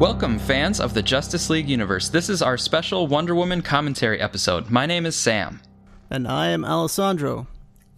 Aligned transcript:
Welcome, 0.00 0.38
fans 0.38 0.80
of 0.80 0.94
the 0.94 1.02
Justice 1.02 1.50
League 1.50 1.68
universe. 1.68 2.08
This 2.08 2.30
is 2.30 2.40
our 2.40 2.56
special 2.56 3.06
Wonder 3.06 3.34
Woman 3.34 3.60
commentary 3.60 4.18
episode. 4.18 4.70
My 4.70 4.86
name 4.86 5.04
is 5.04 5.14
Sam. 5.14 5.60
And 6.08 6.26
I 6.26 6.48
am 6.48 6.64
Alessandro. 6.64 7.48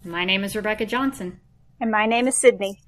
My 0.03 0.25
name 0.25 0.43
is 0.43 0.53
Rebecca 0.53 0.85
Johnson. 0.85 1.39
And 1.79 1.91
my 1.91 2.05
name 2.05 2.27
is 2.27 2.35
Sydney. 2.35 2.81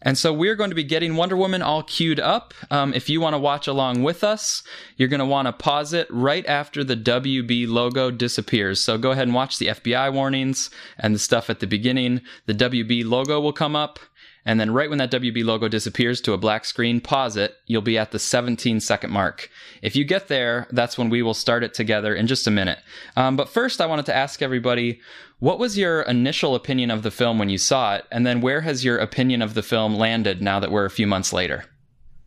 And 0.00 0.16
so 0.16 0.32
we're 0.32 0.54
going 0.54 0.70
to 0.70 0.76
be 0.76 0.84
getting 0.84 1.16
Wonder 1.16 1.36
Woman 1.36 1.60
all 1.60 1.82
queued 1.82 2.20
up. 2.20 2.54
Um, 2.70 2.94
if 2.94 3.10
you 3.10 3.20
want 3.20 3.34
to 3.34 3.38
watch 3.38 3.66
along 3.66 4.04
with 4.04 4.22
us, 4.22 4.62
you're 4.96 5.08
going 5.08 5.18
to 5.18 5.26
want 5.26 5.46
to 5.46 5.52
pause 5.52 5.92
it 5.92 6.06
right 6.08 6.46
after 6.46 6.84
the 6.84 6.96
WB 6.96 7.66
logo 7.66 8.12
disappears. 8.12 8.80
So 8.80 8.96
go 8.96 9.10
ahead 9.10 9.26
and 9.26 9.34
watch 9.34 9.58
the 9.58 9.66
FBI 9.66 10.12
warnings 10.12 10.70
and 10.98 11.16
the 11.16 11.18
stuff 11.18 11.50
at 11.50 11.58
the 11.58 11.66
beginning. 11.66 12.20
The 12.46 12.54
WB 12.54 13.04
logo 13.04 13.40
will 13.40 13.52
come 13.52 13.74
up. 13.74 13.98
And 14.44 14.58
then 14.58 14.72
right 14.72 14.88
when 14.88 14.98
that 14.98 15.10
WB 15.10 15.44
logo 15.44 15.68
disappears 15.68 16.20
to 16.22 16.32
a 16.32 16.38
black 16.38 16.64
screen, 16.64 17.00
pause 17.00 17.36
it. 17.36 17.56
You'll 17.66 17.82
be 17.82 17.98
at 17.98 18.10
the 18.10 18.18
17 18.18 18.80
second 18.80 19.10
mark. 19.10 19.50
If 19.82 19.94
you 19.94 20.04
get 20.04 20.28
there, 20.28 20.66
that's 20.70 20.96
when 20.96 21.10
we 21.10 21.22
will 21.22 21.34
start 21.34 21.62
it 21.62 21.74
together 21.74 22.14
in 22.14 22.26
just 22.26 22.46
a 22.46 22.50
minute. 22.50 22.78
Um, 23.16 23.36
but 23.36 23.48
first, 23.48 23.80
I 23.80 23.86
wanted 23.86 24.06
to 24.06 24.16
ask 24.16 24.40
everybody, 24.40 25.00
what 25.38 25.58
was 25.58 25.76
your 25.76 26.02
initial 26.02 26.54
opinion 26.54 26.90
of 26.90 27.02
the 27.02 27.10
film 27.10 27.38
when 27.38 27.48
you 27.48 27.58
saw 27.58 27.96
it? 27.96 28.04
And 28.10 28.26
then 28.26 28.40
where 28.40 28.62
has 28.62 28.84
your 28.84 28.98
opinion 28.98 29.42
of 29.42 29.54
the 29.54 29.62
film 29.62 29.94
landed 29.94 30.42
now 30.42 30.60
that 30.60 30.70
we're 30.70 30.84
a 30.84 30.90
few 30.90 31.06
months 31.06 31.32
later? 31.32 31.64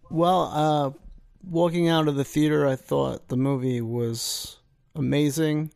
Well, 0.09 0.51
uh, 0.53 0.91
walking 1.43 1.89
out 1.89 2.07
of 2.07 2.15
the 2.15 2.23
theater, 2.23 2.67
I 2.67 2.75
thought 2.75 3.29
the 3.29 3.37
movie 3.37 3.81
was 3.81 4.57
amazing. 4.95 5.71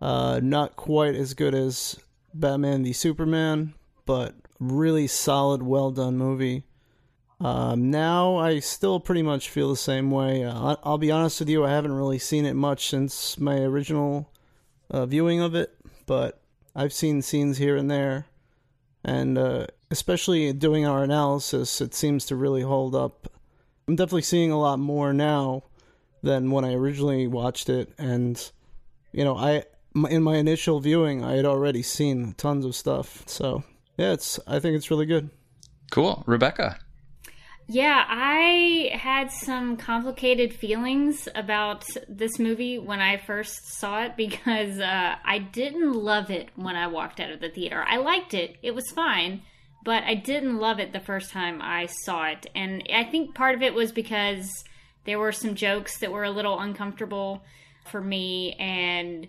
Uh, 0.00 0.40
not 0.42 0.76
quite 0.76 1.14
as 1.14 1.34
good 1.34 1.54
as 1.54 1.98
Batman 2.32 2.84
v 2.84 2.92
Superman, 2.92 3.74
but 4.06 4.34
really 4.58 5.06
solid, 5.06 5.62
well 5.62 5.90
done 5.90 6.16
movie. 6.18 6.64
Um, 7.40 7.90
now 7.90 8.36
I 8.36 8.58
still 8.58 8.98
pretty 8.98 9.22
much 9.22 9.48
feel 9.48 9.70
the 9.70 9.76
same 9.76 10.10
way. 10.10 10.44
Uh, 10.44 10.76
I'll 10.82 10.98
be 10.98 11.12
honest 11.12 11.38
with 11.38 11.48
you, 11.48 11.64
I 11.64 11.70
haven't 11.70 11.92
really 11.92 12.18
seen 12.18 12.44
it 12.44 12.54
much 12.54 12.88
since 12.88 13.38
my 13.38 13.60
original 13.60 14.32
uh, 14.90 15.06
viewing 15.06 15.40
of 15.40 15.54
it, 15.54 15.74
but 16.06 16.40
I've 16.74 16.92
seen 16.92 17.22
scenes 17.22 17.58
here 17.58 17.76
and 17.76 17.90
there, 17.90 18.26
and 19.04 19.38
uh, 19.38 19.66
especially 19.90 20.52
doing 20.52 20.84
our 20.84 21.04
analysis, 21.04 21.80
it 21.80 21.94
seems 21.94 22.24
to 22.26 22.36
really 22.36 22.62
hold 22.62 22.94
up. 22.94 23.30
I'm 23.86 23.96
definitely 23.96 24.22
seeing 24.22 24.50
a 24.50 24.58
lot 24.58 24.78
more 24.78 25.12
now 25.12 25.62
than 26.22 26.50
when 26.50 26.64
I 26.64 26.74
originally 26.74 27.28
watched 27.28 27.68
it, 27.68 27.92
and 27.98 28.50
you 29.12 29.24
know, 29.24 29.36
I 29.36 29.64
in 30.10 30.22
my 30.22 30.36
initial 30.36 30.80
viewing, 30.80 31.24
I 31.24 31.34
had 31.34 31.44
already 31.44 31.82
seen 31.82 32.34
tons 32.36 32.64
of 32.64 32.74
stuff, 32.74 33.22
so 33.26 33.62
yeah, 33.98 34.12
it's. 34.12 34.38
I 34.46 34.60
think 34.60 34.76
it's 34.76 34.90
really 34.90 35.06
good. 35.06 35.30
Cool, 35.90 36.22
Rebecca. 36.26 36.78
Yeah, 37.66 38.02
I 38.08 38.90
had 38.94 39.30
some 39.30 39.76
complicated 39.76 40.54
feelings 40.54 41.28
about 41.34 41.84
this 42.08 42.38
movie 42.38 42.78
when 42.78 43.00
I 43.00 43.18
first 43.18 43.74
saw 43.78 44.04
it 44.04 44.16
because 44.16 44.78
uh, 44.78 45.16
I 45.22 45.38
didn't 45.38 45.92
love 45.92 46.30
it 46.30 46.48
when 46.54 46.76
I 46.76 46.86
walked 46.86 47.20
out 47.20 47.30
of 47.30 47.40
the 47.40 47.50
theater. 47.50 47.84
I 47.86 47.98
liked 47.98 48.32
it; 48.34 48.56
it 48.62 48.74
was 48.74 48.90
fine, 48.92 49.42
but 49.84 50.04
I 50.04 50.14
didn't 50.14 50.58
love 50.58 50.78
it 50.78 50.92
the 50.92 51.00
first 51.00 51.30
time 51.30 51.60
I 51.60 51.86
saw 51.86 52.26
it, 52.26 52.46
and 52.54 52.84
I 52.94 53.04
think 53.04 53.34
part 53.34 53.56
of 53.56 53.62
it 53.62 53.74
was 53.74 53.90
because 53.90 54.64
there 55.04 55.18
were 55.18 55.32
some 55.32 55.56
jokes 55.56 55.98
that 55.98 56.12
were 56.12 56.24
a 56.24 56.30
little 56.30 56.60
uncomfortable 56.60 57.42
for 57.90 58.00
me, 58.00 58.52
and 58.60 59.26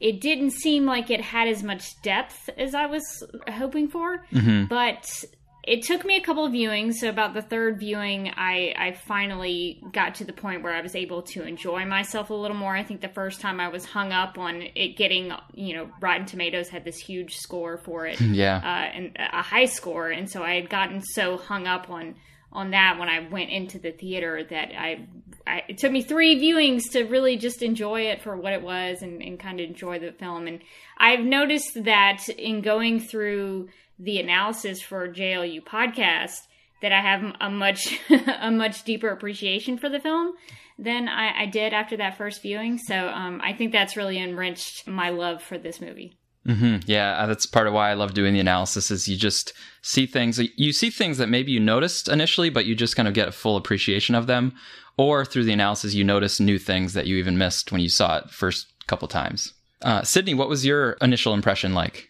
it 0.00 0.20
didn't 0.20 0.50
seem 0.50 0.86
like 0.86 1.10
it 1.10 1.20
had 1.20 1.48
as 1.48 1.62
much 1.62 2.00
depth 2.02 2.50
as 2.56 2.74
I 2.74 2.86
was 2.86 3.24
hoping 3.48 3.88
for. 3.88 4.24
Mm-hmm. 4.32 4.66
But 4.66 5.24
it 5.68 5.82
took 5.82 6.04
me 6.04 6.16
a 6.16 6.20
couple 6.20 6.46
of 6.46 6.52
viewings. 6.52 6.94
So 6.94 7.10
about 7.10 7.34
the 7.34 7.42
third 7.42 7.78
viewing, 7.78 8.32
I, 8.34 8.74
I 8.76 8.92
finally 8.92 9.82
got 9.92 10.14
to 10.16 10.24
the 10.24 10.32
point 10.32 10.62
where 10.62 10.72
I 10.72 10.80
was 10.80 10.94
able 10.94 11.22
to 11.22 11.42
enjoy 11.42 11.84
myself 11.84 12.30
a 12.30 12.34
little 12.34 12.56
more. 12.56 12.74
I 12.74 12.82
think 12.82 13.02
the 13.02 13.08
first 13.08 13.40
time 13.40 13.60
I 13.60 13.68
was 13.68 13.84
hung 13.84 14.10
up 14.10 14.38
on 14.38 14.62
it 14.74 14.96
getting, 14.96 15.32
you 15.52 15.74
know, 15.74 15.90
Rotten 16.00 16.24
Tomatoes 16.24 16.70
had 16.70 16.84
this 16.84 16.96
huge 16.96 17.36
score 17.36 17.76
for 17.76 18.06
it, 18.06 18.18
yeah, 18.20 18.56
uh, 18.56 18.96
and 18.96 19.16
a 19.18 19.42
high 19.42 19.66
score, 19.66 20.08
and 20.08 20.30
so 20.30 20.42
I 20.42 20.54
had 20.54 20.70
gotten 20.70 21.02
so 21.02 21.36
hung 21.36 21.66
up 21.66 21.90
on 21.90 22.14
on 22.50 22.70
that 22.70 22.98
when 22.98 23.10
I 23.10 23.28
went 23.28 23.50
into 23.50 23.78
the 23.78 23.92
theater 23.92 24.42
that 24.42 24.72
I, 24.74 25.06
I, 25.48 25.64
it 25.68 25.78
took 25.78 25.90
me 25.90 26.02
three 26.02 26.40
viewings 26.40 26.90
to 26.92 27.04
really 27.04 27.36
just 27.36 27.62
enjoy 27.62 28.02
it 28.02 28.22
for 28.22 28.36
what 28.36 28.52
it 28.52 28.62
was 28.62 29.02
and, 29.02 29.22
and 29.22 29.38
kind 29.38 29.60
of 29.60 29.68
enjoy 29.68 29.98
the 29.98 30.12
film. 30.12 30.46
And 30.46 30.60
I've 30.98 31.24
noticed 31.24 31.84
that 31.84 32.28
in 32.28 32.60
going 32.60 33.00
through 33.00 33.68
the 33.98 34.20
analysis 34.20 34.80
for 34.80 35.08
JLU 35.08 35.64
podcast 35.64 36.36
that 36.82 36.92
I 36.92 37.00
have 37.00 37.34
a 37.40 37.50
much 37.50 37.98
a 38.40 38.50
much 38.50 38.84
deeper 38.84 39.08
appreciation 39.08 39.78
for 39.78 39.88
the 39.88 40.00
film 40.00 40.34
than 40.78 41.08
I, 41.08 41.42
I 41.42 41.46
did 41.46 41.72
after 41.72 41.96
that 41.96 42.16
first 42.16 42.42
viewing. 42.42 42.78
So 42.78 43.08
um, 43.08 43.40
I 43.42 43.52
think 43.52 43.72
that's 43.72 43.96
really 43.96 44.18
enriched 44.18 44.86
my 44.86 45.10
love 45.10 45.42
for 45.42 45.58
this 45.58 45.80
movie. 45.80 46.17
Mm-hmm. 46.48 46.78
Yeah, 46.86 47.18
uh, 47.18 47.26
that's 47.26 47.44
part 47.44 47.66
of 47.66 47.74
why 47.74 47.90
I 47.90 47.94
love 47.94 48.14
doing 48.14 48.32
the 48.32 48.40
analysis. 48.40 48.90
Is 48.90 49.06
you 49.06 49.16
just 49.16 49.52
see 49.82 50.06
things, 50.06 50.40
you 50.56 50.72
see 50.72 50.88
things 50.88 51.18
that 51.18 51.28
maybe 51.28 51.52
you 51.52 51.60
noticed 51.60 52.08
initially, 52.08 52.48
but 52.48 52.64
you 52.64 52.74
just 52.74 52.96
kind 52.96 53.06
of 53.06 53.14
get 53.14 53.28
a 53.28 53.32
full 53.32 53.56
appreciation 53.56 54.14
of 54.14 54.26
them. 54.26 54.54
Or 54.96 55.24
through 55.24 55.44
the 55.44 55.52
analysis, 55.52 55.94
you 55.94 56.04
notice 56.04 56.40
new 56.40 56.58
things 56.58 56.94
that 56.94 57.06
you 57.06 57.16
even 57.16 57.38
missed 57.38 57.70
when 57.70 57.80
you 57.80 57.88
saw 57.88 58.18
it 58.18 58.30
first 58.30 58.66
couple 58.86 59.06
times. 59.06 59.52
Uh, 59.82 60.02
Sydney, 60.02 60.34
what 60.34 60.48
was 60.48 60.66
your 60.66 60.92
initial 61.02 61.34
impression 61.34 61.74
like? 61.74 62.08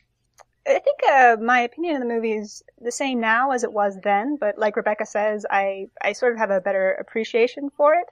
I 0.67 0.79
think 0.79 1.01
uh, 1.11 1.37
my 1.43 1.61
opinion 1.61 1.97
of 1.97 2.01
the 2.01 2.15
movie 2.15 2.33
is 2.33 2.63
the 2.81 2.93
same 2.93 3.21
now 3.21 3.51
as 3.51 3.65
it 3.65 3.73
was 3.73 3.99
then, 4.05 4.37
but 4.37 4.59
like 4.59 4.77
Rebecca 4.77 5.07
says, 5.07 5.45
I 5.51 5.89
I 6.03 6.13
sort 6.13 6.33
of 6.33 6.39
have 6.39 6.51
a 6.51 6.61
better 6.61 6.93
appreciation 6.93 7.71
for 7.77 7.95
it. 7.95 8.07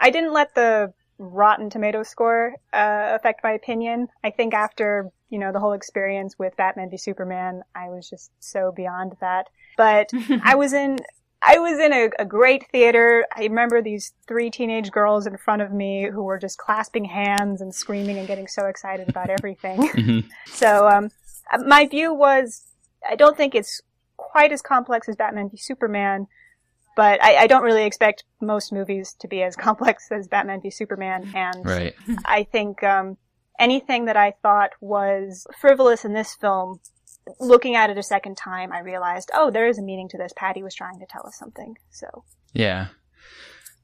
I 0.00 0.10
didn't 0.10 0.32
let 0.32 0.54
the 0.54 0.92
Rotten 1.18 1.68
Tomato 1.70 2.04
score 2.04 2.54
uh, 2.72 3.12
affect 3.14 3.42
my 3.42 3.52
opinion. 3.52 4.08
I 4.22 4.30
think 4.30 4.54
after 4.54 5.10
you 5.30 5.38
know 5.38 5.52
the 5.52 5.60
whole 5.60 5.72
experience 5.72 6.38
with 6.38 6.56
Batman 6.56 6.90
v 6.90 6.96
Superman, 6.96 7.62
I 7.74 7.88
was 7.88 8.08
just 8.08 8.30
so 8.40 8.72
beyond 8.74 9.16
that. 9.20 9.48
But 9.76 10.10
I 10.42 10.54
was 10.54 10.72
in 10.72 10.98
I 11.40 11.58
was 11.58 11.78
in 11.78 11.92
a, 11.92 12.10
a, 12.18 12.24
great 12.24 12.66
theater. 12.70 13.24
I 13.34 13.42
remember 13.42 13.80
these 13.80 14.12
three 14.26 14.50
teenage 14.50 14.90
girls 14.90 15.26
in 15.26 15.36
front 15.36 15.62
of 15.62 15.72
me 15.72 16.08
who 16.12 16.22
were 16.22 16.38
just 16.38 16.58
clasping 16.58 17.04
hands 17.04 17.60
and 17.60 17.72
screaming 17.72 18.18
and 18.18 18.26
getting 18.26 18.48
so 18.48 18.66
excited 18.66 19.08
about 19.08 19.30
everything. 19.30 19.88
Mm-hmm. 19.98 20.28
So 20.46 20.88
um, 20.88 21.10
my 21.66 21.86
view 21.86 22.12
was, 22.12 22.66
I 23.08 23.14
don't 23.14 23.36
think 23.36 23.54
it's 23.54 23.80
quite 24.16 24.52
as 24.52 24.62
complex 24.62 25.08
as 25.08 25.16
Batman 25.16 25.48
v 25.48 25.56
Superman, 25.56 26.26
but 26.96 27.22
I, 27.22 27.36
I, 27.36 27.46
don't 27.46 27.62
really 27.62 27.84
expect 27.84 28.24
most 28.40 28.72
movies 28.72 29.14
to 29.20 29.28
be 29.28 29.42
as 29.42 29.56
complex 29.66 30.08
as 30.10 30.28
Batman 30.28 30.60
v 30.60 30.70
Superman. 30.70 31.30
And 31.34 31.64
right. 31.64 31.94
I 32.24 32.44
think 32.44 32.82
um, 32.82 33.16
anything 33.58 34.06
that 34.06 34.16
I 34.16 34.34
thought 34.42 34.70
was 34.80 35.46
frivolous 35.60 36.04
in 36.04 36.12
this 36.12 36.34
film, 36.34 36.80
looking 37.40 37.76
at 37.76 37.90
it 37.90 37.98
a 37.98 38.02
second 38.02 38.36
time, 38.36 38.72
I 38.72 38.80
realized, 38.80 39.30
oh, 39.34 39.50
there 39.50 39.66
is 39.66 39.78
a 39.78 39.82
meaning 39.82 40.08
to 40.10 40.18
this. 40.18 40.32
Patty 40.36 40.62
was 40.62 40.74
trying 40.74 40.98
to 41.00 41.06
tell 41.06 41.26
us 41.26 41.36
something. 41.36 41.76
So 41.90 42.24
yeah, 42.52 42.88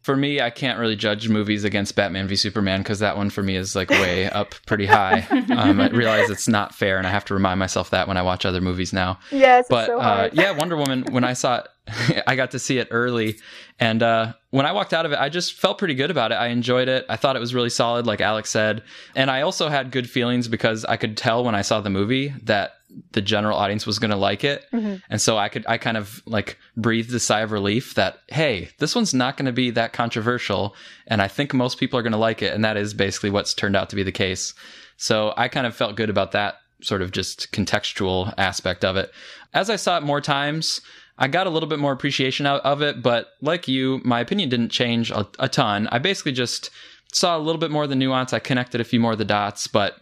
for 0.03 0.17
me, 0.17 0.41
I 0.41 0.51
can't 0.51 0.79
really 0.79 0.97
judge 0.97 1.29
movies 1.29 1.65
against 1.65 1.97
Batman 1.97 2.29
v 2.29 2.37
Superman 2.37 2.81
because 2.81 2.99
that 2.99 3.17
one 3.17 3.31
for 3.31 3.43
me 3.43 3.57
is 3.57 3.75
like 3.75 3.89
way 3.89 4.29
up 4.31 4.55
pretty 4.67 4.87
high. 4.87 5.27
Um, 5.31 5.81
I 5.81 5.89
realize 5.89 6.31
it's 6.31 6.49
not 6.49 6.75
fair, 6.75 6.99
and 6.99 7.07
I 7.07 7.11
have 7.11 7.25
to 7.27 7.35
remind 7.35 7.59
myself 7.59 7.91
that 7.91 8.07
when 8.07 8.17
I 8.17 8.23
watch 8.23 8.45
other 8.45 8.61
movies 8.61 8.93
now. 8.93 9.19
Yes, 9.31 9.67
but 9.71 9.87
so 9.87 9.99
uh, 9.99 10.29
yeah, 10.33 10.53
Wonder 10.53 10.77
Woman. 10.77 11.05
When 11.11 11.25
I 11.25 11.33
saw 11.33 11.61
it, 11.61 11.69
I 12.27 12.37
got 12.37 12.53
to 12.53 12.59
see 12.59 12.79
it 12.79 12.89
early, 12.91 13.39
and 13.79 14.03
uh, 14.03 14.33
when 14.51 14.67
I 14.67 14.73
walked 14.73 14.95
out 14.95 15.05
of 15.05 15.13
it, 15.13 15.19
I 15.19 15.29
just 15.29 15.55
felt 15.55 15.79
pretty 15.79 15.95
good 15.95 16.11
about 16.11 16.33
it. 16.33 16.37
I 16.37 16.49
enjoyed 16.49 16.89
it. 16.89 17.05
I 17.09 17.17
thought 17.17 17.37
it 17.37 17.41
was 17.41 17.55
really 17.55 17.71
solid, 17.71 18.07
like 18.07 18.21
Alex 18.21 18.51
said, 18.51 18.83
and 19.15 19.31
I 19.31 19.43
also 19.43 19.69
had 19.69 19.91
good 19.91 20.09
feelings 20.09 20.49
because 20.49 20.85
I 20.85 20.97
could 20.97 21.17
tell 21.17 21.45
when 21.45 21.55
I 21.55 21.63
saw 21.63 21.81
the 21.81 21.91
movie 21.91 22.35
that 22.45 22.75
the 23.13 23.23
general 23.23 23.57
audience 23.57 23.87
was 23.87 23.99
going 23.99 24.11
to 24.11 24.17
like 24.17 24.45
it. 24.45 24.67
Mm-hmm. 24.73 24.97
And 25.11 25.21
so 25.21 25.37
I 25.37 25.49
could, 25.49 25.65
I 25.69 25.79
kind 25.79 25.97
of 25.97 26.23
like 26.27 26.59
breathed 26.77 27.13
a 27.13 27.21
sigh 27.21 27.41
of 27.41 27.53
relief 27.53 27.95
that, 27.95 28.19
hey, 28.29 28.71
this 28.79 28.95
one's 28.95 29.15
not 29.15 29.37
going 29.37 29.47
to 29.47 29.53
be 29.53 29.71
that 29.71 29.93
controversial. 29.93 30.75
And 31.07 31.21
I 31.21 31.29
think 31.29 31.53
most 31.53 31.79
people 31.79 31.99
are 31.99 32.03
going 32.03 32.13
to 32.13 32.19
like 32.19 32.43
it. 32.43 32.55
And 32.55 32.65
that 32.65 32.77
is 32.77 32.95
basically 32.95 33.31
what's 33.31 33.55
turned 33.55 33.77
out 33.77 33.91
to 33.91 33.97
be 33.97 34.03
the 34.03 34.13
case. 34.13 34.55
So 34.97 35.35
I 35.37 35.49
kind 35.49 35.67
of 35.67 35.75
felt 35.75 35.97
good 35.97 36.11
about 36.11 36.33
that 36.33 36.57
sort 36.83 37.03
of 37.03 37.11
just 37.11 37.53
contextual 37.53 38.33
aspect 38.39 38.85
of 38.85 38.97
it. 38.97 39.11
As 39.53 39.71
I 39.71 39.77
saw 39.77 39.97
it 39.97 40.03
more 40.03 40.21
times, 40.21 40.81
I 41.17 41.29
got 41.29 41.47
a 41.47 41.51
little 41.51 41.69
bit 41.69 41.79
more 41.79 41.93
appreciation 41.93 42.47
out 42.47 42.61
of 42.63 42.83
it. 42.83 43.03
But 43.03 43.29
like 43.41 43.69
you, 43.69 44.01
my 44.05 44.21
opinion 44.21 44.49
didn't 44.49 44.71
change 44.71 45.11
a, 45.11 45.27
a 45.39 45.49
ton. 45.49 45.89
I 45.93 45.99
basically 45.99 46.33
just 46.33 46.71
saw 47.13 47.37
a 47.37 47.39
little 47.39 47.61
bit 47.61 47.71
more 47.71 47.85
of 47.85 47.91
the 47.91 47.97
nuance. 47.97 48.33
I 48.33 48.39
connected 48.41 48.81
a 48.81 48.85
few 48.85 48.99
more 48.99 49.13
of 49.13 49.19
the 49.19 49.25
dots, 49.25 49.67
but 49.67 49.97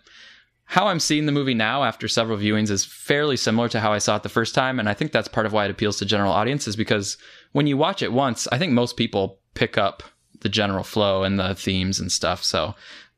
how 0.65 0.87
I'm 0.87 1.01
seeing 1.01 1.27
the 1.27 1.33
movie 1.33 1.53
now 1.53 1.85
after 1.85 2.09
several 2.09 2.39
viewings 2.39 2.71
is 2.71 2.85
fairly 2.85 3.37
similar 3.37 3.69
to 3.69 3.81
how 3.81 3.93
I 3.93 3.99
saw 3.99 4.17
it 4.17 4.23
the 4.23 4.31
first 4.31 4.55
time. 4.55 4.79
And 4.79 4.89
I 4.89 4.95
think 4.95 5.13
that's 5.13 5.29
part 5.29 5.45
of 5.45 5.53
why 5.53 5.67
it 5.67 5.71
appeals 5.71 5.99
to 5.99 6.07
general 6.07 6.33
audiences 6.33 6.77
because 6.77 7.19
when 7.53 7.67
you 7.67 7.77
watch 7.77 8.01
it 8.01 8.13
once, 8.13 8.49
I 8.51 8.59
think 8.59 8.73
most 8.73 8.97
people 8.97 9.39
pick 9.53 9.77
up 9.77 10.03
the 10.41 10.49
general 10.49 10.83
flow 10.83 11.25
and 11.25 11.39
the 11.39 11.55
themes 11.55 12.01
and 12.01 12.11
stuff. 12.11 12.43
So 12.43 12.75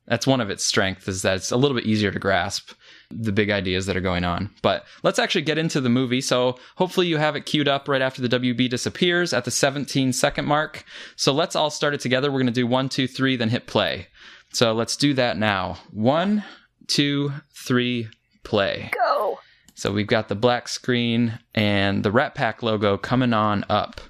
that's 0.06 0.26
one 0.26 0.41
of 0.41 0.50
its 0.50 0.67
strengths 0.67 1.06
is 1.06 1.23
that 1.23 1.37
it's 1.37 1.52
a 1.52 1.56
little 1.56 1.76
bit 1.76 1.87
easier 1.87 2.11
to 2.11 2.19
grasp. 2.19 2.73
The 3.11 3.33
big 3.33 3.51
ideas 3.51 3.87
that 3.87 3.97
are 3.97 4.01
going 4.01 4.25
on. 4.25 4.51
But 4.62 4.85
let's 5.03 5.19
actually 5.19 5.43
get 5.43 5.59
into 5.59 5.81
the 5.81 5.89
movie. 5.89 6.21
So 6.21 6.59
hopefully 6.77 7.06
you 7.06 7.19
have 7.19 7.37
it 7.37 7.47
queued 7.47 7.69
up 7.69 7.89
right 7.89 8.03
after 8.03 8.23
the 8.27 8.39
WB 8.41 8.69
disappears 8.69 9.33
at 9.33 9.45
the 9.45 9.51
17 9.51 10.12
second 10.12 10.47
mark. 10.47 10.85
So 11.17 11.33
let's 11.33 11.56
all 11.56 11.71
start 11.71 11.95
it 11.95 12.01
together. 12.01 12.31
We're 12.31 12.41
going 12.41 12.47
to 12.47 12.53
do 12.53 12.67
one, 12.67 12.89
two, 12.89 13.06
three, 13.06 13.37
then 13.37 13.51
hit 13.51 13.67
play. 13.67 14.09
So 14.53 14.73
let's 14.73 14.97
do 14.97 15.15
that 15.15 15.37
now. 15.37 15.79
One, 15.91 16.45
two, 16.87 17.33
three, 17.53 18.09
play. 18.45 18.91
Go. 18.93 19.41
So 19.75 19.93
we've 19.93 20.06
got 20.06 20.29
the 20.29 20.37
black 20.37 20.69
screen 20.69 21.39
and 21.55 22.05
the 22.05 22.12
RatPac 22.12 22.62
logo 22.62 22.97
coming 22.97 23.33
on 23.33 23.65
up. 23.69 24.01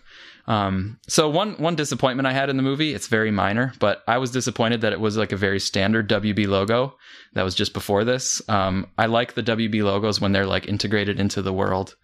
Um, 0.46 0.98
so 1.08 1.28
one 1.30 1.54
one 1.54 1.74
disappointment 1.74 2.26
I 2.26 2.32
had 2.32 2.50
in 2.50 2.56
the 2.56 2.62
movie, 2.62 2.92
it's 2.92 3.06
very 3.06 3.30
minor, 3.30 3.72
but 3.78 4.02
I 4.06 4.18
was 4.18 4.30
disappointed 4.30 4.82
that 4.82 4.92
it 4.92 5.00
was 5.00 5.16
like 5.16 5.32
a 5.32 5.36
very 5.36 5.58
standard 5.58 6.08
WB 6.08 6.46
logo 6.46 6.96
that 7.32 7.42
was 7.42 7.54
just 7.54 7.72
before 7.72 8.04
this. 8.04 8.46
Um, 8.48 8.86
I 8.98 9.06
like 9.06 9.34
the 9.34 9.42
WB 9.42 9.82
logos 9.82 10.20
when 10.20 10.32
they're 10.32 10.46
like 10.46 10.66
integrated 10.68 11.18
into 11.18 11.40
the 11.40 11.52
world, 11.52 11.96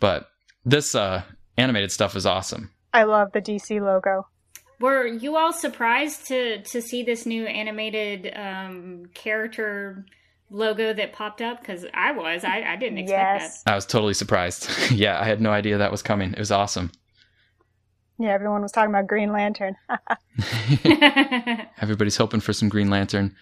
but 0.00 0.28
this 0.64 0.94
uh, 0.94 1.22
animated 1.56 1.92
stuff 1.92 2.16
is 2.16 2.26
awesome. 2.26 2.70
I 2.92 3.04
love 3.04 3.32
the 3.32 3.42
DC 3.42 3.80
logo. 3.80 4.26
Were 4.80 5.06
you 5.06 5.36
all 5.36 5.52
surprised 5.52 6.26
to 6.28 6.62
to 6.62 6.82
see 6.82 7.02
this 7.02 7.24
new 7.24 7.46
animated 7.46 8.32
um, 8.36 9.06
character 9.14 10.04
logo 10.50 10.92
that 10.92 11.12
popped 11.12 11.40
up? 11.40 11.60
Because 11.60 11.86
I 11.94 12.12
was. 12.12 12.44
I, 12.44 12.62
I 12.62 12.76
didn't 12.76 12.98
expect 12.98 13.42
Yes. 13.42 13.62
I 13.66 13.74
was 13.74 13.86
totally 13.86 14.14
surprised. 14.14 14.68
yeah, 14.90 15.20
I 15.20 15.24
had 15.24 15.40
no 15.40 15.50
idea 15.50 15.78
that 15.78 15.92
was 15.92 16.02
coming. 16.02 16.32
It 16.32 16.38
was 16.38 16.50
awesome. 16.50 16.90
Yeah, 18.18 18.30
everyone 18.30 18.62
was 18.62 18.72
talking 18.72 18.90
about 18.90 19.06
Green 19.06 19.32
Lantern. 19.32 19.76
Everybody's 21.80 22.16
hoping 22.16 22.40
for 22.40 22.52
some 22.52 22.68
Green 22.68 22.88
Lantern. 22.88 23.36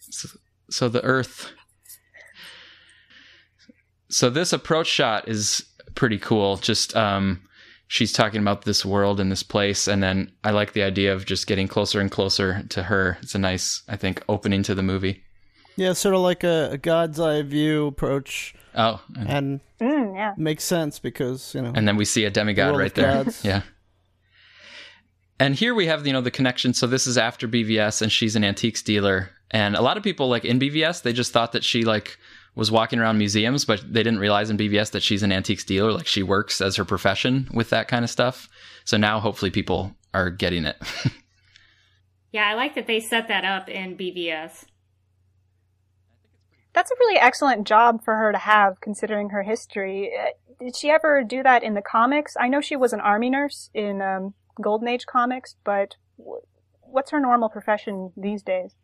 So, 0.00 0.28
so 0.70 0.88
the 0.88 1.02
Earth. 1.04 1.52
So 4.08 4.30
this 4.30 4.52
approach 4.52 4.86
shot 4.86 5.28
is 5.28 5.64
pretty 5.94 6.18
cool. 6.18 6.56
Just 6.56 6.96
um, 6.96 7.42
she's 7.88 8.12
talking 8.12 8.40
about 8.40 8.64
this 8.64 8.84
world 8.84 9.20
and 9.20 9.30
this 9.30 9.42
place, 9.42 9.86
and 9.86 10.02
then 10.02 10.32
I 10.44 10.50
like 10.50 10.72
the 10.72 10.82
idea 10.82 11.14
of 11.14 11.26
just 11.26 11.46
getting 11.46 11.68
closer 11.68 12.00
and 12.00 12.10
closer 12.10 12.62
to 12.70 12.84
her. 12.84 13.18
It's 13.22 13.34
a 13.34 13.38
nice, 13.38 13.82
I 13.88 13.96
think, 13.96 14.22
opening 14.28 14.62
to 14.64 14.74
the 14.74 14.82
movie. 14.82 15.22
Yeah, 15.76 15.92
sort 15.94 16.14
of 16.14 16.20
like 16.20 16.44
a, 16.44 16.70
a 16.72 16.78
God's 16.78 17.18
eye 17.18 17.42
view 17.42 17.86
approach, 17.86 18.54
Oh, 18.74 19.00
and, 19.18 19.28
and 19.28 19.60
Mm, 19.80 20.14
yeah. 20.16 20.34
makes 20.36 20.64
sense 20.64 20.98
because 20.98 21.54
you 21.54 21.60
know. 21.62 21.72
and 21.74 21.86
then 21.88 21.96
we 21.96 22.04
see 22.04 22.24
a 22.24 22.30
demigod 22.30 22.76
right 22.76 22.94
there. 22.94 23.24
gods. 23.24 23.44
Yeah. 23.44 23.62
And 25.40 25.56
here 25.56 25.74
we 25.74 25.86
have, 25.86 26.06
you 26.06 26.12
know, 26.12 26.20
the 26.20 26.30
connection. 26.30 26.72
So 26.72 26.86
this 26.86 27.06
is 27.06 27.18
after 27.18 27.48
BVS, 27.48 28.00
and 28.00 28.12
she's 28.12 28.36
an 28.36 28.44
antiques 28.44 28.80
dealer. 28.82 29.30
And 29.50 29.74
a 29.74 29.82
lot 29.82 29.96
of 29.96 30.02
people, 30.04 30.28
like 30.28 30.44
in 30.44 30.60
BVS, 30.60 31.02
they 31.02 31.12
just 31.12 31.32
thought 31.32 31.52
that 31.52 31.64
she 31.64 31.82
like 31.84 32.16
was 32.54 32.70
walking 32.70 32.98
around 33.00 33.18
museums, 33.18 33.64
but 33.64 33.80
they 33.92 34.02
didn't 34.04 34.20
realize 34.20 34.50
in 34.50 34.56
BVS 34.56 34.92
that 34.92 35.02
she's 35.02 35.22
an 35.24 35.32
antiques 35.32 35.64
dealer. 35.64 35.90
Like 35.92 36.06
she 36.06 36.22
works 36.22 36.60
as 36.60 36.76
her 36.76 36.84
profession 36.84 37.48
with 37.52 37.70
that 37.70 37.88
kind 37.88 38.04
of 38.04 38.10
stuff. 38.10 38.48
So 38.84 38.96
now, 38.96 39.18
hopefully, 39.20 39.50
people 39.50 39.96
are 40.14 40.30
getting 40.30 40.64
it. 40.64 40.76
yeah, 42.32 42.46
I 42.46 42.54
like 42.54 42.74
that 42.76 42.86
they 42.86 43.00
set 43.00 43.26
that 43.28 43.44
up 43.44 43.68
in 43.68 43.96
BVS. 43.96 44.64
That's 46.74 46.90
a 46.90 46.96
really 46.98 47.18
excellent 47.18 47.66
job 47.66 48.02
for 48.04 48.16
her 48.16 48.32
to 48.32 48.38
have, 48.38 48.80
considering 48.80 49.30
her 49.30 49.42
history. 49.42 50.10
Uh, 50.18 50.30
Did 50.64 50.76
she 50.76 50.90
ever 50.90 51.22
do 51.22 51.42
that 51.42 51.62
in 51.62 51.74
the 51.74 51.82
comics? 51.82 52.36
I 52.38 52.48
know 52.48 52.60
she 52.60 52.76
was 52.76 52.92
an 52.92 53.00
army 53.00 53.30
nurse 53.30 53.70
in 53.74 54.00
um, 54.00 54.34
Golden 54.60 54.88
Age 54.88 55.06
comics, 55.06 55.56
but 55.64 55.96
what's 56.16 57.10
her 57.10 57.20
normal 57.20 57.48
profession 57.48 58.12
these 58.16 58.42
days? 58.42 58.74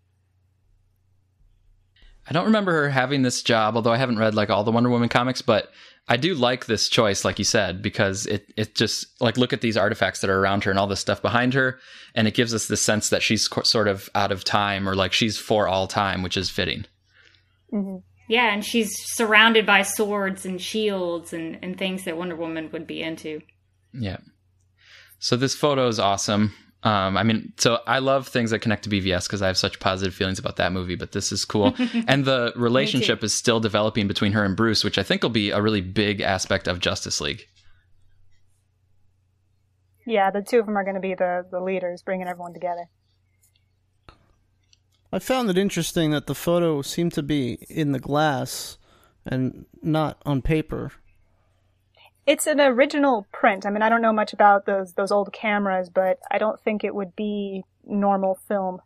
I 2.28 2.32
don't 2.32 2.44
remember 2.44 2.72
her 2.72 2.90
having 2.90 3.22
this 3.22 3.42
job, 3.42 3.74
although 3.74 3.92
I 3.92 3.96
haven't 3.96 4.18
read 4.18 4.34
like 4.34 4.50
all 4.50 4.64
the 4.64 4.70
Wonder 4.70 4.90
Woman 4.90 5.08
comics, 5.08 5.40
but 5.40 5.70
I 6.08 6.18
do 6.18 6.34
like 6.34 6.66
this 6.66 6.88
choice, 6.88 7.24
like 7.24 7.38
you 7.38 7.44
said, 7.44 7.80
because 7.80 8.26
it, 8.26 8.52
it 8.56 8.74
just 8.74 9.06
like 9.20 9.38
look 9.38 9.54
at 9.54 9.62
these 9.62 9.78
artifacts 9.78 10.20
that 10.20 10.30
are 10.30 10.38
around 10.38 10.64
her 10.64 10.70
and 10.70 10.78
all 10.78 10.86
this 10.86 11.00
stuff 11.00 11.22
behind 11.22 11.54
her, 11.54 11.78
and 12.14 12.28
it 12.28 12.34
gives 12.34 12.52
us 12.52 12.66
the 12.66 12.76
sense 12.76 13.08
that 13.08 13.22
she's 13.22 13.48
co- 13.48 13.62
sort 13.62 13.88
of 13.88 14.10
out 14.14 14.30
of 14.30 14.44
time 14.44 14.86
or 14.86 14.94
like 14.94 15.14
she's 15.14 15.38
for 15.38 15.66
all 15.68 15.86
time, 15.86 16.22
which 16.22 16.36
is 16.36 16.50
fitting. 16.50 16.84
Hmm 17.70 17.96
Yeah, 18.28 18.52
and 18.52 18.64
she's 18.64 18.90
surrounded 19.14 19.66
by 19.66 19.82
swords 19.82 20.44
and 20.46 20.60
shields 20.60 21.32
and, 21.32 21.58
and 21.62 21.78
things 21.78 22.04
that 22.04 22.16
Wonder 22.16 22.36
Woman 22.36 22.70
would 22.72 22.86
be 22.86 23.02
into. 23.02 23.40
Yeah. 23.92 24.18
So 25.18 25.36
this 25.36 25.54
photo 25.54 25.88
is 25.88 25.98
awesome. 25.98 26.54
Um, 26.84 27.16
I 27.16 27.24
mean, 27.24 27.52
so 27.56 27.80
I 27.88 27.98
love 27.98 28.28
things 28.28 28.50
that 28.50 28.60
connect 28.60 28.84
to 28.84 28.90
BVS 28.90 29.26
because 29.26 29.42
I 29.42 29.48
have 29.48 29.58
such 29.58 29.80
positive 29.80 30.14
feelings 30.14 30.38
about 30.38 30.56
that 30.56 30.72
movie. 30.72 30.94
But 30.94 31.10
this 31.10 31.32
is 31.32 31.44
cool, 31.44 31.74
and 32.06 32.24
the 32.24 32.52
relationship 32.54 33.24
is 33.24 33.34
still 33.34 33.58
developing 33.58 34.06
between 34.06 34.32
her 34.32 34.44
and 34.44 34.56
Bruce, 34.56 34.84
which 34.84 34.96
I 34.96 35.02
think 35.02 35.22
will 35.22 35.30
be 35.30 35.50
a 35.50 35.60
really 35.60 35.80
big 35.80 36.20
aspect 36.20 36.68
of 36.68 36.78
Justice 36.78 37.20
League. 37.20 37.46
Yeah, 40.06 40.30
the 40.30 40.40
two 40.40 40.60
of 40.60 40.66
them 40.66 40.78
are 40.78 40.84
going 40.84 40.94
to 40.94 41.00
be 41.00 41.14
the, 41.14 41.44
the 41.50 41.60
leaders, 41.60 42.02
bringing 42.02 42.28
everyone 42.28 42.54
together. 42.54 42.86
I 45.12 45.18
found 45.18 45.48
it 45.48 45.56
interesting 45.56 46.10
that 46.10 46.26
the 46.26 46.34
photo 46.34 46.82
seemed 46.82 47.14
to 47.14 47.22
be 47.22 47.54
in 47.68 47.92
the 47.92 47.98
glass 47.98 48.76
and 49.24 49.64
not 49.82 50.20
on 50.26 50.42
paper. 50.42 50.92
It's 52.26 52.46
an 52.46 52.60
original 52.60 53.26
print. 53.32 53.64
I 53.64 53.70
mean, 53.70 53.80
I 53.80 53.88
don't 53.88 54.02
know 54.02 54.12
much 54.12 54.34
about 54.34 54.66
those 54.66 54.92
those 54.92 55.10
old 55.10 55.32
cameras, 55.32 55.88
but 55.88 56.18
I 56.30 56.36
don't 56.36 56.60
think 56.60 56.84
it 56.84 56.94
would 56.94 57.16
be 57.16 57.64
normal 57.86 58.38
film. 58.46 58.82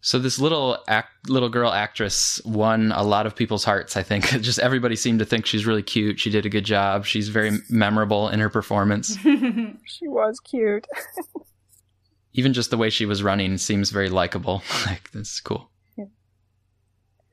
So 0.00 0.18
this 0.18 0.38
little 0.38 0.78
act, 0.86 1.30
little 1.30 1.48
girl 1.48 1.70
actress 1.70 2.40
won 2.44 2.92
a 2.92 3.02
lot 3.02 3.24
of 3.26 3.34
people's 3.34 3.64
hearts. 3.64 3.96
I 3.96 4.02
think 4.02 4.24
just 4.42 4.58
everybody 4.58 4.96
seemed 4.96 5.18
to 5.18 5.24
think 5.26 5.44
she's 5.44 5.66
really 5.66 5.82
cute. 5.82 6.18
She 6.20 6.30
did 6.30 6.46
a 6.46 6.50
good 6.50 6.64
job. 6.64 7.04
She's 7.04 7.28
very 7.28 7.58
memorable 7.68 8.28
in 8.28 8.40
her 8.40 8.50
performance. 8.50 9.16
She 9.86 10.08
was 10.08 10.40
cute. 10.40 10.86
Even 12.34 12.52
just 12.52 12.70
the 12.70 12.76
way 12.76 12.90
she 12.90 13.06
was 13.06 13.22
running 13.22 13.56
seems 13.58 13.90
very 13.90 14.10
likable. 14.10 14.62
like 14.86 15.10
this 15.12 15.34
is 15.34 15.40
cool. 15.40 15.70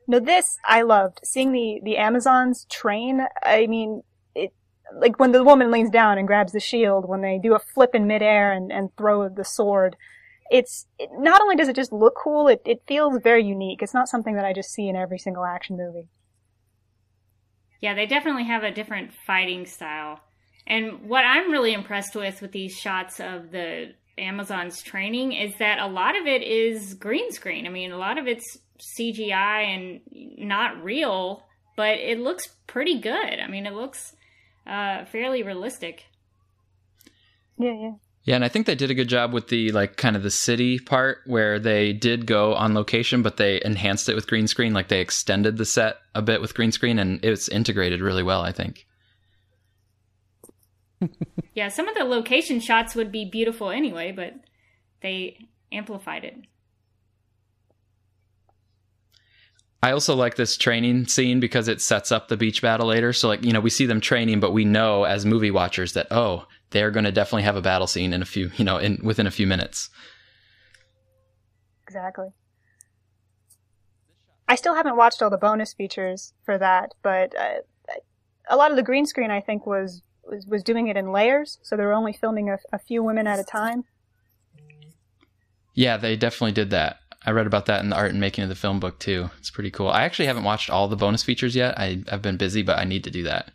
No, 0.08 0.18
this 0.18 0.58
I 0.66 0.82
loved. 0.82 1.20
Seeing 1.24 1.52
the 1.52 1.80
the 1.82 1.96
Amazons 1.96 2.66
train. 2.70 3.22
I 3.44 3.66
mean, 3.66 4.02
it 4.34 4.52
like 4.94 5.18
when 5.18 5.32
the 5.32 5.44
woman 5.44 5.70
leans 5.70 5.90
down 5.90 6.18
and 6.18 6.26
grabs 6.26 6.52
the 6.52 6.60
shield. 6.60 7.08
When 7.08 7.22
they 7.22 7.38
do 7.42 7.54
a 7.54 7.58
flip 7.58 7.94
in 7.94 8.06
midair 8.06 8.52
and 8.52 8.72
and 8.72 8.90
throw 8.96 9.28
the 9.28 9.44
sword. 9.44 9.96
It's 10.50 10.86
it, 10.98 11.08
not 11.14 11.40
only 11.40 11.56
does 11.56 11.68
it 11.68 11.76
just 11.76 11.92
look 11.92 12.14
cool, 12.22 12.48
it 12.48 12.60
it 12.64 12.82
feels 12.86 13.18
very 13.22 13.44
unique. 13.44 13.80
It's 13.82 13.94
not 13.94 14.08
something 14.08 14.34
that 14.34 14.44
I 14.44 14.52
just 14.52 14.70
see 14.70 14.88
in 14.88 14.96
every 14.96 15.18
single 15.18 15.44
action 15.44 15.76
movie. 15.76 16.08
Yeah, 17.80 17.94
they 17.94 18.06
definitely 18.06 18.44
have 18.44 18.62
a 18.62 18.70
different 18.70 19.12
fighting 19.26 19.66
style. 19.66 20.20
And 20.66 21.08
what 21.08 21.24
I'm 21.24 21.50
really 21.50 21.72
impressed 21.72 22.14
with 22.14 22.40
with 22.42 22.52
these 22.52 22.76
shots 22.78 23.18
of 23.18 23.50
the 23.50 23.94
Amazon's 24.18 24.82
training 24.82 25.32
is 25.32 25.54
that 25.58 25.78
a 25.78 25.86
lot 25.86 26.18
of 26.20 26.26
it 26.26 26.42
is 26.42 26.94
green 26.94 27.30
screen. 27.32 27.66
I 27.66 27.70
mean, 27.70 27.92
a 27.92 27.98
lot 27.98 28.18
of 28.18 28.26
it's 28.26 28.58
CGI 28.78 29.74
and 29.74 30.00
not 30.38 30.82
real, 30.82 31.44
but 31.76 31.98
it 31.98 32.18
looks 32.18 32.48
pretty 32.66 33.00
good. 33.00 33.40
I 33.40 33.48
mean, 33.48 33.66
it 33.66 33.72
looks 33.72 34.14
uh, 34.66 35.04
fairly 35.06 35.42
realistic. 35.42 36.04
Yeah, 37.58 37.74
yeah. 37.74 37.92
Yeah, 38.24 38.36
and 38.36 38.44
I 38.44 38.48
think 38.48 38.66
they 38.66 38.76
did 38.76 38.90
a 38.90 38.94
good 38.94 39.08
job 39.08 39.32
with 39.32 39.48
the 39.48 39.72
like 39.72 39.96
kind 39.96 40.14
of 40.14 40.22
the 40.22 40.30
city 40.30 40.78
part 40.78 41.18
where 41.26 41.58
they 41.58 41.92
did 41.92 42.24
go 42.24 42.54
on 42.54 42.72
location, 42.72 43.22
but 43.22 43.36
they 43.36 43.60
enhanced 43.64 44.08
it 44.08 44.14
with 44.14 44.28
green 44.28 44.46
screen. 44.46 44.72
Like 44.72 44.88
they 44.88 45.00
extended 45.00 45.56
the 45.56 45.64
set 45.64 45.96
a 46.14 46.22
bit 46.22 46.40
with 46.40 46.54
green 46.54 46.70
screen, 46.70 47.00
and 47.00 47.24
it's 47.24 47.48
integrated 47.48 48.00
really 48.00 48.22
well. 48.22 48.42
I 48.42 48.52
think. 48.52 48.86
Yeah, 51.54 51.68
some 51.68 51.86
of 51.86 51.94
the 51.94 52.04
location 52.04 52.60
shots 52.60 52.94
would 52.94 53.12
be 53.12 53.26
beautiful 53.26 53.70
anyway, 53.70 54.10
but 54.10 54.32
they 55.02 55.48
amplified 55.70 56.24
it. 56.24 56.36
I 59.82 59.90
also 59.90 60.14
like 60.14 60.36
this 60.36 60.56
training 60.56 61.08
scene 61.08 61.40
because 61.40 61.66
it 61.68 61.82
sets 61.82 62.12
up 62.12 62.28
the 62.28 62.36
beach 62.36 62.62
battle 62.62 62.86
later. 62.86 63.12
So 63.12 63.28
like 63.28 63.44
you 63.44 63.52
know 63.52 63.60
we 63.60 63.68
see 63.68 63.84
them 63.84 64.00
training, 64.00 64.40
but 64.40 64.52
we 64.52 64.64
know 64.64 65.04
as 65.04 65.26
movie 65.26 65.50
watchers 65.50 65.92
that 65.94 66.06
oh 66.10 66.46
they're 66.70 66.90
going 66.90 67.04
to 67.04 67.12
definitely 67.12 67.42
have 67.42 67.56
a 67.56 67.62
battle 67.62 67.86
scene 67.86 68.12
in 68.12 68.22
a 68.22 68.26
few 68.26 68.50
you 68.56 68.64
know 68.64 68.78
in 68.78 68.98
within 69.02 69.26
a 69.26 69.30
few 69.30 69.46
minutes. 69.46 69.90
Exactly. 71.82 72.28
I 74.48 74.54
still 74.54 74.74
haven't 74.74 74.96
watched 74.96 75.20
all 75.20 75.30
the 75.30 75.36
bonus 75.36 75.74
features 75.74 76.32
for 76.44 76.58
that, 76.58 76.94
but 77.02 77.34
uh, 77.36 77.60
a 78.48 78.56
lot 78.56 78.70
of 78.70 78.76
the 78.76 78.82
green 78.82 79.04
screen 79.06 79.30
I 79.30 79.40
think 79.40 79.66
was 79.66 80.02
was, 80.24 80.46
was 80.46 80.62
doing 80.62 80.88
it 80.88 80.96
in 80.96 81.12
layers, 81.12 81.58
so 81.62 81.76
they 81.76 81.84
were 81.84 81.92
only 81.92 82.12
filming 82.12 82.50
a, 82.50 82.58
a 82.72 82.78
few 82.78 83.02
women 83.02 83.26
at 83.26 83.38
a 83.38 83.44
time. 83.44 83.84
Yeah, 85.74 85.96
they 85.96 86.16
definitely 86.16 86.52
did 86.52 86.70
that. 86.70 86.98
I 87.24 87.30
read 87.30 87.46
about 87.46 87.66
that 87.66 87.82
in 87.82 87.90
the 87.90 87.96
art 87.96 88.10
and 88.10 88.20
making 88.20 88.42
of 88.42 88.48
the 88.48 88.56
film 88.56 88.80
book 88.80 88.98
too. 88.98 89.30
It's 89.38 89.50
pretty 89.50 89.70
cool. 89.70 89.88
I 89.88 90.02
actually 90.02 90.26
haven't 90.26 90.44
watched 90.44 90.70
all 90.70 90.88
the 90.88 90.96
bonus 90.96 91.22
features 91.22 91.54
yet. 91.54 91.78
I, 91.78 92.02
I've 92.10 92.22
been 92.22 92.36
busy, 92.36 92.62
but 92.62 92.78
I 92.78 92.84
need 92.84 93.04
to 93.04 93.10
do 93.10 93.22
that. 93.22 93.52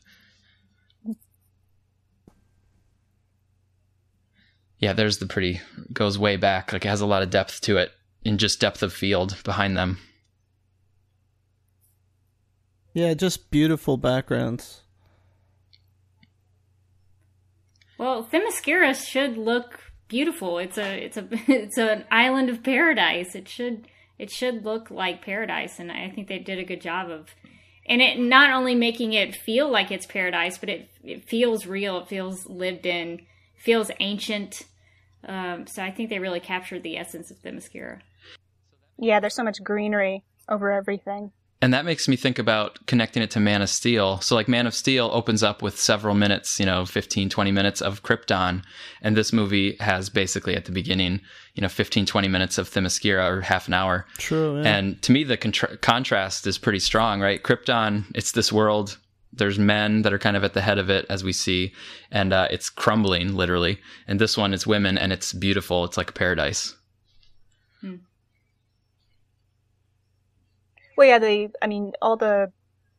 Yeah, 4.79 4.93
there's 4.93 5.17
the 5.17 5.25
pretty 5.25 5.59
goes 5.91 6.17
way 6.19 6.37
back. 6.37 6.71
Like 6.71 6.85
it 6.85 6.89
has 6.89 7.01
a 7.01 7.07
lot 7.07 7.23
of 7.23 7.29
depth 7.29 7.61
to 7.61 7.77
it. 7.77 7.91
in 8.23 8.37
just 8.37 8.59
depth 8.59 8.83
of 8.83 8.93
field 8.93 9.37
behind 9.43 9.75
them. 9.75 9.99
Yeah, 12.93 13.13
just 13.13 13.51
beautiful 13.51 13.97
backgrounds. 13.97 14.81
Well, 17.97 18.23
Themyscira 18.23 18.95
should 18.95 19.37
look 19.37 19.79
beautiful. 20.07 20.57
It's 20.57 20.77
a 20.77 21.05
it's 21.05 21.17
a 21.17 21.27
it's 21.47 21.77
an 21.77 22.05
island 22.11 22.49
of 22.49 22.63
paradise. 22.63 23.35
It 23.35 23.47
should 23.47 23.87
it 24.17 24.31
should 24.31 24.65
look 24.65 24.89
like 24.89 25.23
paradise, 25.23 25.79
and 25.79 25.91
I 25.91 26.09
think 26.09 26.27
they 26.27 26.39
did 26.39 26.59
a 26.59 26.63
good 26.63 26.81
job 26.81 27.09
of, 27.09 27.29
and 27.85 28.01
it 28.01 28.19
not 28.19 28.51
only 28.51 28.75
making 28.75 29.13
it 29.13 29.35
feel 29.35 29.69
like 29.69 29.91
it's 29.91 30.05
paradise, 30.05 30.57
but 30.57 30.69
it 30.69 30.89
it 31.03 31.27
feels 31.27 31.65
real. 31.65 31.99
It 31.99 32.07
feels 32.07 32.47
lived 32.47 32.85
in. 32.85 33.21
Feels 33.55 33.89
ancient. 33.99 34.63
Um, 35.27 35.65
so 35.65 35.83
I 35.83 35.91
think 35.91 36.09
they 36.09 36.19
really 36.19 36.39
captured 36.39 36.83
the 36.83 36.97
essence 36.97 37.31
of 37.31 37.41
Themyscira. 37.41 38.01
Yeah, 38.99 39.19
there's 39.19 39.35
so 39.35 39.43
much 39.43 39.63
greenery 39.63 40.23
over 40.47 40.71
everything. 40.71 41.31
And 41.59 41.73
that 41.73 41.85
makes 41.85 42.07
me 42.07 42.15
think 42.15 42.37
about 42.37 42.85
connecting 42.85 43.23
it 43.23 43.31
to 43.31 43.39
Man 43.39 43.63
of 43.63 43.69
Steel. 43.69 44.21
So, 44.21 44.35
like, 44.35 44.47
Man 44.47 44.67
of 44.67 44.75
Steel 44.75 45.09
opens 45.11 45.41
up 45.41 45.63
with 45.63 45.79
several 45.79 46.13
minutes, 46.13 46.59
you 46.59 46.67
know, 46.67 46.85
15, 46.85 47.29
20 47.29 47.51
minutes 47.51 47.81
of 47.81 48.03
Krypton. 48.03 48.63
And 49.01 49.17
this 49.17 49.33
movie 49.33 49.75
has 49.79 50.09
basically 50.09 50.55
at 50.55 50.65
the 50.65 50.71
beginning, 50.71 51.19
you 51.55 51.61
know, 51.61 51.67
15, 51.67 52.05
20 52.05 52.27
minutes 52.27 52.59
of 52.59 52.69
Themyscira 52.69 53.27
or 53.27 53.41
half 53.41 53.67
an 53.67 53.73
hour. 53.73 54.05
True. 54.19 54.61
Yeah. 54.61 54.77
And 54.77 55.01
to 55.01 55.11
me, 55.11 55.23
the 55.23 55.37
contra- 55.37 55.77
contrast 55.77 56.45
is 56.45 56.59
pretty 56.59 56.79
strong, 56.79 57.21
right? 57.21 57.41
Krypton, 57.41 58.05
it's 58.13 58.33
this 58.33 58.53
world. 58.53 58.99
There's 59.33 59.57
men 59.57 60.03
that 60.03 60.13
are 60.13 60.19
kind 60.19 60.37
of 60.37 60.43
at 60.43 60.53
the 60.53 60.61
head 60.61 60.77
of 60.77 60.89
it, 60.91 61.05
as 61.09 61.23
we 61.23 61.33
see, 61.33 61.73
and 62.11 62.33
uh, 62.33 62.47
it's 62.51 62.69
crumbling 62.69 63.35
literally. 63.35 63.79
And 64.07 64.21
this 64.21 64.37
one, 64.37 64.53
is 64.53 64.65
women, 64.65 64.97
and 64.97 65.11
it's 65.11 65.33
beautiful. 65.33 65.85
It's 65.85 65.97
like 65.97 66.11
a 66.11 66.13
paradise. 66.13 66.75
Well, 70.97 71.07
yeah, 71.07 71.19
the 71.19 71.49
I 71.61 71.67
mean, 71.67 71.93
all 72.01 72.17
the 72.17 72.51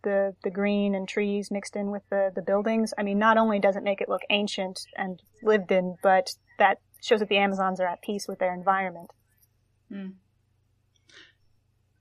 the 0.04 0.34
the 0.44 0.50
green 0.50 0.94
and 0.94 1.08
trees 1.08 1.50
mixed 1.50 1.74
in 1.76 1.90
with 1.90 2.02
the 2.10 2.30
the 2.34 2.42
buildings. 2.42 2.94
I 2.96 3.02
mean, 3.02 3.18
not 3.18 3.36
only 3.36 3.58
does 3.58 3.76
it 3.76 3.82
make 3.82 4.00
it 4.00 4.08
look 4.08 4.22
ancient 4.30 4.80
and 4.96 5.20
lived 5.42 5.72
in, 5.72 5.96
but 6.02 6.30
that 6.58 6.78
shows 7.02 7.18
that 7.20 7.28
the 7.28 7.36
Amazons 7.36 7.80
are 7.80 7.86
at 7.86 8.00
peace 8.02 8.26
with 8.28 8.38
their 8.38 8.54
environment. 8.54 9.12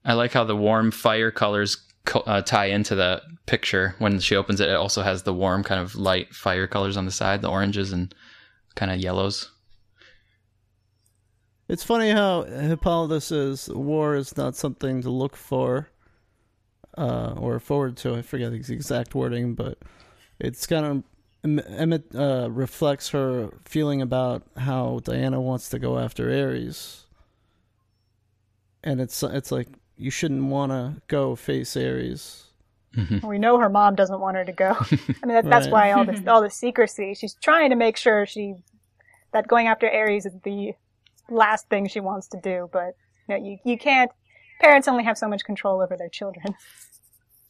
I 0.04 0.12
like 0.14 0.32
how 0.32 0.44
the 0.44 0.56
warm 0.56 0.90
fire 0.92 1.30
colors 1.30 1.76
co- 2.06 2.20
uh, 2.20 2.42
tie 2.42 2.66
into 2.66 2.94
the 2.94 3.20
picture. 3.46 3.96
When 3.98 4.20
she 4.20 4.36
opens 4.36 4.60
it, 4.60 4.68
it 4.68 4.76
also 4.76 5.02
has 5.02 5.24
the 5.24 5.34
warm 5.34 5.64
kind 5.64 5.80
of 5.80 5.96
light 5.96 6.32
fire 6.32 6.66
colors 6.66 6.96
on 6.96 7.06
the 7.06 7.10
side, 7.10 7.42
the 7.42 7.50
oranges 7.50 7.92
and 7.92 8.14
kind 8.76 8.92
of 8.92 8.98
yellows. 8.98 9.50
It's 11.68 11.84
funny 11.84 12.10
how 12.10 12.44
Hippolyta 12.44 13.20
says 13.20 13.68
war 13.68 14.14
is 14.16 14.36
not 14.36 14.56
something 14.56 15.02
to 15.02 15.10
look 15.10 15.36
for 15.36 15.90
uh, 16.96 17.34
or 17.36 17.60
forward 17.60 17.96
to. 17.98 18.14
I 18.16 18.22
forget 18.22 18.50
the 18.52 18.56
exact 18.72 19.14
wording, 19.14 19.54
but 19.54 19.78
it's 20.40 20.66
kind 20.66 20.86
of 20.86 21.02
Emmett 21.44 22.14
uh, 22.14 22.48
reflects 22.50 23.10
her 23.10 23.50
feeling 23.64 24.00
about 24.02 24.42
how 24.56 25.00
Diana 25.04 25.40
wants 25.40 25.68
to 25.70 25.78
go 25.78 25.98
after 25.98 26.30
Ares, 26.30 27.04
and 28.82 29.00
it's 29.00 29.22
it's 29.22 29.52
like 29.52 29.68
you 29.96 30.10
shouldn't 30.10 30.44
want 30.44 30.72
to 30.72 31.00
go 31.06 31.36
face 31.36 31.76
Ares. 31.76 32.44
We 33.22 33.38
know 33.38 33.58
her 33.58 33.68
mom 33.68 33.94
doesn't 33.94 34.18
want 34.20 34.36
her 34.36 34.44
to 34.44 34.52
go. 34.52 34.74
I 34.90 35.26
mean, 35.26 35.34
that, 35.34 35.44
that's 35.44 35.66
Right. 35.66 35.72
why 35.72 35.92
all 35.92 36.04
this 36.04 36.20
all 36.26 36.40
the 36.42 36.50
secrecy. 36.50 37.14
She's 37.14 37.34
trying 37.34 37.70
to 37.70 37.76
make 37.76 37.96
sure 37.96 38.26
she 38.26 38.54
that 39.32 39.46
going 39.46 39.66
after 39.68 39.88
Ares 39.88 40.26
is 40.26 40.32
the 40.42 40.72
last 41.30 41.68
thing 41.68 41.88
she 41.88 42.00
wants 42.00 42.28
to 42.28 42.40
do. 42.40 42.68
But 42.72 42.96
you, 43.28 43.36
know, 43.38 43.44
you 43.44 43.58
you 43.64 43.78
can't. 43.78 44.10
Parents 44.60 44.88
only 44.88 45.04
have 45.04 45.16
so 45.16 45.28
much 45.28 45.44
control 45.44 45.80
over 45.80 45.96
their 45.96 46.08
children. 46.08 46.54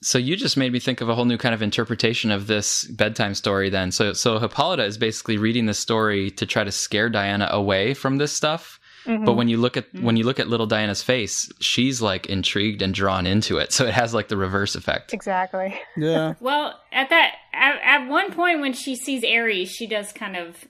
So 0.01 0.17
you 0.17 0.37
just 0.37 0.57
made 0.57 0.73
me 0.73 0.79
think 0.79 1.01
of 1.01 1.09
a 1.09 1.15
whole 1.15 1.25
new 1.25 1.39
kind 1.39 1.55
of 1.55 1.61
interpretation 1.61 2.31
of 2.31 2.47
this 2.47 2.85
bedtime 2.85 3.35
story. 3.35 3.69
Then, 3.69 3.91
so 3.91 4.13
so 4.13 4.39
Hippolyta 4.39 4.85
is 4.85 4.97
basically 4.97 5.39
reading 5.39 5.67
this 5.67 5.79
story 5.79 6.31
to 6.33 6.47
try 6.47 6.63
to 6.63 6.71
scare 6.71 7.11
Diana 7.11 7.49
away 7.51 7.95
from 7.95 8.19
this 8.19 8.33
stuff. 8.33 8.79
Mm-hmm. 9.07 9.25
But 9.25 9.35
when 9.35 9.49
you 9.49 9.57
look 9.57 9.77
at 9.77 9.93
mm-hmm. 9.93 10.05
when 10.05 10.17
you 10.17 10.23
look 10.23 10.39
at 10.39 10.47
little 10.47 10.67
Diana's 10.67 11.03
face, 11.03 11.51
she's 11.61 12.01
like 12.01 12.27
intrigued 12.27 12.81
and 12.81 12.95
drawn 12.95 13.27
into 13.27 13.59
it. 13.59 13.73
So 13.79 13.87
it 13.87 13.95
has 13.95 14.13
like 14.13 14.29
the 14.29 14.37
reverse 14.37 14.75
effect. 14.75 15.13
Exactly. 15.15 15.81
Yeah, 15.97 16.35
Well, 16.41 16.79
at 16.93 17.11
that 17.11 17.35
at, 17.53 17.81
at 17.83 18.09
one 18.09 18.33
point 18.33 18.61
when 18.61 18.73
she 18.73 18.95
sees 18.95 19.25
Ares, 19.25 19.71
she 19.71 19.87
does 19.87 20.13
kind 20.13 20.37
of 20.37 20.65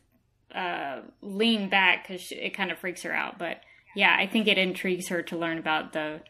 uh, 0.55 1.01
lean 1.23 1.69
back 1.69 2.07
because 2.07 2.33
it 2.33 2.55
kind 2.55 2.71
of 2.71 2.79
freaks 2.79 3.03
her 3.03 3.13
out. 3.13 3.39
But 3.39 3.61
yeah, 3.95 4.17
I 4.19 4.27
think 4.27 4.47
it 4.47 4.59
intrigues 4.59 5.09
her 5.09 5.23
to 5.23 5.37
learn 5.37 5.59
about 5.59 5.93
the 5.93 6.21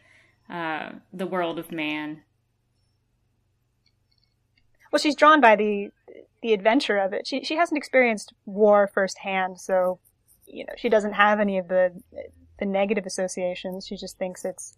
uh, 0.49 0.93
the 1.13 1.27
world 1.27 1.59
of 1.59 1.71
man. 1.71 2.23
Well, 4.91 4.99
she's 4.99 5.15
drawn 5.15 5.39
by 5.41 5.55
the 5.55 5.89
the 6.41 6.53
adventure 6.53 6.97
of 6.97 7.13
it. 7.13 7.27
She 7.27 7.43
she 7.43 7.55
hasn't 7.55 7.77
experienced 7.77 8.33
war 8.45 8.89
firsthand, 8.93 9.59
so 9.59 9.99
you 10.45 10.65
know 10.65 10.73
she 10.77 10.89
doesn't 10.89 11.13
have 11.13 11.39
any 11.39 11.57
of 11.57 11.67
the 11.67 12.01
the 12.59 12.65
negative 12.65 13.05
associations. 13.05 13.85
She 13.85 13.95
just 13.95 14.17
thinks 14.17 14.43
it's 14.45 14.75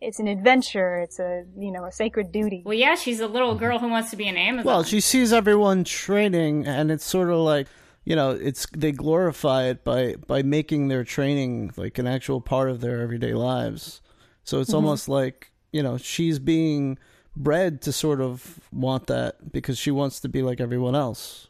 it's 0.00 0.18
an 0.18 0.28
adventure. 0.28 0.98
It's 0.98 1.18
a 1.18 1.44
you 1.58 1.72
know 1.72 1.84
a 1.84 1.92
sacred 1.92 2.30
duty. 2.32 2.62
Well, 2.64 2.74
yeah, 2.74 2.94
she's 2.94 3.20
a 3.20 3.26
little 3.26 3.54
girl 3.54 3.78
who 3.78 3.88
wants 3.88 4.10
to 4.10 4.16
be 4.16 4.28
an 4.28 4.36
Amazon. 4.36 4.66
Well, 4.66 4.84
she 4.84 5.00
sees 5.00 5.32
everyone 5.32 5.84
training, 5.84 6.66
and 6.66 6.90
it's 6.90 7.04
sort 7.04 7.30
of 7.30 7.38
like 7.38 7.66
you 8.04 8.14
know, 8.14 8.30
it's 8.30 8.66
they 8.76 8.92
glorify 8.92 9.64
it 9.64 9.84
by 9.84 10.16
by 10.26 10.42
making 10.42 10.88
their 10.88 11.04
training 11.04 11.72
like 11.76 11.98
an 11.98 12.06
actual 12.06 12.40
part 12.40 12.70
of 12.70 12.80
their 12.80 13.00
everyday 13.00 13.34
lives. 13.34 14.00
So 14.44 14.60
it's 14.60 14.74
almost 14.74 15.08
like 15.08 15.52
you 15.72 15.82
know 15.82 15.96
she's 15.96 16.38
being 16.38 16.98
bred 17.36 17.80
to 17.82 17.92
sort 17.92 18.20
of 18.20 18.60
want 18.72 19.06
that 19.06 19.52
because 19.52 19.78
she 19.78 19.90
wants 19.90 20.20
to 20.20 20.28
be 20.28 20.42
like 20.42 20.60
everyone 20.60 20.94
else. 20.94 21.48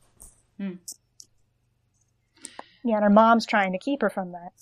Yeah, 2.85 2.97
and 2.97 3.05
her 3.05 3.11
mom's 3.11 3.47
trying 3.47 3.73
to 3.73 3.79
keep 3.79 4.03
her 4.03 4.11
from 4.11 4.33
that. 4.33 4.53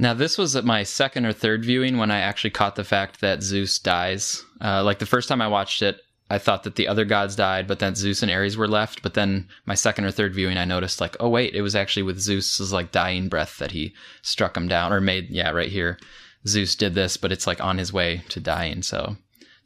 Now, 0.00 0.14
this 0.14 0.38
was 0.38 0.54
at 0.54 0.64
my 0.64 0.84
second 0.84 1.26
or 1.26 1.32
third 1.32 1.64
viewing 1.64 1.96
when 1.96 2.10
I 2.10 2.20
actually 2.20 2.50
caught 2.50 2.76
the 2.76 2.84
fact 2.84 3.20
that 3.20 3.42
Zeus 3.42 3.78
dies. 3.80 4.44
Uh, 4.60 4.84
like 4.84 5.00
the 5.00 5.06
first 5.06 5.28
time 5.28 5.42
I 5.42 5.48
watched 5.48 5.82
it, 5.82 6.00
I 6.30 6.38
thought 6.38 6.62
that 6.64 6.76
the 6.76 6.88
other 6.88 7.04
gods 7.06 7.36
died, 7.36 7.66
but 7.66 7.78
then 7.78 7.94
Zeus 7.94 8.22
and 8.22 8.30
Ares 8.30 8.56
were 8.56 8.68
left. 8.68 9.02
But 9.02 9.14
then 9.14 9.48
my 9.64 9.74
second 9.74 10.04
or 10.04 10.10
third 10.10 10.34
viewing, 10.34 10.58
I 10.58 10.64
noticed 10.66 11.00
like, 11.00 11.16
oh 11.20 11.28
wait, 11.28 11.54
it 11.54 11.62
was 11.62 11.74
actually 11.74 12.02
with 12.02 12.20
Zeus's 12.20 12.72
like 12.72 12.92
dying 12.92 13.28
breath 13.28 13.56
that 13.58 13.70
he 13.70 13.94
struck 14.22 14.56
him 14.56 14.68
down 14.68 14.92
or 14.92 15.00
made. 15.00 15.30
Yeah, 15.30 15.50
right 15.50 15.70
here, 15.70 15.98
Zeus 16.46 16.74
did 16.74 16.94
this, 16.94 17.16
but 17.16 17.32
it's 17.32 17.46
like 17.46 17.62
on 17.64 17.78
his 17.78 17.92
way 17.92 18.22
to 18.28 18.40
dying. 18.40 18.82
So 18.82 19.16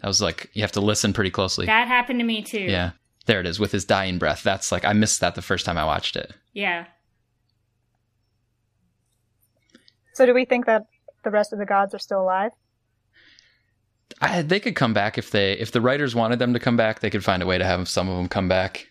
that 0.00 0.07
was 0.09 0.23
like 0.23 0.50
you 0.52 0.62
have 0.62 0.73
to 0.73 0.81
listen 0.81 1.12
pretty 1.12 1.31
closely. 1.31 1.66
that 1.66 1.88
happened 1.88 2.21
to 2.21 2.25
me 2.25 2.42
too. 2.42 2.61
Yeah, 2.61 2.92
there 3.26 3.40
it 3.40 3.47
is 3.47 3.59
with 3.59 3.73
his 3.73 3.85
dying 3.85 4.19
breath. 4.19 4.42
That's 4.45 4.71
like 4.71 4.85
I 4.85 4.92
missed 4.92 5.21
that 5.21 5.35
the 5.35 5.42
first 5.42 5.66
time 5.66 5.78
I 5.78 5.85
watched 5.85 6.14
it. 6.14 6.33
Yeah. 6.52 6.87
So 10.14 10.26
do 10.26 10.35
we 10.35 10.45
think 10.45 10.66
that 10.66 10.83
the 11.25 11.31
rest 11.31 11.52
of 11.52 11.59
the 11.59 11.66
gods 11.66 11.95
are 11.95 11.99
still 11.99 12.23
alive? 12.23 12.52
I, 14.21 14.42
they 14.42 14.61
could 14.61 14.75
come 14.75 14.92
back 14.92 15.19
if 15.19 15.31
they 15.31 15.52
if 15.52 15.73
the 15.73 15.81
writers 15.81 16.14
wanted 16.14 16.38
them 16.38 16.52
to 16.52 16.61
come 16.61 16.76
back. 16.76 17.00
They 17.00 17.11
could 17.11 17.25
find 17.25 17.42
a 17.42 17.47
way 17.47 17.59
to 17.59 17.64
have 17.64 17.88
some 17.88 18.09
of 18.09 18.16
them 18.16 18.28
come 18.28 18.49
back. 18.49 18.88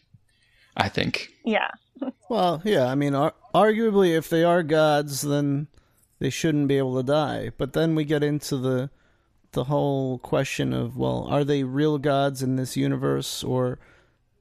I 0.76 0.90
think. 0.90 1.34
Yeah. 1.44 1.70
Well, 2.30 2.62
yeah, 2.64 2.88
I 2.88 2.96
mean, 2.96 3.14
ar- 3.14 3.36
arguably, 3.54 4.18
if 4.18 4.30
they 4.30 4.44
are 4.44 4.64
gods, 4.64 5.22
then 5.22 5.68
they 6.18 6.30
shouldn't 6.30 6.70
be 6.70 6.78
able 6.78 6.96
to 6.96 7.04
die. 7.04 7.52
But 7.58 7.74
then 7.74 7.94
we 7.94 8.06
get 8.06 8.24
into 8.24 8.58
the 8.58 8.90
the 9.52 9.66
whole 9.66 10.18
question 10.18 10.74
of, 10.74 10.96
well, 10.96 11.28
are 11.30 11.44
they 11.44 11.64
real 11.64 11.98
gods 11.98 12.42
in 12.42 12.56
this 12.56 12.78
universe, 12.78 13.44
or 13.44 13.80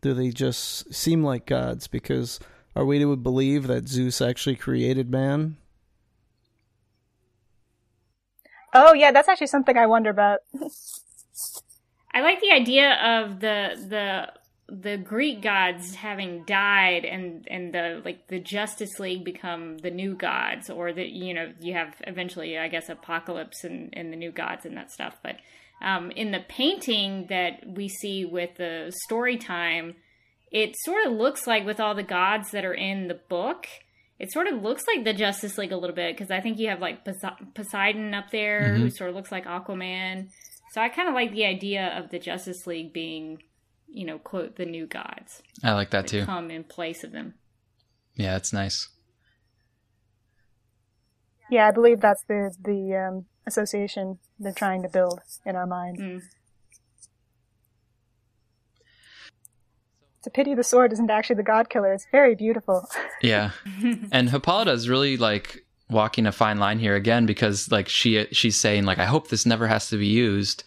do 0.01 0.15
they 0.15 0.31
just 0.31 0.95
seem 0.95 1.25
like 1.25 1.47
gods? 1.47 1.89
Because 1.89 2.39
are 2.77 2.85
we 2.85 2.99
to 3.01 3.17
believe 3.17 3.67
that 3.67 3.89
Zeus 3.89 4.21
actually 4.21 4.57
created 4.57 5.11
man? 5.11 5.57
Oh 8.73 8.93
yeah, 8.95 9.13
that's 9.13 9.29
actually 9.29 9.49
something 9.49 9.77
I 9.77 9.87
wonder 9.87 10.11
about. 10.11 10.41
I 12.13 12.21
like 12.23 12.41
the 12.41 12.53
idea 12.53 12.95
of 12.95 13.41
the 13.41 13.77
the 13.89 14.33
the 14.71 14.97
Greek 14.97 15.43
gods 15.43 15.97
having 15.97 16.45
died 16.45 17.05
and 17.05 17.47
and 17.51 17.75
the 17.75 18.01
like 18.05 18.29
the 18.29 18.39
Justice 18.39 19.01
League 19.01 19.25
become 19.25 19.79
the 19.79 19.91
new 19.91 20.15
gods 20.15 20.71
or 20.71 20.93
the 20.93 21.05
you 21.05 21.35
know 21.35 21.53
you 21.61 21.75
have 21.75 21.95
eventually 22.07 22.57
I 22.57 22.69
guess 22.69 22.89
Apokolips 22.89 23.65
and, 23.65 23.93
and 23.93 24.13
the 24.13 24.17
new 24.17 24.31
gods 24.31 24.65
and 24.65 24.77
that 24.77 24.93
stuff 24.93 25.17
but 25.23 25.37
um, 25.83 26.11
in 26.13 26.31
the 26.31 26.45
painting 26.49 27.27
that 27.31 27.65
we 27.67 27.89
see 27.89 28.25
with 28.25 28.57
the 28.57 28.93
story 29.07 29.37
time 29.37 29.97
it 30.53 30.77
sort 30.85 31.07
of 31.07 31.13
looks 31.13 31.47
like 31.47 31.65
with 31.65 31.81
all 31.81 31.95
the 31.95 32.03
gods 32.03 32.51
that 32.51 32.65
are 32.65 32.75
in 32.75 33.09
the 33.09 33.21
book 33.29 33.67
it 34.21 34.31
sort 34.31 34.47
of 34.47 34.63
looks 34.63 34.85
like 34.87 35.05
the 35.05 35.13
Justice 35.13 35.59
League 35.59 35.73
a 35.73 35.77
little 35.77 35.97
bit 35.97 36.17
because 36.17 36.31
I 36.31 36.41
think 36.41 36.59
you 36.59 36.69
have 36.69 36.81
like 36.81 37.05
Pos- 37.05 37.33
Poseidon 37.55 38.15
up 38.15 38.31
there 38.31 38.75
who 38.75 38.91
sort 38.91 39.11
of 39.11 39.17
looks 39.17 39.33
like 39.33 39.47
Aquaman 39.47 40.29
so 40.71 40.81
I 40.81 40.89
kind 40.89 41.09
of 41.09 41.15
like 41.15 41.33
the 41.33 41.45
idea 41.45 41.99
of 41.99 42.11
the 42.11 42.19
Justice 42.19 42.67
League 42.67 42.93
being, 42.93 43.43
you 43.89 44.07
know, 44.07 44.19
quote 44.19 44.57
the 44.57 44.65
new 44.65 44.87
gods 44.87 45.43
I 45.65 45.73
like 45.73 45.91
that 45.91 46.07
that 46.07 46.11
too. 46.11 46.25
come 46.25 46.51
in 46.51 46.65
place 46.65 47.03
of 47.03 47.11
them. 47.13 47.35
Yeah, 48.15 48.33
that's 48.33 48.53
nice. 48.53 48.89
Yeah, 51.51 51.67
I 51.67 51.73
believe 51.73 52.01
that's 52.01 52.23
the 52.29 52.55
the 52.63 53.09
um, 53.09 53.27
association 53.47 54.19
they're 54.39 54.53
trying 54.53 54.83
to 54.83 54.89
build 54.89 55.19
in 55.45 55.57
our 55.57 55.67
minds. 55.67 56.01
Mm. 56.01 56.21
It's 60.21 60.27
a 60.27 60.31
pity 60.31 60.55
the 60.55 60.63
sword 60.63 60.93
isn't 60.93 61.11
actually 61.11 61.37
the 61.37 61.43
god 61.43 61.71
killer. 61.71 61.95
It's 61.95 62.07
very 62.13 62.35
beautiful. 62.35 62.87
Yeah. 63.23 63.53
and 64.13 64.29
Hippolyta 64.29 64.71
is 64.71 64.87
really 64.87 65.17
like 65.17 65.65
walking 65.89 66.27
a 66.27 66.33
fine 66.33 66.59
line 66.59 66.79
here 66.79 66.95
again 66.95 67.25
because 67.25 67.73
like 67.73 67.89
she 67.89 68.27
she's 68.31 68.61
saying 68.61 68.85
like 68.85 68.99
I 68.99 69.07
hope 69.07 69.29
this 69.29 69.47
never 69.47 69.67
has 69.67 69.89
to 69.89 69.97
be 69.97 70.07
used 70.07 70.63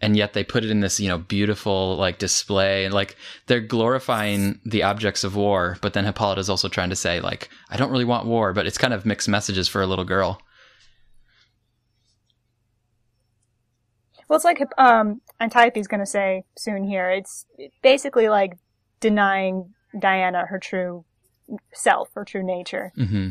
and 0.00 0.16
yet 0.16 0.32
they 0.32 0.42
put 0.42 0.64
it 0.64 0.70
in 0.70 0.80
this 0.80 0.98
you 0.98 1.08
know 1.08 1.18
beautiful 1.18 1.96
like 1.96 2.18
display 2.18 2.84
and 2.84 2.92
like 2.92 3.14
they're 3.46 3.60
glorifying 3.60 4.60
the 4.64 4.82
objects 4.82 5.22
of 5.22 5.36
war 5.36 5.78
but 5.80 5.92
then 5.92 6.04
Hippolyta 6.04 6.40
is 6.40 6.50
also 6.50 6.68
trying 6.68 6.90
to 6.90 6.96
say 6.96 7.20
like 7.20 7.48
I 7.70 7.76
don't 7.76 7.92
really 7.92 8.04
want 8.04 8.26
war 8.26 8.52
but 8.52 8.66
it's 8.66 8.76
kind 8.76 8.92
of 8.92 9.06
mixed 9.06 9.28
messages 9.28 9.68
for 9.68 9.80
a 9.82 9.86
little 9.86 10.04
girl. 10.04 10.42
Well, 14.28 14.34
it's 14.34 14.44
like 14.44 14.60
um, 14.76 15.20
Antiope's 15.40 15.86
going 15.86 16.00
to 16.00 16.06
say 16.06 16.42
soon 16.58 16.82
here. 16.82 17.08
It's 17.10 17.46
basically 17.80 18.28
like 18.28 18.58
denying 19.00 19.74
Diana 19.98 20.46
her 20.46 20.58
true 20.58 21.04
self, 21.72 22.10
her 22.14 22.24
true 22.24 22.44
nature. 22.44 22.92
hmm 22.96 23.30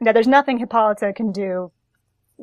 That 0.00 0.12
there's 0.12 0.28
nothing 0.28 0.58
Hippolyta 0.58 1.12
can 1.12 1.32
do 1.32 1.72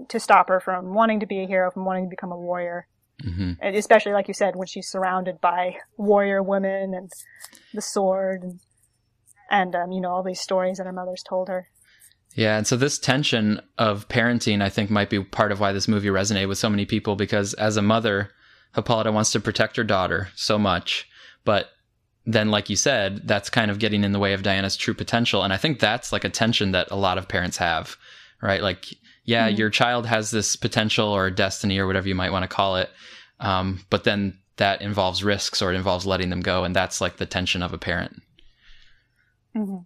to 0.10 0.20
stop 0.20 0.50
her 0.50 0.60
from 0.60 0.94
wanting 0.94 1.22
to 1.22 1.26
be 1.26 1.42
a 1.42 1.48
hero, 1.48 1.72
from 1.72 1.86
wanting 1.86 2.06
to 2.06 2.10
become 2.10 2.32
a 2.32 2.38
warrior. 2.38 2.88
hmm 3.24 3.54
And 3.62 3.76
especially, 3.76 4.12
like 4.12 4.28
you 4.28 4.34
said, 4.34 4.56
when 4.56 4.68
she's 4.68 4.90
surrounded 4.90 5.40
by 5.40 5.78
warrior 5.98 6.44
women 6.44 6.94
and 6.94 7.12
the 7.74 7.82
sword 7.82 8.44
and, 8.44 8.60
and 9.50 9.76
um, 9.76 9.92
you 9.92 10.02
know, 10.02 10.12
all 10.12 10.24
these 10.24 10.42
stories 10.42 10.78
that 10.78 10.86
her 10.86 10.94
mother's 10.94 11.24
told 11.24 11.48
her. 11.48 11.68
Yeah, 12.36 12.58
and 12.58 12.68
so 12.68 12.76
this 12.76 13.00
tension 13.00 13.62
of 13.78 14.10
parenting, 14.10 14.62
I 14.62 14.70
think, 14.70 14.90
might 14.90 15.10
be 15.10 15.24
part 15.24 15.54
of 15.54 15.62
why 15.62 15.72
this 15.72 15.88
movie 15.88 16.10
resonated 16.10 16.50
with 16.50 16.58
so 16.58 16.70
many 16.70 16.86
people 16.86 17.16
because 17.16 17.54
as 17.54 17.78
a 17.78 17.82
mother, 17.82 18.30
Hippolyta 18.76 19.12
wants 19.14 19.32
to 19.32 19.40
protect 19.40 19.78
her 19.78 19.86
daughter 19.86 20.28
so 20.36 20.60
much, 20.60 21.08
but 21.46 21.70
then, 22.26 22.50
like 22.52 22.70
you 22.70 22.76
said, 22.76 23.28
that's 23.28 23.50
kind 23.50 23.72
of 23.72 23.80
getting 23.80 24.04
in 24.04 24.12
the 24.12 24.20
way 24.20 24.34
of 24.34 24.44
Diana's 24.44 24.76
true 24.76 24.94
potential. 24.96 25.44
And 25.44 25.54
I 25.54 25.58
think 25.58 25.80
that's 25.80 26.12
like 26.12 26.24
a 26.24 26.30
tension 26.30 26.72
that 26.72 26.90
a 26.92 26.96
lot 26.96 27.18
of 27.18 27.28
parents 27.28 27.58
have, 27.58 27.96
right? 28.42 28.62
Like, 28.62 28.86
yeah, 29.24 29.48
your 29.48 29.70
child 29.70 30.06
has 30.08 30.32
this 30.32 30.56
potential 30.56 31.08
or 31.08 31.30
destiny 31.32 31.78
or 31.78 31.88
whatever 31.88 32.08
you 32.08 32.16
might 32.16 32.32
want 32.32 32.44
to 32.44 32.56
call 32.56 32.76
it, 32.78 32.90
um, 33.40 33.86
but 33.90 34.04
then 34.04 34.40
that 34.58 34.82
involves 34.82 35.24
risks 35.24 35.62
or 35.62 35.72
it 35.72 35.76
involves 35.76 36.06
letting 36.06 36.30
them 36.30 36.42
go, 36.42 36.64
and 36.64 36.76
that's 36.76 37.02
like 37.02 37.18
the 37.18 37.26
tension 37.26 37.62
of 37.62 37.74
a 37.74 37.78
parent. 37.78 38.22
hmm 39.54 39.78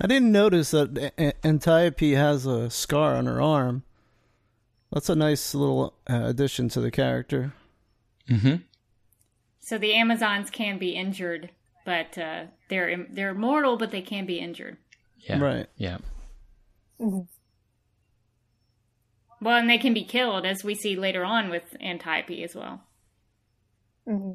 I 0.00 0.06
didn't 0.06 0.30
notice 0.30 0.70
that 0.70 0.96
A- 0.96 1.28
A- 1.28 1.46
Antiope 1.46 2.12
has 2.12 2.46
a 2.46 2.70
scar 2.70 3.16
on 3.16 3.26
her 3.26 3.40
arm. 3.40 3.82
That's 4.92 5.08
a 5.08 5.16
nice 5.16 5.54
little 5.54 5.94
uh, 6.08 6.24
addition 6.26 6.68
to 6.70 6.80
the 6.80 6.90
character. 6.90 7.52
hmm 8.28 8.56
So 9.66 9.78
the 9.78 9.94
Amazons 9.94 10.48
can 10.48 10.78
be 10.78 10.90
injured, 10.90 11.50
but 11.84 12.16
uh, 12.16 12.44
they're 12.68 13.04
they're 13.10 13.30
immortal, 13.30 13.76
but 13.76 13.90
they 13.90 14.00
can 14.00 14.24
be 14.24 14.38
injured. 14.38 14.76
Yeah. 15.18 15.40
Right. 15.40 15.66
Yeah. 15.76 15.98
hmm 17.00 17.22
Well, 19.40 19.56
and 19.56 19.68
they 19.68 19.78
can 19.78 19.92
be 19.92 20.04
killed, 20.04 20.46
as 20.46 20.62
we 20.62 20.76
see 20.76 20.94
later 20.94 21.24
on 21.24 21.50
with 21.50 21.64
Antiope 21.80 22.44
as 22.44 22.54
well. 22.54 22.82
hmm 24.06 24.34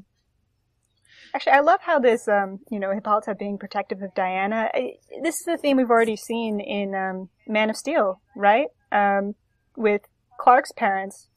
Actually, 1.33 1.53
I 1.53 1.61
love 1.61 1.79
how 1.83 1.97
this, 1.97 2.27
um, 2.27 2.59
you 2.69 2.77
know, 2.77 2.91
Hippolyta 2.91 3.33
being 3.33 3.57
protective 3.57 4.01
of 4.01 4.13
Diana. 4.13 4.69
I, 4.73 4.95
this 5.23 5.35
is 5.39 5.47
a 5.47 5.55
theme 5.55 5.77
we've 5.77 5.89
already 5.89 6.17
seen 6.17 6.59
in 6.59 6.93
um, 6.93 7.29
Man 7.47 7.69
of 7.69 7.77
Steel, 7.77 8.21
right? 8.35 8.67
Um, 8.91 9.35
with 9.77 10.01
Clark's 10.37 10.73
parents, 10.73 11.29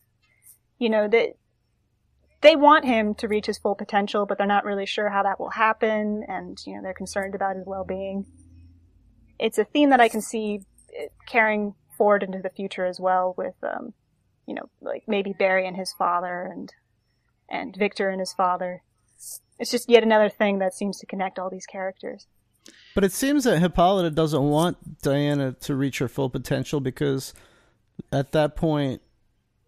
you 0.80 0.90
know 0.90 1.06
that 1.06 1.34
they 2.44 2.54
want 2.54 2.84
him 2.84 3.14
to 3.16 3.26
reach 3.26 3.46
his 3.46 3.58
full 3.58 3.74
potential, 3.74 4.26
but 4.26 4.38
they're 4.38 4.46
not 4.46 4.64
really 4.64 4.86
sure 4.86 5.08
how 5.08 5.24
that 5.24 5.40
will 5.40 5.50
happen, 5.50 6.24
and 6.28 6.58
you 6.66 6.76
know 6.76 6.82
they're 6.82 6.94
concerned 6.94 7.34
about 7.34 7.56
his 7.56 7.66
well-being. 7.66 8.26
It's 9.38 9.58
a 9.58 9.64
theme 9.64 9.90
that 9.90 10.00
I 10.00 10.08
can 10.08 10.20
see 10.20 10.60
carrying 11.26 11.74
forward 11.98 12.22
into 12.22 12.38
the 12.38 12.50
future 12.50 12.86
as 12.86 13.00
well, 13.00 13.34
with, 13.36 13.54
um, 13.64 13.92
you 14.46 14.54
know, 14.54 14.68
like 14.80 15.02
maybe 15.08 15.34
Barry 15.36 15.66
and 15.66 15.76
his 15.76 15.92
father, 15.92 16.48
and 16.50 16.72
and 17.48 17.74
Victor 17.76 18.08
and 18.08 18.20
his 18.20 18.32
father 18.32 18.82
it's 19.58 19.70
just 19.70 19.88
yet 19.88 20.02
another 20.02 20.28
thing 20.28 20.58
that 20.58 20.74
seems 20.74 20.98
to 20.98 21.06
connect 21.06 21.38
all 21.38 21.50
these 21.50 21.66
characters. 21.66 22.26
But 22.94 23.04
it 23.04 23.12
seems 23.12 23.44
that 23.44 23.58
Hippolyta 23.58 24.10
doesn't 24.10 24.42
want 24.42 25.02
Diana 25.02 25.52
to 25.52 25.74
reach 25.74 25.98
her 25.98 26.08
full 26.08 26.30
potential 26.30 26.80
because 26.80 27.34
at 28.12 28.32
that 28.32 28.56
point, 28.56 29.02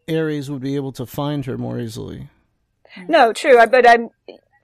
Ares 0.09 0.51
would 0.51 0.63
be 0.63 0.77
able 0.77 0.93
to 0.93 1.07
find 1.07 1.45
her 1.47 1.59
more 1.59 1.79
easily. 1.79 2.29
No, 3.09 3.33
true, 3.33 3.57
but 3.67 3.89
I'm 3.89 4.11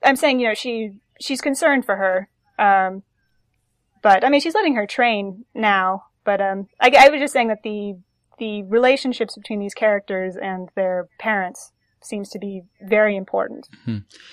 I'm 0.03 0.15
saying 0.15 0.39
you 0.39 0.47
know 0.47 0.53
she 0.53 0.99
she's 1.19 1.41
concerned 1.41 1.85
for 1.85 1.95
her, 1.95 2.29
um, 2.59 3.03
but 4.01 4.23
I 4.23 4.29
mean 4.29 4.41
she's 4.41 4.55
letting 4.55 4.75
her 4.75 4.87
train 4.87 5.45
now. 5.53 6.05
But 6.25 6.41
um, 6.41 6.67
I, 6.79 6.91
I 6.97 7.09
was 7.09 7.19
just 7.19 7.33
saying 7.33 7.49
that 7.49 7.63
the 7.63 7.95
the 8.39 8.63
relationships 8.63 9.35
between 9.35 9.59
these 9.59 9.73
characters 9.73 10.35
and 10.35 10.69
their 10.75 11.07
parents 11.19 11.71
seems 12.01 12.29
to 12.29 12.39
be 12.39 12.63
very 12.81 13.15
important. 13.15 13.67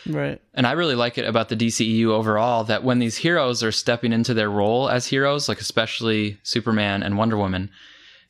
Right. 0.07 0.41
And 0.55 0.67
I 0.67 0.73
really 0.73 0.95
like 0.95 1.19
it 1.19 1.27
about 1.27 1.49
the 1.49 1.57
DCEU 1.57 2.09
overall 2.09 2.65
that 2.65 2.83
when 2.83 2.99
these 2.99 3.19
heroes 3.19 3.63
are 3.63 3.73
stepping 3.73 4.13
into 4.13 4.35
their 4.35 4.51
role 4.51 4.89
as 4.89 5.07
heroes, 5.07 5.49
like 5.49 5.61
especially 5.61 6.39
Superman 6.43 7.03
and 7.03 7.17
Wonder 7.17 7.37
Woman, 7.37 7.71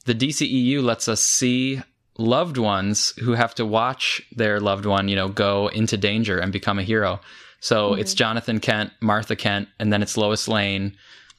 the 0.04 0.14
DCEU 0.14 0.83
lets 0.83 1.09
us 1.09 1.22
see 1.22 1.80
loved 2.20 2.59
ones 2.59 3.12
who 3.18 3.33
have 3.33 3.54
to 3.56 3.66
watch 3.66 4.22
their 4.33 4.61
loved 4.61 4.87
one, 4.87 5.09
you 5.09 5.16
know, 5.16 5.28
go 5.28 5.68
into 5.68 5.96
danger 5.96 6.38
and 6.38 6.52
become 6.52 6.78
a 6.78 6.85
hero. 6.85 7.20
So 7.61 7.90
mm-hmm. 7.90 8.00
it's 8.00 8.14
Jonathan 8.14 8.61
Kent, 8.61 8.92
Martha 9.00 9.37
Kent, 9.37 9.68
and 9.78 9.92
then 9.92 10.02
it's 10.02 10.16
Lois 10.16 10.46
Lane. 10.46 10.96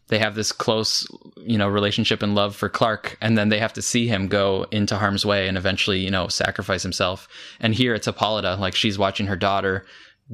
They 0.09 0.19
have 0.19 0.35
this 0.35 0.51
close, 0.51 1.07
you 1.37 1.57
know, 1.57 1.69
relationship 1.69 2.21
and 2.21 2.35
love 2.35 2.55
for 2.55 2.67
Clark, 2.67 3.17
and 3.21 3.37
then 3.37 3.49
they 3.49 3.59
have 3.59 3.73
to 3.73 3.81
see 3.81 4.07
him 4.07 4.27
go 4.27 4.65
into 4.71 4.97
harm's 4.97 5.25
way 5.25 5.47
and 5.47 5.57
eventually, 5.57 5.99
you 5.99 6.11
know, 6.11 6.27
sacrifice 6.27 6.83
himself. 6.83 7.29
And 7.61 7.73
here 7.73 7.95
it's 7.95 8.07
Hippolyta, 8.07 8.55
like 8.55 8.75
she's 8.75 8.99
watching 8.99 9.27
her 9.27 9.37
daughter 9.37 9.85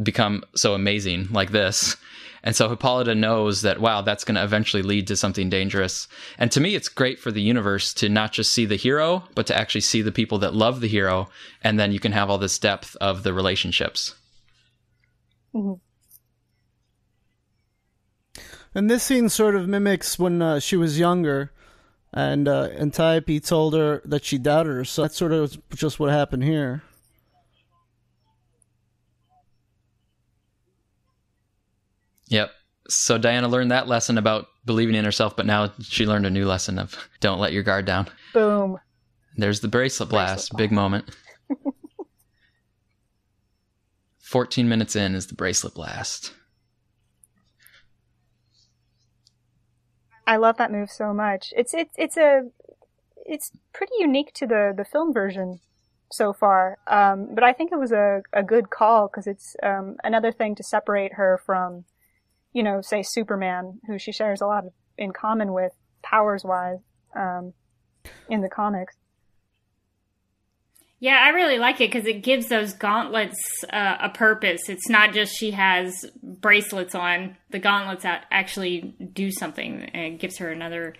become 0.01 0.43
so 0.55 0.73
amazing 0.73 1.27
like 1.31 1.51
this. 1.51 1.95
And 2.47 2.55
so 2.55 2.69
Hippolyta 2.69 3.13
knows 3.13 3.63
that, 3.63 3.81
wow, 3.81 4.01
that's 4.01 4.23
going 4.23 4.35
to 4.35 4.43
eventually 4.43 4.81
lead 4.81 5.07
to 5.07 5.17
something 5.17 5.49
dangerous. 5.49 6.07
And 6.37 6.49
to 6.53 6.61
me, 6.61 6.75
it's 6.75 6.87
great 6.87 7.19
for 7.19 7.29
the 7.29 7.41
universe 7.41 7.93
to 7.95 8.07
not 8.07 8.31
just 8.31 8.53
see 8.53 8.63
the 8.65 8.77
hero, 8.77 9.25
but 9.35 9.47
to 9.47 9.57
actually 9.57 9.81
see 9.81 10.01
the 10.01 10.13
people 10.13 10.37
that 10.37 10.55
love 10.55 10.79
the 10.79 10.87
hero. 10.87 11.27
And 11.61 11.77
then 11.77 11.91
you 11.91 11.99
can 11.99 12.13
have 12.13 12.29
all 12.29 12.37
this 12.37 12.57
depth 12.57 12.95
of 13.01 13.23
the 13.23 13.33
relationships. 13.33 14.15
And 18.73 18.89
this 18.89 19.03
scene 19.03 19.27
sort 19.27 19.57
of 19.57 19.67
mimics 19.67 20.17
when 20.17 20.41
uh, 20.41 20.61
she 20.61 20.77
was 20.77 20.97
younger, 20.97 21.51
and 22.13 22.47
uh, 22.47 22.69
Antiope 22.77 23.41
told 23.41 23.73
her 23.73 24.01
that 24.05 24.23
she 24.23 24.37
doubted 24.37 24.69
her. 24.69 24.85
So 24.85 25.01
that's 25.01 25.17
sort 25.17 25.33
of 25.33 25.57
just 25.75 25.99
what 25.99 26.11
happened 26.11 26.45
here. 26.45 26.81
Yep. 32.27 32.51
So 32.89 33.17
Diana 33.17 33.47
learned 33.47 33.71
that 33.71 33.87
lesson 33.87 34.17
about 34.17 34.47
believing 34.65 34.95
in 34.95 35.05
herself, 35.05 35.35
but 35.35 35.45
now 35.45 35.71
she 35.81 36.05
learned 36.05 36.25
a 36.25 36.29
new 36.29 36.45
lesson 36.45 36.79
of 36.79 36.95
don't 37.19 37.39
let 37.39 37.53
your 37.53 37.63
guard 37.63 37.85
down. 37.85 38.07
Boom. 38.33 38.79
There's 39.35 39.59
the 39.59 39.67
bracelet 39.67 40.09
blast, 40.09 40.55
big 40.57 40.71
moment. 40.71 41.15
14 44.19 44.67
minutes 44.67 44.95
in 44.95 45.15
is 45.15 45.27
the 45.27 45.35
bracelet 45.35 45.75
blast. 45.75 46.33
I 50.25 50.35
love 50.35 50.57
that 50.57 50.71
move 50.71 50.91
so 50.91 51.13
much. 51.13 51.53
It's 51.55 51.73
it's 51.73 51.93
it's 51.97 52.17
a 52.17 52.49
it's 53.25 53.51
pretty 53.73 53.93
unique 53.99 54.33
to 54.33 54.45
the 54.45 54.73
the 54.75 54.83
film 54.83 55.13
version 55.13 55.61
so 56.11 56.33
far. 56.33 56.77
Um, 56.87 57.29
but 57.33 57.43
I 57.43 57.53
think 57.53 57.71
it 57.71 57.79
was 57.79 57.93
a 57.93 58.21
a 58.33 58.43
good 58.43 58.69
call 58.69 59.07
because 59.07 59.25
it's 59.25 59.55
um, 59.63 59.95
another 60.03 60.33
thing 60.33 60.55
to 60.55 60.63
separate 60.63 61.13
her 61.13 61.39
from, 61.45 61.85
you 62.53 62.63
know, 62.63 62.81
say 62.81 63.03
Superman, 63.03 63.79
who 63.87 63.97
she 63.97 64.11
shares 64.11 64.41
a 64.41 64.45
lot 64.45 64.65
of, 64.65 64.73
in 64.97 65.11
common 65.11 65.53
with 65.53 65.73
powers 66.01 66.43
wise 66.43 66.79
um, 67.15 67.53
in 68.29 68.41
the 68.41 68.49
comics. 68.49 68.95
Yeah, 70.99 71.19
I 71.21 71.29
really 71.29 71.59
like 71.59 71.79
it 71.79 71.91
because 71.91 72.07
it 72.07 72.23
gives 72.23 72.47
those 72.47 72.73
gauntlets 72.73 73.37
uh, 73.71 73.97
a 74.01 74.09
purpose. 74.09 74.67
It's 74.67 74.89
not 74.89 75.13
just 75.13 75.37
she 75.37 75.51
has 75.51 76.05
bracelets 76.23 76.95
on; 76.95 77.37
the 77.51 77.59
gauntlets 77.59 78.03
actually 78.03 78.95
do 79.13 79.29
something, 79.31 79.83
and 79.93 80.13
it 80.13 80.19
gives 80.19 80.37
her 80.39 80.49
another 80.49 80.95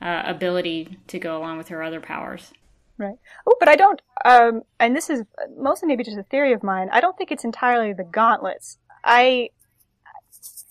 uh, 0.00 0.22
ability 0.24 0.98
to 1.08 1.18
go 1.18 1.36
along 1.36 1.58
with 1.58 1.68
her 1.68 1.82
other 1.82 2.00
powers. 2.00 2.50
Right. 2.96 3.16
Oh, 3.46 3.56
but 3.60 3.68
I 3.68 3.76
don't. 3.76 4.00
Um, 4.24 4.62
and 4.80 4.96
this 4.96 5.10
is 5.10 5.22
mostly 5.56 5.86
maybe 5.86 6.04
just 6.04 6.16
a 6.16 6.22
theory 6.22 6.54
of 6.54 6.62
mine. 6.62 6.88
I 6.90 7.00
don't 7.00 7.16
think 7.18 7.30
it's 7.30 7.44
entirely 7.44 7.92
the 7.92 8.04
gauntlets. 8.04 8.78
I 9.04 9.50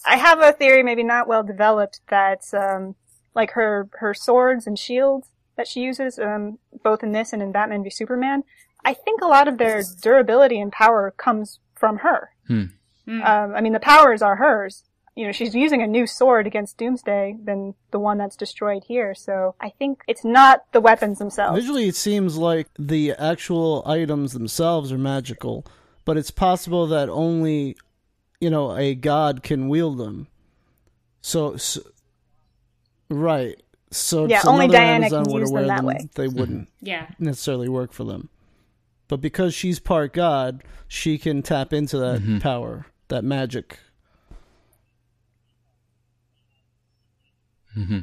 I 0.05 0.17
have 0.17 0.39
a 0.41 0.51
theory, 0.51 0.83
maybe 0.83 1.03
not 1.03 1.27
well 1.27 1.43
developed, 1.43 2.01
that 2.09 2.41
um, 2.53 2.95
like 3.35 3.51
her 3.51 3.89
her 3.93 4.13
swords 4.13 4.67
and 4.67 4.77
shields 4.77 5.27
that 5.57 5.67
she 5.67 5.81
uses, 5.81 6.17
um, 6.17 6.57
both 6.83 7.03
in 7.03 7.11
this 7.11 7.33
and 7.33 7.41
in 7.41 7.51
Batman 7.51 7.83
v 7.83 7.89
Superman, 7.89 8.43
I 8.83 8.93
think 8.93 9.21
a 9.21 9.27
lot 9.27 9.47
of 9.47 9.57
their 9.57 9.83
durability 10.01 10.59
and 10.59 10.71
power 10.71 11.13
comes 11.17 11.59
from 11.75 11.97
her. 11.97 12.31
Hmm. 12.47 12.63
Hmm. 13.05 13.21
Um, 13.21 13.55
I 13.55 13.61
mean, 13.61 13.73
the 13.73 13.79
powers 13.79 14.21
are 14.21 14.37
hers. 14.37 14.83
You 15.15 15.25
know, 15.25 15.33
she's 15.33 15.53
using 15.53 15.81
a 15.81 15.87
new 15.87 16.07
sword 16.07 16.47
against 16.47 16.77
Doomsday 16.77 17.35
than 17.43 17.75
the 17.91 17.99
one 17.99 18.17
that's 18.17 18.37
destroyed 18.37 18.83
here. 18.87 19.13
So 19.13 19.55
I 19.59 19.69
think 19.69 20.01
it's 20.07 20.23
not 20.23 20.63
the 20.71 20.79
weapons 20.79 21.19
themselves. 21.19 21.59
Visually, 21.59 21.87
it 21.87 21.95
seems 21.95 22.37
like 22.37 22.67
the 22.79 23.11
actual 23.11 23.83
items 23.85 24.31
themselves 24.31 24.91
are 24.91 24.97
magical, 24.97 25.65
but 26.05 26.15
it's 26.15 26.31
possible 26.31 26.87
that 26.87 27.09
only, 27.09 27.75
you 28.41 28.49
know, 28.49 28.75
a 28.75 28.95
god 28.95 29.43
can 29.43 29.69
wield 29.69 29.97
them. 29.99 30.27
So, 31.21 31.55
so 31.55 31.81
right. 33.09 33.55
So 33.91 34.25
Yeah, 34.25 34.41
only 34.45 34.67
Diana 34.67 35.05
Amazon 35.05 35.25
can 35.25 35.33
were 35.33 35.39
use 35.41 35.49
them 35.49 35.53
wear 35.53 35.67
that 35.67 35.83
way. 35.83 36.09
They 36.15 36.27
wouldn't 36.27 36.67
yeah. 36.81 37.07
necessarily 37.19 37.69
work 37.69 37.93
for 37.93 38.03
them. 38.03 38.29
But 39.07 39.17
because 39.21 39.53
she's 39.53 39.79
part 39.79 40.13
god, 40.13 40.63
she 40.87 41.17
can 41.17 41.41
tap 41.43 41.71
into 41.73 41.97
that 41.99 42.21
Mhm. 42.21 42.41
power, 42.41 42.87
that 43.09 43.23
magic. 43.23 43.79
hmm 47.73 47.99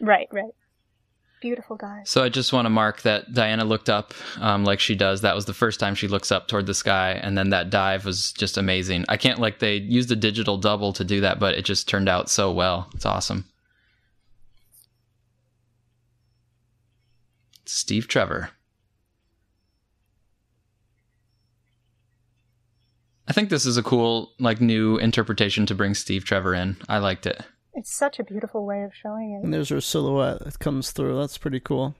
Right, 0.00 0.28
right. 0.30 0.44
Beautiful 1.46 1.76
guys. 1.76 2.10
So 2.10 2.24
I 2.24 2.28
just 2.28 2.52
want 2.52 2.66
to 2.66 2.70
mark 2.70 3.02
that 3.02 3.32
Diana 3.32 3.64
looked 3.64 3.88
up 3.88 4.14
um, 4.40 4.64
like 4.64 4.80
she 4.80 4.96
does. 4.96 5.20
That 5.20 5.36
was 5.36 5.44
the 5.44 5.54
first 5.54 5.78
time 5.78 5.94
she 5.94 6.08
looks 6.08 6.32
up 6.32 6.48
toward 6.48 6.66
the 6.66 6.74
sky, 6.74 7.12
and 7.12 7.38
then 7.38 7.50
that 7.50 7.70
dive 7.70 8.04
was 8.04 8.32
just 8.32 8.58
amazing. 8.58 9.04
I 9.08 9.16
can't 9.16 9.38
like 9.38 9.60
they 9.60 9.76
used 9.76 10.10
a 10.10 10.16
digital 10.16 10.56
double 10.56 10.92
to 10.94 11.04
do 11.04 11.20
that, 11.20 11.38
but 11.38 11.54
it 11.54 11.64
just 11.64 11.88
turned 11.88 12.08
out 12.08 12.28
so 12.28 12.50
well. 12.50 12.90
It's 12.96 13.06
awesome. 13.06 13.44
Steve 17.64 18.08
Trevor. 18.08 18.50
I 23.28 23.32
think 23.32 23.50
this 23.50 23.66
is 23.66 23.76
a 23.76 23.84
cool 23.84 24.32
like 24.40 24.60
new 24.60 24.96
interpretation 24.96 25.64
to 25.66 25.76
bring 25.76 25.94
Steve 25.94 26.24
Trevor 26.24 26.54
in. 26.54 26.76
I 26.88 26.98
liked 26.98 27.24
it. 27.24 27.40
It's 27.76 27.94
such 27.94 28.18
a 28.18 28.24
beautiful 28.24 28.64
way 28.64 28.82
of 28.84 28.94
showing 28.94 29.32
it. 29.32 29.44
And 29.44 29.52
there's 29.52 29.68
her 29.68 29.82
silhouette 29.82 30.42
that 30.42 30.58
comes 30.58 30.92
through. 30.92 31.18
That's 31.18 31.36
pretty 31.36 31.60
cool. 31.60 31.94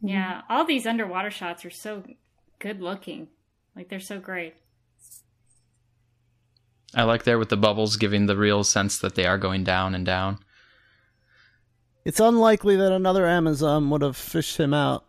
Mm-hmm. 0.00 0.08
Yeah. 0.08 0.42
All 0.48 0.64
these 0.64 0.86
underwater 0.86 1.32
shots 1.32 1.64
are 1.64 1.70
so 1.70 2.04
good 2.60 2.80
looking. 2.80 3.26
Like 3.74 3.88
they're 3.88 3.98
so 3.98 4.20
great. 4.20 4.54
I 6.94 7.02
like 7.02 7.24
there 7.24 7.40
with 7.40 7.48
the 7.48 7.56
bubbles 7.56 7.96
giving 7.96 8.26
the 8.26 8.36
real 8.36 8.62
sense 8.62 8.98
that 9.00 9.16
they 9.16 9.26
are 9.26 9.36
going 9.36 9.64
down 9.64 9.96
and 9.96 10.06
down. 10.06 10.38
It's 12.04 12.20
unlikely 12.20 12.76
that 12.76 12.92
another 12.92 13.26
Amazon 13.26 13.90
would 13.90 14.02
have 14.02 14.16
fished 14.16 14.58
him 14.58 14.72
out. 14.72 15.04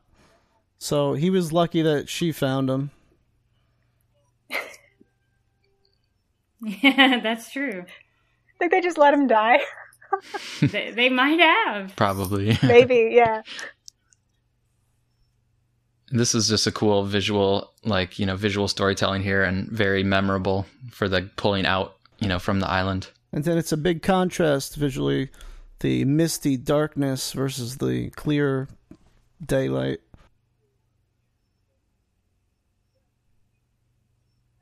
So 0.79 1.13
he 1.13 1.29
was 1.29 1.53
lucky 1.53 1.83
that 1.83 2.09
she 2.09 2.31
found 2.31 2.69
him. 2.69 2.89
Yeah, 6.62 7.19
that's 7.24 7.52
true. 7.52 7.86
Like 8.60 8.72
they 8.72 8.82
just 8.82 8.98
let 8.98 9.13
him 9.13 9.28
die. 9.28 9.60
they, 10.62 10.91
they 10.91 11.10
might 11.10 11.39
have. 11.39 11.95
Probably. 11.95 12.58
Maybe, 12.63 13.12
yeah. 13.13 13.41
this 16.12 16.34
is 16.34 16.50
just 16.50 16.67
a 16.67 16.72
cool 16.72 17.04
visual, 17.06 17.72
like, 17.84 18.19
you 18.19 18.26
know, 18.26 18.36
visual 18.36 18.67
storytelling 18.67 19.22
here 19.22 19.43
and 19.43 19.69
very 19.69 20.04
memorable 20.04 20.65
for 20.91 21.08
the 21.08 21.30
pulling 21.36 21.65
out, 21.65 21.95
you 22.19 22.28
know, 22.28 22.39
from 22.39 22.60
the 22.60 22.67
island. 22.67 23.08
And 23.32 23.43
then 23.43 23.58
it's 23.58 23.72
a 23.72 23.78
big 23.78 24.02
contrast 24.02 24.76
visually 24.76 25.30
the 25.80 26.04
misty 26.06 26.58
darkness 26.58 27.32
versus 27.32 27.78
the 27.78 28.10
clear 28.12 28.67
daylight. 29.45 30.02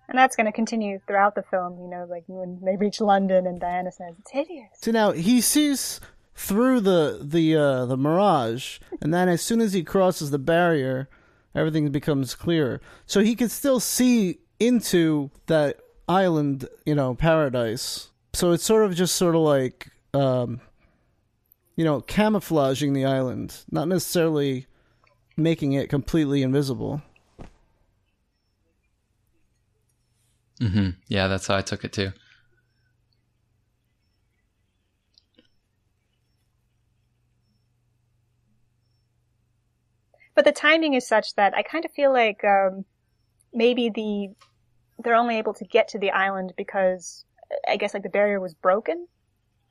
And 0.10 0.18
that's 0.18 0.36
going 0.36 0.46
to 0.46 0.54
continue 0.54 1.00
throughout 1.06 1.36
the 1.36 1.44
film, 1.44 1.80
you 1.82 1.90
know, 1.90 2.06
like 2.10 2.24
when 2.28 2.60
they 2.64 2.78
reach 2.78 3.02
London 3.02 3.46
and 3.46 3.60
Diana 3.60 3.92
says, 3.92 4.16
it's 4.20 4.32
hideous. 4.32 4.70
So 4.76 4.92
now 4.92 5.12
he 5.12 5.42
sees 5.42 6.00
through 6.34 6.80
the 6.82 7.20
the 7.22 7.56
uh, 7.56 7.86
the 7.86 7.98
mirage, 7.98 8.80
and 9.02 9.14
then 9.14 9.28
as 9.28 9.42
soon 9.42 9.60
as 9.60 9.74
he 9.74 9.84
crosses 9.84 10.32
the 10.32 10.40
barrier, 10.40 11.10
everything 11.54 11.90
becomes 11.90 12.36
clearer. 12.36 12.80
So 13.06 13.22
he 13.22 13.36
can 13.36 13.50
still 13.50 13.80
see 13.80 14.40
into 14.60 15.30
that 15.48 15.80
island, 16.08 16.70
you 16.86 16.96
know, 16.96 17.16
paradise. 17.16 18.12
So 18.34 18.52
it's 18.52 18.64
sort 18.64 18.86
of 18.86 18.96
just 18.96 19.16
sort 19.16 19.36
of 19.36 19.42
like, 19.42 19.90
um, 20.14 20.62
you 21.76 21.84
know, 21.84 22.02
camouflaging 22.02 22.94
the 22.94 23.06
island, 23.06 23.66
not 23.72 23.88
necessarily 23.88 24.68
making 25.36 25.74
it 25.74 25.90
completely 25.90 26.44
invisible. 26.44 27.02
Hmm 30.60 30.90
Yeah, 31.08 31.28
that's 31.28 31.48
how 31.48 31.56
I 31.56 31.62
took 31.62 31.84
it 31.84 31.94
too. 31.94 32.12
But 40.36 40.46
the 40.46 40.52
timing 40.52 40.94
is 40.94 41.08
such 41.08 41.34
that 41.36 41.56
I 41.56 41.64
kind 41.64 41.84
of 41.84 41.92
feel 41.92 42.14
like 42.14 42.44
um, 42.44 42.86
maybe 43.54 43.90
the 43.90 44.30
they're 45.04 45.16
only 45.16 45.38
able 45.38 45.54
to 45.56 45.66
get 45.66 45.88
to 45.90 46.00
the 46.00 46.12
island 46.12 46.54
because 46.58 47.26
I 47.68 47.78
guess 47.78 47.94
like 47.94 48.04
the 48.04 48.10
barrier 48.10 48.40
was 48.40 48.54
broken. 48.54 49.08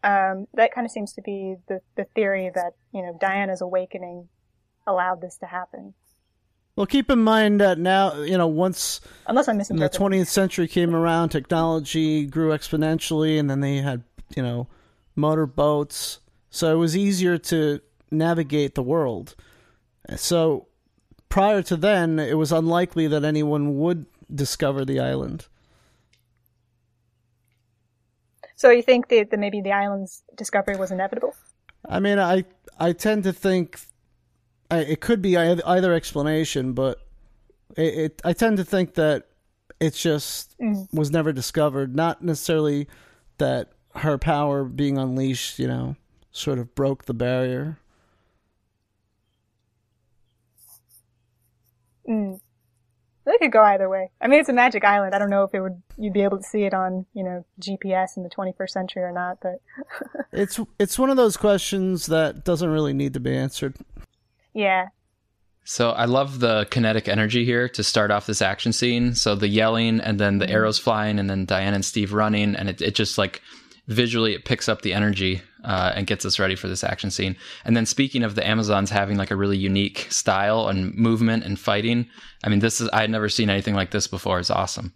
Um, 0.05 0.46
that 0.55 0.75
kind 0.75 0.85
of 0.85 0.90
seems 0.90 1.12
to 1.14 1.22
be 1.22 1.57
the 1.68 1.81
the 1.96 2.07
theory 2.16 2.51
that 2.55 2.72
you 2.92 3.03
know 3.03 3.16
Diana's 3.20 3.61
awakening 3.61 4.29
allowed 4.87 5.20
this 5.20 5.38
to 5.38 5.46
happen. 5.46 5.94
Well, 6.77 6.87
keep 6.87 7.11
in 7.11 7.21
mind 7.21 7.61
that 7.62 7.79
now, 7.79 8.21
you 8.21 8.37
know, 8.37 8.47
once 8.47 9.01
Unless 9.27 9.49
I'm 9.49 9.57
the 9.57 9.65
20th 9.65 10.27
century 10.27 10.69
came 10.69 10.95
around, 10.95 11.31
technology 11.31 12.27
grew 12.27 12.51
exponentially, 12.51 13.41
and 13.41 13.49
then 13.49 13.61
they 13.61 13.79
had, 13.79 14.05
you 14.37 14.43
know, 14.43 14.69
motor 15.15 15.47
boats. 15.47 16.21
So 16.51 16.73
it 16.75 16.77
was 16.77 16.95
easier 16.95 17.39
to 17.39 17.81
navigate 18.11 18.75
the 18.75 18.83
world. 18.83 19.35
So 20.17 20.69
prior 21.31 21.62
to 21.62 21.77
then, 21.77 22.19
it 22.19 22.37
was 22.37 22.53
unlikely 22.53 23.07
that 23.09 23.25
anyone 23.25 23.79
would 23.79 24.05
discover 24.33 24.85
the 24.85 25.01
island. 25.01 25.47
So 28.55 28.71
you 28.71 28.83
think 28.83 29.09
that, 29.09 29.31
that 29.31 29.39
maybe 29.39 29.62
the 29.62 29.73
island's 29.73 30.23
discovery 30.37 30.77
was 30.77 30.91
inevitable? 30.91 31.35
I 31.89 32.01
mean, 32.01 32.19
I 32.19 32.45
I 32.79 32.93
tend 32.93 33.25
to 33.25 33.33
think 33.33 33.81
I, 34.70 34.79
it 34.79 35.00
could 35.00 35.22
be 35.22 35.37
either 35.37 35.92
explanation, 35.92 36.72
but 36.72 36.98
it, 37.76 37.94
it 37.94 38.22
I 38.24 38.33
tend 38.33 38.57
to 38.59 38.64
think 38.64 38.94
that 38.94 39.26
it 39.81 39.94
just 39.94 40.57
Mm. 40.59 40.92
was 40.92 41.11
never 41.11 41.33
discovered. 41.33 41.94
Not 41.94 42.22
necessarily 42.22 42.88
that 43.38 43.70
her 43.96 44.18
power 44.18 44.64
being 44.64 44.98
unleashed, 44.98 45.59
you 45.59 45.66
know, 45.68 45.96
sort 46.33 46.59
of 46.59 46.74
broke 46.74 47.05
the 47.05 47.14
barrier. 47.14 47.79
Mm. 52.09 52.40
It 53.29 53.40
could 53.40 53.50
go 53.52 53.62
either 53.62 53.88
way. 53.88 54.11
I 54.20 54.29
mean, 54.29 54.38
it's 54.38 54.48
a 54.48 54.52
magic 54.52 54.85
island. 54.85 55.12
I 55.14 55.18
don't 55.18 55.31
know 55.31 55.42
if 55.42 55.52
it 55.52 55.61
would 55.61 55.83
you'd 55.98 56.12
be 56.12 56.22
able 56.22 56.37
to 56.37 56.44
see 56.44 56.62
it 56.62 56.72
on 56.74 57.07
you 57.12 57.24
know 57.24 57.44
GPS 57.61 58.16
in 58.16 58.22
the 58.22 58.31
21st 58.31 58.70
century 58.70 59.02
or 59.02 59.11
not, 59.12 59.38
but 59.42 59.61
It's 60.33 60.61
it's 60.79 60.98
one 60.98 61.11
of 61.11 61.16
those 61.16 61.37
questions 61.37 62.07
that 62.07 62.44
doesn't 62.44 62.68
really 62.70 62.92
need 62.92 63.14
to 63.14 63.20
be 63.20 63.37
answered. 63.37 63.74
Yeah, 64.57 64.87
So 65.64 65.90
I 65.90 66.07
love 66.07 66.40
the 66.40 66.66
kinetic 66.71 67.09
energy 67.09 67.45
here 67.45 67.69
to 67.69 67.83
start 67.83 68.11
off 68.11 68.25
this 68.25 68.40
action 68.40 68.73
scene. 68.73 69.14
So 69.14 69.35
the 69.35 69.49
yelling 69.49 70.01
and 70.01 70.19
then 70.19 70.38
the 70.38 70.49
arrows 70.49 70.79
flying 70.79 71.19
and 71.19 71.29
then 71.29 71.45
Diane 71.45 71.75
and 71.75 71.85
Steve 71.85 72.14
running 72.14 72.57
and 72.57 72.71
it, 72.71 72.81
it 72.81 72.95
just 72.95 73.19
like 73.19 73.42
visually 73.87 74.33
it 74.33 74.47
picks 74.47 74.66
up 74.66 74.81
the 74.81 74.95
energy 74.95 75.42
uh, 75.62 75.92
and 75.95 76.07
gets 76.07 76.25
us 76.25 76.38
ready 76.38 76.57
for 76.57 76.69
this 76.69 76.83
action 76.83 77.11
scene. 77.11 77.37
And 77.66 77.77
then 77.77 77.85
speaking 77.85 78.23
of 78.23 78.35
the 78.35 78.47
Amazons 78.47 78.88
having 78.88 79.19
like 79.19 79.31
a 79.31 79.37
really 79.37 79.59
unique 79.59 80.07
style 80.09 80.69
and 80.69 80.95
movement 80.95 81.45
and 81.45 81.61
fighting, 81.61 82.09
I 82.42 82.49
mean 82.49 82.61
this 82.61 82.81
is 82.81 82.88
I 82.95 83.03
had 83.03 83.11
never 83.11 83.29
seen 83.29 83.51
anything 83.51 83.75
like 83.75 83.90
this 83.90 84.07
before. 84.07 84.38
It's 84.38 84.51
awesome. 84.51 84.95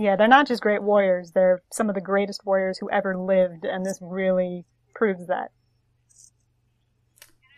yeah, 0.00 0.16
they're 0.16 0.28
not 0.28 0.48
just 0.48 0.62
great 0.62 0.82
warriors. 0.82 1.32
They're 1.32 1.62
some 1.70 1.90
of 1.90 1.94
the 1.94 2.00
greatest 2.00 2.46
warriors 2.46 2.78
who 2.78 2.90
ever 2.90 3.16
lived, 3.18 3.64
and 3.64 3.84
this 3.84 3.98
really 4.00 4.64
proves 4.94 5.26
that. 5.26 5.50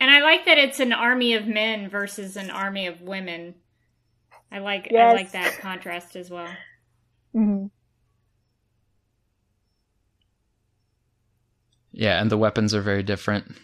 And 0.02 0.10
I 0.10 0.20
like 0.20 0.46
that 0.46 0.58
it's 0.58 0.80
an 0.80 0.92
army 0.92 1.34
of 1.34 1.46
men 1.46 1.88
versus 1.88 2.36
an 2.36 2.50
army 2.50 2.88
of 2.88 3.00
women. 3.02 3.54
I 4.50 4.58
like 4.58 4.92
I 4.92 5.12
like 5.12 5.30
that 5.30 5.58
contrast 5.60 6.16
as 6.16 6.28
well. 6.28 6.48
hmm 7.32 7.66
Yeah, 11.92 12.20
and 12.20 12.32
the 12.32 12.36
weapons 12.36 12.74
are 12.74 12.82
very 12.82 13.04
different. 13.04 13.56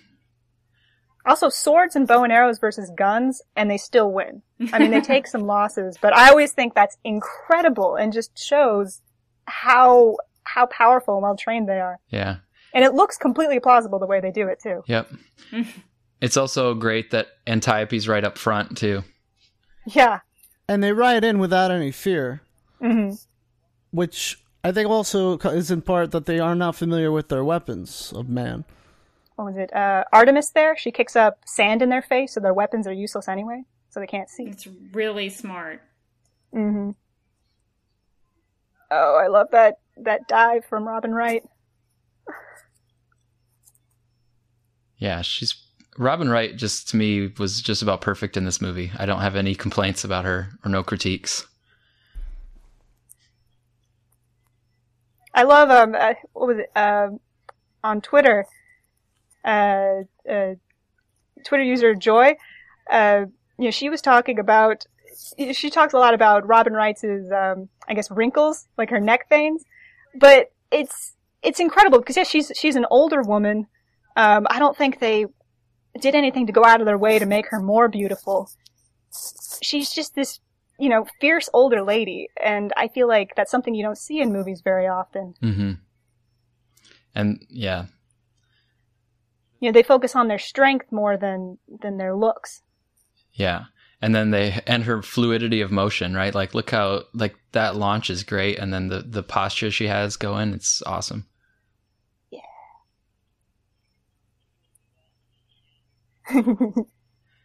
Also, 1.27 1.49
swords 1.49 1.97
and 1.97 2.07
bow 2.07 2.23
and 2.23 2.33
arrows 2.33 2.61
versus 2.61 2.89
guns, 2.97 3.43
and 3.57 3.69
they 3.69 3.77
still 3.77 4.13
win. 4.13 4.43
I 4.73 4.79
mean, 4.79 4.93
they 4.93 5.01
take 5.15 5.27
some 5.27 5.43
losses, 5.43 5.99
but 6.01 6.17
I 6.17 6.29
always 6.29 6.53
think 6.53 6.73
that's 6.73 6.99
incredible 7.03 7.97
and 7.97 8.13
just 8.13 8.39
shows 8.39 9.03
how 9.47 10.19
how 10.45 10.67
powerful 10.67 11.15
and 11.15 11.25
well 11.25 11.37
trained 11.37 11.69
they 11.69 11.81
are. 11.81 11.99
Yeah. 12.11 12.37
And 12.73 12.85
it 12.85 12.95
looks 12.95 13.17
completely 13.17 13.59
plausible 13.59 13.99
the 13.99 14.07
way 14.07 14.21
they 14.21 14.31
do 14.31 14.47
it 14.47 14.61
too. 14.63 14.85
Yep. 14.87 15.11
it's 16.21 16.37
also 16.37 16.75
great 16.75 17.11
that 17.11 17.29
Antiope's 17.47 18.09
right 18.09 18.25
up 18.25 18.39
front 18.39 18.77
too. 18.77 19.05
Yeah. 19.87 20.21
And 20.69 20.83
they 20.83 20.93
ride 20.93 21.25
in 21.25 21.39
without 21.39 21.71
any 21.71 21.91
fear, 21.91 22.43
hmm 22.81 23.11
which 23.91 24.39
I 24.63 24.71
think 24.73 24.91
also 24.91 25.39
is 25.39 25.71
in 25.71 25.81
part 25.81 26.11
that 26.11 26.27
they 26.27 26.39
are 26.39 26.55
not 26.55 26.77
familiar 26.77 27.11
with 27.11 27.29
their 27.29 27.43
weapons 27.43 28.13
of 28.15 28.29
man. 28.29 28.65
What 29.37 29.47
was 29.47 29.57
it? 29.57 29.75
Uh, 29.75 30.05
Artemis 30.13 30.51
there, 30.51 30.77
she 30.77 30.91
kicks 30.91 31.17
up 31.17 31.39
sand 31.47 31.81
in 31.81 31.89
their 31.89 32.03
face 32.03 32.35
so 32.35 32.41
their 32.41 32.53
weapons 32.53 32.87
are 32.87 32.93
useless 32.93 33.29
anyway, 33.29 33.63
so 33.89 33.99
they 34.01 34.07
can't 34.07 34.29
see. 34.29 34.43
It's 34.45 34.67
really 34.93 35.31
smart. 35.31 35.81
hmm 36.53 36.91
Oh, 38.91 39.17
I 39.17 39.29
love 39.29 39.49
that, 39.53 39.79
that 39.99 40.27
dive 40.29 40.65
from 40.65 40.87
Robin 40.89 41.15
Wright. 41.15 41.45
Yeah, 44.97 45.23
she's 45.23 45.55
Robin 45.99 46.29
Wright 46.31 46.57
just 46.57 46.89
to 46.91 46.97
me 46.97 47.27
was 47.39 47.61
just 47.61 47.83
about 47.83 48.01
perfect 48.01 48.37
in 48.37 48.45
this 48.45 48.61
movie. 48.61 48.93
I 48.97 49.05
don't 49.05 49.21
have 49.21 49.35
any 49.35 49.55
complaints 49.55 50.05
about 50.05 50.25
her 50.25 50.51
or 50.65 50.71
no 50.71 50.85
critiques. 50.85 51.47
I 55.35 55.43
love 55.43 55.71
um 55.71 55.95
uh, 55.95 56.15
what 56.33 56.47
was 56.47 56.59
it 56.59 56.71
um 56.77 57.21
on 57.83 58.01
Twitter, 58.01 58.47
uh, 59.45 60.03
uh 60.29 60.55
Twitter 61.45 61.63
user 61.63 61.95
Joy, 61.95 62.37
uh 62.91 63.27
you 63.59 63.65
know 63.65 63.71
she 63.71 63.89
was 63.89 64.01
talking 64.01 64.39
about 64.39 64.87
she 65.53 65.69
talks 65.69 65.95
a 65.95 65.99
lot 65.99 66.15
about 66.15 66.47
Robin 66.47 66.73
Wright's 66.73 67.05
um 67.05 67.69
I 67.89 67.95
guess 67.95 68.11
wrinkles 68.11 68.69
like 68.77 68.91
her 68.91 69.01
neck 69.01 69.29
veins, 69.29 69.65
but 70.15 70.53
it's 70.71 71.15
it's 71.43 71.59
incredible 71.59 71.99
because 71.99 72.17
yeah 72.17 72.25
she's 72.25 72.53
she's 72.55 72.77
an 72.77 72.87
older 72.89 73.23
woman. 73.23 73.67
Um, 74.17 74.49
I 74.51 74.59
don't 74.59 74.77
think 74.77 74.99
they 74.99 75.27
did 76.01 76.15
anything 76.15 76.47
to 76.47 76.53
go 76.53 76.65
out 76.65 76.81
of 76.81 76.87
their 76.87 76.99
way 76.99 77.19
to 77.19 77.27
make 77.27 77.47
her 77.49 77.61
more 77.61 77.89
beautiful. 77.89 78.51
She's 79.63 79.91
just 79.93 80.15
this 80.15 80.41
you 80.81 80.89
know, 80.89 81.07
fierce 81.21 81.49
older 81.53 81.83
lady, 81.83 82.29
and 82.41 82.73
I 82.77 82.87
feel 82.87 83.09
like 83.09 83.35
that's 83.35 83.51
something 83.51 83.75
you 83.75 83.83
don't 83.83 83.99
see 83.99 84.21
in 84.21 84.33
movies 84.33 84.61
very 84.63 84.87
often. 84.87 85.35
Mm-hmm. 85.43 85.73
And 87.17 87.45
yeah, 87.49 87.87
You 89.61 89.69
know, 89.69 89.73
they 89.73 89.83
focus 89.83 90.15
on 90.15 90.29
their 90.29 90.39
strength 90.39 90.93
more 90.93 91.17
than 91.17 91.59
than 91.83 91.97
their 91.97 92.15
looks. 92.15 92.63
yeah. 93.33 93.65
And 94.01 94.15
then 94.15 94.31
they 94.31 94.61
and 94.69 94.85
her 94.85 95.03
fluidity 95.03 95.61
of 95.61 95.73
motion, 95.73 96.15
right? 96.15 96.33
Like 96.33 96.55
look 96.55 96.71
how 96.71 97.03
like 97.13 97.35
that 97.51 97.75
launch 97.75 98.11
is 98.11 98.23
great 98.23 98.57
and 98.61 98.73
then 98.73 98.87
the 98.87 99.01
the 99.01 99.25
posture 99.25 99.73
she 99.73 99.89
has 99.89 100.17
going, 100.17 100.53
it's 100.53 100.81
awesome. 100.87 101.27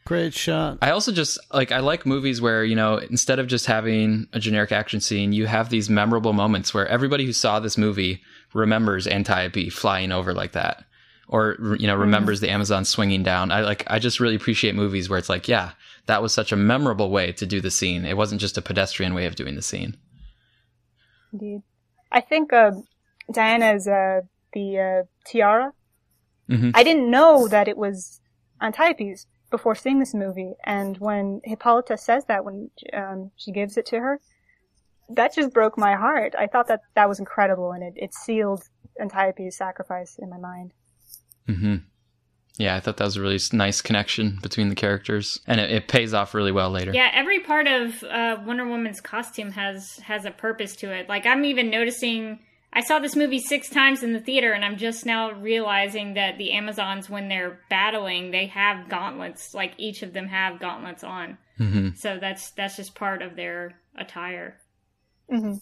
Great 0.06 0.34
shot. 0.34 0.80
I 0.82 0.92
also 0.92 1.14
just 1.14 1.40
like 1.54 1.72
I 1.72 1.80
like 1.80 2.06
movies 2.06 2.42
where, 2.42 2.66
you 2.66 2.76
know, 2.76 2.98
instead 2.98 3.40
of 3.40 3.48
just 3.48 3.68
having 3.68 4.28
a 4.34 4.40
generic 4.40 4.72
action 4.74 5.00
scene, 5.00 5.32
you 5.32 5.46
have 5.46 5.70
these 5.70 5.90
memorable 5.90 6.34
moments 6.34 6.74
where 6.74 6.86
everybody 6.88 7.26
who 7.26 7.32
saw 7.32 7.60
this 7.60 7.78
movie 7.78 8.22
remembers 8.54 9.08
Antiope 9.08 9.70
flying 9.70 10.12
over 10.12 10.34
like 10.34 10.52
that 10.52 10.84
or 11.30 11.58
you 11.80 11.88
know 11.88 11.96
remembers 11.96 12.40
the 12.42 12.50
Amazon 12.50 12.86
swinging 12.86 13.24
down. 13.24 13.52
I 13.52 13.62
like 13.62 13.84
I 13.88 14.00
just 14.00 14.20
really 14.20 14.36
appreciate 14.36 14.76
movies 14.76 15.10
where 15.10 15.20
it's 15.20 15.30
like, 15.30 15.48
yeah, 15.48 15.72
that 16.06 16.22
was 16.22 16.34
such 16.34 16.52
a 16.52 16.56
memorable 16.56 17.10
way 17.10 17.32
to 17.34 17.46
do 17.46 17.62
the 17.62 17.72
scene. 17.72 18.06
It 18.06 18.18
wasn't 18.18 18.42
just 18.42 18.58
a 18.58 18.62
pedestrian 18.62 19.14
way 19.14 19.26
of 19.26 19.36
doing 19.36 19.56
the 19.56 19.62
scene. 19.62 19.98
Indeed, 21.32 21.62
I 22.12 22.22
think 22.22 22.54
uh, 22.54 22.72
Diana's 23.32 23.88
uh, 23.88 24.22
the 24.54 24.80
uh, 24.80 25.04
tiara. 25.26 25.72
Mhm. 26.50 26.72
I 26.76 26.84
didn't 26.84 27.10
know 27.10 27.48
that 27.48 27.68
it 27.68 27.78
was 27.78 28.20
Antiope's 28.64 29.28
before 29.52 29.76
seeing 29.76 30.00
this 30.00 30.14
movie, 30.14 30.54
and 30.66 30.98
when 30.98 31.42
Hippolyta 31.44 31.98
says 31.98 32.26
that 32.26 32.44
when 32.44 32.72
um, 32.94 33.32
she 33.36 33.52
gives 33.52 33.78
it 33.78 33.86
to 33.88 34.00
her, 34.00 34.20
that 35.10 35.36
just 35.36 35.54
broke 35.54 35.78
my 35.78 35.96
heart. 35.96 36.34
I 36.38 36.48
thought 36.48 36.68
that 36.70 36.82
that 36.96 37.08
was 37.08 37.20
incredible, 37.20 37.72
and 37.72 37.84
it, 37.84 37.94
it 37.96 38.14
sealed 38.14 38.64
Antiope's 39.00 39.58
sacrifice 39.58 40.18
in 40.20 40.30
my 40.30 40.38
mind. 40.38 40.74
Mm-hmm. 41.48 41.76
Yeah, 42.58 42.76
I 42.76 42.80
thought 42.80 42.98
that 42.98 43.06
was 43.06 43.18
a 43.18 43.22
really 43.22 43.40
nice 43.52 43.82
connection 43.82 44.38
between 44.42 44.70
the 44.70 44.76
characters, 44.76 45.40
and 45.48 45.60
it, 45.60 45.72
it 45.72 45.88
pays 45.88 46.14
off 46.14 46.34
really 46.34 46.52
well 46.52 46.70
later. 46.70 46.92
Yeah, 46.94 47.10
every 47.14 47.40
part 47.40 47.68
of 47.68 48.04
uh, 48.04 48.38
Wonder 48.46 48.68
Woman's 48.68 49.02
costume 49.02 49.52
has 49.52 49.98
has 49.98 50.26
a 50.26 50.32
purpose 50.32 50.76
to 50.78 50.92
it. 50.92 51.10
Like 51.10 51.26
I'm 51.26 51.46
even 51.46 51.70
noticing. 51.70 52.40
I 52.76 52.82
saw 52.82 52.98
this 52.98 53.16
movie 53.16 53.40
six 53.40 53.70
times 53.70 54.02
in 54.02 54.14
the 54.14 54.20
theater, 54.20 54.52
and 54.52 54.66
I'm 54.66 54.78
just 54.78 55.06
now 55.06 55.32
realizing 55.32 56.16
that 56.16 56.40
the 56.40 56.54
Amazons, 56.54 57.08
when 57.08 57.30
they're 57.30 57.60
battling, 57.70 58.32
they 58.32 58.48
have 58.48 58.90
gauntlets. 58.90 59.54
Like 59.54 59.74
each 59.78 60.02
of 60.02 60.14
them 60.14 60.28
have 60.28 60.60
gauntlets 60.60 61.04
on. 61.04 61.38
hmm 61.58 61.90
So 61.96 62.18
that's 62.20 62.52
that's 62.52 62.76
just 62.76 62.96
part 62.96 63.22
of 63.22 63.36
their 63.36 63.80
attire. 63.96 64.58
hmm 65.30 65.54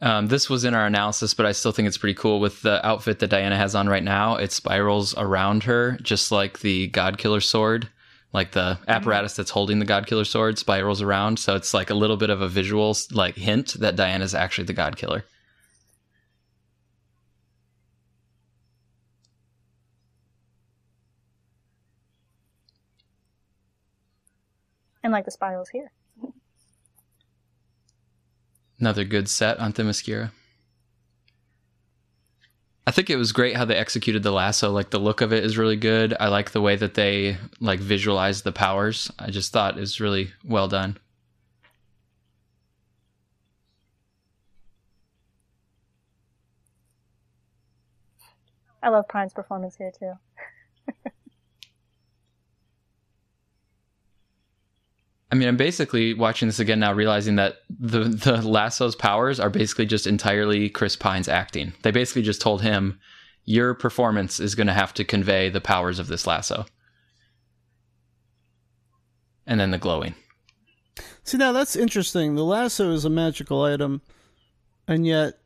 Um, 0.00 0.26
this 0.26 0.50
was 0.50 0.64
in 0.64 0.74
our 0.74 0.84
analysis, 0.84 1.32
but 1.32 1.46
I 1.46 1.52
still 1.52 1.72
think 1.72 1.88
it's 1.88 1.96
pretty 1.96 2.14
cool 2.14 2.38
with 2.38 2.60
the 2.60 2.84
outfit 2.86 3.20
that 3.20 3.30
Diana 3.30 3.56
has 3.56 3.74
on 3.74 3.88
right 3.88 4.04
now. 4.04 4.36
It 4.36 4.52
spirals 4.52 5.16
around 5.16 5.64
her, 5.64 5.98
just 6.02 6.30
like 6.30 6.60
the 6.60 6.88
God 6.88 7.16
Killer 7.16 7.40
sword. 7.40 7.88
Like 8.36 8.52
the 8.52 8.78
apparatus 8.86 9.34
that's 9.34 9.48
holding 9.48 9.78
the 9.78 9.86
God 9.86 10.06
Killer 10.06 10.26
sword 10.26 10.58
spirals 10.58 11.00
around, 11.00 11.38
so 11.38 11.56
it's 11.56 11.72
like 11.72 11.88
a 11.88 11.94
little 11.94 12.18
bit 12.18 12.28
of 12.28 12.42
a 12.42 12.48
visual 12.48 12.94
like 13.10 13.34
hint 13.34 13.80
that 13.80 13.96
Diana's 13.96 14.34
actually 14.34 14.66
the 14.66 14.74
God 14.74 14.98
Killer. 14.98 15.24
And 25.02 25.14
like 25.14 25.24
the 25.24 25.30
spirals 25.30 25.70
here. 25.70 25.90
Another 28.78 29.04
good 29.04 29.30
set 29.30 29.58
on 29.58 29.72
Themyscira. 29.72 30.30
I 32.88 32.92
think 32.92 33.10
it 33.10 33.16
was 33.16 33.32
great 33.32 33.56
how 33.56 33.64
they 33.64 33.74
executed 33.74 34.22
the 34.22 34.30
lasso. 34.30 34.70
Like 34.70 34.90
the 34.90 35.00
look 35.00 35.20
of 35.20 35.32
it 35.32 35.44
is 35.44 35.58
really 35.58 35.76
good. 35.76 36.14
I 36.20 36.28
like 36.28 36.52
the 36.52 36.60
way 36.60 36.76
that 36.76 36.94
they 36.94 37.36
like 37.60 37.80
visualized 37.80 38.44
the 38.44 38.52
powers. 38.52 39.10
I 39.18 39.30
just 39.30 39.52
thought 39.52 39.76
it 39.76 39.80
was 39.80 40.00
really 40.00 40.30
well 40.44 40.68
done. 40.68 40.96
I 48.82 48.88
love 48.90 49.08
Pine's 49.08 49.34
performance 49.34 49.74
here 49.76 49.90
too. 49.90 50.12
I 55.30 55.34
mean, 55.34 55.48
I'm 55.48 55.56
basically 55.56 56.14
watching 56.14 56.46
this 56.46 56.60
again 56.60 56.78
now, 56.78 56.92
realizing 56.92 57.36
that 57.36 57.56
the 57.68 58.04
the 58.04 58.42
lasso's 58.42 58.94
powers 58.94 59.40
are 59.40 59.50
basically 59.50 59.86
just 59.86 60.06
entirely 60.06 60.68
Chris 60.68 60.94
Pine's 60.94 61.28
acting. 61.28 61.72
They 61.82 61.90
basically 61.90 62.22
just 62.22 62.40
told 62.40 62.62
him, 62.62 63.00
"Your 63.44 63.74
performance 63.74 64.38
is 64.38 64.54
going 64.54 64.68
to 64.68 64.72
have 64.72 64.94
to 64.94 65.04
convey 65.04 65.48
the 65.48 65.60
powers 65.60 65.98
of 65.98 66.06
this 66.06 66.26
lasso," 66.26 66.66
and 69.46 69.58
then 69.58 69.72
the 69.72 69.78
glowing. 69.78 70.14
See, 71.24 71.38
now 71.38 71.50
that's 71.50 71.74
interesting. 71.74 72.36
The 72.36 72.44
lasso 72.44 72.92
is 72.92 73.04
a 73.04 73.10
magical 73.10 73.62
item, 73.62 74.02
and 74.86 75.04
yet 75.04 75.40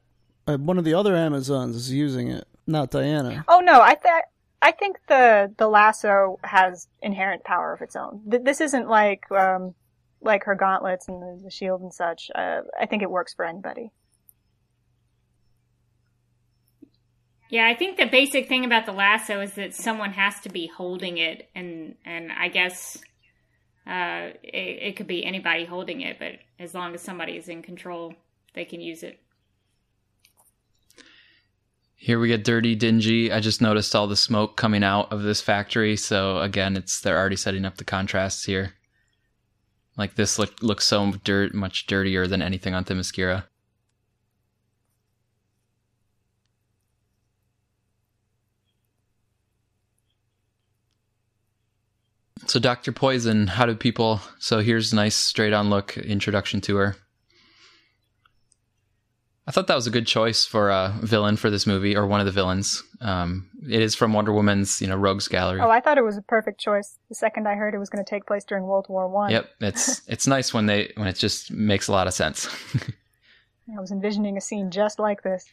uh, 0.46 0.58
one 0.58 0.76
of 0.76 0.84
the 0.84 0.92
other 0.92 1.16
Amazons 1.16 1.74
is 1.74 1.90
using 1.90 2.28
it, 2.28 2.46
not 2.66 2.90
Diana. 2.90 3.46
Oh 3.48 3.60
no, 3.60 3.80
I 3.80 3.94
th- 3.94 4.24
I 4.62 4.72
think 4.72 4.98
the 5.08 5.52
the 5.56 5.68
lasso 5.68 6.38
has 6.44 6.88
inherent 7.02 7.44
power 7.44 7.72
of 7.72 7.80
its 7.80 7.96
own. 7.96 8.22
Th- 8.30 8.42
this 8.42 8.60
isn't 8.60 8.88
like 8.88 9.30
um 9.30 9.74
like 10.20 10.44
her 10.44 10.54
gauntlets 10.54 11.08
and 11.08 11.22
the, 11.22 11.44
the 11.44 11.50
shield 11.50 11.80
and 11.80 11.92
such. 11.92 12.30
Uh, 12.34 12.60
I 12.78 12.86
think 12.86 13.02
it 13.02 13.10
works 13.10 13.32
for 13.34 13.44
anybody. 13.44 13.90
Yeah, 17.48 17.66
I 17.66 17.74
think 17.74 17.96
the 17.96 18.06
basic 18.06 18.48
thing 18.48 18.64
about 18.64 18.86
the 18.86 18.92
lasso 18.92 19.40
is 19.40 19.54
that 19.54 19.74
someone 19.74 20.12
has 20.12 20.38
to 20.42 20.48
be 20.50 20.68
holding 20.68 21.18
it, 21.18 21.48
and 21.54 21.96
and 22.04 22.30
I 22.30 22.48
guess 22.48 22.98
uh, 23.86 24.30
it, 24.42 24.82
it 24.82 24.96
could 24.96 25.08
be 25.08 25.24
anybody 25.24 25.64
holding 25.64 26.00
it, 26.02 26.18
but 26.18 26.32
as 26.58 26.74
long 26.74 26.94
as 26.94 27.02
somebody 27.02 27.32
is 27.32 27.48
in 27.48 27.62
control, 27.62 28.14
they 28.54 28.64
can 28.64 28.80
use 28.80 29.02
it. 29.02 29.18
Here 32.02 32.18
we 32.18 32.28
get 32.28 32.44
dirty, 32.44 32.74
dingy. 32.74 33.30
I 33.30 33.40
just 33.40 33.60
noticed 33.60 33.94
all 33.94 34.06
the 34.06 34.16
smoke 34.16 34.56
coming 34.56 34.82
out 34.82 35.12
of 35.12 35.22
this 35.22 35.42
factory. 35.42 35.98
So 35.98 36.38
again, 36.38 36.74
it's 36.74 36.98
they're 36.98 37.18
already 37.18 37.36
setting 37.36 37.66
up 37.66 37.76
the 37.76 37.84
contrasts 37.84 38.46
here. 38.46 38.72
Like 39.98 40.14
this 40.14 40.38
look 40.38 40.62
looks 40.62 40.86
so 40.86 41.12
dirt 41.24 41.52
much 41.52 41.86
dirtier 41.86 42.26
than 42.26 42.40
anything 42.40 42.72
on 42.72 42.86
Themyscira. 42.86 43.44
So 52.46 52.58
Dr. 52.58 52.92
Poison, 52.92 53.46
how 53.46 53.66
do 53.66 53.74
people 53.74 54.22
so 54.38 54.60
here's 54.60 54.94
a 54.94 54.96
nice 54.96 55.16
straight 55.16 55.52
on 55.52 55.68
look 55.68 55.98
introduction 55.98 56.62
to 56.62 56.76
her. 56.76 56.96
I 59.46 59.52
thought 59.52 59.66
that 59.66 59.74
was 59.74 59.86
a 59.86 59.90
good 59.90 60.06
choice 60.06 60.44
for 60.44 60.70
a 60.70 60.94
villain 61.02 61.36
for 61.36 61.50
this 61.50 61.66
movie, 61.66 61.96
or 61.96 62.06
one 62.06 62.20
of 62.20 62.26
the 62.26 62.32
villains. 62.32 62.82
Um, 63.00 63.50
it 63.68 63.80
is 63.80 63.94
from 63.94 64.12
Wonder 64.12 64.32
Woman's, 64.32 64.80
you 64.80 64.86
know, 64.86 64.96
Rogues 64.96 65.28
Gallery. 65.28 65.60
Oh, 65.60 65.70
I 65.70 65.80
thought 65.80 65.98
it 65.98 66.04
was 66.04 66.16
a 66.16 66.22
perfect 66.22 66.60
choice. 66.60 66.98
The 67.08 67.14
second 67.14 67.48
I 67.48 67.54
heard 67.54 67.74
it 67.74 67.78
was 67.78 67.88
going 67.88 68.04
to 68.04 68.08
take 68.08 68.26
place 68.26 68.44
during 68.44 68.64
World 68.64 68.86
War 68.88 69.08
One. 69.08 69.30
Yep, 69.30 69.50
it's 69.60 70.02
it's 70.08 70.26
nice 70.26 70.54
when 70.54 70.66
they 70.66 70.92
when 70.96 71.08
it 71.08 71.16
just 71.16 71.50
makes 71.50 71.88
a 71.88 71.92
lot 71.92 72.06
of 72.06 72.14
sense. 72.14 72.48
I 73.76 73.80
was 73.80 73.90
envisioning 73.90 74.36
a 74.36 74.40
scene 74.40 74.70
just 74.70 74.98
like 74.98 75.22
this. 75.22 75.46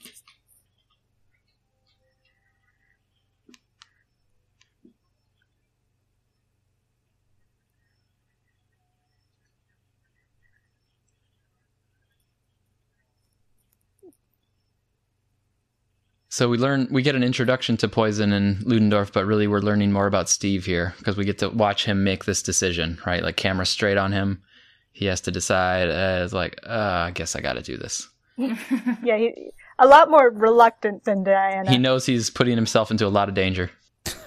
So 16.38 16.48
we 16.48 16.60
learn 16.60 16.88
we 16.92 17.02
get 17.02 17.16
an 17.16 17.24
introduction 17.24 17.78
to 17.78 17.88
poison 17.88 18.32
and 18.32 18.64
Ludendorff, 18.64 19.12
but 19.12 19.26
really 19.26 19.48
we're 19.48 19.58
learning 19.58 19.92
more 19.92 20.06
about 20.06 20.30
Steve 20.30 20.66
here 20.66 20.94
because 21.00 21.18
we 21.18 21.26
get 21.26 21.40
to 21.40 21.50
watch 21.50 21.84
him 21.84 22.04
make 22.04 22.26
this 22.26 22.44
decision, 22.44 23.00
right? 23.08 23.24
Like 23.24 23.38
camera 23.38 23.66
straight 23.66 23.98
on 23.98 24.12
him. 24.12 24.44
He 24.92 25.06
has 25.06 25.20
to 25.22 25.32
decide. 25.32 25.90
Uh, 25.90 26.24
it's 26.24 26.34
like, 26.34 26.60
uh, 26.64 27.06
I 27.08 27.12
guess 27.12 27.36
I 27.36 27.42
got 27.42 27.54
to 27.54 27.64
do 27.64 27.76
this. 27.76 28.08
yeah, 28.38 29.18
he, 29.18 29.50
a 29.80 29.88
lot 29.88 30.12
more 30.12 30.30
reluctant 30.30 31.06
than 31.06 31.24
Diana. 31.24 31.72
He 31.72 31.80
knows 31.80 32.06
he's 32.06 32.30
putting 32.30 32.56
himself 32.56 32.92
into 32.92 33.08
a 33.08 33.10
lot 33.10 33.30
of 33.30 33.34
danger. 33.34 33.72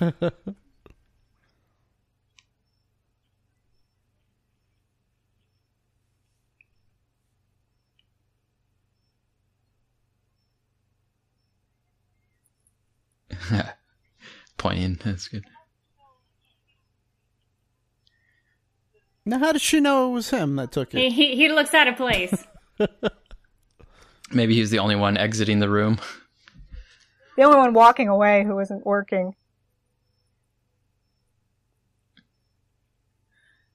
Pointing. 14.59 14.99
That's 15.05 15.29
good. 15.29 15.45
Now, 19.27 19.39
how 19.39 19.53
did 19.53 19.61
she 19.63 19.81
know 19.81 20.11
it 20.11 20.15
was 20.15 20.31
him 20.31 20.57
that 20.57 20.73
took 20.73 20.93
He, 20.93 21.07
it? 21.07 21.13
he, 21.13 21.37
he 21.37 21.49
looks 21.49 21.75
out 21.75 21.89
of 21.89 21.97
place. 21.97 22.45
Maybe 24.33 24.55
he's 24.55 24.71
the 24.71 24.79
only 24.79 24.97
one 24.97 25.17
exiting 25.17 25.59
the 25.61 25.69
room. 25.69 25.99
the 27.37 27.43
only 27.45 27.59
one 27.59 27.75
walking 27.75 28.09
away 28.09 28.45
who 28.45 28.59
isn't 28.59 28.87
working. 28.87 29.35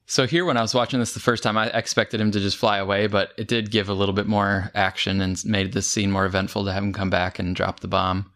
So 0.08 0.26
here, 0.26 0.44
when 0.44 0.56
I 0.56 0.62
was 0.62 0.74
watching 0.74 1.00
this 1.00 1.14
the 1.14 1.20
first 1.20 1.42
time, 1.42 1.58
I 1.58 1.66
expected 1.68 2.20
him 2.20 2.30
to 2.30 2.38
just 2.40 2.56
fly 2.56 2.78
away, 2.78 3.08
but 3.08 3.32
it 3.36 3.48
did 3.48 3.72
give 3.72 3.88
a 3.88 3.92
little 3.94 4.14
bit 4.14 4.26
more 4.28 4.70
action 4.74 5.20
and 5.20 5.42
made 5.44 5.72
this 5.72 5.88
scene 5.88 6.12
more 6.12 6.24
eventful 6.26 6.64
to 6.64 6.72
have 6.72 6.82
him 6.82 6.92
come 6.92 7.10
back 7.10 7.38
and 7.40 7.56
drop 7.56 7.80
the 7.80 7.88
bomb 7.88 8.30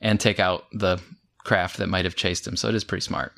and 0.00 0.20
take 0.20 0.38
out 0.38 0.64
the 0.72 1.00
craft 1.38 1.78
that 1.78 1.88
might 1.88 2.04
have 2.04 2.16
chased 2.16 2.46
him. 2.46 2.56
So 2.56 2.68
it 2.68 2.74
is 2.74 2.84
pretty 2.84 3.02
smart. 3.02 3.32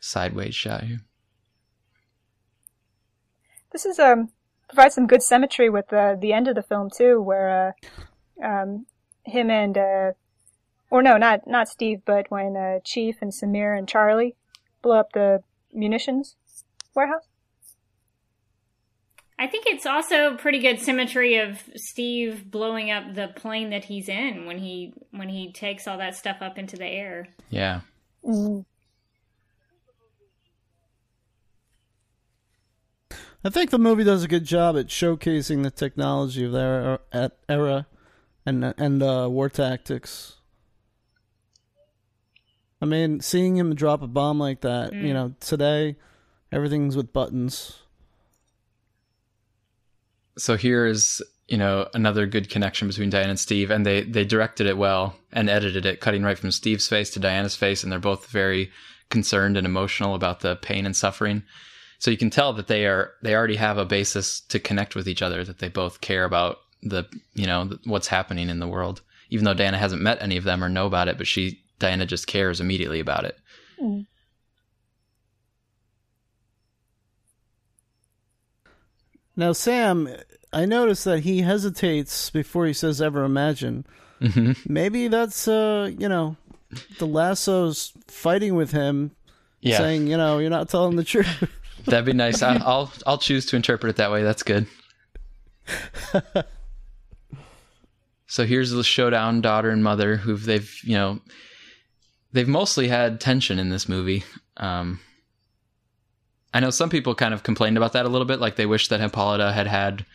Sideways 0.00 0.54
shot 0.54 0.84
here. 0.84 1.00
This 3.72 3.84
is 3.84 3.98
um 3.98 4.30
provides 4.68 4.94
some 4.94 5.06
good 5.06 5.22
symmetry 5.22 5.68
with 5.68 5.88
the 5.88 6.16
the 6.20 6.32
end 6.32 6.48
of 6.48 6.54
the 6.54 6.62
film 6.62 6.90
too, 6.90 7.20
where 7.20 7.74
uh, 8.42 8.46
um, 8.46 8.86
him 9.24 9.50
and 9.50 9.76
uh, 9.76 10.12
or 10.90 11.02
no, 11.02 11.16
not 11.16 11.46
not 11.46 11.68
Steve, 11.68 12.02
but 12.04 12.30
when 12.30 12.56
uh, 12.56 12.78
Chief 12.84 13.16
and 13.20 13.32
Samir 13.32 13.76
and 13.76 13.88
Charlie 13.88 14.36
blow 14.82 14.98
up 14.98 15.12
the 15.12 15.42
munitions 15.72 16.36
warehouse. 16.94 17.26
I 19.38 19.46
think 19.46 19.66
it's 19.66 19.84
also 19.84 20.36
pretty 20.36 20.60
good 20.60 20.80
symmetry 20.80 21.36
of 21.36 21.62
Steve 21.74 22.50
blowing 22.50 22.90
up 22.90 23.14
the 23.14 23.28
plane 23.28 23.70
that 23.70 23.84
he's 23.84 24.08
in 24.08 24.46
when 24.46 24.58
he 24.58 24.94
when 25.10 25.28
he 25.28 25.52
takes 25.52 25.86
all 25.86 25.98
that 25.98 26.16
stuff 26.16 26.38
up 26.40 26.56
into 26.56 26.76
the 26.76 26.86
air. 26.86 27.28
Yeah. 27.50 27.80
Mm. 28.24 28.64
I 33.44 33.50
think 33.50 33.70
the 33.70 33.78
movie 33.78 34.04
does 34.04 34.24
a 34.24 34.28
good 34.28 34.44
job 34.44 34.76
at 34.76 34.86
showcasing 34.86 35.62
the 35.62 35.70
technology 35.70 36.44
of 36.44 36.52
their 36.52 37.00
era, 37.12 37.30
era 37.48 37.86
and 38.46 38.74
and 38.78 39.02
uh, 39.02 39.28
war 39.30 39.50
tactics. 39.50 40.36
I 42.80 42.86
mean, 42.86 43.20
seeing 43.20 43.56
him 43.56 43.74
drop 43.74 44.02
a 44.02 44.06
bomb 44.06 44.38
like 44.38 44.62
that, 44.62 44.92
you 44.92 45.12
know, 45.14 45.34
today 45.40 45.96
everything's 46.50 46.96
with 46.96 47.12
buttons. 47.12 47.78
So 50.38 50.56
here 50.56 50.86
is, 50.86 51.22
you 51.48 51.56
know, 51.56 51.88
another 51.94 52.26
good 52.26 52.50
connection 52.50 52.88
between 52.88 53.10
Diane 53.10 53.30
and 53.30 53.40
Steve, 53.40 53.70
and 53.70 53.86
they 53.86 54.02
they 54.02 54.24
directed 54.24 54.66
it 54.66 54.76
well 54.76 55.16
and 55.32 55.48
edited 55.48 55.86
it, 55.86 56.00
cutting 56.00 56.22
right 56.22 56.38
from 56.38 56.50
Steve's 56.50 56.88
face 56.88 57.10
to 57.10 57.20
Diana's 57.20 57.56
face, 57.56 57.82
and 57.82 57.90
they're 57.90 57.98
both 57.98 58.26
very 58.26 58.70
concerned 59.10 59.56
and 59.56 59.66
emotional 59.66 60.14
about 60.14 60.40
the 60.40 60.56
pain 60.56 60.86
and 60.86 60.96
suffering. 60.96 61.42
So 61.98 62.10
you 62.10 62.16
can 62.16 62.30
tell 62.30 62.52
that 62.54 62.66
they 62.66 62.86
are 62.86 63.12
they 63.22 63.34
already 63.34 63.56
have 63.56 63.78
a 63.78 63.84
basis 63.84 64.40
to 64.40 64.58
connect 64.58 64.94
with 64.94 65.08
each 65.08 65.22
other, 65.22 65.44
that 65.44 65.58
they 65.58 65.68
both 65.68 66.00
care 66.00 66.24
about 66.24 66.58
the 66.82 67.04
you 67.34 67.46
know 67.46 67.70
what's 67.84 68.08
happening 68.08 68.48
in 68.48 68.58
the 68.58 68.68
world. 68.68 69.00
Even 69.30 69.44
though 69.44 69.54
Diana 69.54 69.78
hasn't 69.78 70.02
met 70.02 70.22
any 70.22 70.36
of 70.36 70.44
them 70.44 70.62
or 70.62 70.68
know 70.68 70.86
about 70.86 71.08
it, 71.08 71.18
but 71.18 71.26
she 71.26 71.60
Diana 71.78 72.06
just 72.06 72.26
cares 72.26 72.60
immediately 72.60 73.00
about 73.00 73.24
it. 73.24 73.38
Mm. 73.80 74.06
Now, 79.36 79.52
Sam, 79.52 80.08
I 80.52 80.64
noticed 80.64 81.04
that 81.04 81.20
he 81.20 81.42
hesitates 81.42 82.30
before 82.30 82.66
he 82.66 82.72
says 82.72 83.00
"ever 83.02 83.24
imagine." 83.24 83.84
hmm 84.20 84.52
Maybe 84.66 85.08
that's 85.08 85.46
uh, 85.46 85.90
you 85.96 86.08
know, 86.08 86.36
the 86.98 87.06
lasso's 87.06 87.92
fighting 88.08 88.54
with 88.54 88.72
him, 88.72 89.10
Yeah, 89.60 89.78
saying, 89.78 90.06
you 90.06 90.16
know, 90.16 90.38
you're 90.38 90.48
not 90.50 90.68
telling 90.70 90.96
the 90.96 91.04
truth. 91.04 91.50
that'd 91.84 92.06
be 92.06 92.12
nice. 92.14 92.42
I, 92.42 92.56
I'll 92.56 92.90
I'll 93.06 93.18
choose 93.18 93.44
to 93.46 93.56
interpret 93.56 93.90
it 93.90 93.96
that 93.96 94.10
way. 94.10 94.22
That's 94.22 94.42
good. 94.42 94.66
so 98.26 98.44
here's 98.46 98.70
the 98.70 98.84
showdown, 98.84 99.40
daughter 99.40 99.70
and 99.70 99.82
mother, 99.84 100.16
who've 100.16 100.44
they've 100.44 100.74
you 100.82 100.94
know 100.94 101.20
they've 102.32 102.48
mostly 102.48 102.88
had 102.88 103.20
tension 103.20 103.58
in 103.58 103.68
this 103.68 103.88
movie. 103.88 104.24
Um, 104.56 105.00
I 106.54 106.60
know 106.60 106.70
some 106.70 106.90
people 106.90 107.14
kind 107.14 107.34
of 107.34 107.42
complained 107.42 107.76
about 107.76 107.92
that 107.92 108.06
a 108.06 108.08
little 108.08 108.26
bit, 108.26 108.40
like 108.40 108.56
they 108.56 108.66
wish 108.66 108.88
that 108.88 109.00
Hippolyta 109.00 109.52
had 109.52 109.66
had 109.66 110.06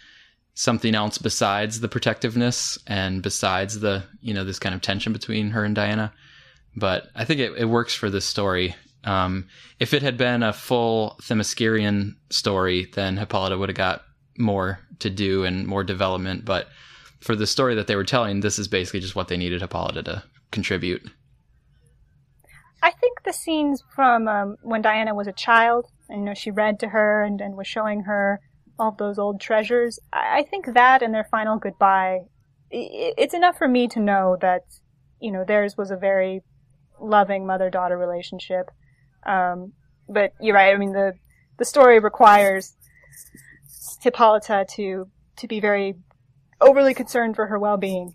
something 0.54 0.96
else 0.96 1.18
besides 1.18 1.80
the 1.80 1.88
protectiveness 1.88 2.78
and 2.88 3.22
besides 3.22 3.80
the 3.80 4.04
you 4.22 4.34
know 4.34 4.44
this 4.44 4.60
kind 4.60 4.76
of 4.76 4.82
tension 4.82 5.14
between 5.14 5.52
her 5.52 5.64
and 5.64 5.76
Diana. 5.76 6.14
But 6.76 7.10
I 7.16 7.26
think 7.26 7.40
it, 7.40 7.54
it 7.58 7.66
works 7.66 7.94
for 7.94 8.10
this 8.10 8.26
story. 8.26 8.76
Um, 9.04 9.48
if 9.80 9.94
it 9.94 10.04
had 10.04 10.18
been 10.18 10.44
a 10.44 10.54
full 10.54 11.18
Themyscirian 11.22 12.16
story, 12.30 12.90
then 12.94 13.18
Hippolyta 13.18 13.58
would 13.58 13.70
have 13.70 13.78
got 13.78 14.04
more 14.38 14.80
to 15.00 15.10
do 15.10 15.44
and 15.44 15.66
more 15.68 15.84
development. 15.84 16.46
But 16.46 16.68
for 17.20 17.36
the 17.36 17.48
story 17.48 17.76
that 17.76 17.88
they 17.88 17.96
were 17.96 18.04
telling, 18.04 18.40
this 18.40 18.60
is 18.60 18.68
basically 18.68 19.00
just 19.00 19.16
what 19.16 19.28
they 19.28 19.38
needed 19.38 19.62
Hippolyta 19.62 20.04
to 20.04 20.24
contribute. 20.52 21.02
I 22.84 22.92
think 22.92 23.24
the 23.24 23.34
scenes 23.34 23.84
from 23.96 24.28
um, 24.28 24.58
when 24.62 24.82
Diana 24.82 25.14
was 25.14 25.28
a 25.28 25.34
child, 25.34 25.88
and 26.12 26.22
you 26.22 26.26
know, 26.26 26.34
she 26.34 26.52
read 26.52 26.80
to 26.80 26.90
her 26.90 27.24
and, 27.24 27.42
and 27.42 27.56
was 27.56 27.68
showing 27.68 28.02
her 28.02 28.40
all 28.78 28.92
those 28.92 29.18
old 29.18 29.40
treasures. 29.40 30.00
I, 30.12 30.40
I 30.40 30.44
think 30.44 30.74
that 30.74 31.02
and 31.02 31.14
their 31.14 31.28
final 31.32 31.58
goodbye, 31.58 32.20
i 32.74 33.14
it's 33.18 33.34
enough 33.34 33.58
for 33.58 33.68
me 33.68 33.88
to 33.90 34.00
know 34.00 34.38
that, 34.42 34.62
you 35.20 35.32
know, 35.32 35.44
theirs 35.46 35.76
was 35.78 35.92
a 35.92 35.98
very 35.98 36.42
loving 37.00 37.46
mother-daughter 37.46 37.98
relationship. 37.98 38.70
Um, 39.26 39.74
but 40.08 40.34
you're 40.40 40.56
right. 40.56 40.74
I 40.74 40.78
mean, 40.78 40.94
the 40.94 41.14
the 41.58 41.66
story 41.66 42.00
requires 42.00 42.76
Hippolyta 44.02 44.66
to 44.76 45.08
to 45.38 45.48
be 45.48 45.60
very 45.60 45.96
overly 46.60 46.94
concerned 46.94 47.36
for 47.36 47.48
her 47.48 47.58
well-being. 47.60 48.14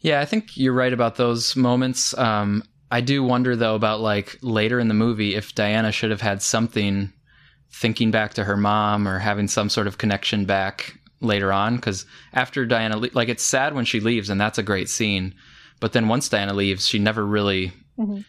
Yeah, 0.00 0.20
I 0.20 0.26
think 0.26 0.56
you're 0.56 0.74
right 0.74 0.92
about 0.92 1.16
those 1.16 1.56
moments. 1.56 2.16
Um, 2.18 2.62
I 2.94 3.00
do 3.00 3.24
wonder 3.24 3.56
though 3.56 3.74
about 3.74 4.00
like 4.00 4.38
later 4.40 4.78
in 4.78 4.86
the 4.88 4.94
movie 4.94 5.34
if 5.34 5.54
Diana 5.54 5.90
should 5.90 6.10
have 6.12 6.20
had 6.20 6.42
something 6.42 7.12
thinking 7.72 8.10
back 8.12 8.34
to 8.34 8.44
her 8.44 8.56
mom 8.56 9.08
or 9.08 9.18
having 9.18 9.48
some 9.48 9.68
sort 9.68 9.88
of 9.88 9.98
connection 9.98 10.44
back 10.44 10.96
later 11.20 11.52
on 11.52 11.74
because 11.76 12.06
after 12.32 12.64
Diana 12.64 12.96
le- 12.96 13.08
like 13.14 13.28
it's 13.28 13.42
sad 13.42 13.74
when 13.74 13.84
she 13.84 13.98
leaves 13.98 14.30
and 14.30 14.40
that's 14.40 14.58
a 14.58 14.62
great 14.62 14.88
scene 14.88 15.34
but 15.80 15.92
then 15.92 16.06
once 16.06 16.28
Diana 16.28 16.52
leaves 16.54 16.86
she 16.86 16.98
never 17.00 17.26
really 17.26 17.72
Mhm. 17.98 18.24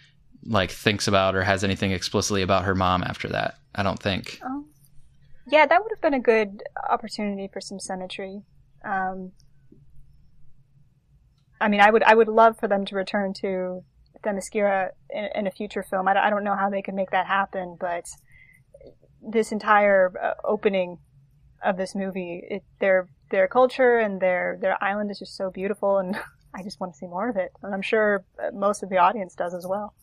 like 0.45 0.71
thinks 0.71 1.07
about 1.07 1.35
or 1.35 1.43
has 1.43 1.63
anything 1.63 1.91
explicitly 1.91 2.41
about 2.41 2.65
her 2.65 2.73
mom 2.75 3.03
after 3.03 3.27
that 3.29 3.55
I 3.75 3.83
don't 3.83 4.01
think 4.01 4.39
Oh. 4.43 4.65
Yeah, 5.47 5.67
that 5.67 5.79
would 5.83 5.91
have 5.91 6.01
been 6.01 6.15
a 6.15 6.19
good 6.33 6.63
opportunity 6.89 7.47
for 7.53 7.61
some 7.61 7.79
symmetry. 7.79 8.41
Um, 8.83 9.31
I 11.61 11.67
mean, 11.69 11.81
I 11.81 11.91
would 11.91 12.01
I 12.03 12.15
would 12.15 12.27
love 12.27 12.57
for 12.59 12.67
them 12.67 12.83
to 12.85 12.95
return 12.95 13.33
to 13.41 13.83
Themyscira 14.25 14.89
in, 15.09 15.29
in 15.35 15.47
a 15.47 15.51
future 15.51 15.83
film. 15.83 16.07
I, 16.07 16.13
don't- 16.13 16.23
I 16.23 16.29
don't 16.29 16.43
know 16.43 16.55
how 16.55 16.69
they 16.69 16.81
could 16.81 16.95
make 16.95 17.11
that 17.11 17.27
happen, 17.27 17.77
but 17.79 18.05
this 19.21 19.51
entire 19.51 20.11
uh, 20.21 20.33
opening 20.43 20.97
of 21.63 21.77
this 21.77 21.95
movie. 21.95 22.43
It, 22.49 22.63
their 22.79 23.07
their 23.31 23.47
culture 23.47 23.97
and 23.99 24.21
their 24.21 24.57
their 24.61 24.81
island 24.83 25.09
is 25.11 25.19
just 25.19 25.35
so 25.37 25.49
beautiful, 25.49 25.97
and 25.99 26.15
I 26.53 26.61
just 26.63 26.79
want 26.79 26.93
to 26.93 26.97
see 26.97 27.07
more 27.07 27.29
of 27.29 27.37
it. 27.37 27.51
And 27.63 27.73
I'm 27.73 27.81
sure 27.81 28.25
uh, 28.43 28.51
most 28.53 28.83
of 28.83 28.89
the 28.89 28.97
audience 28.97 29.33
does 29.35 29.53
as 29.53 29.65
well. 29.67 29.93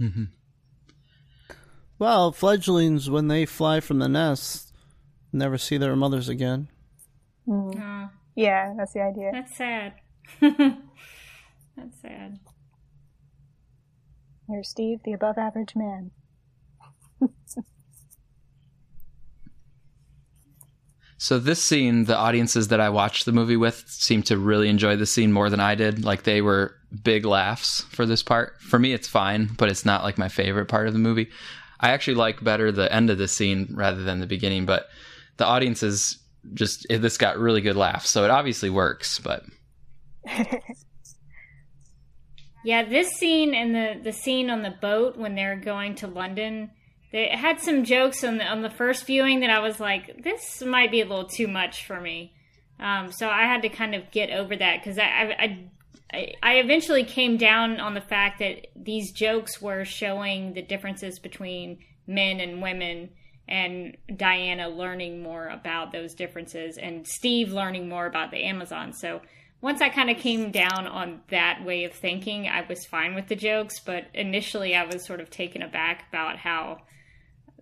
Mm-hmm. 0.00 0.24
Well, 1.98 2.30
fledglings 2.32 3.10
when 3.10 3.28
they 3.28 3.44
fly 3.44 3.80
from 3.80 3.98
the 3.98 4.08
nest 4.08 4.72
never 5.32 5.58
see 5.58 5.76
their 5.78 5.96
mothers 5.96 6.28
again. 6.28 6.68
Mm. 7.46 7.80
Aw, 7.80 8.10
Yeah, 8.36 8.72
that's 8.76 8.92
the 8.92 9.02
idea. 9.02 9.30
that's 9.32 9.56
sad. 9.56 9.94
that's 10.40 12.00
sad. 12.00 12.38
Here's 14.48 14.68
Steve, 14.70 15.00
the 15.04 15.12
above 15.12 15.36
average 15.36 15.74
man. 15.76 16.10
So 21.20 21.40
this 21.40 21.62
scene, 21.62 22.04
the 22.04 22.16
audiences 22.16 22.68
that 22.68 22.80
I 22.80 22.90
watched 22.90 23.26
the 23.26 23.32
movie 23.32 23.56
with 23.56 23.84
seemed 23.88 24.26
to 24.26 24.38
really 24.38 24.68
enjoy 24.68 24.94
the 24.94 25.04
scene 25.04 25.32
more 25.32 25.50
than 25.50 25.58
I 25.58 25.74
did. 25.74 26.04
Like 26.04 26.22
they 26.22 26.40
were 26.40 26.76
big 27.02 27.24
laughs 27.24 27.82
for 27.90 28.06
this 28.06 28.22
part. 28.22 28.54
For 28.62 28.78
me, 28.78 28.92
it's 28.92 29.08
fine, 29.08 29.50
but 29.58 29.68
it's 29.68 29.84
not 29.84 30.04
like 30.04 30.16
my 30.16 30.28
favorite 30.28 30.66
part 30.66 30.86
of 30.86 30.92
the 30.92 31.00
movie. 31.00 31.28
I 31.80 31.90
actually 31.90 32.14
like 32.14 32.42
better 32.42 32.70
the 32.70 32.92
end 32.92 33.10
of 33.10 33.18
the 33.18 33.26
scene 33.26 33.74
rather 33.74 34.04
than 34.04 34.20
the 34.20 34.26
beginning. 34.26 34.64
But 34.64 34.86
the 35.38 35.44
audiences 35.44 36.18
just 36.54 36.86
this 36.88 37.18
got 37.18 37.36
really 37.36 37.62
good 37.62 37.76
laughs, 37.76 38.08
so 38.08 38.24
it 38.24 38.30
obviously 38.30 38.70
works. 38.70 39.18
But 39.18 39.42
Yeah, 42.64 42.84
this 42.84 43.08
scene 43.10 43.54
and 43.54 43.74
the 43.74 44.00
the 44.02 44.12
scene 44.12 44.50
on 44.50 44.62
the 44.62 44.74
boat 44.80 45.16
when 45.16 45.34
they're 45.34 45.56
going 45.56 45.94
to 45.96 46.06
London, 46.06 46.70
they 47.12 47.28
had 47.28 47.60
some 47.60 47.84
jokes 47.84 48.24
on 48.24 48.38
the 48.38 48.44
on 48.44 48.62
the 48.62 48.70
first 48.70 49.06
viewing 49.06 49.40
that 49.40 49.50
I 49.50 49.60
was 49.60 49.80
like, 49.80 50.22
this 50.22 50.62
might 50.62 50.90
be 50.90 51.00
a 51.00 51.06
little 51.06 51.28
too 51.28 51.48
much 51.48 51.86
for 51.86 52.00
me. 52.00 52.34
Um, 52.80 53.10
so 53.10 53.28
I 53.28 53.42
had 53.42 53.62
to 53.62 53.68
kind 53.68 53.94
of 53.94 54.10
get 54.10 54.30
over 54.30 54.54
that 54.56 54.80
because 54.80 54.98
I, 54.98 55.02
I 55.04 55.68
I 56.12 56.32
I 56.42 56.54
eventually 56.56 57.04
came 57.04 57.36
down 57.36 57.80
on 57.80 57.94
the 57.94 58.00
fact 58.00 58.38
that 58.40 58.66
these 58.76 59.12
jokes 59.12 59.60
were 59.60 59.84
showing 59.84 60.54
the 60.54 60.62
differences 60.62 61.18
between 61.18 61.78
men 62.06 62.40
and 62.40 62.62
women 62.62 63.10
and 63.48 63.96
Diana 64.14 64.68
learning 64.68 65.22
more 65.22 65.48
about 65.48 65.92
those 65.92 66.14
differences 66.14 66.76
and 66.76 67.06
Steve 67.06 67.50
learning 67.50 67.88
more 67.88 68.06
about 68.06 68.30
the 68.30 68.44
Amazon. 68.44 68.92
So 68.92 69.22
once 69.60 69.80
I 69.80 69.88
kind 69.88 70.10
of 70.10 70.16
came 70.18 70.50
down 70.50 70.86
on 70.86 71.20
that 71.30 71.64
way 71.64 71.84
of 71.84 71.92
thinking, 71.92 72.46
I 72.46 72.64
was 72.68 72.86
fine 72.86 73.14
with 73.14 73.28
the 73.28 73.36
jokes, 73.36 73.80
but 73.80 74.04
initially 74.14 74.74
I 74.74 74.84
was 74.84 75.04
sort 75.04 75.20
of 75.20 75.30
taken 75.30 75.62
aback 75.62 76.06
about 76.08 76.38
how 76.38 76.78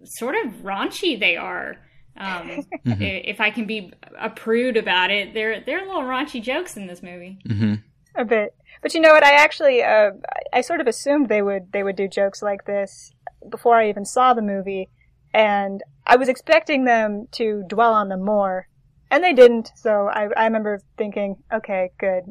sort 0.05 0.35
of 0.45 0.53
raunchy 0.63 1.19
they 1.19 1.37
are. 1.37 1.77
Um, 2.19 2.51
i 2.87 2.93
If 3.25 3.41
I 3.41 3.51
can 3.51 3.67
be 3.67 3.93
a 4.19 4.31
prude 4.31 4.77
about 4.77 5.11
it, 5.11 5.35
they're 5.35 5.61
they're 5.61 5.85
a 5.85 5.87
little 5.87 6.03
raunchy 6.03 6.43
jokes 6.43 6.77
in 6.77 6.87
this 6.87 7.03
movie. 7.03 7.39
hmm 7.47 7.75
a 8.17 8.25
bit. 8.25 8.55
But 8.83 8.95
you 8.95 9.01
know 9.01 9.13
what? 9.13 9.25
I 9.25 9.35
actually, 9.35 9.83
uh, 9.83 10.11
I 10.53 10.61
sort 10.61 10.81
of 10.81 10.87
assumed 10.87 11.29
they 11.29 11.43
would 11.43 11.73
they 11.73 11.83
would 11.83 11.97
do 11.97 12.09
jokes 12.09 12.43
like 12.43 12.65
this 12.65 13.13
before 13.49 13.77
I 13.77 13.89
even 13.89 14.05
saw 14.05 14.35
the 14.35 14.43
movie, 14.43 14.89
and 15.33 15.83
I 16.07 16.17
was 16.17 16.29
expecting 16.29 16.85
them 16.85 17.29
to 17.33 17.65
dwell 17.69 17.93
on 17.93 18.09
them 18.09 18.25
more, 18.25 18.69
and 19.11 19.23
they 19.23 19.33
didn't. 19.33 19.71
So 19.77 20.09
I, 20.09 20.29
I 20.37 20.45
remember 20.45 20.81
thinking, 20.99 21.37
okay, 21.53 21.91
good. 21.99 22.25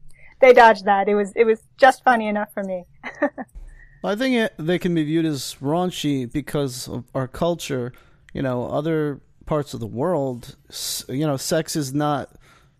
they 0.40 0.52
dodged 0.52 0.84
that. 0.86 1.08
It 1.08 1.14
was 1.14 1.32
it 1.36 1.44
was 1.44 1.60
just 1.78 2.02
funny 2.04 2.28
enough 2.28 2.52
for 2.52 2.62
me. 2.62 2.84
I 4.04 4.16
think 4.16 4.34
it, 4.36 4.54
they 4.58 4.78
can 4.78 4.94
be 4.94 5.04
viewed 5.04 5.26
as 5.26 5.56
raunchy 5.60 6.30
because 6.30 6.88
of 6.88 7.04
our 7.14 7.28
culture. 7.28 7.92
You 8.32 8.42
know, 8.42 8.66
other 8.66 9.20
parts 9.44 9.74
of 9.74 9.80
the 9.80 9.86
world, 9.86 10.56
you 11.08 11.26
know, 11.26 11.36
sex 11.36 11.74
is 11.76 11.92
not 11.92 12.30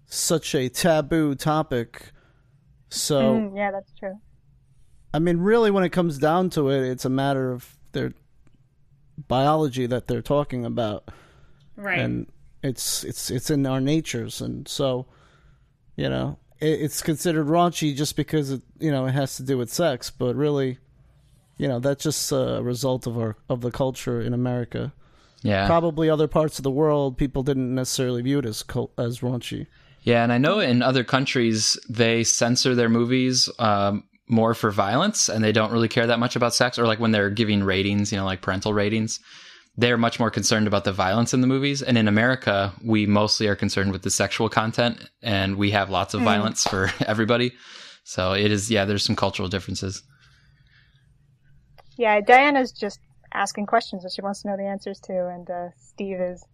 such 0.07 0.55
a 0.55 0.68
taboo 0.68 1.34
topic. 1.34 2.12
So, 2.88 3.34
Mm, 3.34 3.57
yeah, 3.57 3.70
that's 3.70 3.92
true. 3.98 4.18
I 5.12 5.18
mean, 5.18 5.38
really, 5.38 5.70
when 5.70 5.84
it 5.84 5.90
comes 5.90 6.18
down 6.18 6.51
to 6.51 6.70
it, 6.70 6.88
it's 6.88 7.05
a 7.05 7.11
matter 7.11 7.53
of 7.53 7.76
their 7.92 8.12
biology 9.28 9.86
that 9.86 10.07
they're 10.07 10.22
talking 10.22 10.64
about, 10.64 11.11
Right. 11.76 11.98
and 11.98 12.26
it's 12.62 13.04
it's 13.04 13.30
it's 13.30 13.50
in 13.50 13.66
our 13.66 13.80
natures, 13.80 14.40
and 14.40 14.68
so, 14.68 15.06
you 15.96 16.08
know, 16.08 16.38
it, 16.61 16.80
it's 16.80 17.02
considered 17.02 17.46
raunchy 17.46 17.94
just 17.94 18.16
because 18.16 18.50
it 18.50 18.62
you 18.78 18.90
know 18.90 19.06
it 19.06 19.12
has 19.12 19.36
to 19.36 19.42
do 19.42 19.56
with 19.58 19.72
sex, 19.72 20.11
but 20.11 20.36
really, 20.36 20.78
you 21.56 21.68
know, 21.68 21.78
that's 21.78 22.04
just 22.04 22.30
a 22.32 22.61
result 22.62 23.06
of 23.06 23.18
our 23.18 23.36
of 23.48 23.61
the 23.61 23.70
culture 23.70 24.20
in 24.20 24.34
America. 24.34 24.92
Yeah. 25.42 25.66
Probably 25.66 26.11
other 26.11 26.28
parts 26.28 26.58
of 26.58 26.64
the 26.64 26.70
world, 26.70 27.16
people 27.16 27.42
didn't 27.42 27.74
necessarily 27.74 28.22
view 28.22 28.40
it 28.40 28.46
as 28.46 28.62
as 28.98 29.20
raunchy. 29.20 29.66
Yeah, 30.02 30.22
and 30.22 30.32
I 30.32 30.38
know 30.38 30.61
in 30.61 30.82
other 30.82 31.04
countries 31.04 31.78
they 31.88 32.24
censor 32.24 32.74
their 32.74 32.88
movies 32.88 33.48
um, 33.58 34.04
more 34.28 34.54
for 34.54 34.70
violence, 34.70 35.28
and 35.28 35.42
they 35.44 35.52
don't 35.52 35.72
really 35.72 35.88
care 35.88 36.06
that 36.06 36.18
much 36.18 36.36
about 36.36 36.54
sex. 36.54 36.78
Or 36.78 36.86
like 36.86 37.00
when 37.00 37.12
they're 37.12 37.30
giving 37.30 37.64
ratings, 37.64 38.12
you 38.12 38.18
know, 38.18 38.24
like 38.24 38.42
parental 38.42 38.72
ratings, 38.72 39.20
they're 39.81 39.97
much 39.97 40.20
more 40.20 40.31
concerned 40.31 40.66
about 40.66 40.85
the 40.85 40.93
violence 40.93 41.33
in 41.33 41.41
the 41.41 41.47
movies. 41.47 41.83
And 41.83 41.97
in 41.97 42.07
America, 42.07 42.72
we 42.85 43.07
mostly 43.07 43.49
are 43.49 43.57
concerned 43.57 43.93
with 43.93 44.03
the 44.03 44.11
sexual 44.11 44.49
content, 44.49 45.09
and 45.22 45.57
we 45.57 45.70
have 45.70 45.91
lots 45.91 46.14
of 46.14 46.20
violence 46.22 46.64
for 46.64 46.91
everybody. 47.07 47.53
So 48.05 48.33
it 48.33 48.51
is, 48.51 48.70
yeah. 48.70 48.85
There's 48.85 49.05
some 49.05 49.16
cultural 49.16 49.49
differences. 49.49 50.03
Yeah, 51.97 52.20
Diana's 52.20 52.72
just 52.72 52.99
asking 53.33 53.66
questions 53.66 54.03
that 54.03 54.12
she 54.14 54.22
wants 54.22 54.43
to 54.43 54.49
know 54.49 54.57
the 54.57 54.66
answers 54.66 55.01
to, 55.05 55.28
and 55.28 55.49
uh, 55.51 55.68
Steve 55.78 56.20
is 56.20 56.45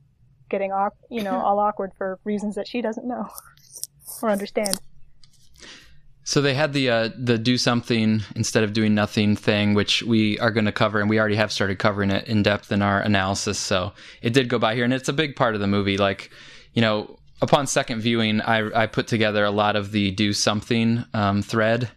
getting 0.48 0.72
you 1.10 1.22
know, 1.22 1.40
all 1.44 1.58
awkward 1.58 1.92
for 1.96 2.18
reasons 2.24 2.54
that 2.54 2.68
she 2.68 2.80
doesn't 2.80 3.06
know 3.06 3.28
or 4.22 4.30
understand. 4.30 4.80
So 6.26 6.40
they 6.42 6.54
had 6.54 6.72
the 6.72 6.90
uh, 6.90 7.10
the 7.16 7.38
do 7.38 7.56
something 7.56 8.20
instead 8.34 8.64
of 8.64 8.72
doing 8.72 8.96
nothing 8.96 9.36
thing, 9.36 9.74
which 9.74 10.02
we 10.02 10.36
are 10.40 10.50
going 10.50 10.64
to 10.64 10.72
cover, 10.72 10.98
and 10.98 11.08
we 11.08 11.20
already 11.20 11.36
have 11.36 11.52
started 11.52 11.78
covering 11.78 12.10
it 12.10 12.26
in 12.26 12.42
depth 12.42 12.72
in 12.72 12.82
our 12.82 13.00
analysis. 13.00 13.60
So 13.60 13.92
it 14.22 14.32
did 14.32 14.48
go 14.48 14.58
by 14.58 14.74
here, 14.74 14.82
and 14.82 14.92
it's 14.92 15.08
a 15.08 15.12
big 15.12 15.36
part 15.36 15.54
of 15.54 15.60
the 15.60 15.68
movie. 15.68 15.96
Like, 15.96 16.32
you 16.74 16.82
know, 16.82 17.20
upon 17.40 17.68
second 17.68 18.00
viewing, 18.00 18.40
I 18.40 18.82
I 18.82 18.86
put 18.88 19.06
together 19.06 19.44
a 19.44 19.52
lot 19.52 19.76
of 19.76 19.92
the 19.92 20.10
do 20.10 20.32
something 20.32 21.04
um, 21.14 21.42
thread, 21.42 21.92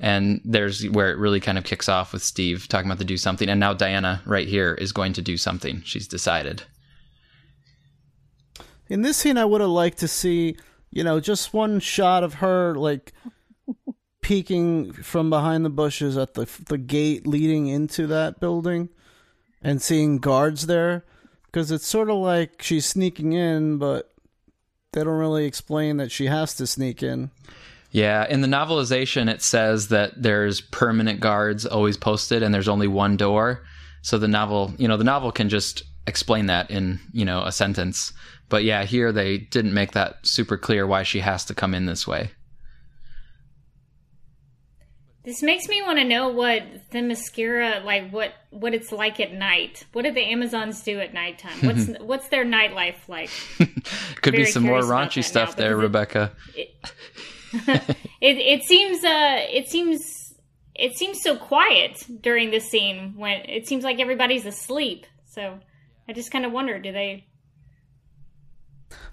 and 0.00 0.40
there's 0.44 0.84
where 0.88 1.12
it 1.12 1.16
really 1.16 1.38
kind 1.38 1.56
of 1.56 1.62
kicks 1.62 1.88
off 1.88 2.12
with 2.12 2.24
Steve 2.24 2.66
talking 2.66 2.90
about 2.90 2.98
the 2.98 3.04
do 3.04 3.16
something, 3.16 3.48
and 3.48 3.60
now 3.60 3.74
Diana 3.74 4.22
right 4.26 4.48
here 4.48 4.74
is 4.74 4.90
going 4.90 5.12
to 5.12 5.22
do 5.22 5.36
something. 5.36 5.82
She's 5.84 6.08
decided. 6.08 6.64
In 8.88 9.02
this 9.02 9.18
scene, 9.18 9.38
I 9.38 9.44
would 9.44 9.60
have 9.60 9.70
liked 9.70 9.98
to 9.98 10.08
see, 10.08 10.56
you 10.90 11.04
know, 11.04 11.20
just 11.20 11.54
one 11.54 11.78
shot 11.78 12.24
of 12.24 12.34
her 12.34 12.74
like 12.74 13.12
peeking 14.20 14.92
from 14.92 15.30
behind 15.30 15.64
the 15.64 15.70
bushes 15.70 16.16
at 16.16 16.34
the 16.34 16.46
the 16.66 16.78
gate 16.78 17.26
leading 17.26 17.66
into 17.66 18.06
that 18.06 18.40
building, 18.40 18.88
and 19.62 19.80
seeing 19.80 20.18
guards 20.18 20.66
there, 20.66 21.04
because 21.46 21.70
it's 21.70 21.86
sort 21.86 22.10
of 22.10 22.16
like 22.16 22.62
she's 22.62 22.86
sneaking 22.86 23.32
in, 23.32 23.78
but 23.78 24.12
they 24.92 25.04
don't 25.04 25.18
really 25.18 25.44
explain 25.44 25.96
that 25.98 26.10
she 26.10 26.26
has 26.26 26.54
to 26.54 26.66
sneak 26.66 27.02
in. 27.02 27.30
Yeah, 27.90 28.26
in 28.28 28.42
the 28.42 28.48
novelization, 28.48 29.30
it 29.32 29.40
says 29.40 29.88
that 29.88 30.22
there's 30.22 30.60
permanent 30.60 31.20
guards 31.20 31.64
always 31.64 31.96
posted, 31.96 32.42
and 32.42 32.54
there's 32.54 32.68
only 32.68 32.88
one 32.88 33.16
door. 33.16 33.64
So 34.02 34.18
the 34.18 34.28
novel, 34.28 34.74
you 34.78 34.88
know, 34.88 34.96
the 34.96 35.04
novel 35.04 35.32
can 35.32 35.48
just 35.48 35.84
explain 36.06 36.46
that 36.46 36.70
in 36.70 37.00
you 37.12 37.24
know 37.24 37.42
a 37.42 37.52
sentence. 37.52 38.12
But 38.48 38.64
yeah, 38.64 38.84
here 38.84 39.12
they 39.12 39.38
didn't 39.38 39.74
make 39.74 39.92
that 39.92 40.26
super 40.26 40.56
clear 40.56 40.86
why 40.86 41.02
she 41.02 41.20
has 41.20 41.44
to 41.46 41.54
come 41.54 41.74
in 41.74 41.86
this 41.86 42.06
way. 42.06 42.30
This 45.28 45.42
makes 45.42 45.68
me 45.68 45.82
want 45.82 45.98
to 45.98 46.04
know 46.04 46.28
what 46.28 46.88
Themyscira 46.90 47.84
like 47.84 48.10
what 48.10 48.32
what 48.48 48.72
it's 48.72 48.90
like 48.90 49.20
at 49.20 49.30
night. 49.30 49.84
What 49.92 50.06
do 50.06 50.10
the 50.10 50.22
Amazons 50.22 50.80
do 50.82 51.00
at 51.00 51.12
nighttime? 51.12 51.66
What's 51.66 51.86
what's 52.00 52.28
their 52.28 52.46
nightlife 52.46 52.96
like? 53.08 53.28
Could 54.22 54.32
be 54.32 54.46
some 54.46 54.62
more 54.62 54.80
raunchy 54.80 55.22
stuff 55.22 55.50
now, 55.50 55.64
there, 55.64 55.76
because 55.76 56.30
it- 56.54 56.74
Rebecca. 57.52 57.94
It 58.22 58.38
it 58.38 58.62
seems 58.64 59.04
uh 59.04 59.44
it 59.50 59.68
seems 59.68 60.34
it 60.74 60.96
seems 60.96 61.20
so 61.20 61.36
quiet 61.36 62.06
during 62.22 62.50
this 62.50 62.70
scene 62.70 63.12
when 63.14 63.42
it 63.42 63.68
seems 63.68 63.84
like 63.84 64.00
everybody's 64.00 64.46
asleep. 64.46 65.04
So 65.26 65.58
I 66.08 66.14
just 66.14 66.30
kind 66.30 66.46
of 66.46 66.52
wonder, 66.52 66.78
do 66.78 66.90
they? 66.90 67.26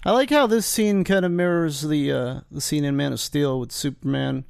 I 0.02 0.12
like 0.12 0.30
how 0.30 0.46
this 0.46 0.66
scene 0.66 1.04
kind 1.04 1.26
of 1.26 1.30
mirrors 1.30 1.82
the 1.82 2.10
uh, 2.10 2.40
the 2.50 2.62
scene 2.62 2.86
in 2.86 2.96
Man 2.96 3.12
of 3.12 3.20
Steel 3.20 3.60
with 3.60 3.70
Superman 3.70 4.46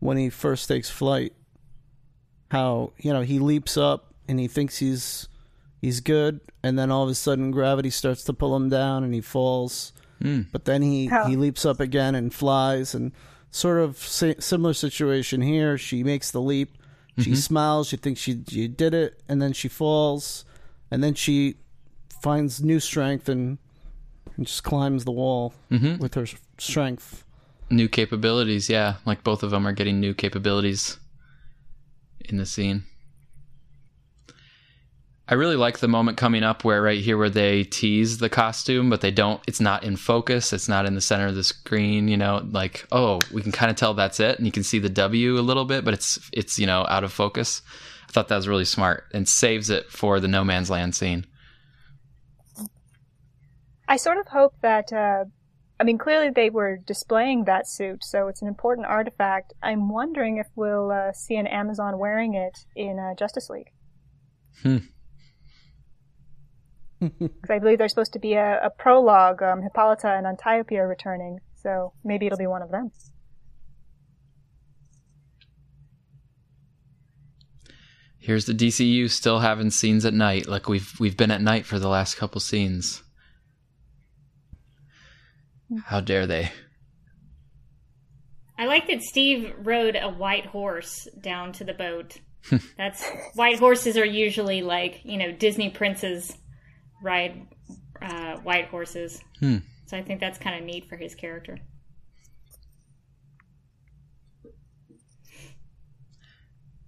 when 0.00 0.16
he 0.16 0.30
first 0.30 0.68
takes 0.68 0.90
flight. 0.90 1.32
How 2.50 2.92
you 2.98 3.12
know 3.12 3.20
he 3.22 3.38
leaps 3.38 3.76
up 3.76 4.14
and 4.26 4.40
he 4.40 4.48
thinks 4.48 4.78
he's 4.78 5.28
he's 5.82 6.00
good, 6.00 6.40
and 6.62 6.78
then 6.78 6.90
all 6.90 7.02
of 7.04 7.10
a 7.10 7.14
sudden 7.14 7.50
gravity 7.50 7.90
starts 7.90 8.24
to 8.24 8.32
pull 8.32 8.56
him 8.56 8.68
down 8.70 9.04
and 9.04 9.12
he 9.14 9.20
falls. 9.20 9.92
But 10.20 10.64
then 10.64 10.82
he 10.82 11.08
Oh. 11.12 11.26
he 11.26 11.36
leaps 11.36 11.64
up 11.64 11.78
again 11.78 12.14
and 12.14 12.32
flies, 12.34 12.94
and 12.94 13.12
sort 13.50 13.78
of 13.80 13.98
si- 13.98 14.34
similar 14.40 14.72
situation 14.74 15.42
here. 15.42 15.78
She 15.78 16.02
makes 16.02 16.30
the 16.30 16.40
leap. 16.40 16.76
She 17.18 17.34
smiles. 17.36 17.88
She 17.88 17.96
thinks 17.96 18.20
she 18.20 18.42
she 18.48 18.66
did 18.68 18.94
it, 18.94 19.22
and 19.28 19.40
then 19.42 19.52
she 19.52 19.68
falls, 19.68 20.44
and 20.90 21.02
then 21.04 21.14
she 21.14 21.56
finds 22.22 22.62
new 22.62 22.80
strength 22.80 23.28
and, 23.28 23.58
and 24.36 24.46
just 24.46 24.64
climbs 24.64 25.04
the 25.04 25.12
wall 25.12 25.52
hmm 25.68 25.98
with 25.98 26.14
her 26.14 26.26
strength. 26.58 27.24
New 27.70 27.88
capabilities, 27.88 28.68
yeah. 28.68 28.96
Like 29.04 29.22
both 29.22 29.42
of 29.42 29.50
them 29.50 29.66
are 29.66 29.72
getting 29.72 30.00
new 30.00 30.14
capabilities 30.14 30.98
in 32.20 32.36
the 32.36 32.46
scene. 32.46 32.84
I 35.30 35.34
really 35.34 35.56
like 35.56 35.78
the 35.78 35.88
moment 35.88 36.16
coming 36.16 36.42
up 36.42 36.64
where 36.64 36.80
right 36.80 37.00
here 37.00 37.18
where 37.18 37.28
they 37.28 37.64
tease 37.64 38.16
the 38.16 38.30
costume, 38.30 38.88
but 38.88 39.02
they 39.02 39.10
don't. 39.10 39.42
It's 39.46 39.60
not 39.60 39.84
in 39.84 39.96
focus. 39.96 40.54
It's 40.54 40.68
not 40.68 40.86
in 40.86 40.94
the 40.94 41.02
center 41.02 41.26
of 41.26 41.34
the 41.34 41.44
screen. 41.44 42.08
You 42.08 42.16
know, 42.16 42.48
like 42.50 42.86
oh, 42.90 43.18
we 43.30 43.42
can 43.42 43.52
kind 43.52 43.70
of 43.70 43.76
tell 43.76 43.92
that's 43.92 44.20
it, 44.20 44.38
and 44.38 44.46
you 44.46 44.52
can 44.52 44.62
see 44.62 44.78
the 44.78 44.88
W 44.88 45.38
a 45.38 45.40
little 45.40 45.66
bit, 45.66 45.84
but 45.84 45.92
it's 45.92 46.18
it's 46.32 46.58
you 46.58 46.66
know 46.66 46.86
out 46.88 47.04
of 47.04 47.12
focus. 47.12 47.60
I 48.08 48.12
thought 48.12 48.28
that 48.28 48.36
was 48.36 48.48
really 48.48 48.64
smart 48.64 49.04
and 49.12 49.28
saves 49.28 49.68
it 49.68 49.90
for 49.90 50.18
the 50.18 50.28
no 50.28 50.44
man's 50.44 50.70
land 50.70 50.94
scene. 50.94 51.26
I 53.86 53.96
sort 53.96 54.18
of 54.18 54.28
hope 54.28 54.54
that, 54.60 54.92
uh, 54.92 55.24
I 55.80 55.84
mean, 55.84 55.98
clearly 55.98 56.30
they 56.30 56.50
were 56.50 56.76
displaying 56.76 57.44
that 57.44 57.68
suit, 57.68 58.04
so 58.04 58.26
it's 58.26 58.42
an 58.42 58.48
important 58.48 58.88
artifact. 58.88 59.52
I'm 59.62 59.88
wondering 59.88 60.38
if 60.38 60.48
we'll 60.56 60.90
uh, 60.90 61.12
see 61.12 61.36
an 61.36 61.46
Amazon 61.46 61.98
wearing 61.98 62.34
it 62.34 62.58
in 62.74 62.98
uh, 62.98 63.14
Justice 63.14 63.48
League. 63.48 63.70
Hmm. 64.62 64.78
Because 67.00 67.50
I 67.50 67.60
believe 67.60 67.78
there's 67.78 67.92
supposed 67.92 68.14
to 68.14 68.18
be 68.18 68.32
a, 68.32 68.60
a 68.60 68.70
prologue, 68.70 69.40
um, 69.40 69.62
Hippolyta 69.62 70.08
and 70.08 70.26
Antiope 70.26 70.76
are 70.76 70.88
returning, 70.88 71.38
so 71.54 71.92
maybe 72.02 72.26
it'll 72.26 72.38
be 72.38 72.48
one 72.48 72.60
of 72.60 72.72
them. 72.72 72.90
Here's 78.18 78.46
the 78.46 78.52
DCU 78.52 79.08
still 79.08 79.38
having 79.38 79.70
scenes 79.70 80.04
at 80.04 80.12
night. 80.12 80.48
Like 80.48 80.68
we've 80.68 80.92
we've 80.98 81.16
been 81.16 81.30
at 81.30 81.40
night 81.40 81.66
for 81.66 81.78
the 81.78 81.88
last 81.88 82.16
couple 82.16 82.40
scenes. 82.40 83.04
How 85.84 86.00
dare 86.00 86.26
they? 86.26 86.50
I 88.58 88.66
like 88.66 88.88
that 88.88 89.02
Steve 89.02 89.54
rode 89.58 89.96
a 89.96 90.08
white 90.08 90.46
horse 90.46 91.06
down 91.20 91.52
to 91.52 91.64
the 91.64 91.74
boat. 91.74 92.18
That's 92.76 93.04
white 93.34 93.58
horses 93.58 93.96
are 93.96 94.04
usually 94.04 94.62
like 94.62 95.00
you 95.04 95.16
know 95.16 95.32
Disney 95.32 95.70
princes 95.70 96.36
ride 97.02 97.46
uh, 98.00 98.36
white 98.38 98.68
horses. 98.68 99.20
Hmm. 99.40 99.58
So 99.86 99.96
I 99.96 100.02
think 100.02 100.20
that's 100.20 100.38
kind 100.38 100.58
of 100.58 100.64
neat 100.64 100.86
for 100.88 100.96
his 100.96 101.14
character. 101.14 101.58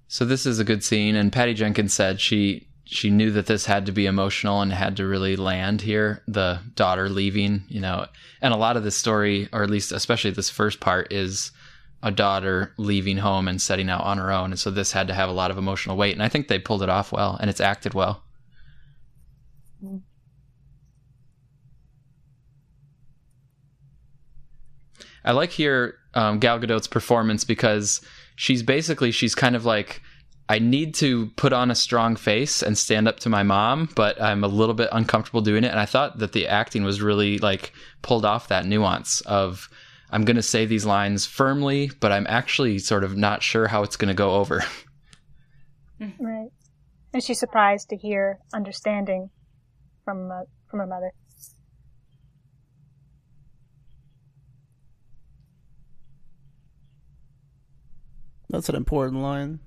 So 0.07 0.25
this 0.25 0.45
is 0.45 0.59
a 0.59 0.65
good 0.65 0.85
scene, 0.85 1.17
and 1.17 1.33
Patty 1.33 1.55
Jenkins 1.55 1.95
said 1.95 2.21
she 2.21 2.69
she 2.91 3.09
knew 3.09 3.31
that 3.31 3.47
this 3.47 3.67
had 3.67 3.87
to 3.87 3.93
be 3.93 4.07
emotional 4.07 4.61
and 4.63 4.73
had 4.73 4.97
to 4.97 5.07
really 5.07 5.37
land 5.37 5.81
here. 5.81 6.25
The 6.27 6.59
daughter 6.75 7.09
leaving, 7.09 7.63
you 7.69 7.81
know, 7.81 8.07
and 8.43 8.53
a 8.53 8.57
lot 8.57 8.77
of 8.77 8.83
this 8.83 8.97
story, 8.97 9.49
or 9.53 9.63
at 9.63 9.71
least 9.71 9.93
especially 9.93 10.33
this 10.33 10.51
first 10.51 10.81
part, 10.81 11.13
is 11.13 11.53
a 12.03 12.11
daughter 12.11 12.75
leaving 12.79 13.19
home 13.19 13.47
and 13.47 13.63
setting 13.63 13.89
out 13.89 14.03
on 14.03 14.19
her 14.19 14.33
own. 14.33 14.51
And 14.51 14.59
so 14.59 14.73
this 14.73 14.91
had 14.91 15.07
to 15.07 15.15
have 15.15 15.29
a 15.29 15.33
lot 15.33 15.53
of 15.53 15.59
emotional 15.59 15.97
weight, 15.97 16.15
and 16.15 16.23
I 16.23 16.29
think 16.29 16.49
they 16.49 16.59
pulled 16.59 16.83
it 16.83 16.89
off 16.89 17.13
well, 17.13 17.37
and 17.41 17.49
it's 17.49 17.61
acted 17.61 17.95
well. 17.95 18.25
I 25.25 25.31
like 25.31 25.51
here 25.51 25.95
um, 26.15 26.41
Gal 26.41 26.59
Gadot's 26.59 26.89
performance 26.89 27.45
because 27.45 28.01
she's 28.35 28.65
basically 28.65 29.13
she's 29.13 29.37
kind 29.37 29.55
of 29.55 29.65
like 29.65 30.03
I 30.51 30.59
need 30.59 30.95
to 30.95 31.27
put 31.37 31.53
on 31.53 31.71
a 31.71 31.77
strong 31.77 32.17
face 32.17 32.61
and 32.61 32.77
stand 32.77 33.07
up 33.07 33.21
to 33.21 33.29
my 33.29 33.45
mom, 33.45 33.89
but 33.95 34.21
I'm 34.21 34.43
a 34.43 34.49
little 34.49 34.75
bit 34.75 34.89
uncomfortable 34.91 35.43
doing 35.43 35.63
it. 35.63 35.69
And 35.69 35.79
I 35.79 35.87
thought 35.87 36.19
that 36.19 36.33
the 36.33 36.49
acting 36.49 36.83
was 36.83 37.01
really 37.01 37.39
like 37.39 37.73
pulled 38.03 38.25
off 38.25 38.49
that 38.49 38.67
nuance 38.67 39.21
of 39.21 39.69
I'm 40.11 40.25
going 40.25 40.35
to 40.35 40.43
say 40.43 40.67
these 40.67 40.85
lines 40.85 41.25
firmly, 41.25 41.93
but 42.01 42.11
I'm 42.11 42.27
actually 42.29 42.81
sort 42.81 43.05
of 43.05 43.17
not 43.17 43.45
sure 43.45 43.69
how 43.69 43.85
it's 43.85 43.95
going 43.95 44.09
to 44.09 44.15
go 44.15 44.35
over. 44.35 44.65
Right. 46.19 46.49
And 47.13 47.23
she's 47.23 47.39
surprised 47.39 47.91
to 47.91 47.97
hear 47.97 48.39
understanding 48.53 49.31
from 50.05 50.33
uh, 50.33 50.45
from 50.69 50.81
her 50.81 50.87
mother. 50.87 51.13
That's 58.49 58.69
an 58.69 58.75
important 58.75 59.23
line. 59.23 59.61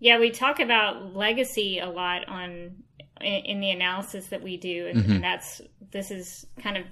Yeah, 0.00 0.18
we 0.18 0.30
talk 0.30 0.60
about 0.60 1.14
legacy 1.16 1.78
a 1.78 1.88
lot 1.90 2.28
on 2.28 2.82
in, 3.20 3.34
in 3.44 3.60
the 3.60 3.70
analysis 3.70 4.28
that 4.28 4.42
we 4.42 4.56
do, 4.56 4.86
and, 4.86 5.02
Mhm. 5.04 5.10
and 5.16 5.24
that's 5.24 5.60
this 5.90 6.10
is 6.10 6.46
kind 6.62 6.76
of 6.76 6.84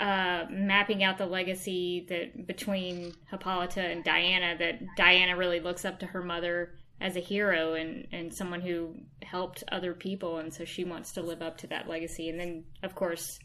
uh, 0.00 0.46
mapping 0.50 1.02
out 1.04 1.18
the 1.18 1.26
legacy 1.26 2.06
that 2.08 2.46
between 2.46 3.12
Hippolyta 3.30 3.80
and 3.82 4.02
Diana. 4.04 4.56
That 4.58 4.80
Diana 4.96 5.36
really 5.36 5.60
looks 5.60 5.84
up 5.84 5.98
to 6.00 6.06
her 6.06 6.22
mother 6.22 6.74
as 7.00 7.16
a 7.16 7.20
hero 7.20 7.74
and 7.74 8.06
and 8.12 8.32
someone 8.32 8.60
who 8.60 8.94
helped 9.22 9.64
other 9.70 9.92
people, 9.92 10.38
and 10.38 10.52
so 10.52 10.64
she 10.64 10.84
wants 10.84 11.12
to 11.12 11.22
live 11.22 11.42
up 11.42 11.58
to 11.58 11.66
that 11.68 11.88
legacy. 11.88 12.28
And 12.28 12.38
then, 12.40 12.64
of 12.82 12.94
course, 12.94 13.38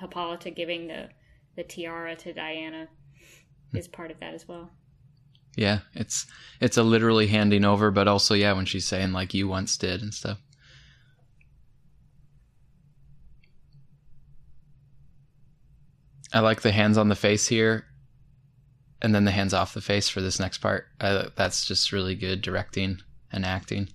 Hippolyta 0.00 0.50
giving 0.50 0.88
the 0.88 1.10
the 1.56 1.62
tiara 1.62 2.16
to 2.16 2.32
Diana 2.32 2.88
is 3.74 3.86
part 3.86 4.10
of 4.10 4.18
that 4.20 4.34
as 4.34 4.48
well. 4.48 4.70
Yeah, 5.56 5.80
it's 5.94 6.26
it's 6.60 6.76
a 6.76 6.82
literally 6.82 7.26
handing 7.26 7.64
over, 7.64 7.90
but 7.90 8.08
also 8.08 8.34
yeah, 8.34 8.52
when 8.52 8.64
she's 8.64 8.86
saying 8.86 9.12
like 9.12 9.34
you 9.34 9.48
once 9.48 9.76
did 9.76 10.02
and 10.02 10.14
stuff. 10.14 10.38
I 16.32 16.40
like 16.40 16.62
the 16.62 16.72
hands 16.72 16.96
on 16.96 17.08
the 17.08 17.14
face 17.14 17.48
here, 17.48 17.84
and 19.02 19.14
then 19.14 19.24
the 19.24 19.30
hands 19.30 19.52
off 19.52 19.74
the 19.74 19.82
face 19.82 20.08
for 20.08 20.22
this 20.22 20.40
next 20.40 20.58
part. 20.58 20.86
That's 20.98 21.66
just 21.66 21.92
really 21.92 22.14
good 22.14 22.40
directing 22.40 23.00
and 23.30 23.44
acting. 23.44 23.88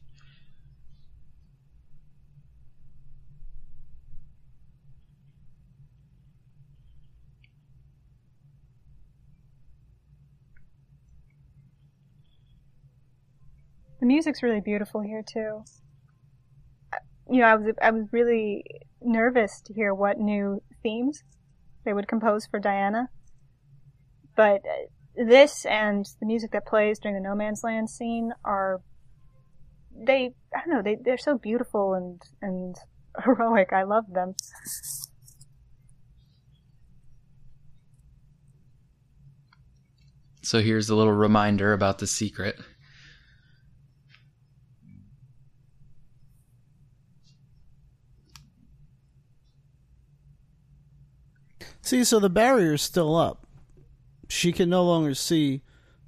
Music's 14.07 14.41
really 14.41 14.61
beautiful 14.61 15.01
here 15.01 15.23
too. 15.23 15.63
You 17.29 17.41
know, 17.41 17.47
I 17.47 17.55
was 17.55 17.75
I 17.81 17.91
was 17.91 18.05
really 18.11 18.63
nervous 19.01 19.61
to 19.65 19.73
hear 19.73 19.93
what 19.93 20.17
new 20.17 20.61
themes 20.81 21.23
they 21.85 21.93
would 21.93 22.07
compose 22.07 22.45
for 22.45 22.59
Diana. 22.59 23.09
But 24.35 24.61
uh, 24.65 25.25
this 25.27 25.65
and 25.65 26.05
the 26.19 26.25
music 26.25 26.51
that 26.51 26.65
plays 26.65 26.99
during 26.99 27.15
the 27.15 27.27
No 27.27 27.35
Man's 27.35 27.63
Land 27.63 27.89
scene 27.89 28.31
are 28.45 28.81
they 29.91 30.33
I 30.55 30.59
don't 30.65 30.75
know, 30.75 30.81
they 30.81 30.97
they're 31.03 31.17
so 31.17 31.37
beautiful 31.37 31.93
and 31.93 32.21
and 32.41 32.75
heroic. 33.23 33.73
I 33.73 33.83
love 33.83 34.05
them. 34.11 34.35
So 40.43 40.61
here's 40.61 40.89
a 40.89 40.95
little 40.95 41.13
reminder 41.13 41.73
about 41.73 41.99
the 41.99 42.07
secret. 42.07 42.57
See, 51.87 52.03
so 52.03 52.19
the 52.19 52.29
barrier 52.29 52.73
is 52.73 52.81
still 52.81 53.15
up. 53.15 53.47
She 54.27 54.51
can 54.51 54.69
no 54.69 54.83
longer 54.83 55.13
see 55.15 55.61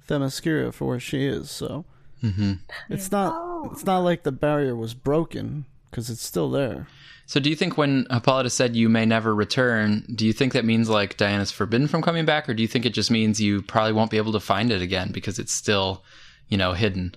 Themyscira 0.06 0.74
for 0.74 0.86
where 0.86 1.00
she 1.00 1.24
is. 1.24 1.50
So 1.50 1.86
hmm 2.20 2.54
it's 2.90 3.10
not 3.10 3.32
Oh. 3.34 3.70
it's 3.72 3.84
not 3.86 4.00
like 4.00 4.22
the 4.24 4.30
barrier 4.32 4.76
was 4.76 4.92
broken 4.92 5.64
because 5.90 6.10
it's 6.10 6.22
still 6.22 6.50
there. 6.50 6.86
So 7.24 7.40
do 7.40 7.48
you 7.48 7.56
think 7.56 7.78
when 7.78 8.06
Hippolyta 8.10 8.50
said 8.50 8.76
you 8.76 8.90
may 8.90 9.06
never 9.06 9.34
return, 9.34 10.04
do 10.14 10.26
you 10.26 10.34
think 10.34 10.52
that 10.52 10.66
means 10.66 10.90
like 10.90 11.16
Diana's 11.16 11.50
forbidden 11.50 11.88
from 11.88 12.02
coming 12.02 12.26
back, 12.26 12.46
or 12.46 12.52
do 12.52 12.60
you 12.60 12.68
think 12.68 12.84
it 12.84 12.92
just 12.92 13.10
means 13.10 13.40
you 13.40 13.62
probably 13.62 13.92
won't 13.94 14.10
be 14.10 14.18
able 14.18 14.32
to 14.32 14.40
find 14.40 14.70
it 14.70 14.82
again 14.82 15.12
because 15.12 15.38
it's 15.38 15.52
still, 15.54 16.04
you 16.48 16.58
know, 16.58 16.74
hidden? 16.74 17.14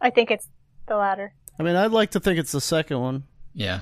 I 0.00 0.10
think 0.10 0.30
it's 0.30 0.48
the 0.88 0.96
latter. 0.96 1.32
I 1.58 1.62
mean, 1.62 1.76
I'd 1.76 1.90
like 1.92 2.10
to 2.10 2.20
think 2.20 2.38
it's 2.38 2.52
the 2.52 2.60
second 2.60 3.00
one. 3.00 3.24
Yeah. 3.54 3.80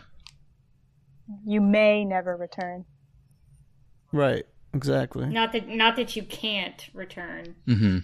You 1.45 1.61
may 1.61 2.05
never 2.05 2.37
return. 2.37 2.85
Right. 4.13 4.45
Exactly. 4.75 5.27
Not 5.27 5.53
that 5.53 5.69
not 5.69 5.97
that 5.97 6.17
you 6.17 6.23
can't 6.23 6.89
return. 6.95 7.57
hmm 7.67 7.99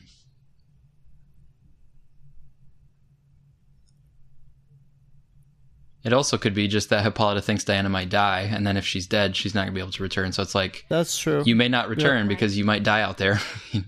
It 6.04 6.12
also 6.12 6.38
could 6.38 6.54
be 6.54 6.68
just 6.68 6.90
that 6.90 7.02
Hippolyta 7.04 7.42
thinks 7.42 7.64
Diana 7.64 7.88
might 7.88 8.08
die, 8.08 8.48
and 8.50 8.66
then 8.66 8.76
if 8.76 8.86
she's 8.86 9.06
dead, 9.06 9.34
she's 9.36 9.54
not 9.54 9.62
gonna 9.62 9.72
be 9.72 9.80
able 9.80 9.90
to 9.92 10.02
return. 10.02 10.32
So 10.32 10.42
it's 10.42 10.54
like 10.54 10.86
That's 10.88 11.18
true. 11.18 11.42
you 11.44 11.56
may 11.56 11.68
not 11.68 11.88
return 11.88 12.28
because 12.28 12.56
you 12.56 12.64
might 12.64 12.82
die 12.84 13.02
out 13.02 13.18
there. 13.18 13.40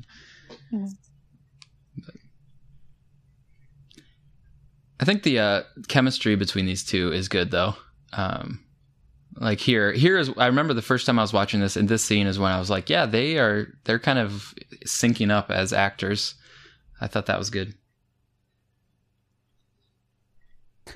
I 5.00 5.04
think 5.04 5.22
the 5.22 5.38
uh, 5.38 5.62
chemistry 5.88 6.34
between 6.36 6.66
these 6.66 6.84
two 6.84 7.12
is 7.12 7.28
good 7.28 7.50
though. 7.50 7.74
Um, 8.12 8.64
like 9.36 9.60
here, 9.60 9.92
here 9.92 10.18
is 10.18 10.30
I 10.36 10.46
remember 10.46 10.74
the 10.74 10.82
first 10.82 11.06
time 11.06 11.18
I 11.18 11.22
was 11.22 11.32
watching 11.32 11.60
this, 11.60 11.76
and 11.76 11.88
this 11.88 12.04
scene 12.04 12.26
is 12.26 12.38
when 12.38 12.52
I 12.52 12.58
was 12.58 12.70
like, 12.70 12.90
yeah, 12.90 13.06
they 13.06 13.38
are 13.38 13.68
they're 13.84 13.98
kind 13.98 14.18
of 14.18 14.54
syncing 14.86 15.30
up 15.30 15.50
as 15.50 15.72
actors. 15.72 16.34
I 17.00 17.06
thought 17.06 17.26
that 17.26 17.38
was 17.38 17.50
good. 17.50 17.74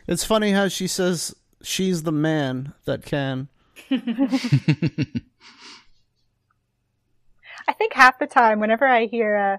It's 0.07 0.25
funny 0.25 0.53
how 0.53 0.69
she 0.69 0.87
says 0.87 1.35
she's 1.63 2.03
the 2.03 2.13
man 2.13 2.75
that 2.85 3.05
can. 3.05 3.49
I 7.67 7.73
think 7.73 7.95
half 7.95 8.19
the 8.19 8.27
time, 8.27 8.61
whenever 8.61 8.87
I 8.87 9.07
hear 9.07 9.37
uh, 9.37 9.57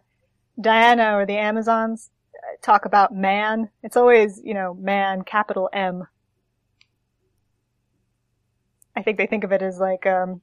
Diana 0.61 1.17
or 1.17 1.25
the 1.25 1.37
Amazons 1.37 2.11
uh, 2.35 2.57
talk 2.61 2.85
about 2.85 3.15
man, 3.15 3.69
it's 3.83 3.97
always, 3.97 4.39
you 4.43 4.53
know, 4.53 4.75
man, 4.75 5.23
capital 5.23 5.69
M. 5.73 6.07
I 8.95 9.01
think 9.01 9.17
they 9.17 9.27
think 9.27 9.43
of 9.43 9.51
it 9.51 9.61
as 9.61 9.79
like 9.79 10.05
um, 10.05 10.41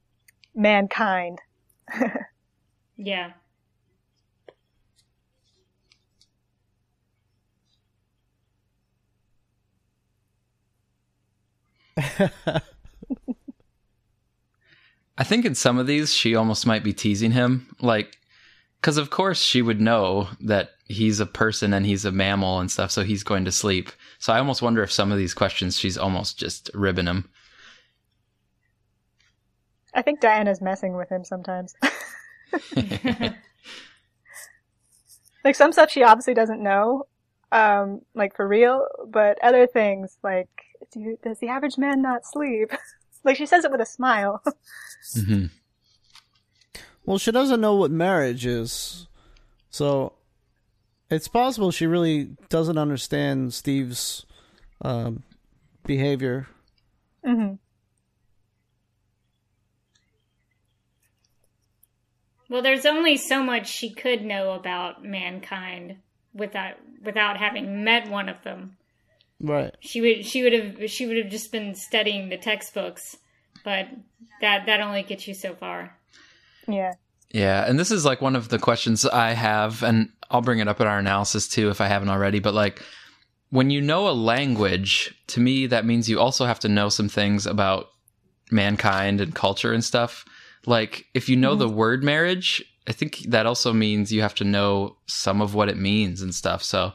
mankind. 0.54 1.40
Yeah. 2.96 3.32
I 15.18 15.24
think 15.24 15.44
in 15.44 15.54
some 15.54 15.78
of 15.78 15.86
these, 15.86 16.14
she 16.14 16.34
almost 16.34 16.66
might 16.66 16.84
be 16.84 16.92
teasing 16.92 17.32
him. 17.32 17.74
Like, 17.80 18.16
because 18.80 18.96
of 18.98 19.10
course 19.10 19.42
she 19.42 19.62
would 19.62 19.80
know 19.80 20.28
that 20.40 20.70
he's 20.86 21.18
a 21.20 21.26
person 21.26 21.72
and 21.72 21.84
he's 21.86 22.04
a 22.04 22.12
mammal 22.12 22.60
and 22.60 22.70
stuff, 22.70 22.90
so 22.90 23.02
he's 23.02 23.24
going 23.24 23.44
to 23.44 23.52
sleep. 23.52 23.90
So 24.18 24.32
I 24.32 24.38
almost 24.38 24.62
wonder 24.62 24.82
if 24.82 24.92
some 24.92 25.10
of 25.12 25.18
these 25.18 25.34
questions 25.34 25.78
she's 25.78 25.98
almost 25.98 26.38
just 26.38 26.70
ribbing 26.74 27.06
him. 27.06 27.28
I 29.94 30.02
think 30.02 30.20
Diana's 30.20 30.60
messing 30.60 30.94
with 30.96 31.08
him 31.10 31.24
sometimes. 31.24 31.74
like 35.44 35.54
some 35.54 35.72
stuff 35.72 35.90
she 35.90 36.02
obviously 36.02 36.34
doesn't 36.34 36.62
know, 36.62 37.04
um, 37.50 38.00
like 38.14 38.34
for 38.36 38.46
real, 38.46 38.86
but 39.08 39.38
other 39.42 39.66
things 39.66 40.16
like, 40.22 40.48
do, 40.92 41.18
does 41.22 41.38
the 41.38 41.48
average 41.48 41.78
man 41.78 42.02
not 42.02 42.24
sleep? 42.24 42.70
like 43.24 43.36
she 43.36 43.46
says 43.46 43.64
it 43.64 43.70
with 43.70 43.80
a 43.80 43.86
smile. 43.86 44.42
hmm 45.14 45.46
Well, 47.04 47.18
she 47.18 47.32
doesn't 47.32 47.60
know 47.60 47.76
what 47.76 47.90
marriage 47.90 48.46
is, 48.46 49.08
so 49.70 50.14
it's 51.10 51.28
possible 51.28 51.70
she 51.70 51.86
really 51.86 52.36
doesn't 52.48 52.78
understand 52.78 53.52
Steve's 53.52 54.24
um, 54.80 55.22
behavior. 55.84 56.46
hmm 57.24 57.54
Well, 62.52 62.60
there's 62.60 62.84
only 62.84 63.16
so 63.16 63.42
much 63.42 63.66
she 63.66 63.88
could 63.88 64.22
know 64.22 64.52
about 64.52 65.02
mankind 65.02 65.96
without 66.34 66.74
without 67.02 67.38
having 67.38 67.82
met 67.82 68.10
one 68.10 68.28
of 68.28 68.42
them. 68.44 68.76
Right. 69.40 69.74
She 69.80 70.02
would 70.02 70.26
she 70.26 70.42
would 70.42 70.52
have 70.52 70.90
she 70.90 71.06
would 71.06 71.16
have 71.16 71.30
just 71.30 71.50
been 71.50 71.74
studying 71.74 72.28
the 72.28 72.36
textbooks, 72.36 73.16
but 73.64 73.86
that 74.42 74.66
that 74.66 74.82
only 74.82 75.02
gets 75.02 75.26
you 75.26 75.32
so 75.32 75.54
far. 75.54 75.96
Yeah. 76.68 76.92
Yeah, 77.30 77.64
and 77.66 77.78
this 77.78 77.90
is 77.90 78.04
like 78.04 78.20
one 78.20 78.36
of 78.36 78.50
the 78.50 78.58
questions 78.58 79.06
I 79.06 79.32
have, 79.32 79.82
and 79.82 80.10
I'll 80.30 80.42
bring 80.42 80.58
it 80.58 80.68
up 80.68 80.82
in 80.82 80.86
our 80.86 80.98
analysis 80.98 81.48
too 81.48 81.70
if 81.70 81.80
I 81.80 81.86
haven't 81.86 82.10
already. 82.10 82.40
But 82.40 82.52
like, 82.52 82.82
when 83.48 83.70
you 83.70 83.80
know 83.80 84.10
a 84.10 84.12
language, 84.12 85.14
to 85.28 85.40
me, 85.40 85.68
that 85.68 85.86
means 85.86 86.06
you 86.06 86.20
also 86.20 86.44
have 86.44 86.60
to 86.60 86.68
know 86.68 86.90
some 86.90 87.08
things 87.08 87.46
about 87.46 87.86
mankind 88.50 89.22
and 89.22 89.34
culture 89.34 89.72
and 89.72 89.82
stuff. 89.82 90.26
Like, 90.66 91.06
if 91.14 91.28
you 91.28 91.36
know 91.36 91.54
the 91.54 91.68
word 91.68 92.04
marriage, 92.04 92.62
I 92.86 92.92
think 92.92 93.18
that 93.28 93.46
also 93.46 93.72
means 93.72 94.12
you 94.12 94.22
have 94.22 94.34
to 94.36 94.44
know 94.44 94.96
some 95.06 95.40
of 95.40 95.54
what 95.54 95.68
it 95.68 95.76
means 95.76 96.20
and 96.20 96.34
stuff. 96.34 96.62
So 96.62 96.92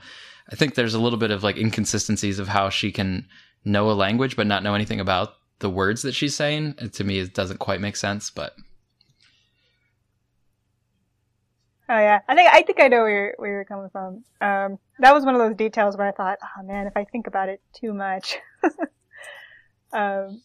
I 0.51 0.55
think 0.55 0.75
there's 0.75 0.93
a 0.93 0.99
little 0.99 1.19
bit 1.19 1.31
of 1.31 1.43
like 1.43 1.57
inconsistencies 1.57 2.39
of 2.39 2.47
how 2.47 2.69
she 2.69 2.91
can 2.91 3.27
know 3.63 3.89
a 3.89 3.93
language 3.93 4.35
but 4.35 4.47
not 4.47 4.63
know 4.63 4.75
anything 4.75 4.99
about 4.99 5.33
the 5.59 5.69
words 5.69 6.01
that 6.01 6.13
she's 6.13 6.35
saying. 6.35 6.75
And 6.77 6.91
to 6.93 7.03
me, 7.03 7.19
it 7.19 7.33
doesn't 7.33 7.59
quite 7.59 7.81
make 7.81 7.95
sense, 7.95 8.29
but. 8.29 8.53
Oh 11.89 11.97
yeah, 11.97 12.19
I 12.27 12.35
think 12.35 12.49
I 12.53 12.61
think 12.63 12.81
I 12.81 12.89
know 12.89 12.97
where 12.97 13.09
you're, 13.09 13.33
where 13.37 13.51
you're 13.51 13.65
coming 13.65 13.89
from. 13.89 14.25
Um, 14.41 14.77
that 14.99 15.13
was 15.13 15.23
one 15.23 15.35
of 15.35 15.39
those 15.39 15.55
details 15.55 15.95
where 15.95 16.07
I 16.07 16.11
thought, 16.11 16.37
oh 16.43 16.63
man, 16.63 16.85
if 16.85 16.97
I 16.97 17.05
think 17.05 17.27
about 17.27 17.47
it 17.47 17.61
too 17.73 17.93
much. 17.93 18.35
um, 19.93 20.41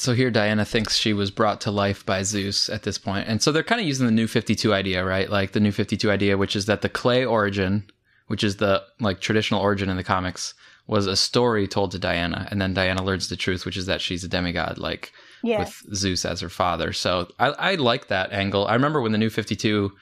So 0.00 0.14
here 0.14 0.30
Diana 0.30 0.64
thinks 0.64 0.96
she 0.96 1.12
was 1.12 1.30
brought 1.30 1.60
to 1.62 1.70
life 1.70 2.04
by 2.06 2.22
Zeus 2.22 2.68
at 2.68 2.82
this 2.82 2.98
point. 2.98 3.28
And 3.28 3.42
so 3.42 3.52
they're 3.52 3.62
kind 3.62 3.80
of 3.80 3.86
using 3.86 4.06
the 4.06 4.12
new 4.12 4.26
52 4.26 4.72
idea, 4.72 5.04
right? 5.04 5.28
Like 5.28 5.52
the 5.52 5.60
new 5.60 5.72
52 5.72 6.10
idea, 6.10 6.36
which 6.36 6.56
is 6.56 6.66
that 6.66 6.82
the 6.82 6.88
clay 6.88 7.24
origin, 7.24 7.84
which 8.26 8.44
is 8.44 8.56
the 8.56 8.82
like 9.00 9.20
traditional 9.20 9.60
origin 9.60 9.88
in 9.88 9.96
the 9.96 10.04
comics, 10.04 10.54
was 10.86 11.06
a 11.06 11.16
story 11.16 11.68
told 11.68 11.90
to 11.92 11.98
Diana. 11.98 12.48
And 12.50 12.60
then 12.60 12.74
Diana 12.74 13.02
learns 13.02 13.28
the 13.28 13.36
truth, 13.36 13.66
which 13.66 13.76
is 13.76 13.86
that 13.86 14.00
she's 14.00 14.24
a 14.24 14.28
demigod, 14.28 14.78
like 14.78 15.12
yeah. 15.42 15.60
with 15.60 15.82
Zeus 15.94 16.24
as 16.24 16.40
her 16.40 16.48
father. 16.48 16.92
So 16.92 17.28
I, 17.38 17.48
I 17.48 17.74
like 17.74 18.08
that 18.08 18.32
angle. 18.32 18.66
I 18.66 18.74
remember 18.74 19.00
when 19.00 19.12
the 19.12 19.18
new 19.18 19.30
52 19.30 19.92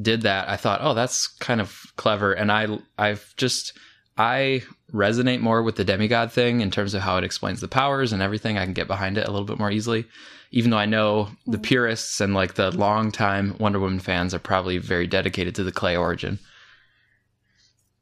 did 0.00 0.22
that, 0.22 0.48
I 0.48 0.56
thought, 0.56 0.80
oh, 0.82 0.94
that's 0.94 1.26
kind 1.26 1.60
of 1.60 1.92
clever. 1.96 2.32
And 2.32 2.50
I, 2.50 2.78
I've 2.96 3.34
just, 3.36 3.76
I 4.16 4.62
resonate 4.92 5.40
more 5.40 5.62
with 5.62 5.76
the 5.76 5.84
demigod 5.84 6.32
thing 6.32 6.60
in 6.60 6.70
terms 6.70 6.94
of 6.94 7.02
how 7.02 7.16
it 7.16 7.24
explains 7.24 7.60
the 7.60 7.68
powers 7.68 8.12
and 8.12 8.20
everything. 8.22 8.58
I 8.58 8.64
can 8.64 8.74
get 8.74 8.86
behind 8.86 9.16
it 9.16 9.26
a 9.26 9.30
little 9.30 9.46
bit 9.46 9.58
more 9.58 9.70
easily, 9.70 10.06
even 10.50 10.70
though 10.70 10.78
I 10.78 10.86
know 10.86 11.30
the 11.46 11.58
purists 11.58 12.20
and 12.20 12.34
like 12.34 12.54
the 12.54 12.70
longtime 12.70 13.56
Wonder 13.58 13.80
Woman 13.80 14.00
fans 14.00 14.34
are 14.34 14.38
probably 14.38 14.78
very 14.78 15.06
dedicated 15.06 15.54
to 15.54 15.64
the 15.64 15.72
clay 15.72 15.96
origin. 15.96 16.38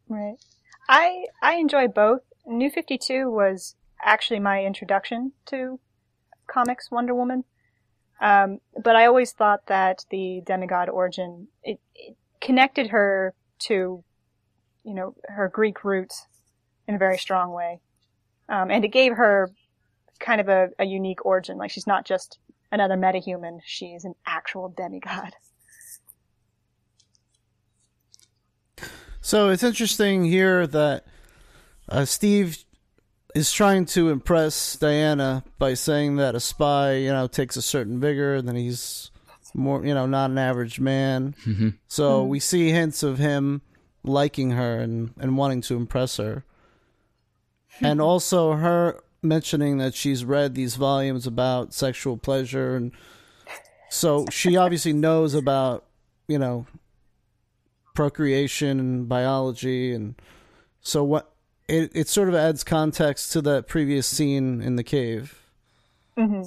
Right. 0.08 0.36
I 0.88 1.26
I 1.40 1.54
enjoy 1.54 1.86
both. 1.86 2.22
New 2.44 2.70
52 2.70 3.30
was 3.30 3.76
actually 4.02 4.40
my 4.40 4.64
introduction 4.64 5.32
to 5.46 5.78
comics 6.48 6.90
Wonder 6.90 7.14
Woman. 7.14 7.44
Um, 8.20 8.58
but 8.82 8.96
I 8.96 9.06
always 9.06 9.32
thought 9.32 9.66
that 9.66 10.04
the 10.10 10.42
demigod 10.44 10.88
origin 10.88 11.48
it, 11.62 11.78
it 11.94 12.16
connected 12.40 12.88
her 12.88 13.34
to 13.60 14.02
you 14.84 14.94
know 14.94 15.14
her 15.24 15.48
Greek 15.48 15.84
roots 15.84 16.26
in 16.86 16.94
a 16.94 16.98
very 16.98 17.18
strong 17.18 17.52
way, 17.52 17.80
um, 18.48 18.70
and 18.70 18.84
it 18.84 18.88
gave 18.88 19.16
her 19.16 19.50
kind 20.18 20.40
of 20.40 20.48
a, 20.48 20.68
a 20.78 20.84
unique 20.84 21.24
origin. 21.24 21.58
Like 21.58 21.70
she's 21.70 21.86
not 21.86 22.06
just 22.06 22.38
another 22.72 22.96
metahuman; 22.96 23.60
she's 23.64 24.04
an 24.04 24.14
actual 24.26 24.68
demigod. 24.68 25.34
So 29.22 29.50
it's 29.50 29.62
interesting 29.62 30.24
here 30.24 30.66
that 30.66 31.04
uh, 31.88 32.04
Steve 32.04 32.64
is 33.34 33.52
trying 33.52 33.84
to 33.86 34.08
impress 34.08 34.76
Diana 34.76 35.44
by 35.58 35.74
saying 35.74 36.16
that 36.16 36.34
a 36.34 36.40
spy, 36.40 36.94
you 36.94 37.12
know, 37.12 37.26
takes 37.26 37.56
a 37.56 37.62
certain 37.62 38.00
vigor, 38.00 38.36
and 38.36 38.48
then 38.48 38.56
he's 38.56 39.10
more, 39.54 39.84
you 39.84 39.94
know, 39.94 40.06
not 40.06 40.30
an 40.30 40.38
average 40.38 40.80
man. 40.80 41.34
Mm-hmm. 41.46 41.68
So 41.86 42.24
we 42.24 42.40
see 42.40 42.70
hints 42.70 43.02
of 43.02 43.18
him 43.18 43.62
liking 44.02 44.52
her 44.52 44.78
and, 44.78 45.12
and 45.18 45.36
wanting 45.36 45.60
to 45.62 45.76
impress 45.76 46.16
her. 46.16 46.44
and 47.82 48.00
also 48.00 48.52
her 48.54 49.00
mentioning 49.22 49.78
that 49.78 49.94
she's 49.94 50.24
read 50.24 50.54
these 50.54 50.76
volumes 50.76 51.26
about 51.26 51.72
sexual 51.74 52.16
pleasure 52.16 52.74
and 52.76 52.92
so 53.90 54.24
she 54.30 54.56
obviously 54.64 54.92
knows 54.92 55.34
about, 55.34 55.84
you 56.26 56.38
know, 56.38 56.66
procreation 57.94 58.78
and 58.80 59.08
biology 59.08 59.92
and 59.92 60.14
so 60.80 61.04
what 61.04 61.32
it 61.68 61.90
it 61.94 62.08
sort 62.08 62.28
of 62.28 62.34
adds 62.34 62.64
context 62.64 63.32
to 63.32 63.42
that 63.42 63.66
previous 63.68 64.06
scene 64.06 64.62
in 64.62 64.76
the 64.76 64.84
cave. 64.84 65.42
hmm 66.16 66.42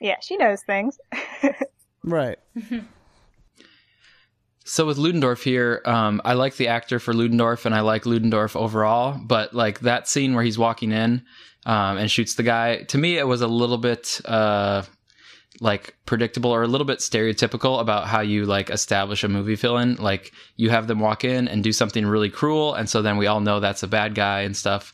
Yeah, 0.00 0.16
she 0.20 0.36
knows 0.36 0.62
things. 0.62 0.98
Right. 2.04 2.38
So 4.68 4.84
with 4.86 4.98
Ludendorff 4.98 5.42
here, 5.42 5.80
um, 5.86 6.20
I 6.24 6.34
like 6.34 6.56
the 6.56 6.68
actor 6.68 6.98
for 6.98 7.14
Ludendorff, 7.14 7.64
and 7.64 7.74
I 7.74 7.80
like 7.80 8.04
Ludendorff 8.04 8.54
overall. 8.54 9.18
But 9.18 9.54
like 9.54 9.80
that 9.80 10.08
scene 10.08 10.34
where 10.34 10.44
he's 10.44 10.58
walking 10.58 10.92
in 10.92 11.22
um, 11.66 11.96
and 11.96 12.10
shoots 12.10 12.34
the 12.34 12.42
guy, 12.42 12.82
to 12.84 12.98
me, 12.98 13.16
it 13.18 13.26
was 13.26 13.40
a 13.40 13.48
little 13.48 13.78
bit 13.78 14.20
uh, 14.26 14.82
like 15.60 15.96
predictable 16.06 16.50
or 16.50 16.62
a 16.62 16.66
little 16.68 16.86
bit 16.86 16.98
stereotypical 16.98 17.80
about 17.80 18.06
how 18.08 18.20
you 18.20 18.44
like 18.44 18.68
establish 18.70 19.24
a 19.24 19.28
movie 19.28 19.54
villain. 19.56 19.96
Like 19.98 20.32
you 20.56 20.70
have 20.70 20.86
them 20.86 21.00
walk 21.00 21.24
in 21.24 21.48
and 21.48 21.64
do 21.64 21.72
something 21.72 22.04
really 22.06 22.30
cruel, 22.30 22.74
and 22.74 22.88
so 22.88 23.00
then 23.02 23.16
we 23.16 23.26
all 23.26 23.40
know 23.40 23.60
that's 23.60 23.82
a 23.82 23.88
bad 23.88 24.14
guy 24.14 24.42
and 24.42 24.56
stuff. 24.56 24.92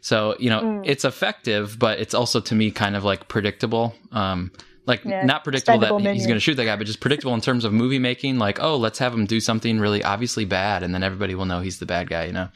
So, 0.00 0.36
you 0.38 0.50
know, 0.50 0.60
Mm. 0.60 0.82
it's 0.84 1.04
effective, 1.04 1.80
but 1.80 1.98
it's 1.98 2.14
also 2.14 2.38
to 2.40 2.54
me 2.54 2.70
kind 2.70 2.94
of 2.94 3.02
like 3.02 3.26
predictable. 3.26 3.92
Um, 4.12 4.52
like 4.86 5.04
Yeah, 5.04 5.24
not 5.24 5.44
predictable 5.44 5.78
that 5.80 5.86
expendable 5.86 6.12
he's 6.12 6.26
going 6.26 6.36
to 6.36 6.40
shoot 6.40 6.54
that 6.54 6.64
guy, 6.64 6.76
but 6.76 6.86
just 6.86 7.00
predictable 7.00 7.34
in 7.34 7.40
terms 7.40 7.64
of 7.64 7.72
movie 7.72 7.98
making. 7.98 8.38
Like, 8.38 8.60
oh, 8.60 8.76
let's 8.76 8.98
have 8.98 9.12
him 9.12 9.26
do 9.26 9.40
something 9.40 9.78
really 9.78 10.02
obviously 10.02 10.44
bad, 10.44 10.82
and 10.82 10.94
then 10.94 11.02
everybody 11.02 11.34
will 11.34 11.46
know 11.46 11.60
he's 11.60 11.78
the 11.78 11.86
bad 11.86 12.08
guy. 12.08 12.24
You 12.24 12.32
know? 12.32 12.48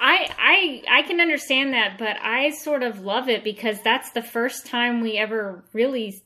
I 0.00 0.30
I 0.38 0.98
I 0.98 1.02
can 1.02 1.20
understand 1.20 1.74
that, 1.74 1.98
but 1.98 2.16
I 2.22 2.50
sort 2.50 2.82
of 2.82 3.00
love 3.00 3.28
it 3.28 3.44
because 3.44 3.80
that's 3.82 4.10
the 4.12 4.22
first 4.22 4.66
time 4.66 5.00
we 5.00 5.16
ever 5.18 5.64
really 5.72 6.22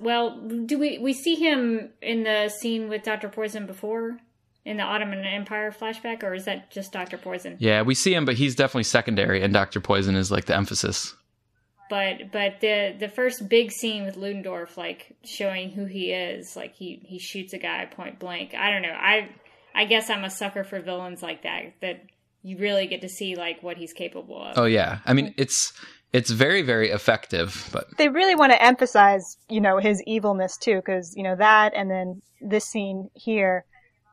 well, 0.00 0.38
do 0.38 0.78
we 0.78 0.98
we 0.98 1.12
see 1.12 1.34
him 1.34 1.90
in 2.00 2.24
the 2.24 2.48
scene 2.48 2.88
with 2.88 3.02
Dr. 3.02 3.28
Poison 3.28 3.66
before 3.66 4.18
in 4.64 4.76
the 4.76 4.82
Ottoman 4.82 5.24
Empire 5.24 5.70
flashback 5.72 6.22
or 6.22 6.34
is 6.34 6.44
that 6.44 6.70
just 6.70 6.92
Dr. 6.92 7.18
Poison? 7.18 7.56
Yeah, 7.58 7.82
we 7.82 7.94
see 7.94 8.14
him, 8.14 8.24
but 8.24 8.34
he's 8.34 8.54
definitely 8.54 8.84
secondary, 8.84 9.42
and 9.42 9.52
Doctor 9.52 9.80
Poison 9.80 10.14
is 10.14 10.30
like 10.30 10.46
the 10.46 10.56
emphasis. 10.56 11.14
But 11.90 12.32
but 12.32 12.60
the 12.60 12.94
the 12.98 13.08
first 13.08 13.48
big 13.48 13.72
scene 13.72 14.04
with 14.04 14.16
Ludendorff 14.16 14.76
like 14.76 15.16
showing 15.24 15.70
who 15.70 15.84
he 15.84 16.12
is, 16.12 16.54
like 16.56 16.74
he 16.74 17.00
he 17.04 17.18
shoots 17.18 17.52
a 17.52 17.58
guy 17.58 17.86
point 17.86 18.18
blank. 18.18 18.54
I 18.54 18.70
don't 18.70 18.82
know. 18.82 18.96
I 18.96 19.30
I 19.74 19.84
guess 19.84 20.10
I'm 20.10 20.24
a 20.24 20.30
sucker 20.30 20.64
for 20.64 20.80
villains 20.80 21.22
like 21.22 21.42
that 21.42 21.74
that 21.80 22.02
you 22.42 22.58
really 22.58 22.86
get 22.86 23.00
to 23.02 23.08
see 23.08 23.36
like 23.36 23.62
what 23.62 23.76
he's 23.76 23.92
capable 23.92 24.42
of. 24.42 24.58
Oh 24.58 24.64
yeah, 24.64 24.98
I 25.06 25.14
mean 25.14 25.34
it's 25.36 25.72
it's 26.12 26.30
very 26.30 26.62
very 26.62 26.90
effective, 26.90 27.68
but 27.72 27.96
They 27.96 28.08
really 28.08 28.34
want 28.34 28.52
to 28.52 28.62
emphasize, 28.62 29.36
you 29.48 29.60
know, 29.60 29.78
his 29.78 30.02
evilness 30.06 30.56
too, 30.56 30.76
because 30.76 31.14
you 31.16 31.22
know 31.22 31.36
that, 31.36 31.74
and 31.74 31.90
then 31.90 32.22
this 32.40 32.64
scene 32.64 33.10
here, 33.14 33.64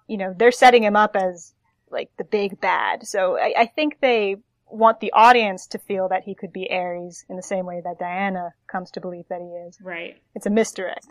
you 0.07 0.17
know, 0.17 0.33
they're 0.37 0.51
setting 0.51 0.83
him 0.83 0.95
up 0.95 1.15
as 1.15 1.53
like 1.89 2.09
the 2.17 2.23
big 2.23 2.59
bad. 2.59 3.07
So 3.07 3.37
I, 3.37 3.53
I 3.57 3.65
think 3.65 3.99
they 4.01 4.37
want 4.67 4.99
the 4.99 5.11
audience 5.13 5.67
to 5.67 5.77
feel 5.77 6.09
that 6.09 6.23
he 6.23 6.35
could 6.35 6.51
be 6.51 6.69
Ares 6.71 7.23
in 7.29 7.35
the 7.35 7.43
same 7.43 7.65
way 7.65 7.81
that 7.83 7.99
Diana 7.99 8.53
comes 8.67 8.91
to 8.91 9.01
believe 9.01 9.25
that 9.29 9.39
he 9.41 9.47
is. 9.67 9.77
Right. 9.81 10.17
It's 10.33 10.45
a 10.45 10.49
misdirect. 10.49 11.07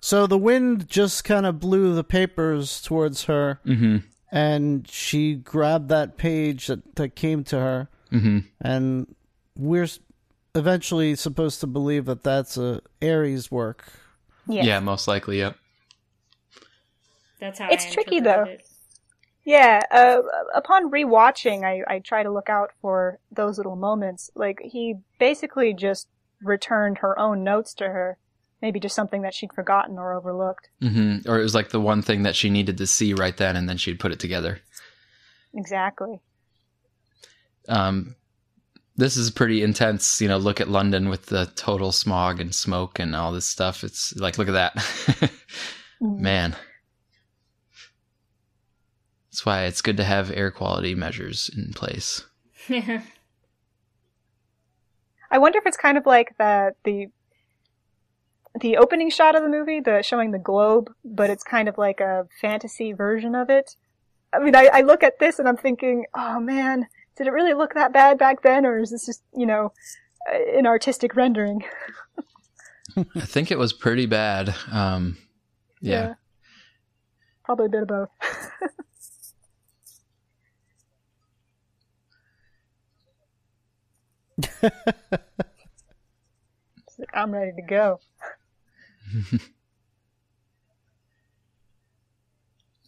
So 0.00 0.26
the 0.26 0.38
wind 0.38 0.88
just 0.88 1.24
kind 1.24 1.46
of 1.46 1.60
blew 1.60 1.94
the 1.94 2.04
papers 2.04 2.80
towards 2.82 3.24
her, 3.24 3.60
hmm 3.64 3.98
and 4.32 4.86
she 4.88 5.34
grabbed 5.34 5.88
that 5.88 6.16
page 6.16 6.68
that, 6.68 6.94
that 6.94 7.16
came 7.16 7.42
to 7.44 7.58
her, 7.58 7.88
hmm 8.10 8.38
and 8.60 9.14
we're 9.58 9.88
eventually 10.54 11.14
supposed 11.16 11.60
to 11.60 11.66
believe 11.66 12.04
that 12.06 12.22
that's 12.22 12.56
a 12.56 12.80
Ares 13.02 13.50
work. 13.50 13.92
Yeah. 14.48 14.64
yeah, 14.64 14.80
most 14.80 15.06
likely, 15.06 15.38
yep. 15.38 15.56
That's 17.40 17.58
how 17.58 17.70
It's 17.70 17.86
I 17.86 17.90
tricky, 17.90 18.20
though. 18.20 18.44
it. 18.44 18.66
Yeah, 19.50 19.80
uh, 19.90 20.20
upon 20.54 20.92
rewatching, 20.92 21.64
I, 21.64 21.82
I 21.92 21.98
try 21.98 22.22
to 22.22 22.30
look 22.30 22.48
out 22.48 22.70
for 22.80 23.18
those 23.32 23.56
little 23.56 23.74
moments. 23.74 24.30
Like, 24.36 24.60
he 24.62 24.94
basically 25.18 25.74
just 25.74 26.06
returned 26.40 26.98
her 26.98 27.18
own 27.18 27.42
notes 27.42 27.74
to 27.74 27.86
her. 27.86 28.16
Maybe 28.62 28.78
just 28.78 28.94
something 28.94 29.22
that 29.22 29.34
she'd 29.34 29.52
forgotten 29.52 29.98
or 29.98 30.12
overlooked. 30.12 30.68
hmm 30.80 31.16
Or 31.26 31.40
it 31.40 31.42
was 31.42 31.54
like 31.54 31.70
the 31.70 31.80
one 31.80 32.00
thing 32.00 32.22
that 32.22 32.36
she 32.36 32.48
needed 32.48 32.78
to 32.78 32.86
see 32.86 33.12
right 33.12 33.36
then, 33.36 33.56
and 33.56 33.68
then 33.68 33.76
she'd 33.76 33.98
put 33.98 34.12
it 34.12 34.20
together. 34.20 34.60
Exactly. 35.52 36.20
Um, 37.68 38.14
this 38.96 39.16
is 39.16 39.32
pretty 39.32 39.64
intense. 39.64 40.20
You 40.20 40.28
know, 40.28 40.36
look 40.38 40.60
at 40.60 40.68
London 40.68 41.08
with 41.08 41.26
the 41.26 41.46
total 41.56 41.90
smog 41.90 42.40
and 42.40 42.54
smoke 42.54 43.00
and 43.00 43.16
all 43.16 43.32
this 43.32 43.46
stuff. 43.46 43.82
It's 43.82 44.14
like, 44.14 44.38
look 44.38 44.46
at 44.48 44.52
that, 44.52 44.74
Mhm. 46.00 46.20
man. 46.20 46.56
That's 49.30 49.46
why 49.46 49.64
it's 49.64 49.80
good 49.80 49.96
to 49.98 50.04
have 50.04 50.30
air 50.32 50.50
quality 50.50 50.94
measures 50.94 51.50
in 51.56 51.72
place. 51.72 52.24
I 55.30 55.38
wonder 55.38 55.58
if 55.58 55.66
it's 55.66 55.76
kind 55.76 55.96
of 55.96 56.04
like 56.04 56.36
the 56.38 56.74
the 56.84 57.06
the 58.60 58.76
opening 58.78 59.10
shot 59.10 59.36
of 59.36 59.42
the 59.42 59.48
movie, 59.48 59.78
the 59.78 60.02
showing 60.02 60.32
the 60.32 60.38
globe, 60.38 60.92
but 61.04 61.30
it's 61.30 61.44
kind 61.44 61.68
of 61.68 61.78
like 61.78 62.00
a 62.00 62.26
fantasy 62.40 62.92
version 62.92 63.36
of 63.36 63.48
it. 63.48 63.76
I 64.32 64.40
mean, 64.40 64.56
I, 64.56 64.68
I 64.72 64.80
look 64.80 65.04
at 65.04 65.20
this 65.20 65.38
and 65.38 65.48
I'm 65.48 65.56
thinking, 65.56 66.06
oh 66.14 66.40
man, 66.40 66.88
did 67.16 67.28
it 67.28 67.32
really 67.32 67.54
look 67.54 67.74
that 67.74 67.92
bad 67.92 68.18
back 68.18 68.42
then, 68.42 68.66
or 68.66 68.80
is 68.80 68.90
this 68.90 69.06
just 69.06 69.22
you 69.32 69.46
know 69.46 69.72
an 70.28 70.66
artistic 70.66 71.14
rendering? 71.14 71.62
I 73.14 73.20
think 73.20 73.52
it 73.52 73.58
was 73.58 73.72
pretty 73.72 74.06
bad. 74.06 74.52
Um, 74.72 75.16
yeah. 75.80 76.14
Probably 77.44 77.66
a 77.66 77.68
bit 77.68 77.82
of 77.82 77.88
both. 77.88 78.08
It's 84.29 84.29
like, 84.29 84.29
I'm 87.14 87.32
ready 87.32 87.52
to 87.56 87.62
go. 87.62 88.00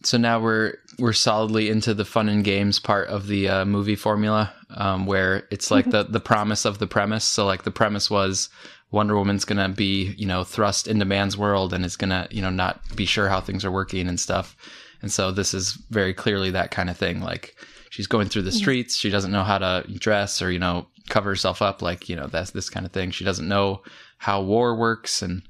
So 0.05 0.17
now 0.17 0.39
we're 0.39 0.75
we're 0.99 1.13
solidly 1.13 1.69
into 1.69 1.93
the 1.93 2.05
fun 2.05 2.29
and 2.29 2.43
games 2.43 2.77
part 2.77 3.07
of 3.07 3.27
the 3.27 3.47
uh, 3.47 3.65
movie 3.65 3.95
formula, 3.95 4.53
um, 4.69 5.05
where 5.05 5.47
it's 5.49 5.71
like 5.71 5.89
the 5.89 6.03
the 6.03 6.19
promise 6.19 6.65
of 6.65 6.77
the 6.77 6.87
premise. 6.87 7.23
So 7.23 7.45
like 7.45 7.63
the 7.63 7.71
premise 7.71 8.09
was 8.09 8.49
Wonder 8.91 9.15
Woman's 9.15 9.45
gonna 9.45 9.69
be 9.69 10.13
you 10.17 10.25
know 10.27 10.43
thrust 10.43 10.87
into 10.87 11.05
man's 11.05 11.37
world 11.37 11.73
and 11.73 11.85
is 11.85 11.95
gonna 11.95 12.27
you 12.31 12.41
know 12.41 12.49
not 12.49 12.81
be 12.95 13.05
sure 13.05 13.29
how 13.29 13.39
things 13.39 13.63
are 13.63 13.71
working 13.71 14.07
and 14.07 14.19
stuff. 14.19 14.57
And 15.01 15.11
so 15.11 15.31
this 15.31 15.53
is 15.53 15.73
very 15.89 16.13
clearly 16.13 16.51
that 16.51 16.71
kind 16.71 16.89
of 16.89 16.97
thing. 16.97 17.21
Like 17.21 17.55
she's 17.89 18.07
going 18.07 18.27
through 18.27 18.43
the 18.43 18.51
streets, 18.51 18.97
she 18.97 19.09
doesn't 19.09 19.31
know 19.31 19.43
how 19.43 19.57
to 19.57 19.85
dress 19.87 20.41
or 20.41 20.51
you 20.51 20.59
know 20.59 20.87
cover 21.09 21.29
herself 21.29 21.61
up. 21.61 21.81
Like 21.81 22.09
you 22.09 22.15
know 22.15 22.27
that's 22.27 22.51
this 22.51 22.69
kind 22.69 22.85
of 22.85 22.91
thing. 22.91 23.11
She 23.11 23.23
doesn't 23.23 23.47
know 23.47 23.81
how 24.17 24.41
war 24.41 24.75
works, 24.75 25.21
and 25.21 25.43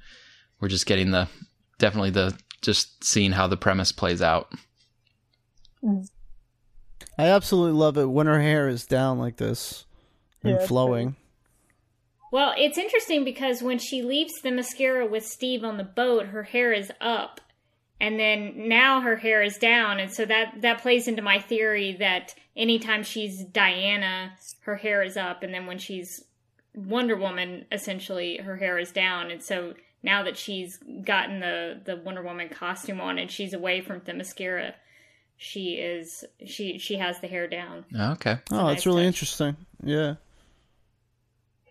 we're 0.60 0.70
just 0.70 0.86
getting 0.86 1.12
the 1.12 1.28
definitely 1.78 2.12
the 2.12 2.38
just 2.62 3.04
seeing 3.04 3.32
how 3.32 3.48
the 3.48 3.58
premise 3.58 3.92
plays 3.92 4.22
out. 4.22 4.52
Mm. 5.84 6.08
I 7.18 7.26
absolutely 7.26 7.78
love 7.78 7.98
it 7.98 8.06
when 8.06 8.28
her 8.28 8.42
hair 8.42 8.68
is 8.68 8.86
down 8.86 9.20
like 9.20 9.38
this 9.38 9.86
and 10.42 10.52
Yeah, 10.52 10.58
it's 10.58 10.68
flowing. 10.68 11.16
Well, 12.32 12.54
it's 12.58 12.80
interesting 12.80 13.24
because 13.24 13.62
when 13.62 13.78
she 13.78 14.02
leaves 14.02 14.42
Themyscira 14.44 15.08
with 15.08 15.24
Steve 15.24 15.64
on 15.64 15.78
the 15.78 15.84
boat, 15.84 16.28
her 16.28 16.42
hair 16.42 16.74
is 16.74 16.92
up. 17.00 17.40
And 18.02 18.20
then 18.20 18.68
now 18.68 19.02
her 19.02 19.16
hair 19.16 19.44
is 19.44 19.58
down, 19.58 20.00
and 20.00 20.12
so 20.12 20.26
that 20.26 20.62
that 20.62 20.82
plays 20.82 21.08
into 21.08 21.22
my 21.22 21.40
theory 21.40 21.96
that 22.00 22.36
anytime 22.56 23.04
she's 23.04 23.44
Diana, 23.44 24.34
her 24.62 24.76
hair 24.78 25.02
is 25.04 25.18
up, 25.18 25.44
and 25.44 25.54
then 25.54 25.66
when 25.66 25.78
she's 25.80 26.24
Wonder 26.76 27.16
Woman, 27.16 27.66
essentially 27.72 28.38
her 28.38 28.58
hair 28.58 28.80
is 28.80 28.92
down. 28.92 29.30
And 29.32 29.42
so 29.44 29.74
now 30.02 30.24
that 30.24 30.38
she's 30.38 30.78
gotten 31.06 31.40
the 31.40 31.80
the 31.84 31.96
Wonder 31.98 32.22
Woman 32.24 32.50
costume 32.50 33.00
on 33.02 33.18
and 33.20 33.30
she's 33.32 33.54
away 33.54 33.82
from 33.82 34.02
Themyscira, 34.02 34.74
she 35.38 35.74
is 35.76 36.24
she 36.46 36.78
she 36.78 36.96
has 36.96 37.20
the 37.22 37.28
hair 37.28 37.48
down. 37.48 37.86
Oh, 37.98 38.12
okay. 38.14 38.38
Oh, 38.52 38.56
nice 38.58 38.76
that's 38.76 38.86
really 38.86 39.02
touch. 39.04 39.08
interesting. 39.08 39.58
Yeah. 39.84 40.16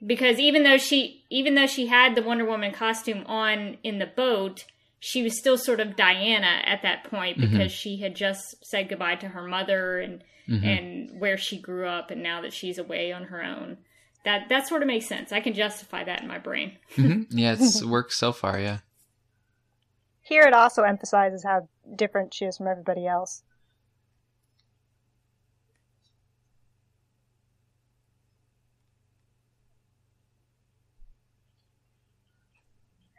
because 0.04 0.38
even 0.38 0.62
though 0.64 0.78
she 0.78 1.24
even 1.30 1.54
though 1.54 1.66
she 1.66 1.86
had 1.86 2.14
the 2.14 2.22
Wonder 2.22 2.44
Woman 2.44 2.72
costume 2.72 3.24
on 3.26 3.76
in 3.82 3.98
the 3.98 4.06
boat, 4.06 4.64
she 5.04 5.24
was 5.24 5.36
still 5.36 5.58
sort 5.58 5.80
of 5.80 5.96
Diana 5.96 6.62
at 6.64 6.82
that 6.82 7.02
point 7.02 7.36
because 7.40 7.72
she 7.72 7.96
had 7.96 8.14
just 8.14 8.64
said 8.64 8.88
goodbye 8.88 9.16
to 9.16 9.26
her 9.26 9.42
mother 9.42 9.98
and 9.98 10.22
and 10.46 11.18
where 11.18 11.36
she 11.36 11.58
grew 11.58 11.88
up 11.88 12.12
and 12.12 12.22
now 12.22 12.40
that 12.42 12.52
she's 12.52 12.78
away 12.78 13.12
on 13.12 13.24
her 13.24 13.42
own. 13.42 13.78
That 14.24 14.48
that 14.50 14.68
sort 14.68 14.80
of 14.82 14.86
makes 14.86 15.06
sense. 15.06 15.32
I 15.32 15.40
can 15.40 15.54
justify 15.54 16.04
that 16.04 16.22
in 16.22 16.28
my 16.28 16.38
brain. 16.38 16.78
hmm 16.94 17.22
Yeah, 17.30 17.54
it's 17.58 17.82
worked 17.96 18.12
so 18.12 18.30
far. 18.32 18.60
Yeah. 18.60 18.78
Here 20.20 20.42
it 20.42 20.54
also 20.54 20.84
emphasizes 20.84 21.42
how 21.42 21.68
different 21.96 22.32
she 22.32 22.44
is 22.44 22.58
from 22.58 22.68
everybody 22.68 23.04
else. 23.04 23.42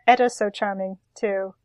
Etta's 0.08 0.38
so 0.38 0.50
charming 0.50 0.98
too. 1.16 1.56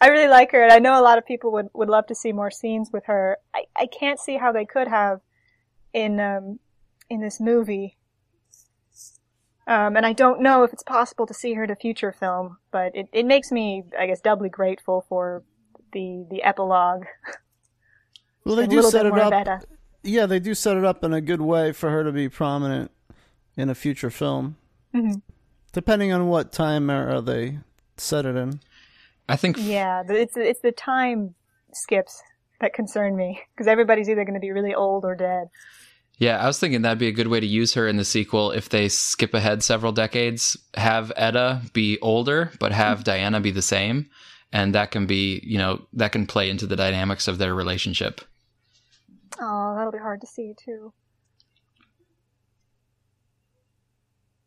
I 0.00 0.08
really 0.08 0.28
like 0.28 0.52
her, 0.52 0.62
and 0.62 0.72
I 0.72 0.78
know 0.78 1.00
a 1.00 1.02
lot 1.02 1.18
of 1.18 1.26
people 1.26 1.50
would, 1.52 1.68
would 1.74 1.88
love 1.88 2.06
to 2.06 2.14
see 2.14 2.32
more 2.32 2.50
scenes 2.50 2.90
with 2.92 3.06
her. 3.06 3.38
I, 3.54 3.64
I 3.76 3.86
can't 3.86 4.20
see 4.20 4.36
how 4.36 4.52
they 4.52 4.64
could 4.64 4.88
have 4.88 5.20
in 5.92 6.20
um, 6.20 6.60
in 7.10 7.20
this 7.20 7.40
movie. 7.40 7.96
Um, 9.66 9.96
and 9.96 10.06
I 10.06 10.14
don't 10.14 10.40
know 10.40 10.62
if 10.62 10.72
it's 10.72 10.82
possible 10.82 11.26
to 11.26 11.34
see 11.34 11.52
her 11.54 11.64
in 11.64 11.70
a 11.70 11.76
future 11.76 12.10
film, 12.10 12.56
but 12.70 12.96
it, 12.96 13.08
it 13.12 13.26
makes 13.26 13.52
me, 13.52 13.84
I 13.98 14.06
guess, 14.06 14.20
doubly 14.20 14.48
grateful 14.48 15.04
for 15.08 15.42
the 15.92 16.26
the 16.30 16.42
epilogue. 16.42 17.04
Well, 18.44 18.56
they 18.56 18.66
do 18.66 18.82
set 18.82 19.04
it 19.04 19.12
up. 19.12 19.64
Yeah, 20.02 20.24
they 20.24 20.38
do 20.38 20.54
set 20.54 20.78
it 20.78 20.84
up 20.84 21.04
in 21.04 21.12
a 21.12 21.20
good 21.20 21.42
way 21.42 21.72
for 21.72 21.90
her 21.90 22.02
to 22.02 22.10
be 22.10 22.30
prominent 22.30 22.90
in 23.58 23.68
a 23.68 23.74
future 23.74 24.08
film. 24.08 24.56
Mhm. 24.94 25.20
Depending 25.74 26.12
on 26.12 26.28
what 26.28 26.50
time 26.50 26.88
era 26.88 27.20
they 27.20 27.58
set 27.98 28.24
it 28.24 28.36
in. 28.36 28.60
I 29.28 29.36
think. 29.36 29.56
Yeah, 29.58 30.02
but 30.06 30.16
it's 30.16 30.36
it's 30.36 30.60
the 30.60 30.72
time 30.72 31.34
skips 31.72 32.22
that 32.60 32.72
concern 32.72 33.16
me 33.16 33.40
because 33.54 33.66
everybody's 33.66 34.08
either 34.08 34.24
going 34.24 34.34
to 34.34 34.40
be 34.40 34.50
really 34.50 34.74
old 34.74 35.04
or 35.04 35.14
dead. 35.14 35.48
Yeah, 36.18 36.42
I 36.42 36.46
was 36.46 36.58
thinking 36.58 36.82
that'd 36.82 36.98
be 36.98 37.06
a 37.06 37.12
good 37.12 37.28
way 37.28 37.38
to 37.38 37.46
use 37.46 37.74
her 37.74 37.86
in 37.86 37.96
the 37.96 38.04
sequel 38.04 38.50
if 38.50 38.68
they 38.68 38.88
skip 38.88 39.34
ahead 39.34 39.62
several 39.62 39.92
decades, 39.92 40.56
have 40.74 41.12
Etta 41.16 41.62
be 41.72 41.96
older, 42.00 42.50
but 42.58 42.72
have 42.72 43.04
Diana 43.04 43.40
be 43.40 43.52
the 43.52 43.62
same. 43.62 44.10
And 44.50 44.74
that 44.74 44.90
can 44.90 45.06
be, 45.06 45.40
you 45.44 45.58
know, 45.58 45.86
that 45.92 46.10
can 46.10 46.26
play 46.26 46.50
into 46.50 46.66
the 46.66 46.74
dynamics 46.74 47.28
of 47.28 47.38
their 47.38 47.54
relationship. 47.54 48.22
Oh, 49.40 49.74
that'll 49.76 49.92
be 49.92 49.98
hard 49.98 50.20
to 50.22 50.26
see 50.26 50.54
too. 50.56 50.92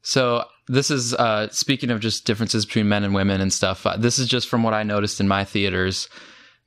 So 0.01 0.45
this 0.67 0.89
is 0.89 1.13
uh, 1.13 1.49
speaking 1.49 1.91
of 1.91 1.99
just 1.99 2.25
differences 2.25 2.65
between 2.65 2.89
men 2.89 3.03
and 3.03 3.13
women 3.13 3.41
and 3.41 3.51
stuff. 3.51 3.85
Uh, 3.85 3.97
this 3.97 4.19
is 4.19 4.27
just 4.27 4.47
from 4.47 4.63
what 4.63 4.73
I 4.73 4.83
noticed 4.83 5.19
in 5.19 5.27
my 5.27 5.43
theaters. 5.43 6.09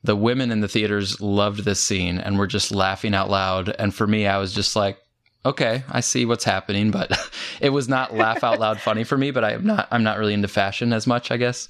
The 0.03 0.15
women 0.15 0.51
in 0.51 0.61
the 0.61 0.67
theaters 0.67 1.19
loved 1.19 1.65
this 1.65 1.79
scene 1.79 2.19
and 2.19 2.37
were 2.37 2.47
just 2.47 2.71
laughing 2.71 3.15
out 3.15 3.29
loud. 3.29 3.69
And 3.69 3.93
for 3.93 4.05
me, 4.05 4.27
I 4.27 4.37
was 4.37 4.53
just 4.53 4.75
like, 4.75 4.99
okay, 5.45 5.83
I 5.89 6.01
see 6.01 6.25
what's 6.25 6.43
happening, 6.43 6.91
but 6.91 7.11
it 7.61 7.69
was 7.69 7.89
not 7.89 8.13
laugh 8.13 8.43
out 8.43 8.59
loud 8.59 8.79
funny 8.79 9.03
for 9.03 9.17
me. 9.17 9.31
But 9.31 9.43
I'm 9.43 9.65
not 9.65 9.87
I'm 9.91 10.03
not 10.03 10.17
really 10.17 10.33
into 10.33 10.47
fashion 10.47 10.93
as 10.93 11.07
much, 11.07 11.31
I 11.31 11.37
guess. 11.37 11.69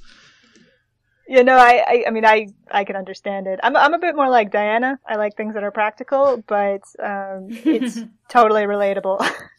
You 1.28 1.44
know, 1.44 1.58
I, 1.58 1.84
I, 1.88 2.04
I 2.08 2.12
mean, 2.12 2.24
I, 2.24 2.50
I 2.70 2.84
can 2.84 2.96
understand 2.96 3.48
it. 3.48 3.60
I'm, 3.64 3.76
I'm 3.76 3.96
a 3.96 4.00
bit 4.00 4.16
more 4.16 4.30
like 4.30 4.52
Diana. 4.52 5.00
I 5.08 5.16
like 5.16 5.36
things 5.36 5.56
that 5.56 5.64
are 5.64 5.72
practical, 5.72 6.44
but 6.46 6.82
um, 7.04 7.48
it's 7.50 8.00
totally 8.30 8.64
relatable. 8.64 9.28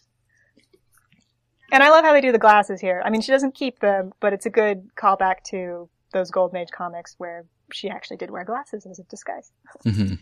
and 1.73 1.83
I 1.83 1.91
love 1.91 2.05
how 2.05 2.13
they 2.13 2.21
do 2.21 2.33
the 2.33 2.39
glasses 2.39 2.81
here. 2.81 3.03
I 3.05 3.11
mean, 3.11 3.21
she 3.21 3.33
doesn't 3.33 3.55
keep 3.55 3.81
them, 3.81 4.13
but 4.21 4.33
it's 4.33 4.47
a 4.47 4.51
good 4.51 4.89
callback 4.97 5.43
to 5.51 5.89
those 6.13 6.31
Golden 6.31 6.59
Age 6.59 6.71
comics 6.71 7.15
where 7.19 7.45
she 7.73 7.89
actually 7.89 8.17
did 8.17 8.31
wear 8.31 8.45
glasses 8.45 8.87
as 8.87 8.99
a 8.99 9.05
disguise. 9.05 9.51
hmm 9.85 10.15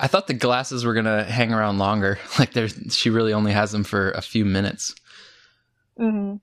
I 0.00 0.08
thought 0.08 0.26
the 0.26 0.34
glasses 0.34 0.84
were 0.84 0.94
gonna 0.94 1.22
hang 1.24 1.52
around 1.52 1.78
longer. 1.78 2.18
Like 2.38 2.52
there's, 2.52 2.74
she 2.90 3.10
really 3.10 3.32
only 3.32 3.52
has 3.52 3.72
them 3.72 3.84
for 3.84 4.10
a 4.12 4.22
few 4.22 4.44
minutes. 4.44 4.94
hmm 5.96 6.36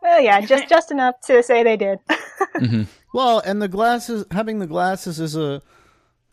Well, 0.00 0.20
yeah, 0.20 0.40
just 0.40 0.68
just 0.68 0.90
enough 0.90 1.16
to 1.26 1.42
say 1.42 1.62
they 1.62 1.76
did. 1.76 1.98
hmm 2.56 2.82
Well, 3.12 3.40
and 3.44 3.60
the 3.60 3.68
glasses, 3.68 4.24
having 4.30 4.58
the 4.58 4.66
glasses 4.66 5.20
is 5.20 5.36
a 5.36 5.62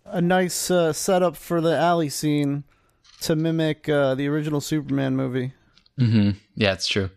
a 0.06 0.22
nice 0.22 0.72
uh, 0.72 0.92
setup 0.92 1.36
for 1.36 1.62
the 1.62 1.78
alley 1.78 2.10
scene 2.10 2.64
to 3.22 3.36
mimic 3.36 3.88
uh, 3.88 4.16
the 4.16 4.28
original 4.28 4.62
Superman 4.62 5.16
movie. 5.16 5.54
Hmm 6.00 6.32
Yeah, 6.56 6.74
it's 6.74 6.88
true. 6.88 7.10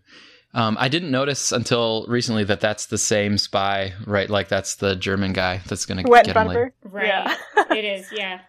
Um, 0.54 0.76
I 0.78 0.88
didn't 0.88 1.10
notice 1.10 1.50
until 1.52 2.04
recently 2.08 2.44
that 2.44 2.60
that's 2.60 2.86
the 2.86 2.98
same 2.98 3.38
spy, 3.38 3.94
right? 4.06 4.28
Like 4.28 4.48
that's 4.48 4.76
the 4.76 4.94
German 4.94 5.32
guy 5.32 5.62
that's 5.66 5.86
gonna 5.86 6.02
get 6.02 6.10
front 6.10 6.26
him 6.28 6.36
of 6.36 6.46
later. 6.48 6.74
Right. 6.84 7.06
Yeah. 7.06 7.36
it 7.70 7.84
is, 7.84 8.08
yeah. 8.12 8.40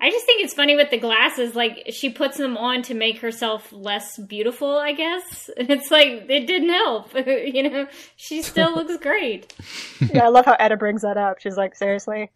I 0.00 0.10
just 0.10 0.26
think 0.26 0.44
it's 0.44 0.52
funny 0.52 0.76
with 0.76 0.90
the 0.90 0.98
glasses. 0.98 1.54
Like 1.54 1.86
she 1.88 2.10
puts 2.10 2.36
them 2.36 2.58
on 2.58 2.82
to 2.82 2.94
make 2.94 3.20
herself 3.20 3.72
less 3.72 4.18
beautiful. 4.18 4.76
I 4.76 4.92
guess 4.92 5.48
it's 5.56 5.90
like 5.90 6.26
it 6.28 6.46
didn't 6.46 6.68
help. 6.68 7.14
you 7.26 7.62
know, 7.70 7.86
she 8.16 8.42
still 8.42 8.74
looks 8.74 8.98
great. 8.98 9.54
yeah, 10.12 10.24
I 10.24 10.28
love 10.28 10.44
how 10.44 10.56
Etta 10.58 10.76
brings 10.76 11.00
that 11.02 11.16
up. 11.16 11.40
She's 11.40 11.56
like, 11.56 11.74
seriously. 11.74 12.30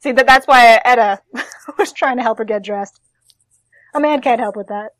See 0.00 0.12
that 0.12 0.26
that's 0.26 0.46
why 0.46 0.80
Etta 0.84 1.20
was 1.78 1.92
trying 1.92 2.16
to 2.16 2.22
help 2.22 2.38
her 2.38 2.44
get 2.44 2.64
dressed. 2.64 2.98
A 3.94 4.00
man 4.00 4.20
can't 4.20 4.40
help 4.40 4.56
with 4.56 4.68
that. 4.68 4.90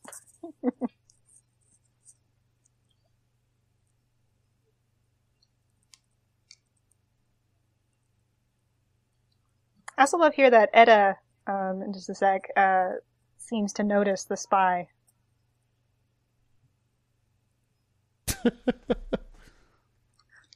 I 9.96 10.02
also 10.02 10.16
love 10.18 10.34
here 10.34 10.50
that 10.50 10.70
Etta, 10.72 11.16
um, 11.46 11.82
in 11.84 11.92
just 11.92 12.08
a 12.08 12.14
sec, 12.14 12.42
uh, 12.56 12.90
seems 13.38 13.72
to 13.74 13.82
notice 13.82 14.24
the 14.24 14.36
spy. 14.36 14.88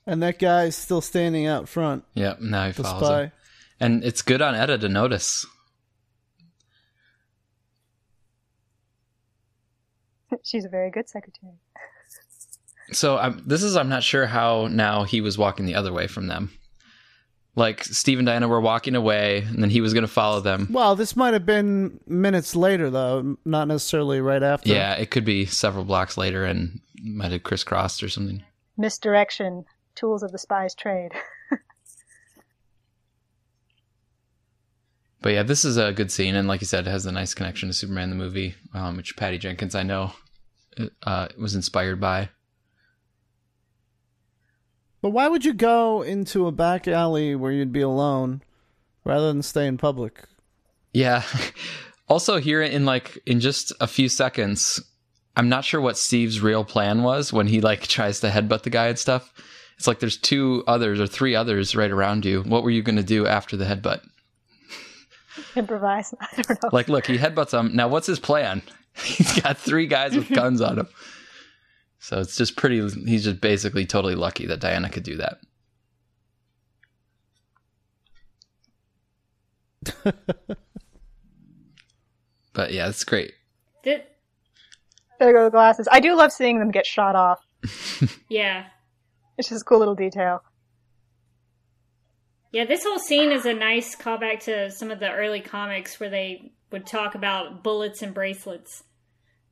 And 0.07 0.23
that 0.23 0.39
guy's 0.39 0.77
still 0.77 1.01
standing 1.01 1.47
out 1.47 1.67
front, 1.67 2.05
Yep, 2.13 2.41
now 2.41 2.67
he 2.67 2.73
the 2.73 2.83
follows 2.83 3.07
spy. 3.07 3.23
him. 3.23 3.33
And 3.81 4.05
it's 4.05 4.21
good 4.21 4.43
on 4.43 4.55
Etta 4.55 4.77
to 4.79 4.89
notice. 4.89 5.47
She's 10.43 10.65
a 10.65 10.69
very 10.69 10.91
good 10.91 11.09
secretary. 11.09 11.55
So 12.93 13.19
um, 13.19 13.43
this 13.47 13.63
is 13.63 13.77
I'm 13.77 13.89
not 13.89 14.03
sure 14.03 14.27
how 14.27 14.69
now 14.69 15.05
he 15.05 15.21
was 15.21 15.39
walking 15.39 15.67
the 15.67 15.75
other 15.75 15.93
way 15.93 16.07
from 16.07 16.27
them. 16.27 16.53
Like 17.57 17.85
Steve 17.85 18.19
and 18.19 18.27
Diana 18.27 18.49
were 18.49 18.61
walking 18.61 18.97
away, 18.97 19.39
and 19.39 19.63
then 19.63 19.71
he 19.71 19.81
was 19.81 19.95
going 19.95 20.03
to 20.03 20.09
follow 20.09 20.41
them. 20.41 20.69
Well, 20.71 20.97
this 20.97 21.15
might 21.15 21.35
have 21.35 21.47
been 21.47 22.01
minutes 22.07 22.57
later, 22.57 22.91
though, 22.91 23.37
not 23.45 23.69
necessarily 23.69 24.21
right 24.21 24.43
after. 24.43 24.71
Yeah, 24.71 24.95
it 24.95 25.13
could 25.13 25.25
be 25.25 25.47
several 25.47 25.85
blocks 25.85 26.17
later, 26.17 26.45
and 26.45 26.81
might 27.01 27.31
have 27.31 27.45
crisscrossed 27.45 28.03
or 28.03 28.09
something. 28.09 28.43
Misdirection, 28.77 29.65
tools 29.95 30.25
of 30.25 30.33
the 30.33 30.39
spy's 30.39 30.75
trade. 30.75 31.13
But 35.25 35.33
yeah, 35.33 35.43
this 35.43 35.65
is 35.65 35.79
a 35.79 35.91
good 35.91 36.13
scene, 36.13 36.35
and 36.35 36.47
like 36.47 36.61
you 36.61 36.67
said, 36.67 36.87
it 36.87 36.91
has 36.91 37.07
a 37.07 37.13
nice 37.13 37.33
connection 37.33 37.71
to 37.71 37.73
Superman 37.73 38.11
the 38.11 38.15
movie, 38.15 38.57
um, 38.75 38.99
which 38.99 39.17
Patty 39.17 39.39
Jenkins 39.39 39.75
I 39.75 39.83
know 39.83 40.13
uh, 41.03 41.29
was 41.39 41.55
inspired 41.55 42.01
by. 42.01 42.29
But 45.03 45.11
why 45.11 45.29
would 45.29 45.45
you 45.45 45.53
go 45.53 46.03
into 46.03 46.47
a 46.47 46.53
back 46.53 46.89
alley 46.89 47.35
where 47.35 47.53
you'd 47.53 47.73
be 47.73 47.83
alone 47.83 48.43
rather 49.05 49.27
than 49.27 49.43
stay 49.43 49.67
in 49.67 49.77
public? 49.77 50.25
Yeah. 50.93 51.23
also, 52.09 52.39
here 52.39 52.63
in 52.63 52.87
like 52.87 53.19
in 53.27 53.41
just 53.41 53.73
a 53.81 53.87
few 53.87 54.09
seconds, 54.09 54.81
I'm 55.37 55.49
not 55.49 55.65
sure 55.65 55.81
what 55.81 55.99
Steve's 55.99 56.41
real 56.41 56.65
plan 56.65 57.03
was 57.03 57.33
when 57.33 57.47
he 57.47 57.61
like 57.61 57.83
tries 57.87 58.21
to 58.21 58.31
headbutt 58.31 58.63
the 58.63 58.71
guy 58.71 58.87
and 58.87 58.99
stuff. 58.99 59.33
It's 59.77 59.87
like 59.87 59.99
there's 59.99 60.17
two 60.17 60.65
others 60.67 61.01
or 61.01 61.07
three 61.07 61.35
others 61.35 61.75
right 61.75 61.91
around 61.91 62.25
you. 62.25 62.43
What 62.43 62.63
were 62.63 62.71
you 62.71 62.83
going 62.83 62.97
to 62.97 63.03
do 63.03 63.27
after 63.27 63.57
the 63.57 63.65
headbutt? 63.65 64.01
Improvise. 65.57 66.15
I 66.21 66.43
don't 66.43 66.63
know. 66.63 66.71
Like, 66.73 66.89
look, 66.89 67.07
he 67.07 67.19
headbutts 67.19 67.59
him. 67.59 67.75
Now, 67.75 67.89
what's 67.89 68.07
his 68.07 68.19
plan? 68.21 68.63
He's 69.03 69.41
got 69.41 69.59
three 69.59 69.87
guys 69.87 70.15
with 70.17 70.29
guns 70.35 70.61
on 70.61 70.79
him. 70.79 70.89
So 71.99 72.21
it's 72.21 72.37
just 72.37 72.57
pretty. 72.57 72.81
He's 73.07 73.25
just 73.25 73.41
basically 73.41 73.87
totally 73.87 74.15
lucky 74.15 74.47
that 74.47 74.61
Diana 74.61 74.91
could 74.91 75.03
do 75.05 75.17
that. 75.17 75.39
but 82.53 82.73
yeah, 82.73 82.89
it's 82.89 83.05
great. 83.05 83.33
Th- 83.83 84.05
There 85.19 85.33
go 85.33 85.45
the 85.45 85.51
glasses. 85.51 85.89
I 85.91 86.01
do 86.01 86.15
love 86.15 86.33
seeing 86.33 86.59
them 86.59 86.71
get 86.71 86.87
shot 86.87 87.17
off. 87.17 87.41
yeah. 88.29 88.67
It's 89.37 89.49
just 89.49 89.63
a 89.63 89.65
cool 89.65 89.79
little 89.79 89.95
detail. 89.95 90.43
Yeah, 92.53 92.67
this 92.67 92.85
whole 92.85 93.01
scene 93.01 93.33
is 93.33 93.47
a 93.47 93.53
nice 93.55 93.97
callback 93.97 94.41
to 94.45 94.71
some 94.71 94.91
of 94.93 95.01
the 95.01 95.11
early 95.11 95.41
comics 95.41 95.99
where 95.99 96.09
they 96.11 96.53
would 96.75 96.87
talk 96.87 97.15
about 97.15 97.63
bullets 97.63 98.03
and 98.03 98.13
bracelets. 98.13 98.83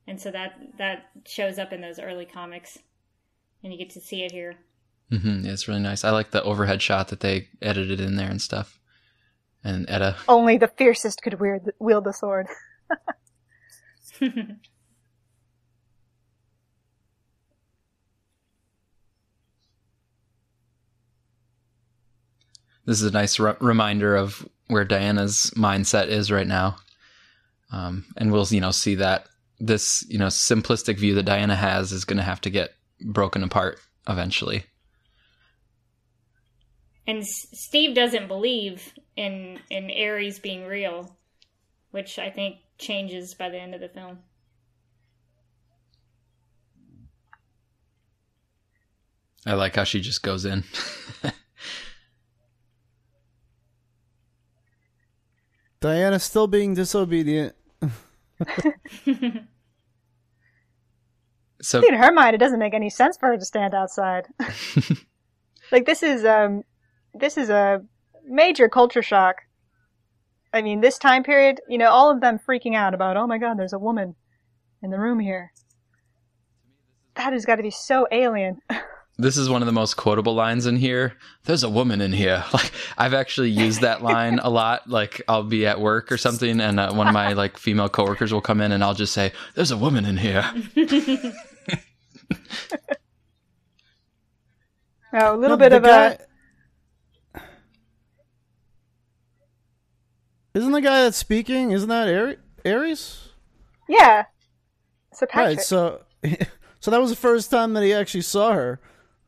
And 0.05 0.21
so 0.21 0.29
that 0.31 0.59
that 0.77 1.05
shows 1.25 1.57
up 1.57 1.71
in 1.71 1.79
those 1.79 1.97
early 1.97 2.25
comics. 2.25 2.79
And 3.63 3.71
you 3.71 3.79
get 3.79 3.91
to 3.91 4.01
see 4.01 4.23
it 4.23 4.33
here. 4.33 4.55
hmm 5.09 5.45
Yeah, 5.45 5.53
it's 5.53 5.69
really 5.69 5.79
nice. 5.79 6.03
I 6.03 6.09
like 6.09 6.31
the 6.31 6.43
overhead 6.43 6.81
shot 6.81 7.07
that 7.07 7.21
they 7.21 7.47
edited 7.61 8.01
in 8.01 8.17
there 8.17 8.29
and 8.29 8.41
stuff. 8.41 8.77
And 9.63 9.89
Etta, 9.89 10.17
Only 10.27 10.57
the 10.57 10.67
fiercest 10.67 11.21
could 11.21 11.39
wield 11.39 11.63
the, 11.63 11.73
wield 11.79 12.03
the 12.03 12.11
sword. 12.11 12.47
this 14.19 14.29
is 22.85 23.03
a 23.03 23.11
nice 23.11 23.39
re- 23.39 23.55
reminder 23.61 24.17
of 24.17 24.45
where 24.67 24.83
Diana's 24.83 25.53
mindset 25.55 26.07
is 26.07 26.29
right 26.29 26.47
now. 26.47 26.75
Um, 27.73 28.05
and 28.17 28.31
we'll, 28.31 28.45
you 28.45 28.61
know, 28.61 28.69
see 28.71 28.93
that 28.95 29.25
this, 29.59 30.05
you 30.07 30.19
know, 30.19 30.27
simplistic 30.27 30.97
view 30.99 31.15
that 31.15 31.23
Diana 31.25 31.55
has 31.55 31.91
is 31.91 32.05
going 32.05 32.17
to 32.17 32.23
have 32.23 32.39
to 32.41 32.51
get 32.51 32.75
broken 33.01 33.41
apart 33.43 33.79
eventually. 34.07 34.65
and 37.07 37.19
S- 37.23 37.47
Steve 37.53 37.95
doesn't 37.95 38.27
believe 38.27 38.93
in 39.15 39.59
in 39.69 39.89
Ares 39.91 40.37
being 40.39 40.65
real, 40.67 41.17
which 41.91 42.19
I 42.19 42.29
think 42.29 42.57
changes 42.77 43.33
by 43.33 43.49
the 43.49 43.59
end 43.59 43.73
of 43.73 43.81
the 43.81 43.89
film. 43.89 44.19
I 49.45 49.53
like 49.55 49.75
how 49.75 49.83
she 49.83 49.99
just 49.99 50.21
goes 50.23 50.45
in. 50.45 50.63
Diana's 55.81 56.23
still 56.23 56.47
being 56.47 56.73
disobedient. 56.73 57.55
so 61.61 61.87
In 61.87 61.93
her 61.95 62.11
mind, 62.11 62.35
it 62.35 62.39
doesn't 62.39 62.59
make 62.59 62.73
any 62.73 62.89
sense 62.89 63.17
for 63.17 63.29
her 63.29 63.37
to 63.37 63.45
stand 63.45 63.73
outside. 63.73 64.27
like 65.71 65.85
this 65.85 66.03
is 66.03 66.25
um, 66.25 66.63
this 67.13 67.37
is 67.37 67.49
a 67.49 67.81
major 68.25 68.67
culture 68.69 69.01
shock 69.01 69.37
I 70.53 70.61
mean, 70.61 70.81
this 70.81 70.99
time 70.99 71.23
period, 71.23 71.61
you 71.67 71.79
know, 71.79 71.89
all 71.89 72.11
of 72.11 72.21
them 72.21 72.37
freaking 72.37 72.75
out 72.75 72.93
about, 72.93 73.17
oh 73.17 73.25
my 73.25 73.39
god, 73.39 73.57
there's 73.57 73.73
a 73.73 73.79
woman 73.79 74.15
in 74.83 74.91
the 74.91 74.99
room 74.99 75.19
here. 75.19 75.51
That 77.15 77.33
has 77.33 77.45
got 77.45 77.55
to 77.55 77.63
be 77.63 77.71
so 77.71 78.07
alien. 78.11 78.59
This 79.17 79.37
is 79.37 79.47
one 79.47 79.61
of 79.61 79.67
the 79.67 79.71
most 79.71 79.95
quotable 79.95 80.33
lines 80.33 80.65
in 80.65 80.77
here. 80.77 81.13
There's 81.45 81.63
a 81.63 81.69
woman 81.69 82.01
in 82.01 82.13
here. 82.13 82.43
Like 82.53 82.71
I've 82.97 83.13
actually 83.13 83.51
used 83.51 83.81
that 83.81 84.01
line 84.01 84.39
a 84.39 84.49
lot. 84.49 84.89
Like 84.89 85.21
I'll 85.27 85.43
be 85.43 85.67
at 85.67 85.79
work 85.79 86.11
or 86.11 86.17
something, 86.17 86.59
and 86.59 86.79
uh, 86.79 86.93
one 86.93 87.07
of 87.07 87.13
my 87.13 87.33
like 87.33 87.57
female 87.57 87.89
coworkers 87.89 88.33
will 88.33 88.41
come 88.41 88.59
in, 88.59 88.71
and 88.71 88.83
I'll 88.83 88.93
just 88.95 89.13
say, 89.13 89.31
"There's 89.55 89.71
a 89.71 89.77
woman 89.77 90.05
in 90.05 90.17
here." 90.17 90.43
Oh, 95.15 95.35
a 95.35 95.37
little 95.37 95.57
No, 95.57 95.69
bit 95.69 95.73
of 95.73 95.83
guy- 95.83 96.17
a. 97.35 97.39
Isn't 100.55 100.71
the 100.71 100.81
guy 100.81 101.03
that's 101.03 101.17
speaking? 101.17 101.69
Isn't 101.71 101.89
that 101.89 102.07
Ari- 102.07 102.37
Ares? 102.65 103.29
Yeah. 103.87 104.25
Sir 105.13 105.27
Patrick. 105.27 105.57
Right. 105.57 105.61
So, 105.65 106.01
so 106.79 106.89
that 106.91 106.99
was 106.99 107.11
the 107.11 107.15
first 107.15 107.51
time 107.51 107.73
that 107.73 107.83
he 107.83 107.93
actually 107.93 108.21
saw 108.21 108.53
her. 108.53 108.79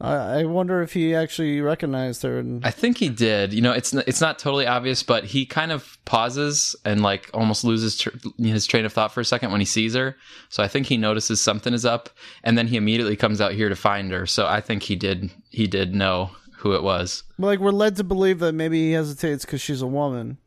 I, 0.01 0.43
wonder 0.43 0.81
if 0.81 0.93
he 0.93 1.15
actually 1.15 1.61
recognized 1.61 2.21
her. 2.23 2.37
And 2.39 2.65
I 2.65 2.71
think 2.71 2.97
he 2.97 3.09
did. 3.09 3.53
You 3.53 3.61
know, 3.61 3.71
it's 3.71 3.93
it's 3.93 4.19
not 4.19 4.39
totally 4.39 4.67
obvious, 4.67 5.03
but 5.03 5.23
he 5.23 5.45
kind 5.45 5.71
of 5.71 5.97
pauses 6.03 6.75
and 6.83 7.01
like 7.01 7.29
almost 7.33 7.63
loses 7.63 7.97
tr- 7.97 8.09
his 8.37 8.67
train 8.67 8.85
of 8.85 8.91
thought 8.91 9.13
for 9.13 9.21
a 9.21 9.25
second 9.25 9.51
when 9.51 9.61
he 9.61 9.65
sees 9.65 9.93
her. 9.95 10.17
So 10.49 10.61
I 10.61 10.67
think 10.67 10.87
he 10.87 10.97
notices 10.97 11.39
something 11.41 11.73
is 11.73 11.85
up, 11.85 12.09
and 12.43 12.57
then 12.57 12.67
he 12.67 12.75
immediately 12.75 13.15
comes 13.15 13.39
out 13.39 13.53
here 13.53 13.69
to 13.69 13.75
find 13.75 14.11
her. 14.11 14.25
So 14.25 14.45
I 14.45 14.59
think 14.59 14.83
he 14.83 14.95
did 14.97 15.31
he 15.49 15.65
did 15.65 15.95
know 15.95 16.31
who 16.57 16.73
it 16.73 16.83
was. 16.83 17.23
like 17.37 17.59
we're 17.59 17.71
led 17.71 17.95
to 17.95 18.03
believe 18.03 18.39
that 18.39 18.53
maybe 18.53 18.87
he 18.87 18.91
hesitates 18.93 19.45
because 19.45 19.61
she's 19.61 19.81
a 19.81 19.87
woman, 19.87 20.37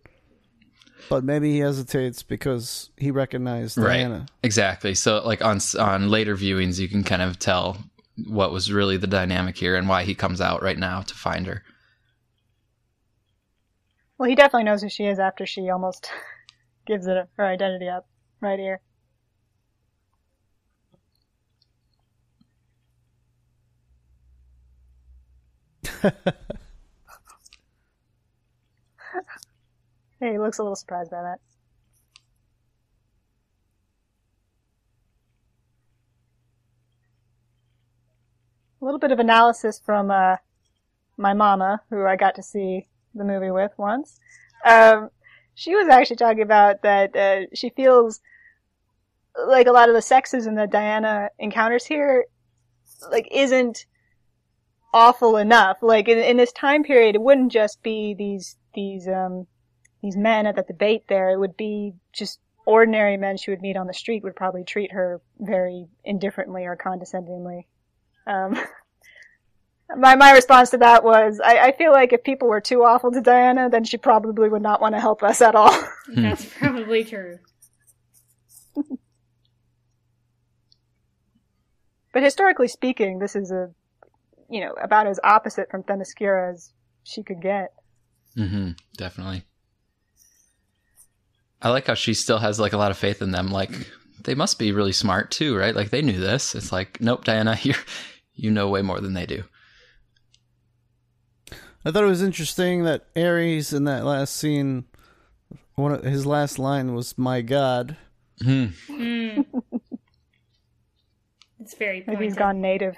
but 1.09 1.25
maybe 1.25 1.53
he 1.53 1.61
hesitates 1.61 2.23
because 2.23 2.91
he 2.99 3.11
recognized 3.11 3.77
Diana. 3.77 4.27
Exactly. 4.43 4.95
So 4.95 5.23
like 5.25 5.43
on 5.43 5.59
on 5.79 6.11
later 6.11 6.37
viewings, 6.37 6.79
you 6.79 6.89
can 6.89 7.03
kind 7.03 7.23
of 7.23 7.39
tell 7.39 7.79
what 8.27 8.53
was 8.53 8.73
really 8.73 8.97
the 8.97 9.07
dynamic 9.07 9.57
here 9.57 9.77
and 9.77 9.89
why 9.89 10.05
he 10.05 10.15
comes 10.15 10.41
out 10.41 10.63
right 10.63 10.79
now 10.79 11.03
to 11.03 11.15
find 11.15 11.47
her. 11.47 11.63
Well, 14.17 14.29
he 14.29 14.35
definitely 14.35 14.65
knows 14.65 14.83
who 14.83 14.89
she 14.89 15.05
is 15.05 15.19
after 15.19 15.47
she 15.47 15.71
almost 15.71 16.11
gives 16.87 17.07
it 17.07 17.29
her 17.37 17.47
identity 17.47 17.89
up 17.89 18.07
right 18.41 18.59
here. 18.59 18.81
hey, 30.21 30.33
he 30.33 30.39
looks 30.39 30.59
a 30.59 30.63
little 30.63 30.77
surprised 30.77 31.11
by 31.11 31.23
that. 31.23 31.41
A 38.81 38.85
little 38.85 39.01
bit 39.01 39.13
of 39.13 39.19
analysis 39.19 39.81
from 39.85 40.11
uh, 40.11 40.37
my 41.17 41.35
mama, 41.35 41.83
who 41.91 42.07
I 42.07 42.17
got 42.17 42.35
to 42.37 42.43
see 42.43 42.87
the 43.15 43.25
movie 43.25 43.51
with 43.51 43.73
once. 43.77 44.21
Um, 44.65 45.11
she 45.55 45.75
was 45.75 45.89
actually 45.89 46.17
talking 46.17 46.43
about 46.43 46.83
that 46.83 47.17
uh, 47.17 47.47
she 47.55 47.71
feels 47.71 48.21
like 49.47 49.67
a 49.67 49.73
lot 49.73 49.89
of 49.89 49.95
the 49.95 50.01
sexism 50.01 50.57
that 50.57 50.71
Diana 50.71 51.31
encounters 51.39 51.87
here, 51.87 52.27
like, 53.11 53.29
isn't 53.33 53.87
awful 54.93 55.37
enough. 55.37 55.79
Like 55.83 56.09
in, 56.09 56.19
in 56.19 56.37
this 56.37 56.53
time 56.53 56.83
period, 56.83 57.15
it 57.15 57.23
wouldn't 57.23 57.53
just 57.53 57.83
be 57.83 58.15
these 58.15 58.57
these 58.75 59.09
um 59.09 59.47
these 60.03 60.17
men 60.17 60.47
at 60.47 60.57
the 60.57 60.63
debate 60.63 61.05
there. 61.09 61.31
It 61.31 61.39
would 61.39 61.57
be 61.57 61.95
just 62.13 62.39
ordinary 62.65 63.17
men 63.17 63.37
she 63.37 63.51
would 63.51 63.63
meet 63.63 63.77
on 63.77 63.87
the 63.87 63.95
street 63.95 64.23
would 64.23 64.37
probably 64.37 64.65
treat 64.65 64.93
her 64.93 65.21
very 65.39 65.87
indifferently 66.05 66.67
or 66.67 66.77
condescendingly. 66.77 67.67
Um, 68.29 68.57
my 69.97 70.15
my 70.15 70.33
response 70.33 70.71
to 70.71 70.79
that 70.79 71.03
was, 71.03 71.41
I, 71.45 71.59
I 71.59 71.73
feel 71.77 71.93
like 71.93 72.13
if 72.13 72.23
people 72.23 72.49
were 72.49 72.61
too 72.61 72.85
awful 72.85 73.11
to 73.13 73.21
Diana, 73.21 73.69
then 73.71 73.85
she 73.85 73.97
probably 73.97 74.49
would 74.49 74.63
not 74.63 74.81
want 74.81 74.95
to 74.95 75.01
help 75.01 75.23
us 75.23 75.41
at 75.41 75.55
all. 75.55 75.77
That's 76.15 76.45
probably 76.45 77.05
true. 77.05 77.39
but 82.13 82.23
historically 82.23 82.69
speaking, 82.69 83.19
this 83.19 83.35
is 83.35 83.51
a, 83.51 83.71
you 84.49 84.61
know, 84.61 84.73
about 84.81 85.07
as 85.07 85.19
opposite 85.25 85.71
from 85.71 85.83
Themyscira 85.83 86.53
as 86.53 86.73
she 87.03 87.23
could 87.23 87.41
get. 87.41 87.73
Mm-hmm. 88.37 88.73
Definitely. 88.97 89.45
I 91.61 91.71
like 91.71 91.87
how 91.87 91.95
she 91.95 92.15
still 92.15 92.39
has 92.39 92.61
like 92.61 92.73
a 92.73 92.77
lot 92.77 92.93
of 92.93 92.99
faith 92.99 93.21
in 93.21 93.33
them. 93.33 93.49
Like 93.49 93.71
they 94.23 94.35
must 94.35 94.59
be 94.59 94.73
really 94.73 94.93
smart 94.93 95.31
too, 95.31 95.57
right? 95.57 95.75
Like 95.75 95.91
they 95.91 96.03
knew 96.03 96.21
this. 96.21 96.55
It's 96.55 96.71
like, 96.71 97.01
nope, 97.01 97.25
Diana, 97.25 97.59
you 97.63 97.75
you 98.39 98.51
know 98.51 98.69
way 98.69 98.81
more 98.83 99.01
than 99.01 99.13
they 99.13 99.27
do. 99.27 99.45
I 101.85 101.91
thought 101.91 102.05
it 102.05 102.09
was 102.09 102.23
interesting 102.23 102.85
that 102.85 103.07
Ares 103.17 103.73
in 103.73 103.85
that 103.85 104.05
last 104.05 104.37
scene, 104.37 104.85
one 105.75 105.93
of, 105.93 106.03
his 106.05 106.25
last 106.27 106.59
line 106.59 106.95
was 106.95 107.17
"My 107.19 107.41
God." 107.43 107.97
Mm. 108.43 108.73
It's 111.61 111.75
very 111.77 112.03
Maybe 112.07 112.25
he's 112.25 112.35
pointed. 112.35 112.39
gone 112.39 112.61
native. 112.63 112.97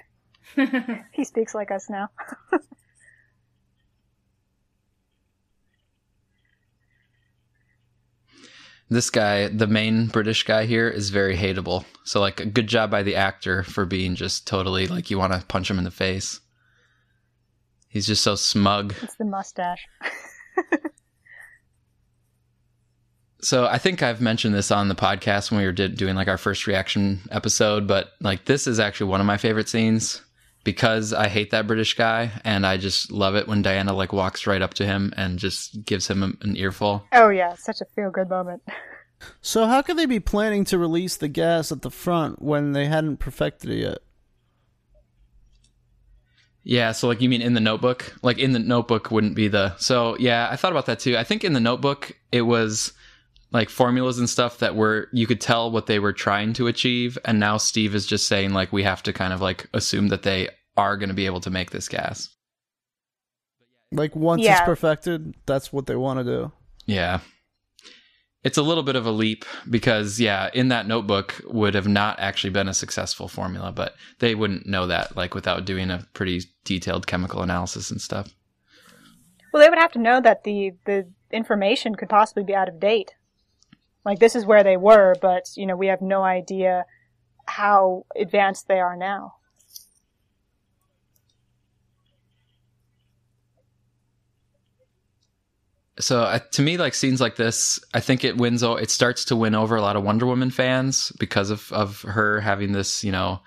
He 1.12 1.24
speaks 1.24 1.54
like 1.54 1.70
us 1.70 1.88
now. 1.90 2.08
This 8.90 9.08
guy, 9.08 9.48
the 9.48 9.68
main 9.68 10.08
British 10.08 10.42
guy 10.42 10.66
here, 10.66 10.88
is 10.88 11.10
very 11.10 11.36
hateable. 11.36 11.84
So 12.04 12.20
like, 12.20 12.40
a 12.40 12.46
good 12.46 12.66
job 12.66 12.90
by 12.90 13.02
the 13.02 13.16
actor 13.16 13.62
for 13.62 13.86
being 13.86 14.16
just 14.16 14.46
totally 14.46 14.88
like 14.88 15.10
you 15.10 15.18
want 15.18 15.32
to 15.32 15.46
punch 15.46 15.70
him 15.70 15.78
in 15.78 15.84
the 15.84 15.90
face. 15.90 16.40
He's 17.88 18.06
just 18.06 18.22
so 18.22 18.34
smug. 18.34 18.94
It's 19.02 19.16
the 19.16 19.24
mustache. 19.24 19.86
So 23.42 23.66
I 23.66 23.78
think 23.78 24.02
I've 24.02 24.20
mentioned 24.20 24.54
this 24.54 24.70
on 24.70 24.88
the 24.88 24.94
podcast 24.94 25.50
when 25.50 25.60
we 25.60 25.66
were 25.66 25.72
did, 25.72 25.96
doing 25.96 26.14
like 26.14 26.28
our 26.28 26.36
first 26.38 26.66
reaction 26.66 27.20
episode, 27.30 27.86
but 27.86 28.10
like 28.20 28.44
this 28.44 28.66
is 28.66 28.78
actually 28.78 29.10
one 29.10 29.20
of 29.20 29.26
my 29.26 29.38
favorite 29.38 29.68
scenes 29.68 30.22
because 30.64 31.12
I 31.12 31.28
hate 31.28 31.50
that 31.50 31.66
British 31.66 31.94
guy 31.94 32.30
and 32.44 32.66
I 32.66 32.76
just 32.76 33.10
love 33.10 33.34
it 33.34 33.48
when 33.48 33.62
Diana 33.62 33.92
like 33.92 34.12
walks 34.12 34.46
right 34.46 34.62
up 34.62 34.74
to 34.74 34.86
him 34.86 35.12
and 35.16 35.38
just 35.38 35.84
gives 35.84 36.08
him 36.08 36.38
an 36.42 36.56
earful. 36.56 37.04
Oh 37.12 37.28
yeah, 37.30 37.54
such 37.54 37.80
a 37.80 37.84
feel 37.96 38.10
good 38.10 38.28
moment. 38.28 38.62
So 39.42 39.66
how 39.66 39.82
could 39.82 39.98
they 39.98 40.06
be 40.06 40.18
planning 40.18 40.64
to 40.64 40.78
release 40.78 41.16
the 41.18 41.28
gas 41.28 41.70
at 41.70 41.82
the 41.82 41.90
front 41.90 42.40
when 42.40 42.72
they 42.72 42.86
hadn't 42.86 43.18
perfected 43.18 43.68
it 43.70 43.80
yet? 43.80 43.98
Yeah, 46.62 46.92
so 46.92 47.08
like 47.08 47.20
you 47.20 47.28
mean 47.28 47.42
in 47.42 47.54
the 47.54 47.60
notebook? 47.60 48.14
Like 48.22 48.38
in 48.38 48.52
the 48.52 48.58
notebook 48.58 49.10
wouldn't 49.10 49.34
be 49.34 49.48
the 49.48 49.76
So 49.76 50.16
yeah, 50.18 50.48
I 50.50 50.56
thought 50.56 50.72
about 50.72 50.86
that 50.86 51.00
too. 51.00 51.16
I 51.16 51.24
think 51.24 51.44
in 51.44 51.52
the 51.52 51.60
notebook 51.60 52.12
it 52.32 52.42
was 52.42 52.92
like 53.52 53.68
formulas 53.68 54.18
and 54.18 54.30
stuff 54.30 54.58
that 54.58 54.76
were 54.76 55.08
you 55.12 55.26
could 55.26 55.40
tell 55.40 55.70
what 55.70 55.86
they 55.86 55.98
were 55.98 56.12
trying 56.12 56.52
to 56.52 56.66
achieve 56.66 57.18
and 57.24 57.40
now 57.40 57.56
Steve 57.56 57.94
is 57.94 58.06
just 58.06 58.28
saying 58.28 58.52
like 58.52 58.72
we 58.72 58.82
have 58.82 59.02
to 59.02 59.12
kind 59.12 59.32
of 59.32 59.40
like 59.40 59.68
assume 59.72 60.08
that 60.08 60.22
they 60.22 60.48
are 60.76 60.96
going 60.96 61.08
to 61.08 61.14
be 61.14 61.26
able 61.26 61.40
to 61.40 61.50
make 61.50 61.70
this 61.70 61.88
gas. 61.88 62.28
Like 63.92 64.14
once 64.14 64.42
it's 64.44 64.60
perfected, 64.60 65.34
that's 65.46 65.72
what 65.72 65.86
they 65.86 65.96
want 65.96 66.20
to 66.20 66.24
do. 66.24 66.52
Yeah. 66.86 67.20
It's 68.42 68.56
a 68.56 68.62
little 68.62 68.82
bit 68.82 68.96
of 68.96 69.04
a 69.04 69.10
leap 69.10 69.44
because 69.68 70.18
yeah, 70.18 70.48
in 70.54 70.68
that 70.68 70.86
notebook 70.86 71.42
would 71.44 71.74
have 71.74 71.88
not 71.88 72.18
actually 72.18 72.50
been 72.50 72.68
a 72.68 72.74
successful 72.74 73.28
formula, 73.28 73.72
but 73.72 73.94
they 74.20 74.34
wouldn't 74.34 74.66
know 74.66 74.86
that 74.86 75.16
like 75.16 75.34
without 75.34 75.66
doing 75.66 75.90
a 75.90 76.06
pretty 76.14 76.42
detailed 76.64 77.06
chemical 77.06 77.42
analysis 77.42 77.90
and 77.90 78.00
stuff. 78.00 78.32
Well, 79.52 79.62
they 79.62 79.68
would 79.68 79.78
have 79.78 79.92
to 79.92 79.98
know 79.98 80.20
that 80.20 80.44
the 80.44 80.72
the 80.86 81.10
information 81.30 81.96
could 81.96 82.08
possibly 82.08 82.44
be 82.44 82.54
out 82.54 82.68
of 82.68 82.80
date. 82.80 83.14
Like 84.04 84.18
this 84.18 84.34
is 84.34 84.46
where 84.46 84.64
they 84.64 84.76
were, 84.76 85.14
but 85.20 85.44
you 85.56 85.66
know 85.66 85.76
we 85.76 85.88
have 85.88 86.00
no 86.00 86.22
idea 86.22 86.84
how 87.46 88.06
advanced 88.16 88.68
they 88.68 88.80
are 88.80 88.96
now. 88.96 89.34
So 95.98 96.22
uh, 96.22 96.38
to 96.52 96.62
me, 96.62 96.78
like 96.78 96.94
scenes 96.94 97.20
like 97.20 97.36
this, 97.36 97.78
I 97.92 98.00
think 98.00 98.24
it 98.24 98.38
wins. 98.38 98.62
o- 98.62 98.76
It 98.76 98.90
starts 98.90 99.24
to 99.26 99.36
win 99.36 99.54
over 99.54 99.76
a 99.76 99.82
lot 99.82 99.96
of 99.96 100.02
Wonder 100.02 100.24
Woman 100.26 100.50
fans 100.50 101.12
because 101.18 101.50
of 101.50 101.70
of 101.72 102.02
her 102.02 102.40
having 102.40 102.72
this, 102.72 103.04
you 103.04 103.12
know, 103.12 103.40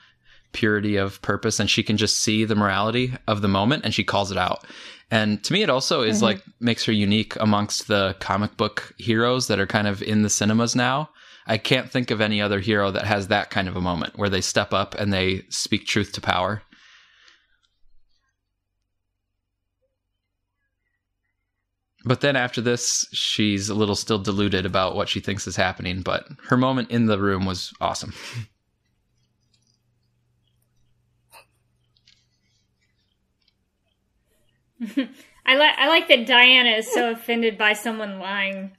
purity 0.51 0.97
of 0.97 1.22
purpose, 1.24 1.60
and 1.60 1.70
she 1.70 1.82
can 1.82 1.97
just 1.97 2.20
see 2.20 2.45
the 2.45 2.56
morality 2.56 3.14
of 3.28 3.41
the 3.41 3.47
moment, 3.47 3.86
and 3.86 3.93
she 3.93 4.04
calls 4.04 4.32
it 4.32 4.38
out. 4.38 4.66
And 5.14 5.43
to 5.43 5.53
me, 5.53 5.61
it 5.61 5.70
also 5.70 6.01
is 6.01 6.18
mm-hmm. 6.18 6.26
like 6.26 6.43
makes 6.59 6.86
her 6.86 6.91
unique 6.91 7.36
amongst 7.36 7.88
the 7.88 8.16
comic 8.20 8.57
book 8.57 8.95
heroes 8.97 9.45
that 9.45 9.59
are 9.59 9.68
kind 9.68 9.88
of 9.88 10.01
in 10.01 10.24
the 10.24 10.30
cinemas 10.30 10.76
now. 10.76 11.11
I 11.45 11.59
can't 11.59 11.88
think 11.88 12.09
of 12.09 12.20
any 12.20 12.41
other 12.41 12.59
hero 12.59 12.89
that 12.89 13.05
has 13.05 13.28
that 13.28 13.51
kind 13.51 13.68
of 13.68 13.76
a 13.76 13.82
moment 13.82 14.18
where 14.18 14.30
they 14.30 14.41
step 14.41 14.74
up 14.74 14.95
and 14.95 15.14
they 15.14 15.43
speak 15.49 15.86
truth 15.86 16.14
to 16.14 16.22
power. 16.22 16.64
But 22.03 22.22
then 22.22 22.36
after 22.36 22.59
this, 22.59 23.05
she's 23.14 23.70
a 23.70 23.76
little 23.76 23.95
still 23.95 24.18
deluded 24.18 24.66
about 24.66 24.95
what 24.95 25.09
she 25.09 25.20
thinks 25.20 25.45
is 25.45 25.55
happening. 25.55 26.01
But 26.01 26.26
her 26.47 26.57
moment 26.57 26.89
in 26.89 27.05
the 27.05 27.20
room 27.20 27.45
was 27.45 27.72
awesome. 27.80 28.14
I 35.45 35.55
like 35.55 35.77
I 35.77 35.88
like 35.88 36.07
that 36.07 36.25
Diana 36.25 36.71
is 36.71 36.91
so 36.91 37.11
offended 37.11 37.57
by 37.57 37.73
someone 37.73 38.19
lying 38.19 38.71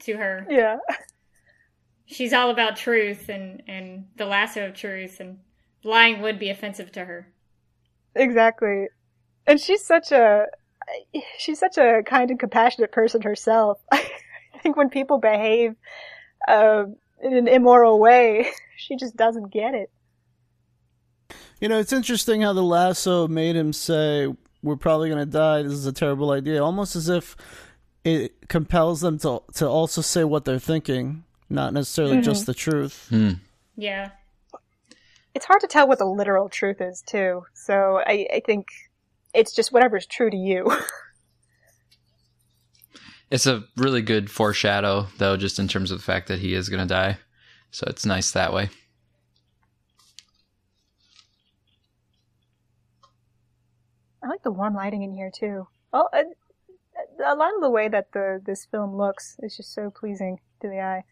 to 0.00 0.16
her. 0.16 0.46
Yeah. 0.48 0.78
She's 2.06 2.32
all 2.32 2.50
about 2.50 2.76
truth 2.76 3.28
and 3.28 3.62
and 3.66 4.06
the 4.16 4.26
lasso 4.26 4.66
of 4.66 4.74
truth, 4.74 5.20
and 5.20 5.38
lying 5.82 6.20
would 6.22 6.38
be 6.38 6.50
offensive 6.50 6.92
to 6.92 7.04
her. 7.04 7.28
Exactly. 8.14 8.88
And 9.46 9.60
she's 9.60 9.84
such 9.84 10.12
a 10.12 10.46
she's 11.38 11.58
such 11.58 11.78
a 11.78 12.02
kind 12.04 12.30
and 12.30 12.38
compassionate 12.38 12.92
person 12.92 13.22
herself. 13.22 13.78
I 13.92 14.58
think 14.62 14.76
when 14.76 14.90
people 14.90 15.18
behave 15.18 15.74
uh, 16.46 16.84
in 17.22 17.34
an 17.34 17.48
immoral 17.48 17.98
way, 17.98 18.50
she 18.76 18.96
just 18.96 19.16
doesn't 19.16 19.52
get 19.52 19.74
it. 19.74 19.90
You 21.60 21.68
know, 21.68 21.78
it's 21.78 21.92
interesting 21.92 22.42
how 22.42 22.52
the 22.52 22.62
lasso 22.62 23.28
made 23.28 23.54
him 23.54 23.72
say, 23.72 24.28
"We're 24.62 24.76
probably 24.76 25.08
going 25.10 25.24
to 25.24 25.30
die. 25.30 25.62
This 25.62 25.72
is 25.72 25.86
a 25.86 25.92
terrible 25.92 26.30
idea." 26.30 26.62
Almost 26.62 26.96
as 26.96 27.08
if 27.08 27.36
it 28.04 28.48
compels 28.48 29.00
them 29.00 29.18
to 29.20 29.42
to 29.54 29.68
also 29.68 30.00
say 30.00 30.24
what 30.24 30.44
they're 30.44 30.58
thinking, 30.58 31.24
not 31.50 31.72
necessarily 31.72 32.14
Mm-hmm. 32.16 32.22
just 32.24 32.46
the 32.46 32.54
truth. 32.54 33.06
Hmm. 33.10 33.32
Yeah. 33.76 34.10
It's 35.34 35.46
hard 35.46 35.60
to 35.62 35.66
tell 35.66 35.88
what 35.88 35.98
the 35.98 36.04
literal 36.04 36.48
truth 36.50 36.80
is 36.80 37.02
too. 37.06 37.44
So 37.54 38.02
I, 38.06 38.26
I 38.34 38.42
think 38.44 38.68
it's 39.32 39.54
just 39.54 39.72
whatever's 39.72 40.04
true 40.06 40.30
to 40.30 40.36
you. 40.36 40.70
It's 43.30 43.46
a 43.46 43.64
really 43.78 44.02
good 44.02 44.30
foreshadow, 44.30 45.06
though, 45.16 45.38
just 45.38 45.58
in 45.58 45.66
terms 45.66 45.90
of 45.90 45.96
the 45.98 46.04
fact 46.04 46.28
that 46.28 46.40
he 46.40 46.52
is 46.52 46.68
going 46.68 46.86
to 46.86 46.94
die. 46.94 47.16
So 47.70 47.86
it's 47.88 48.04
nice 48.04 48.30
that 48.32 48.52
way. 48.52 48.68
I 54.22 54.28
like 54.28 54.42
the 54.42 54.52
warm 54.52 54.74
lighting 54.74 55.02
in 55.02 55.12
here 55.12 55.30
too. 55.34 55.66
Well, 55.92 56.08
uh, 56.12 56.22
a 57.24 57.34
lot 57.34 57.54
of 57.54 57.60
the 57.60 57.70
way 57.70 57.88
that 57.88 58.12
the 58.12 58.40
this 58.44 58.66
film 58.66 58.96
looks 58.96 59.36
is 59.42 59.56
just 59.56 59.74
so 59.74 59.90
pleasing 59.90 60.38
to 60.60 60.68
the 60.68 60.80
eye. 60.80 61.04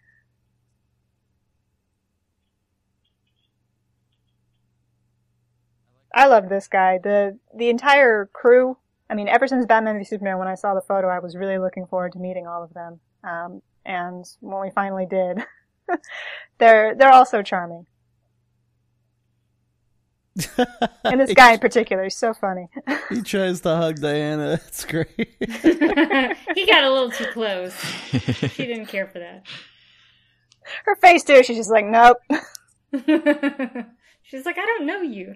I 6.14 6.26
love 6.26 6.48
this 6.48 6.68
guy. 6.68 6.98
the 6.98 7.38
The 7.56 7.68
entire 7.68 8.26
crew. 8.32 8.76
I 9.08 9.14
mean, 9.14 9.28
ever 9.28 9.46
since 9.46 9.66
Batman 9.66 9.98
v 9.98 10.04
Superman, 10.04 10.38
when 10.38 10.48
I 10.48 10.54
saw 10.54 10.74
the 10.74 10.80
photo, 10.80 11.08
I 11.08 11.18
was 11.18 11.36
really 11.36 11.58
looking 11.58 11.86
forward 11.86 12.12
to 12.12 12.18
meeting 12.18 12.46
all 12.46 12.62
of 12.62 12.72
them. 12.74 13.00
Um, 13.24 13.62
and 13.84 14.24
when 14.40 14.60
we 14.60 14.70
finally 14.70 15.06
did, 15.06 15.42
they're 16.58 16.94
they're 16.94 17.12
all 17.12 17.26
so 17.26 17.42
charming. 17.42 17.86
And 21.04 21.20
this 21.20 21.32
guy 21.34 21.52
in 21.52 21.58
particular 21.58 22.04
is 22.04 22.16
so 22.16 22.34
funny. 22.34 22.68
he 23.08 23.22
tries 23.22 23.60
to 23.62 23.76
hug 23.76 24.00
Diana. 24.00 24.60
It's 24.68 24.84
great. 24.84 25.08
he 25.40 26.66
got 26.66 26.84
a 26.84 26.90
little 26.90 27.10
too 27.10 27.26
close. 27.32 27.74
She 28.10 28.66
didn't 28.66 28.86
care 28.86 29.06
for 29.06 29.18
that. 29.18 29.44
Her 30.84 30.96
face 30.96 31.24
too. 31.24 31.42
She's 31.42 31.56
just 31.56 31.70
like, 31.70 31.84
nope. 31.84 32.18
She's 34.22 34.46
like, 34.46 34.58
I 34.58 34.66
don't 34.66 34.86
know 34.86 35.02
you. 35.02 35.34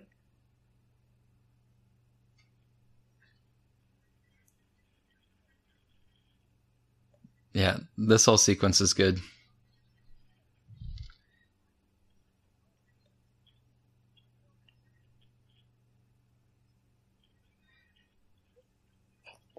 Yeah, 7.53 7.79
this 7.97 8.25
whole 8.25 8.37
sequence 8.37 8.81
is 8.81 8.95
good. 8.95 9.21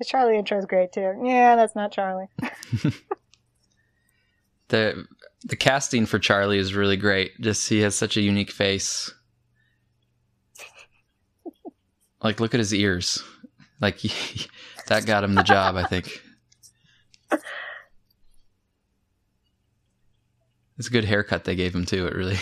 The 0.06 0.10
Charlie 0.10 0.38
intro 0.38 0.60
is 0.60 0.66
great 0.66 0.92
too. 0.92 1.20
Yeah, 1.24 1.56
that's 1.56 1.76
not 1.76 1.92
Charlie. 1.92 2.28
the 4.68 5.08
The 5.46 5.56
casting 5.56 6.06
for 6.06 6.20
Charlie 6.20 6.60
is 6.60 6.76
really 6.76 6.96
great. 6.96 7.32
Just 7.42 7.68
he 7.68 7.80
has 7.80 7.96
such 7.96 8.16
a 8.16 8.22
unique 8.22 8.52
face. 8.52 9.12
Like, 12.22 12.40
look 12.40 12.54
at 12.54 12.60
his 12.60 12.72
ears. 12.72 13.24
Like 13.82 13.98
he, 13.98 14.46
that 14.88 15.08
got 15.08 15.24
him 15.24 15.34
the 15.34 15.42
job, 15.42 15.76
I 15.76 15.86
think. 15.86 16.22
It's 20.78 20.88
a 20.88 20.92
good 20.92 21.06
haircut 21.06 21.46
they 21.46 21.56
gave 21.56 21.74
him 21.74 21.86
too. 21.86 22.06
It 22.06 22.14
really 22.14 22.38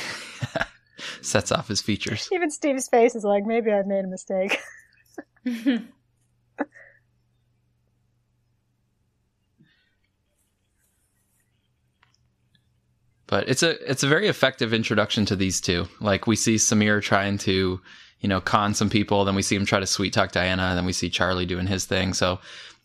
sets 1.21 1.49
off 1.49 1.69
his 1.69 1.81
features. 1.81 2.27
Even 2.33 2.51
Steve's 2.51 2.89
face 2.89 3.15
is 3.15 3.23
like, 3.23 3.45
maybe 3.45 3.71
I've 3.71 3.87
made 3.87 4.03
a 4.03 4.07
mistake. 4.09 4.59
But 13.33 13.49
it's 13.49 13.63
a 13.63 13.71
it's 13.89 14.03
a 14.03 14.07
very 14.07 14.27
effective 14.27 14.75
introduction 14.75 15.25
to 15.25 15.35
these 15.35 15.59
two. 15.59 15.87
Like 15.99 16.27
we 16.27 16.35
see 16.35 16.57
Samir 16.57 17.01
trying 17.01 17.39
to, 17.39 17.81
you 18.19 18.29
know, 18.29 18.39
con 18.39 18.75
some 18.75 18.91
people, 18.91 19.25
then 19.25 19.33
we 19.33 19.41
see 19.41 19.55
him 19.55 19.65
try 19.65 19.79
to 19.79 19.87
sweet 19.87 20.13
talk 20.13 20.31
Diana, 20.31 20.61
and 20.65 20.77
then 20.77 20.85
we 20.85 20.93
see 20.93 21.09
Charlie 21.09 21.47
doing 21.47 21.65
his 21.65 21.85
thing. 21.85 22.13
So 22.13 22.37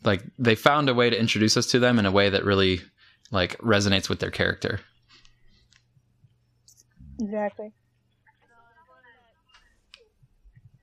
like 0.05 0.23
they 0.39 0.55
found 0.55 0.89
a 0.89 0.95
way 0.95 1.11
to 1.11 1.21
introduce 1.21 1.59
us 1.59 1.67
to 1.67 1.79
them 1.79 1.99
in 1.99 2.07
a 2.07 2.11
way 2.11 2.31
that 2.31 2.47
really 2.47 2.81
like 3.31 3.59
resonates 3.59 4.09
with 4.09 4.21
their 4.21 4.31
character. 4.31 4.81
Exactly. 7.21 7.75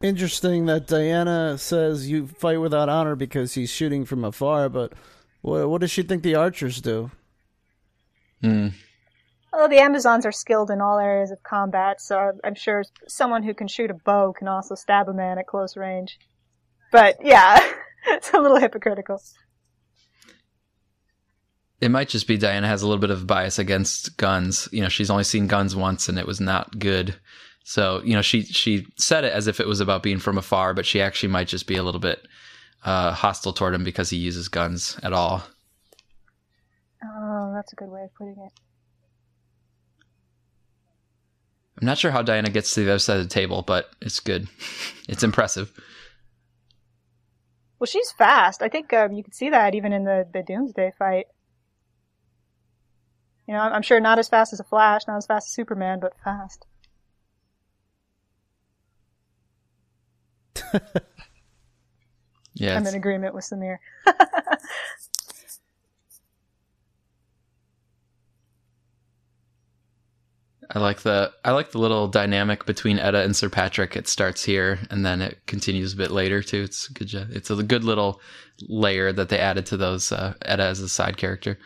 Interesting 0.03 0.67
that 0.67 0.85
Diana 0.85 1.57
says 1.57 2.07
you 2.07 2.27
fight 2.27 2.61
without 2.61 2.87
honor 2.87 3.15
because 3.15 3.55
he's 3.55 3.71
shooting 3.71 4.05
from 4.05 4.23
afar, 4.23 4.69
but 4.69 4.93
what, 5.41 5.67
what 5.67 5.81
does 5.81 5.89
she 5.89 6.03
think 6.03 6.21
the 6.21 6.35
archers 6.35 6.81
do? 6.81 7.09
Hmm. 8.41 8.67
Well, 9.55 9.69
the 9.69 9.79
Amazons 9.79 10.25
are 10.25 10.33
skilled 10.33 10.69
in 10.69 10.81
all 10.81 10.99
areas 10.99 11.31
of 11.31 11.41
combat, 11.41 12.01
so 12.01 12.33
I'm 12.43 12.55
sure 12.55 12.83
someone 13.07 13.41
who 13.41 13.53
can 13.53 13.69
shoot 13.69 13.89
a 13.89 13.93
bow 13.93 14.33
can 14.37 14.49
also 14.49 14.75
stab 14.75 15.07
a 15.07 15.13
man 15.13 15.37
at 15.37 15.47
close 15.47 15.77
range. 15.77 16.19
But 16.91 17.19
yeah, 17.23 17.57
it's 18.07 18.33
a 18.33 18.37
little 18.37 18.59
hypocritical. 18.59 19.21
It 21.79 21.89
might 21.89 22.09
just 22.09 22.27
be 22.27 22.37
Diana 22.37 22.67
has 22.67 22.81
a 22.81 22.87
little 22.87 22.99
bit 22.99 23.11
of 23.11 23.27
bias 23.27 23.57
against 23.57 24.17
guns. 24.17 24.67
You 24.73 24.81
know, 24.81 24.89
she's 24.89 25.09
only 25.09 25.23
seen 25.23 25.47
guns 25.47 25.73
once 25.73 26.09
and 26.09 26.19
it 26.19 26.27
was 26.27 26.41
not 26.41 26.77
good. 26.77 27.15
So, 27.63 28.01
you 28.03 28.13
know, 28.13 28.21
she 28.21 28.43
she 28.43 28.85
said 28.97 29.23
it 29.23 29.31
as 29.31 29.47
if 29.47 29.61
it 29.61 29.67
was 29.67 29.79
about 29.79 30.03
being 30.03 30.19
from 30.19 30.37
afar, 30.37 30.73
but 30.73 30.85
she 30.85 31.01
actually 31.01 31.29
might 31.29 31.47
just 31.47 31.65
be 31.65 31.77
a 31.77 31.83
little 31.83 32.01
bit 32.01 32.27
uh, 32.83 33.11
hostile 33.11 33.53
toward 33.53 33.73
him 33.73 33.85
because 33.85 34.09
he 34.09 34.17
uses 34.17 34.49
guns 34.49 34.99
at 35.01 35.13
all. 35.13 35.43
Oh, 37.03 37.53
that's 37.55 37.71
a 37.71 37.75
good 37.77 37.89
way 37.89 38.03
of 38.03 38.13
putting 38.15 38.35
it. 38.37 38.64
I'm 41.79 41.85
not 41.85 41.97
sure 41.97 42.11
how 42.11 42.21
Diana 42.21 42.49
gets 42.49 42.73
to 42.73 42.83
the 42.83 42.91
other 42.91 42.99
side 42.99 43.17
of 43.17 43.23
the 43.23 43.33
table, 43.33 43.61
but 43.61 43.89
it's 44.01 44.19
good. 44.19 44.47
It's 45.07 45.21
impressive. 45.21 45.71
Well, 47.77 47.85
she's 47.85 48.11
fast. 48.11 48.63
I 48.63 48.69
think 48.69 48.91
um, 48.91 49.13
you 49.13 49.23
can 49.23 49.33
see 49.33 49.51
that 49.51 49.75
even 49.75 49.93
in 49.93 50.03
the, 50.03 50.27
the 50.33 50.41
Doomsday 50.41 50.93
fight. 50.97 51.27
You 53.47 53.53
know, 53.53 53.59
I'm 53.59 53.83
sure 53.83 53.99
not 53.99 54.17
as 54.17 54.27
fast 54.27 54.51
as 54.51 54.59
a 54.59 54.63
Flash, 54.63 55.01
not 55.07 55.17
as 55.17 55.27
fast 55.27 55.47
as 55.49 55.53
Superman, 55.53 55.99
but 55.99 56.13
fast. 56.23 56.65
Yeah, 62.55 62.77
I'm 62.77 62.87
in 62.87 62.95
agreement 62.95 63.35
with 63.35 63.43
Samir. 63.43 63.77
I 70.75 70.79
like 70.79 71.03
the 71.03 71.31
I 71.45 71.51
like 71.51 71.71
the 71.71 71.79
little 71.79 72.09
dynamic 72.09 72.65
between 72.65 72.99
Etta 72.99 73.21
and 73.23 73.33
Sir 73.33 73.49
Patrick. 73.49 73.95
It 73.95 74.09
starts 74.09 74.43
here 74.43 74.77
and 74.91 75.05
then 75.05 75.21
it 75.21 75.39
continues 75.47 75.93
a 75.93 75.97
bit 75.97 76.11
later 76.11 76.43
too. 76.43 76.63
It's 76.63 76.89
a 76.89 76.93
good. 76.93 77.13
It's 77.13 77.49
a 77.49 77.63
good 77.63 77.85
little 77.85 78.19
layer 78.67 79.13
that 79.13 79.29
they 79.29 79.39
added 79.39 79.65
to 79.67 79.77
those 79.77 80.11
uh, 80.11 80.33
as 80.41 80.81
a 80.81 80.89
side 80.89 81.15
character. 81.15 81.57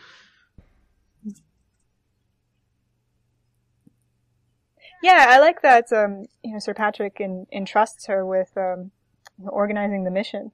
Yeah, 5.02 5.26
I 5.28 5.40
like 5.40 5.62
that. 5.62 5.92
Um, 5.92 6.26
you 6.44 6.52
know, 6.52 6.60
Sir 6.60 6.74
Patrick 6.74 7.20
en- 7.20 7.46
entrusts 7.50 8.06
her 8.06 8.24
with 8.24 8.52
um, 8.56 8.92
organizing 9.44 10.04
the 10.04 10.10
mission. 10.12 10.52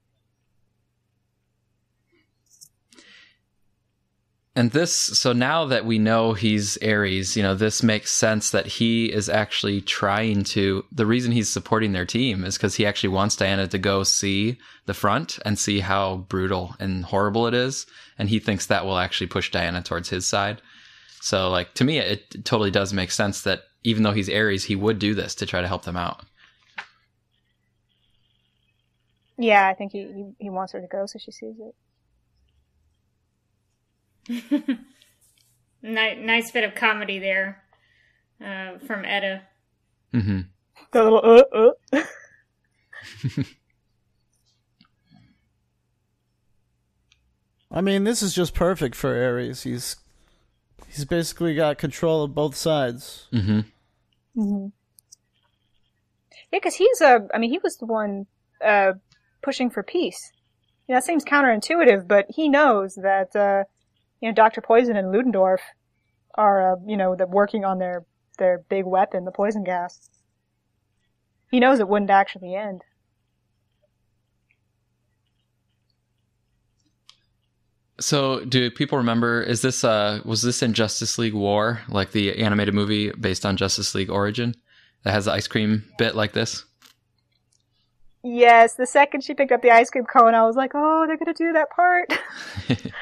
And 4.57 4.71
this, 4.71 4.97
so 4.97 5.35
now 5.35 5.67
that 5.67 5.85
we 5.85 5.99
know 5.99 6.33
he's 6.33 6.79
Ares, 6.83 7.37
you 7.37 7.43
know, 7.43 7.55
this 7.55 7.83
makes 7.83 8.11
sense 8.11 8.53
that 8.53 8.67
he 8.67 9.13
is 9.13 9.29
actually 9.29 9.83
trying 9.83 10.45
to. 10.45 10.83
The 10.91 11.05
reason 11.05 11.31
he's 11.31 11.53
supporting 11.53 11.93
their 11.93 12.07
team 12.07 12.43
is 12.43 12.57
because 12.57 12.75
he 12.75 12.87
actually 12.87 13.11
wants 13.11 13.37
Diana 13.37 13.69
to 13.69 13.79
go 13.79 14.03
see 14.03 14.57
the 14.87 14.95
front 14.95 15.39
and 15.45 15.59
see 15.59 15.81
how 15.81 16.25
brutal 16.31 16.75
and 16.81 17.05
horrible 17.05 17.47
it 17.47 17.53
is. 17.53 17.85
And 18.19 18.31
he 18.31 18.39
thinks 18.39 18.65
that 18.67 18.87
will 18.87 18.97
actually 18.97 19.27
push 19.27 19.51
Diana 19.51 19.83
towards 19.83 20.09
his 20.09 20.25
side. 20.25 20.63
So, 21.21 21.51
like, 21.51 21.75
to 21.75 21.85
me, 21.85 21.99
it 21.99 22.47
totally 22.47 22.71
does 22.71 22.95
make 22.95 23.11
sense 23.11 23.43
that 23.43 23.65
even 23.85 24.05
though 24.05 24.13
he's 24.13 24.31
Ares, 24.31 24.65
he 24.65 24.75
would 24.75 24.99
do 24.99 25.15
this 25.15 25.35
to 25.35 25.45
try 25.45 25.61
to 25.61 25.69
help 25.69 25.85
them 25.85 25.99
out. 25.99 26.25
Yeah, 29.37 29.69
I 29.69 29.75
think 29.75 29.93
he, 29.93 29.99
he, 29.99 30.33
he 30.39 30.51
wants 30.51 30.73
her 30.73 30.81
to 30.81 30.87
go 30.87 31.05
so 31.05 31.19
she 31.19 31.31
sees 31.31 31.57
it. 31.61 31.75
nice, 35.83 36.17
nice 36.19 36.51
bit 36.51 36.65
of 36.65 36.75
comedy 36.75 37.19
there 37.19 37.63
uh, 38.45 38.79
from 38.87 39.05
Etta. 39.05 39.43
Mm-hmm. 40.13 40.41
The 40.93 41.03
little 41.03 41.43
uh 41.53 41.73
uh. 41.93 42.03
I 47.71 47.81
mean, 47.81 48.05
this 48.05 48.23
is 48.23 48.35
just 48.35 48.55
perfect 48.55 48.95
for 48.95 49.11
Ares. 49.15 49.65
He's 49.65 49.97
he's 50.89 51.05
basically 51.05 51.55
got 51.55 51.79
control 51.79 52.23
of 52.23 52.35
both 52.35 52.57
sides. 52.57 53.27
Mm-hmm. 53.33 53.61
Mm-hmm. 54.41 54.67
Yeah, 56.53 56.59
because 56.59 56.77
he's 56.77 57.01
a. 57.01 57.27
I 57.35 57.39
mean, 57.39 57.51
he 57.51 57.59
was 57.59 57.77
the 57.77 57.87
one 57.87 58.27
uh, 58.65 58.93
pushing 59.43 59.69
for 59.71 59.83
peace. 59.83 60.33
You 60.89 60.95
know, 60.95 60.99
that 60.99 61.05
seems 61.05 61.25
counterintuitive, 61.25 62.07
but 62.07 62.27
he 62.29 62.49
knows 62.49 62.95
that 62.95 63.35
uh, 63.35 63.65
you 64.21 64.29
know 64.29 64.35
Doctor 64.35 64.61
Poison 64.61 64.97
and 64.97 65.13
Ludendorff 65.13 65.61
are 66.35 66.73
uh, 66.73 66.77
you 66.87 66.97
know 66.97 67.15
the, 67.15 67.27
working 67.27 67.65
on 67.65 67.79
their 67.79 68.05
their 68.39 68.59
big 68.69 68.85
weapon, 68.85 69.25
the 69.25 69.33
poison 69.33 69.65
gas. 69.65 70.11
He 71.51 71.61
knows 71.61 71.81
it 71.81 71.89
wouldn't 71.89 72.11
actually 72.11 72.55
end. 72.55 72.83
So, 77.99 78.45
do 78.45 78.71
people 78.71 78.99
remember? 78.99 79.43
Is 79.43 79.63
this 79.63 79.83
uh 79.83 80.21
was 80.25 80.43
this 80.43 80.63
in 80.63 80.75
Justice 80.75 81.19
League 81.19 81.35
War, 81.35 81.81
like 81.89 82.13
the 82.13 82.37
animated 82.37 82.75
movie 82.75 83.11
based 83.13 83.47
on 83.47 83.57
Justice 83.57 83.95
League 83.95 84.11
Origin, 84.11 84.55
that 85.03 85.13
has 85.13 85.25
the 85.25 85.33
ice 85.33 85.49
cream 85.49 85.85
bit 85.97 86.15
like 86.15 86.33
this? 86.33 86.65
Yes, 88.23 88.75
the 88.75 88.87
second 88.87 89.23
she 89.23 89.35
picked 89.35 89.53
up 89.53 89.63
the 89.63 89.71
ice 89.71 89.89
cream 89.89 90.05
cone, 90.05 90.35
I 90.35 90.45
was 90.45 90.57
like, 90.57 90.73
"Oh, 90.75 91.07
they're 91.07 91.17
gonna 91.17 91.33
do 91.33 91.53
that 91.55 91.71
part." 91.71 92.13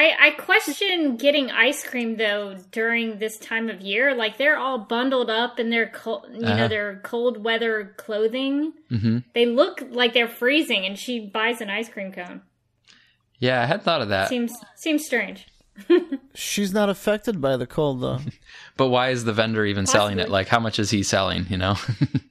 I, 0.00 0.28
I 0.28 0.30
question 0.30 1.16
getting 1.16 1.50
ice 1.50 1.84
cream 1.84 2.16
though 2.16 2.56
during 2.70 3.18
this 3.18 3.36
time 3.38 3.68
of 3.68 3.80
year. 3.80 4.14
Like 4.14 4.38
they're 4.38 4.56
all 4.56 4.78
bundled 4.78 5.28
up 5.28 5.58
in 5.58 5.70
their 5.70 5.88
cold, 5.88 6.26
you 6.32 6.46
Uh-huh. 6.46 6.56
know, 6.56 6.68
their 6.68 7.00
cold 7.02 7.42
weather 7.42 7.94
clothing. 7.96 8.72
mm-hmm. 8.90 9.18
They 9.34 9.46
look 9.46 9.82
like 9.90 10.14
they're 10.14 10.28
freezing, 10.28 10.86
and 10.86 10.96
she 10.96 11.18
buys 11.26 11.60
an 11.60 11.68
ice 11.68 11.88
cream 11.88 12.12
cone. 12.12 12.42
Yeah, 13.40 13.60
I 13.62 13.66
had 13.66 13.82
thought 13.82 14.02
of 14.02 14.08
that. 14.10 14.28
Seems 14.28 14.52
seems 14.76 15.04
strange. 15.04 15.46
She's 16.34 16.72
not 16.72 16.88
affected 16.88 17.40
by 17.40 17.56
the 17.56 17.66
cold 17.66 18.00
though. 18.00 18.18
But 18.76 18.88
why 18.90 19.10
is 19.10 19.24
the 19.24 19.32
vendor 19.32 19.64
even 19.64 19.86
selling 19.86 20.20
it? 20.20 20.28
Like, 20.28 20.46
how 20.46 20.60
much 20.60 20.78
is 20.78 20.90
he 20.90 21.02
selling? 21.02 21.46
You 21.50 21.56
know? 21.56 21.74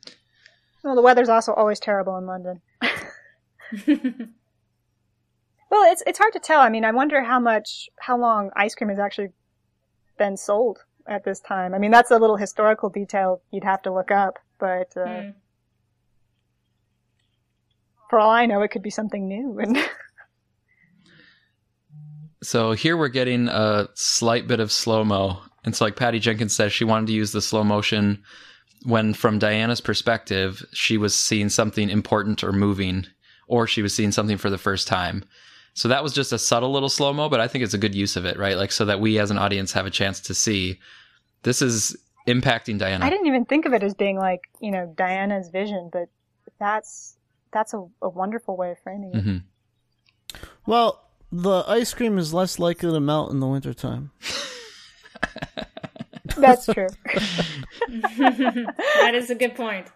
well, 0.83 0.95
the 0.95 1.01
weather's 1.01 1.27
also 1.27 1.51
always 1.53 1.79
terrible 1.81 2.17
in 2.17 2.25
London. 2.25 2.61
Well, 5.69 5.91
it's 5.91 6.01
it's 6.07 6.17
hard 6.17 6.33
to 6.33 6.39
tell. 6.39 6.61
I 6.61 6.69
mean, 6.69 6.85
I 6.85 6.91
wonder 6.91 7.21
how 7.23 7.39
much, 7.39 7.89
how 7.99 8.17
long 8.17 8.51
ice 8.55 8.73
cream 8.75 8.89
has 8.89 8.99
actually 8.99 9.29
been 10.17 10.37
sold 10.37 10.79
at 11.07 11.23
this 11.23 11.39
time. 11.39 11.73
I 11.73 11.77
mean, 11.77 11.91
that's 11.91 12.11
a 12.11 12.17
little 12.17 12.37
historical 12.37 12.89
detail 12.89 13.41
you'd 13.51 13.63
have 13.63 13.81
to 13.83 13.93
look 13.93 14.11
up, 14.11 14.39
but 14.59 14.95
uh, 14.97 15.21
Hmm. 15.21 15.29
for 18.09 18.19
all 18.19 18.29
I 18.29 18.45
know, 18.45 18.61
it 18.61 18.69
could 18.69 18.81
be 18.81 18.89
something 18.89 19.27
new. 19.27 19.59
And 19.59 19.77
so 22.43 22.71
here 22.73 22.95
we're 22.97 23.07
getting 23.09 23.47
a 23.47 23.87
slight 23.93 24.47
bit 24.47 24.59
of 24.59 24.71
slow 24.71 25.03
mo. 25.03 25.39
And 25.63 25.75
so, 25.75 25.85
like 25.85 25.95
Patty 25.95 26.19
Jenkins 26.19 26.55
says, 26.55 26.71
she 26.71 26.85
wanted 26.85 27.07
to 27.07 27.13
use 27.13 27.31
the 27.31 27.41
slow 27.41 27.63
motion 27.63 28.23
when, 28.85 29.13
from 29.13 29.39
Diana's 29.39 29.81
perspective, 29.81 30.63
she 30.71 30.97
was 30.97 31.17
seeing 31.17 31.49
something 31.49 31.89
important 31.89 32.43
or 32.43 32.53
moving, 32.53 33.05
or 33.47 33.67
she 33.67 33.81
was 33.81 33.93
seeing 33.93 34.11
something 34.11 34.37
for 34.37 34.49
the 34.49 34.57
first 34.57 34.87
time. 34.87 35.25
So 35.77 35.87
that 35.89 36.01
was 36.01 36.11
just 36.11 36.33
a 36.33 36.39
subtle 36.39 36.71
little 36.71 36.89
slow 36.89 37.13
mo, 37.13 37.29
but 37.29 37.39
I 37.39 37.47
think 37.47 37.63
it's 37.63 37.75
a 37.75 37.77
good 37.77 37.93
use 37.93 38.15
of 38.15 38.25
it, 38.25 38.39
right? 38.39 38.57
Like, 38.57 38.71
so 38.71 38.83
that 38.85 38.99
we 38.99 39.19
as 39.19 39.29
an 39.29 39.37
audience 39.37 39.71
have 39.73 39.85
a 39.85 39.91
chance 39.91 40.19
to 40.21 40.33
see 40.33 40.79
this 41.43 41.61
is 41.61 41.95
impacting 42.27 42.79
Diana. 42.79 43.05
I 43.05 43.11
didn't 43.11 43.27
even 43.27 43.45
think 43.45 43.67
of 43.67 43.73
it 43.73 43.83
as 43.83 43.93
being 43.93 44.17
like 44.17 44.49
you 44.59 44.71
know 44.71 44.91
Diana's 44.97 45.49
vision, 45.49 45.91
but 45.93 46.09
that's 46.59 47.15
that's 47.53 47.75
a, 47.75 47.85
a 48.01 48.09
wonderful 48.09 48.57
way 48.57 48.71
of 48.71 48.79
framing 48.79 49.11
it. 49.13 49.23
Mm-hmm. 49.23 50.39
Well, 50.65 51.03
the 51.31 51.63
ice 51.67 51.93
cream 51.93 52.17
is 52.17 52.33
less 52.33 52.57
likely 52.57 52.91
to 52.91 52.99
melt 52.99 53.29
in 53.29 53.39
the 53.39 53.47
wintertime. 53.47 54.09
That's 56.37 56.65
true. 56.65 56.87
that 57.87 59.11
is 59.13 59.29
a 59.29 59.35
good 59.35 59.55
point. 59.55 59.87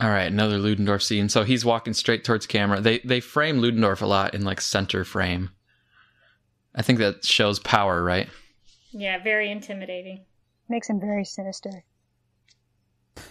All 0.00 0.10
right, 0.10 0.26
another 0.30 0.58
Ludendorff 0.58 1.02
scene. 1.02 1.28
So 1.28 1.44
he's 1.44 1.64
walking 1.64 1.94
straight 1.94 2.24
towards 2.24 2.46
camera. 2.46 2.80
They 2.80 2.98
they 3.00 3.20
frame 3.20 3.58
Ludendorff 3.58 4.02
a 4.02 4.06
lot 4.06 4.34
in 4.34 4.42
like 4.42 4.60
center 4.60 5.04
frame. 5.04 5.50
I 6.74 6.82
think 6.82 6.98
that 6.98 7.24
shows 7.24 7.60
power, 7.60 8.02
right? 8.02 8.28
Yeah, 8.90 9.22
very 9.22 9.50
intimidating. 9.50 10.24
Makes 10.68 10.88
him 10.90 10.98
very 11.00 11.24
sinister. 11.24 11.84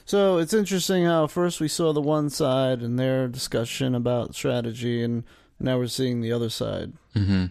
So 0.06 0.38
it's 0.38 0.54
interesting 0.54 1.04
how 1.06 1.28
first 1.28 1.60
we 1.60 1.68
saw 1.68 1.92
the 1.92 2.02
one 2.02 2.30
side 2.30 2.82
and 2.82 2.98
their 2.98 3.28
discussion 3.28 3.96
about 3.96 4.36
strategy, 4.36 5.04
and 5.04 5.24
now 5.60 5.78
we're 5.78 5.88
seeing 5.88 6.22
the 6.22 6.32
other 6.32 6.50
side. 6.50 6.94
hmm 7.14 7.46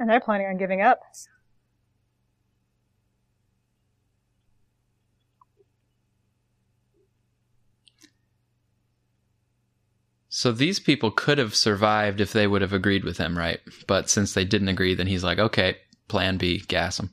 And 0.00 0.08
they're 0.08 0.20
planning 0.20 0.46
on 0.46 0.56
giving 0.56 0.80
up. 0.80 1.00
So 10.38 10.52
these 10.52 10.78
people 10.78 11.10
could 11.10 11.38
have 11.38 11.56
survived 11.56 12.20
if 12.20 12.32
they 12.32 12.46
would 12.46 12.62
have 12.62 12.72
agreed 12.72 13.02
with 13.02 13.18
him, 13.18 13.36
right? 13.36 13.58
But 13.88 14.08
since 14.08 14.34
they 14.34 14.44
didn't 14.44 14.68
agree, 14.68 14.94
then 14.94 15.08
he's 15.08 15.24
like, 15.24 15.40
okay, 15.40 15.78
plan 16.06 16.36
B, 16.36 16.60
gas 16.60 17.00
him. 17.00 17.12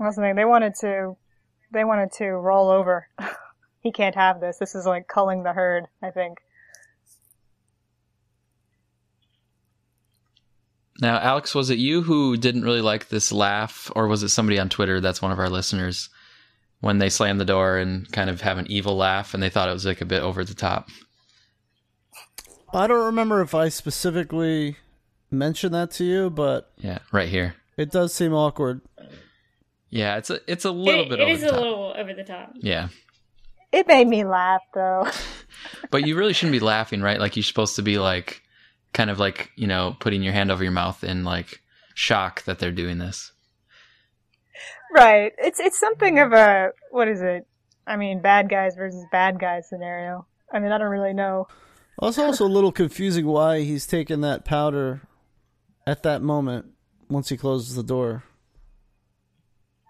That's 0.00 0.16
the 0.16 0.22
thing. 0.22 0.34
They 0.34 0.44
wanted 0.44 0.74
to, 0.80 1.16
they 1.72 1.84
wanted 1.84 2.10
to 2.14 2.30
roll 2.30 2.68
over. 2.68 3.06
he 3.78 3.92
can't 3.92 4.16
have 4.16 4.40
this. 4.40 4.56
This 4.58 4.74
is 4.74 4.86
like 4.86 5.06
culling 5.06 5.44
the 5.44 5.52
herd. 5.52 5.86
I 6.02 6.10
think. 6.10 6.38
Now, 11.00 11.18
Alex, 11.20 11.54
was 11.54 11.70
it 11.70 11.78
you 11.78 12.02
who 12.02 12.36
didn't 12.36 12.64
really 12.64 12.80
like 12.80 13.08
this 13.08 13.30
laugh, 13.30 13.88
or 13.94 14.08
was 14.08 14.24
it 14.24 14.30
somebody 14.30 14.58
on 14.58 14.68
Twitter 14.68 15.00
that's 15.00 15.22
one 15.22 15.30
of 15.30 15.38
our 15.38 15.48
listeners 15.48 16.08
when 16.84 16.98
they 16.98 17.08
slam 17.08 17.38
the 17.38 17.44
door 17.44 17.78
and 17.78 18.10
kind 18.12 18.28
of 18.28 18.42
have 18.42 18.58
an 18.58 18.66
evil 18.70 18.94
laugh 18.96 19.32
and 19.32 19.42
they 19.42 19.48
thought 19.48 19.68
it 19.68 19.72
was 19.72 19.86
like 19.86 20.00
a 20.02 20.04
bit 20.06 20.22
over 20.22 20.44
the 20.44 20.54
top? 20.54 20.88
I 22.72 22.86
don't 22.86 23.06
remember 23.06 23.40
if 23.40 23.54
I 23.54 23.68
specifically 23.68 24.76
mentioned 25.30 25.74
that 25.74 25.90
to 25.92 26.04
you, 26.04 26.30
but 26.30 26.72
Yeah, 26.78 26.98
right 27.12 27.28
here. 27.28 27.54
it 27.76 27.90
does 27.90 28.12
seem 28.12 28.32
awkward. 28.34 28.80
Yeah, 29.90 30.16
it's 30.16 30.28
a 30.30 30.40
it's 30.50 30.64
a 30.64 30.70
little 30.72 31.04
It- 31.04 31.08
bit 31.10 31.20
it 31.20 31.22
over 31.22 31.32
is 31.32 31.40
the 31.40 31.46
a 31.48 31.50
top. 31.50 31.60
little 31.60 31.94
over 31.96 32.14
the 32.14 32.24
top. 32.24 32.52
Yeah. 32.56 32.88
It 33.72 33.86
made 33.88 34.08
me 34.08 34.24
laugh 34.24 34.62
though. 34.74 35.08
But 35.90 36.06
you 36.06 36.16
really 36.16 36.32
shouldn't 36.32 36.52
be 36.52 36.60
laughing, 36.60 37.00
right? 37.00 37.18
Like 37.20 37.36
you're 37.36 37.42
supposed 37.44 37.76
to 37.76 37.82
be 37.82 37.98
like 37.98 38.42
kind 38.92 39.08
of 39.08 39.18
like, 39.20 39.50
you 39.56 39.66
know, 39.68 39.96
putting 40.00 40.22
your 40.22 40.32
hand 40.32 40.50
over 40.50 40.62
your 40.64 40.72
mouth 40.72 41.02
in 41.04 41.24
like 41.24 41.60
shock 41.94 42.42
that 42.44 42.58
they're 42.58 42.72
doing 42.72 42.98
this. 42.98 43.32
Right. 44.94 45.32
It's 45.38 45.60
it's 45.60 45.78
something 45.78 46.18
of 46.18 46.32
a 46.32 46.70
what 46.90 47.08
is 47.08 47.20
it? 47.22 47.46
I 47.86 47.96
mean, 47.96 48.22
bad 48.22 48.48
guys 48.48 48.74
versus 48.76 49.04
bad 49.12 49.38
guys 49.38 49.68
scenario. 49.68 50.26
I 50.52 50.58
mean, 50.58 50.72
I 50.72 50.78
don't 50.78 50.90
really 50.90 51.12
know. 51.12 51.48
Well, 51.98 52.08
it's 52.08 52.18
also 52.18 52.46
a 52.46 52.48
little 52.48 52.72
confusing 52.72 53.26
why 53.26 53.60
he's 53.60 53.86
taking 53.86 54.20
that 54.22 54.44
powder 54.44 55.02
at 55.86 56.02
that 56.02 56.22
moment 56.22 56.66
once 57.08 57.28
he 57.28 57.36
closes 57.36 57.74
the 57.74 57.82
door. 57.82 58.24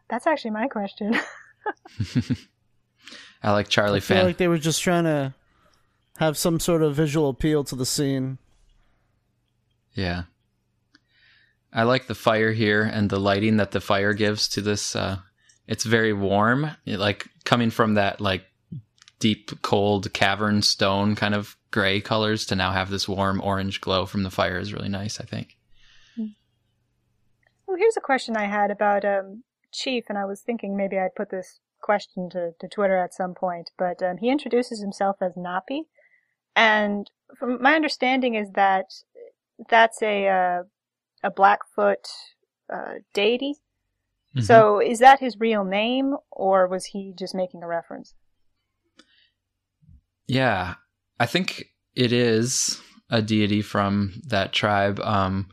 That's 0.08 0.26
actually 0.26 0.50
my 0.50 0.68
question. 0.68 1.14
I 3.42 3.52
like 3.52 3.68
Charlie 3.68 3.98
I 3.98 4.00
feel 4.00 4.16
fan. 4.18 4.26
like 4.26 4.36
they 4.36 4.48
were 4.48 4.58
just 4.58 4.82
trying 4.82 5.04
to 5.04 5.34
have 6.18 6.36
some 6.36 6.60
sort 6.60 6.82
of 6.82 6.94
visual 6.94 7.28
appeal 7.28 7.64
to 7.64 7.76
the 7.76 7.86
scene. 7.86 8.38
Yeah. 9.94 10.24
I 11.74 11.82
like 11.82 12.06
the 12.06 12.14
fire 12.14 12.52
here 12.52 12.82
and 12.82 13.10
the 13.10 13.18
lighting 13.18 13.56
that 13.56 13.72
the 13.72 13.80
fire 13.80 14.14
gives 14.14 14.48
to 14.48 14.60
this 14.60 14.94
uh 14.94 15.18
it's 15.66 15.84
very 15.84 16.12
warm, 16.12 16.70
like 16.86 17.26
coming 17.44 17.70
from 17.70 17.94
that 17.94 18.20
like 18.20 18.44
deep 19.18 19.50
cold 19.62 20.12
cavern 20.12 20.60
stone 20.60 21.14
kind 21.14 21.34
of 21.34 21.56
gray 21.70 22.00
colors 22.00 22.44
to 22.46 22.54
now 22.54 22.72
have 22.72 22.90
this 22.90 23.08
warm 23.08 23.40
orange 23.40 23.80
glow 23.80 24.04
from 24.04 24.22
the 24.22 24.30
fire 24.30 24.58
is 24.58 24.72
really 24.72 24.88
nice. 24.88 25.20
I 25.20 25.24
think. 25.24 25.56
Well, 27.66 27.78
here's 27.78 27.96
a 27.96 28.02
question 28.02 28.36
I 28.36 28.44
had 28.44 28.70
about 28.70 29.04
um, 29.04 29.42
Chief, 29.72 30.04
and 30.08 30.18
I 30.18 30.26
was 30.26 30.42
thinking 30.42 30.76
maybe 30.76 30.98
I'd 30.98 31.14
put 31.16 31.30
this 31.30 31.60
question 31.80 32.28
to, 32.30 32.52
to 32.60 32.68
Twitter 32.68 32.96
at 32.96 33.14
some 33.14 33.34
point. 33.34 33.70
But 33.78 34.02
um, 34.02 34.18
he 34.18 34.28
introduces 34.28 34.80
himself 34.80 35.16
as 35.20 35.32
Napi, 35.32 35.86
and 36.54 37.10
from 37.36 37.60
my 37.62 37.74
understanding 37.74 38.34
is 38.34 38.50
that 38.52 38.92
that's 39.68 40.02
a 40.02 40.28
uh, 40.28 40.62
a 41.24 41.30
Blackfoot 41.30 42.06
uh, 42.72 42.94
deity. 43.12 43.54
Mhm. 44.36 44.42
So 44.44 44.80
is 44.80 44.98
that 45.00 45.20
his 45.20 45.38
real 45.40 45.64
name, 45.64 46.14
or 46.30 46.66
was 46.68 46.86
he 46.86 47.12
just 47.18 47.34
making 47.34 47.62
a 47.62 47.66
reference? 47.66 48.14
Yeah, 50.26 50.74
I 51.20 51.26
think 51.26 51.64
it 51.94 52.12
is 52.12 52.80
a 53.10 53.20
deity 53.22 53.62
from 53.62 54.14
that 54.28 54.52
tribe. 54.52 54.98
Um, 55.00 55.48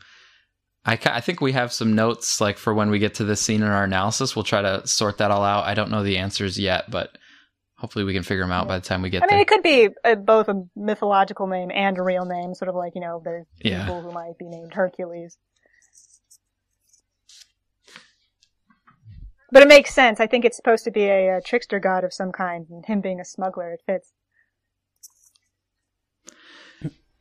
I, 0.86 0.96
ca- 0.96 1.14
I 1.14 1.22
think 1.22 1.42
we 1.42 1.52
have 1.52 1.72
some 1.74 1.94
notes 1.94 2.42
like 2.42 2.58
for 2.58 2.74
when 2.74 2.90
we 2.90 2.98
get 3.00 3.16
to 3.16 3.24
this 3.24 3.42
scene 3.42 3.62
in 3.62 3.68
our 3.68 3.84
analysis. 3.84 4.36
We'll 4.36 4.44
try 4.44 4.62
to 4.62 4.88
sort 4.88 5.18
that 5.20 5.30
all 5.32 5.44
out. 5.44 5.66
I 5.66 5.74
don't 5.76 5.92
know 5.92 6.04
the 6.04 6.18
answers 6.18 6.58
yet, 6.58 6.90
but 6.90 7.16
hopefully 7.78 8.06
we 8.06 8.14
can 8.14 8.24
figure 8.24 8.44
them 8.44 8.52
out 8.52 8.68
by 8.68 8.80
the 8.80 8.86
time 8.86 9.02
we 9.02 9.10
get 9.10 9.22
I 9.24 9.26
mean, 9.28 9.36
there. 9.36 9.42
it 9.42 9.48
could 9.48 9.64
be 9.64 9.90
uh 10.04 10.16
both 10.16 10.48
a 10.48 10.64
mythological 10.76 11.48
name 11.48 11.70
and 11.74 11.98
a 11.98 12.04
real 12.04 12.26
name, 12.26 12.56
sort 12.56 12.70
of 12.70 12.76
like 12.76 12.94
you 12.96 13.02
know, 13.02 13.22
there's 13.24 13.46
Yeah. 13.64 13.82
people 13.86 14.02
who 14.02 14.12
might 14.12 14.38
be 14.40 14.48
named 14.48 14.74
Hercules. 14.74 15.38
But 19.52 19.64
it 19.64 19.68
makes 19.68 19.94
sense. 19.94 20.20
I 20.20 20.28
think 20.28 20.46
it's 20.46 20.56
supposed 20.56 20.84
to 20.86 20.92
be 20.92 21.04
a, 21.04 21.38
uh 21.38 21.42
trickster 21.44 21.80
god 21.80 22.04
of 22.04 22.14
some 22.14 22.32
kind, 22.32 22.68
and 22.70 22.86
him 22.86 23.02
being 23.02 23.20
a 23.20 23.26
smuggler, 23.26 23.74
it 23.74 23.82
fits. 23.86 24.14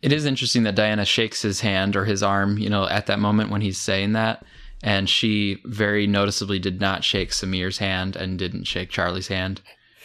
It 0.03 0.13
is 0.13 0.25
interesting 0.25 0.63
that 0.63 0.75
Diana 0.75 1.05
shakes 1.05 1.43
his 1.43 1.61
hand 1.61 1.95
or 1.95 2.07
his 2.07 2.23
arm, 2.23 2.57
you 2.57 2.71
know, 2.71 2.89
at 2.89 3.07
that 3.07 3.19
moment 3.19 3.51
when 3.51 3.61
he's 3.61 3.79
saying 3.79 4.13
that. 4.13 4.45
And 4.83 5.11
she 5.11 5.59
very 5.67 6.07
noticeably 6.07 6.59
did 6.59 6.81
not 6.81 7.05
shake 7.05 7.31
Samir's 7.31 7.77
hand 7.77 8.17
and 8.17 8.39
didn't 8.39 8.65
shake 8.65 8.89
Charlie's 8.89 9.29
hand. 9.29 9.61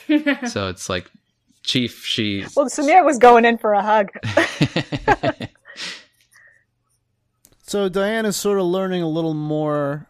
so 0.48 0.68
it's 0.68 0.90
like, 0.90 1.10
Chief, 1.64 2.06
she. 2.06 2.46
Well, 2.56 2.68
Samir 2.68 3.06
was 3.06 3.18
going 3.18 3.46
in 3.46 3.58
for 3.58 3.74
a 3.74 3.82
hug. 3.82 4.12
So 7.68 7.90
Diana's 7.90 8.36
sort 8.36 8.60
of 8.60 8.66
learning 8.66 9.02
a 9.02 9.10
little 9.10 9.34
more 9.34 10.08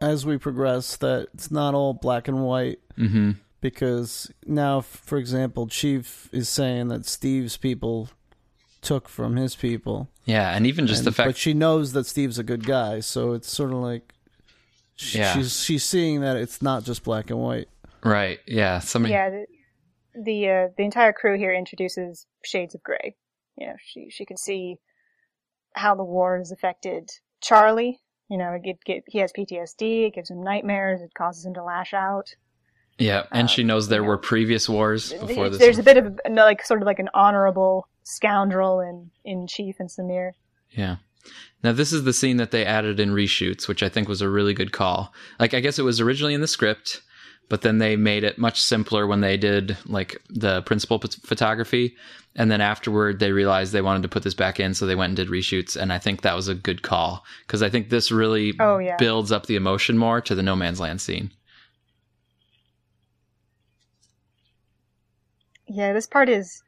as 0.00 0.24
we 0.26 0.38
progress 0.38 0.96
that 0.96 1.28
it's 1.34 1.50
not 1.50 1.74
all 1.74 1.92
black 1.94 2.28
and 2.28 2.42
white 2.44 2.80
hmm 2.96 3.32
because 3.62 4.32
now, 4.46 4.80
for 4.80 5.18
example, 5.18 5.66
Chief 5.66 6.30
is 6.32 6.48
saying 6.48 6.88
that 6.88 7.04
Steve's 7.04 7.58
people 7.58 8.08
took 8.80 9.06
from 9.06 9.36
his 9.36 9.54
people. 9.54 10.08
Yeah, 10.24 10.56
and 10.56 10.66
even 10.66 10.86
just 10.86 11.00
And- 11.00 11.08
the 11.08 11.12
fact 11.12 11.28
but 11.28 11.36
she 11.36 11.52
knows 11.52 11.92
that 11.92 12.06
Steve's 12.06 12.38
a 12.38 12.42
good 12.42 12.64
guy, 12.64 13.00
so 13.00 13.34
it's 13.34 13.50
sort 13.50 13.72
of 13.72 13.76
like 13.76 14.14
sh- 14.96 15.16
Yeah. 15.16 15.34
she's 15.34 15.62
she's 15.62 15.84
seeing 15.84 16.22
that 16.22 16.38
it's 16.38 16.62
not 16.62 16.84
just 16.84 17.04
black 17.04 17.28
and 17.28 17.38
white. 17.38 17.68
Right. 18.02 18.38
Yeah. 18.46 18.78
Somebody. 18.78 19.12
yeah, 19.12 19.28
the 19.28 19.46
the, 20.24 20.48
uh, 20.48 20.68
the 20.78 20.82
entire 20.84 21.12
crew 21.12 21.36
here 21.36 21.52
introduces 21.52 22.26
shades 22.42 22.74
of 22.74 22.82
gray. 22.82 23.14
You 23.58 23.66
know, 23.66 23.74
she 23.84 24.08
she 24.08 24.24
can 24.24 24.38
see 24.38 24.76
how 25.74 25.94
the 25.94 26.02
war 26.04 26.38
has 26.38 26.50
affected 26.50 27.10
Charlie. 27.42 28.00
You 28.30 28.38
know, 28.38 28.56
it, 28.62 28.78
get, 28.84 29.02
he 29.08 29.18
has 29.18 29.32
PTSD. 29.32 30.06
It 30.06 30.14
gives 30.14 30.30
him 30.30 30.42
nightmares. 30.42 31.02
It 31.02 31.12
causes 31.14 31.44
him 31.44 31.54
to 31.54 31.62
lash 31.64 31.92
out. 31.92 32.34
Yeah, 32.98 33.24
and 33.32 33.46
Uh, 33.46 33.48
she 33.48 33.64
knows 33.64 33.88
there 33.88 33.98
you 33.98 34.02
know. 34.02 34.08
were 34.08 34.18
previous 34.18 34.68
wars 34.68 35.12
before 35.12 35.48
this. 35.48 35.58
There's 35.58 35.76
one. 35.78 35.88
a 35.88 35.94
bit 35.94 35.96
of 35.96 36.18
like 36.36 36.64
sort 36.64 36.80
of 36.82 36.86
like 36.86 36.98
an 36.98 37.08
honorable 37.12 37.88
scoundrel 38.04 38.80
in 38.80 39.10
in 39.24 39.46
Chief 39.46 39.76
and 39.80 39.88
Samir. 39.88 40.32
Yeah. 40.70 40.96
Now 41.62 41.72
this 41.72 41.92
is 41.92 42.04
the 42.04 42.12
scene 42.12 42.36
that 42.38 42.50
they 42.50 42.64
added 42.64 43.00
in 43.00 43.10
reshoots, 43.10 43.68
which 43.68 43.82
I 43.82 43.88
think 43.88 44.08
was 44.08 44.20
a 44.22 44.28
really 44.28 44.54
good 44.54 44.72
call. 44.72 45.12
Like 45.38 45.54
I 45.54 45.60
guess 45.60 45.78
it 45.78 45.82
was 45.82 46.00
originally 46.00 46.34
in 46.34 46.40
the 46.40 46.46
script, 46.46 47.02
but 47.50 47.60
then 47.60 47.76
they 47.76 47.96
made 47.96 48.24
it 48.24 48.38
much 48.38 48.62
simpler 48.62 49.06
when 49.06 49.20
they 49.20 49.36
did 49.36 49.76
like 49.86 50.16
the 50.30 50.62
principal 50.62 50.98
p- 50.98 51.08
photography, 51.26 51.94
and 52.36 52.50
then 52.50 52.62
afterward 52.62 53.18
they 53.18 53.32
realized 53.32 53.72
they 53.72 53.82
wanted 53.82 54.02
to 54.04 54.08
put 54.08 54.22
this 54.22 54.34
back 54.34 54.58
in, 54.58 54.72
so 54.72 54.86
they 54.86 54.94
went 54.94 55.10
and 55.10 55.16
did 55.16 55.28
reshoots, 55.28 55.76
and 55.76 55.92
I 55.92 55.98
think 55.98 56.22
that 56.22 56.36
was 56.36 56.48
a 56.48 56.54
good 56.54 56.80
call 56.82 57.24
because 57.46 57.62
I 57.62 57.68
think 57.68 57.90
this 57.90 58.10
really 58.10 58.54
Oh, 58.58 58.78
yeah. 58.78 58.96
builds 58.96 59.30
up 59.32 59.44
the 59.46 59.56
emotion 59.56 59.98
more 59.98 60.22
to 60.22 60.34
the 60.34 60.42
no 60.42 60.56
man's 60.56 60.80
land 60.80 61.00
scene. 61.02 61.32
Yeah, 65.66 65.92
this 65.92 66.06
part 66.06 66.28
is 66.28 66.62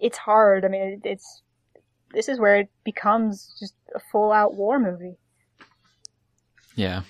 it's 0.00 0.18
hard. 0.18 0.64
I 0.64 0.68
mean, 0.68 1.00
it's 1.04 1.42
this 2.12 2.28
is 2.28 2.38
where 2.38 2.56
it 2.56 2.68
becomes 2.84 3.54
just 3.60 3.74
a 3.94 4.00
full 4.10 4.32
out 4.32 4.54
war 4.54 4.78
movie. 4.78 5.16
Yeah. 6.74 7.02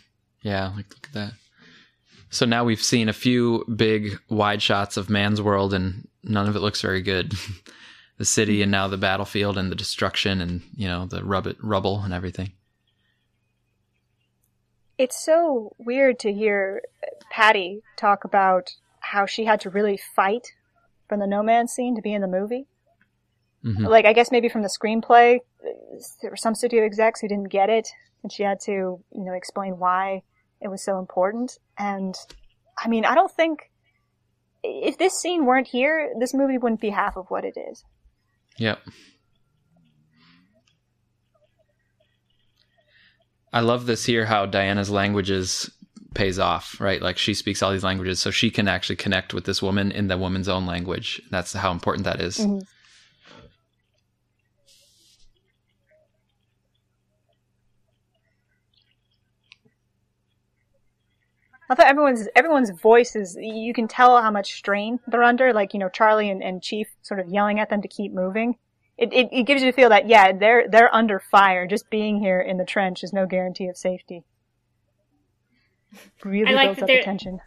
Yeah, 0.42 0.72
like 0.74 0.90
look 0.90 1.06
at 1.08 1.12
that. 1.14 1.32
So 2.32 2.46
now 2.46 2.64
we've 2.64 2.82
seen 2.82 3.10
a 3.10 3.12
few 3.12 3.62
big 3.76 4.18
wide 4.30 4.62
shots 4.62 4.96
of 4.96 5.10
man's 5.10 5.42
world 5.42 5.74
and 5.74 6.08
none 6.24 6.48
of 6.48 6.56
it 6.56 6.60
looks 6.60 6.80
very 6.80 7.02
good. 7.02 7.34
the 8.18 8.24
city 8.24 8.62
and 8.62 8.72
now 8.72 8.88
the 8.88 8.96
battlefield 8.96 9.58
and 9.58 9.70
the 9.70 9.76
destruction 9.76 10.40
and, 10.40 10.62
you 10.74 10.88
know, 10.88 11.04
the 11.04 11.22
rub- 11.22 11.56
rubble 11.60 12.00
and 12.00 12.14
everything. 12.14 12.52
It's 14.96 15.22
so 15.22 15.76
weird 15.78 16.18
to 16.20 16.32
hear 16.32 16.80
Patty 17.30 17.82
talk 17.96 18.24
about 18.24 18.70
how 19.00 19.26
she 19.26 19.44
had 19.44 19.60
to 19.60 19.70
really 19.70 20.00
fight 20.16 20.52
from 21.08 21.20
the 21.20 21.26
no 21.26 21.42
man's 21.42 21.72
scene 21.72 21.96
to 21.96 22.02
be 22.02 22.14
in 22.14 22.22
the 22.22 22.28
movie. 22.28 22.66
Mhm. 23.62 23.88
Like, 23.88 24.06
I 24.06 24.14
guess 24.14 24.30
maybe 24.30 24.48
from 24.48 24.62
the 24.62 24.68
screenplay, 24.68 25.40
there 26.22 26.30
were 26.30 26.36
some 26.36 26.54
studio 26.54 26.84
execs 26.84 27.20
who 27.20 27.28
didn't 27.28 27.50
get 27.50 27.68
it, 27.68 27.88
and 28.22 28.32
she 28.32 28.42
had 28.42 28.58
to, 28.60 28.72
you 28.72 29.24
know, 29.24 29.34
explain 29.34 29.78
why 29.78 30.22
it 30.62 30.68
was 30.68 30.84
so 30.84 30.98
important. 30.98 31.58
And, 31.78 32.14
I 32.82 32.88
mean, 32.88 33.04
I 33.04 33.14
don't 33.14 33.30
think, 33.30 33.70
if 34.62 34.96
this 34.98 35.14
scene 35.20 35.44
weren't 35.44 35.68
here, 35.68 36.12
this 36.18 36.32
movie 36.32 36.58
wouldn't 36.58 36.80
be 36.80 36.90
half 36.90 37.16
of 37.16 37.26
what 37.28 37.44
it 37.44 37.56
is. 37.56 37.84
Yep. 38.58 38.78
I 43.52 43.60
love 43.60 43.86
this 43.86 44.06
here 44.06 44.24
how 44.24 44.46
Diana's 44.46 44.88
languages 44.88 45.70
pays 46.14 46.38
off, 46.38 46.80
right? 46.80 47.02
Like 47.02 47.18
she 47.18 47.34
speaks 47.34 47.62
all 47.62 47.72
these 47.72 47.84
languages 47.84 48.20
so 48.20 48.30
she 48.30 48.50
can 48.50 48.68
actually 48.68 48.96
connect 48.96 49.34
with 49.34 49.44
this 49.44 49.60
woman 49.60 49.90
in 49.90 50.08
the 50.08 50.16
woman's 50.16 50.48
own 50.48 50.66
language. 50.66 51.20
That's 51.30 51.52
how 51.52 51.70
important 51.72 52.04
that 52.04 52.20
is. 52.20 52.38
Mhm. 52.38 52.62
I 61.72 61.74
thought 61.74 61.86
everyone's 61.86 62.28
everyone's 62.36 62.70
voice 62.70 63.16
is 63.16 63.36
you 63.40 63.72
can 63.72 63.88
tell 63.88 64.20
how 64.22 64.30
much 64.30 64.52
strain 64.54 65.00
they're 65.06 65.22
under. 65.22 65.52
Like 65.52 65.72
you 65.74 65.80
know 65.80 65.88
Charlie 65.88 66.30
and, 66.30 66.42
and 66.42 66.62
Chief 66.62 66.88
sort 67.02 67.18
of 67.20 67.28
yelling 67.28 67.58
at 67.60 67.70
them 67.70 67.82
to 67.82 67.88
keep 67.88 68.12
moving. 68.12 68.56
It, 68.98 69.12
it 69.12 69.28
it 69.32 69.42
gives 69.44 69.62
you 69.62 69.72
the 69.72 69.74
feel 69.74 69.88
that 69.88 70.06
yeah 70.08 70.32
they're 70.32 70.68
they're 70.68 70.94
under 70.94 71.18
fire. 71.18 71.66
Just 71.66 71.88
being 71.90 72.20
here 72.20 72.40
in 72.40 72.58
the 72.58 72.64
trench 72.64 73.02
is 73.02 73.12
no 73.12 73.26
guarantee 73.26 73.68
of 73.68 73.76
safety. 73.76 74.22
Really 76.24 76.50
I 76.52 76.54
like 76.54 76.66
builds 76.68 76.76
that 76.78 76.82
up 76.84 76.86
the 76.88 76.92
they're- 76.94 77.02
tension. 77.02 77.40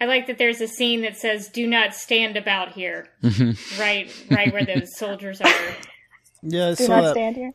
I 0.00 0.06
like 0.06 0.26
that 0.26 0.38
there's 0.38 0.60
a 0.60 0.66
scene 0.68 1.02
that 1.02 1.16
says 1.16 1.48
"Do 1.48 1.66
not 1.66 1.94
stand 1.94 2.36
about 2.36 2.72
here." 2.72 3.06
Mhm. 3.22 3.78
Right, 3.78 4.12
right 4.30 4.52
where 4.52 4.64
those 4.64 4.96
soldiers 4.98 5.40
are. 5.40 5.50
Yeah, 6.42 6.68
I 6.68 6.74
Do 6.74 6.84
saw 6.84 6.96
not 6.96 7.02
that. 7.02 7.10
stand 7.12 7.36
here. 7.36 7.52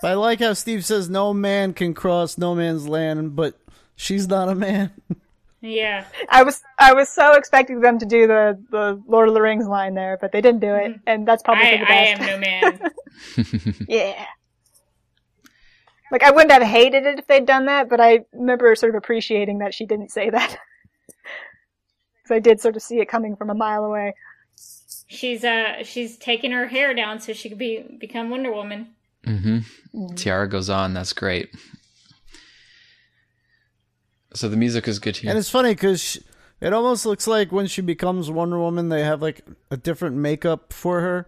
But 0.00 0.12
I 0.12 0.14
like 0.14 0.40
how 0.40 0.52
Steve 0.54 0.84
says 0.84 1.10
no 1.10 1.34
man 1.34 1.74
can 1.74 1.92
cross 1.92 2.38
no 2.38 2.54
man's 2.54 2.88
land, 2.88 3.34
but 3.36 3.58
she's 3.96 4.28
not 4.28 4.48
a 4.48 4.54
man. 4.54 4.90
Yeah, 5.60 6.06
I 6.28 6.42
was 6.42 6.60
I 6.78 6.92
was 6.92 7.08
so 7.08 7.34
expecting 7.34 7.80
them 7.80 7.98
to 8.00 8.06
do 8.06 8.26
the, 8.26 8.58
the 8.70 9.00
Lord 9.06 9.28
of 9.28 9.34
the 9.34 9.40
Rings 9.40 9.68
line 9.68 9.94
there, 9.94 10.18
but 10.20 10.32
they 10.32 10.40
didn't 10.40 10.60
do 10.60 10.74
it, 10.74 10.98
and 11.06 11.26
that's 11.26 11.42
probably 11.42 11.68
I, 11.68 11.76
the 11.78 11.84
best. 11.84 12.20
I 12.20 12.24
am 12.24 12.26
no 12.26 12.38
man. 12.38 12.90
Yeah. 13.88 14.24
Like 16.10 16.24
I 16.24 16.30
wouldn't 16.30 16.52
have 16.52 16.62
hated 16.62 17.06
it 17.06 17.18
if 17.18 17.26
they'd 17.26 17.46
done 17.46 17.66
that, 17.66 17.88
but 17.88 18.00
I 18.00 18.26
remember 18.32 18.74
sort 18.74 18.90
of 18.90 18.96
appreciating 18.96 19.58
that 19.58 19.72
she 19.72 19.86
didn't 19.86 20.10
say 20.10 20.30
that. 20.30 20.58
Because 22.22 22.36
I 22.36 22.38
did 22.38 22.60
sort 22.60 22.76
of 22.76 22.82
see 22.82 23.00
it 23.00 23.08
coming 23.08 23.34
from 23.34 23.50
a 23.50 23.54
mile 23.54 23.84
away. 23.84 24.14
She's 25.08 25.42
uh 25.42 25.82
she's 25.82 26.16
taking 26.16 26.52
her 26.52 26.68
hair 26.68 26.94
down 26.94 27.18
so 27.18 27.32
she 27.32 27.48
could 27.48 27.58
be 27.58 27.84
become 27.98 28.30
Wonder 28.30 28.52
Woman. 28.52 28.94
mm-hmm 29.26 29.58
Tiara 30.14 30.48
goes 30.48 30.70
on. 30.70 30.94
That's 30.94 31.12
great. 31.12 31.50
So 34.34 34.48
the 34.48 34.56
music 34.56 34.88
is 34.88 34.98
good 34.98 35.16
here. 35.18 35.30
And 35.30 35.38
it's 35.38 35.50
funny 35.50 35.74
because 35.74 36.18
it 36.60 36.72
almost 36.72 37.04
looks 37.06 37.26
like 37.26 37.52
when 37.52 37.66
she 37.66 37.82
becomes 37.82 38.30
Wonder 38.30 38.58
Woman, 38.58 38.88
they 38.88 39.02
have 39.04 39.20
like 39.20 39.42
a 39.70 39.76
different 39.76 40.16
makeup 40.16 40.72
for 40.72 41.00
her 41.00 41.26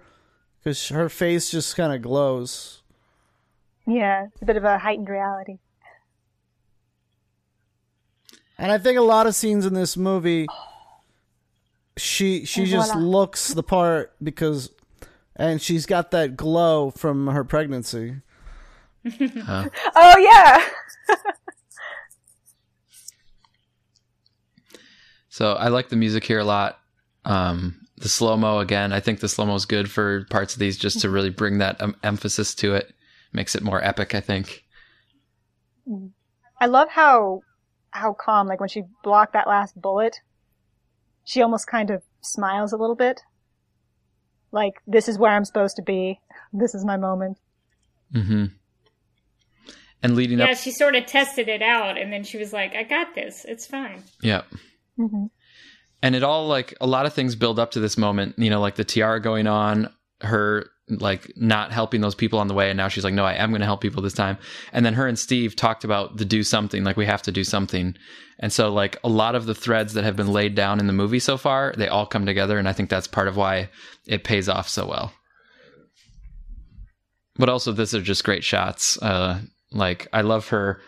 because 0.63 0.89
her 0.89 1.09
face 1.09 1.51
just 1.51 1.77
kind 1.77 1.93
of 1.93 2.01
glows. 2.03 2.83
Yeah, 3.87 4.27
it's 4.33 4.41
a 4.41 4.47
bit 4.47 4.57
of 4.57 4.65
a 4.65 4.79
heightened 4.79 5.09
reality. 5.11 5.59
And 8.57 8.71
I 8.73 8.79
think 8.79 8.97
a 8.99 9.03
lot 9.03 9.27
of 9.27 9.35
scenes 9.35 9.67
in 9.67 9.75
this 9.75 9.97
movie, 9.97 10.47
she 11.97 12.45
she 12.45 12.63
And 12.63 12.71
just 12.71 12.93
voila. 12.93 13.07
looks 13.07 13.49
the 13.53 13.63
part 13.65 14.15
because, 14.23 14.71
and 15.37 15.61
she's 15.61 15.87
got 15.87 16.11
that 16.13 16.37
glow 16.37 16.91
from 16.91 17.27
her 17.29 17.45
pregnancy. 17.45 18.17
Oh 19.17 20.19
yeah. 20.19 20.65
So 25.35 25.55
I 25.55 25.67
like 25.67 25.89
the 25.89 25.97
music 25.97 26.23
here 26.23 26.39
a 26.39 26.45
lot. 26.45 26.79
Um, 27.25 27.89
the 27.97 28.09
slow 28.09 28.37
mo 28.37 28.61
again. 28.61 28.93
I 28.93 29.01
think 29.01 29.19
the 29.19 29.29
slow 29.29 29.47
mo 29.47 29.57
is 29.57 29.67
good 29.67 29.91
for 29.91 30.27
parts 30.31 30.55
of 30.55 30.61
these 30.61 30.79
just 30.79 31.01
to 31.01 31.11
really 31.11 31.31
bring 31.31 31.59
that 31.59 31.83
um, 31.83 31.97
emphasis 32.05 32.55
to 32.55 32.77
it. 32.77 32.95
Makes 33.33 33.57
it 33.57 33.63
more 33.65 33.83
epic. 33.83 34.15
I 34.15 34.21
think. 34.21 34.63
I 36.61 36.67
love 36.67 36.89
how 36.89 37.41
how 37.91 38.13
calm, 38.13 38.47
like 38.47 38.61
when 38.61 38.69
she 38.69 38.85
blocked 39.03 39.33
that 39.33 39.49
last 39.49 39.75
bullet, 39.75 40.21
she 41.25 41.43
almost 41.43 41.67
kind 41.67 41.91
of 41.91 42.05
smiles 42.21 42.73
a 42.73 42.77
little 42.77 42.95
bit. 42.95 43.21
Like, 44.53 44.75
this 44.87 45.09
is 45.09 45.19
where 45.19 45.33
I'm 45.33 45.45
supposed 45.45 45.75
to 45.77 45.83
be. 45.83 46.21
This 46.53 46.77
is 46.77 46.85
my 46.85 46.97
moment. 46.97 47.39
Mm-hmm. 48.15 48.45
And 50.01 50.15
leading 50.15 50.39
Yeah, 50.39 50.45
up, 50.45 50.51
yeah, 50.51 50.55
she 50.55 50.71
sort 50.71 50.95
of 50.95 51.07
tested 51.07 51.49
it 51.49 51.61
out, 51.61 51.99
and 51.99 52.13
then 52.13 52.23
she 52.23 52.39
was 52.39 52.53
like, 52.53 52.77
"I 52.77 52.85
got 52.85 53.17
this. 53.17 53.45
It's 53.45 53.67
fine." 53.67 54.05
yeah. 54.23 54.43
Mm-hmm. 54.99 55.27
and 56.03 56.15
it 56.15 56.23
all 56.23 56.47
like 56.47 56.75
a 56.81 56.87
lot 56.87 57.07
of 57.07 57.13
things 57.13 57.35
build 57.35 57.59
up 57.59 57.73
to 57.73 57.81
this 57.81 57.99
moment 57.99 58.39
you 58.39 58.51
know 58.51 58.61
like 58.61 58.77
the 58.77 58.85
tiara 58.85 59.21
going 59.21 59.47
on 59.47 59.89
her 60.21 60.71
like 60.89 61.33
not 61.37 61.73
helping 61.73 62.01
those 62.01 62.15
people 62.15 62.39
on 62.39 62.49
the 62.49 62.55
way 62.55 62.69
and 62.69 62.77
now 62.77 62.89
she's 62.89 63.05
like 63.05 63.15
no 63.15 63.25
i 63.25 63.33
am 63.33 63.51
going 63.51 63.61
to 63.61 63.67
help 63.67 63.81
people 63.81 64.03
this 64.03 64.13
time. 64.13 64.37
And 64.73 64.85
then 64.85 64.95
her 64.95 65.07
and 65.07 65.19
steve 65.19 65.57
talked 65.57 65.85
about 65.85 66.19
the 66.19 66.25
do 66.25 66.43
something 66.43 66.85
like 66.85 66.97
we 66.97 67.07
have 67.07 67.23
to 67.23 67.33
do 67.33 67.43
something. 67.45 67.95
And 68.39 68.53
so 68.53 68.71
like 68.71 68.99
a 69.03 69.09
lot 69.09 69.35
of 69.35 69.47
the 69.47 69.55
threads 69.55 69.95
that 69.95 70.05
have 70.05 70.17
been 70.17 70.33
laid 70.33 70.55
down 70.55 70.81
in 70.81 70.87
the 70.87 70.93
movie 70.93 71.21
so 71.21 71.37
far 71.37 71.73
they 71.77 71.89
all 71.89 72.07
come 72.07 72.27
together 72.27 72.59
and 72.59 72.69
i 72.69 72.73
think 72.73 72.91
that's 72.91 73.07
part 73.07 73.29
of 73.29 73.37
why 73.37 73.71
it 74.07 74.25
pays 74.25 74.49
off 74.49 74.69
so 74.69 74.87
well. 74.87 75.13
But 77.37 77.49
also 77.49 77.73
these 77.73 77.95
are 77.95 78.03
just 78.03 78.25
great 78.25 78.45
shots 78.45 78.99
uh 79.01 79.41
like 79.73 80.07
i 80.13 80.21
love 80.21 80.49
her 80.49 80.83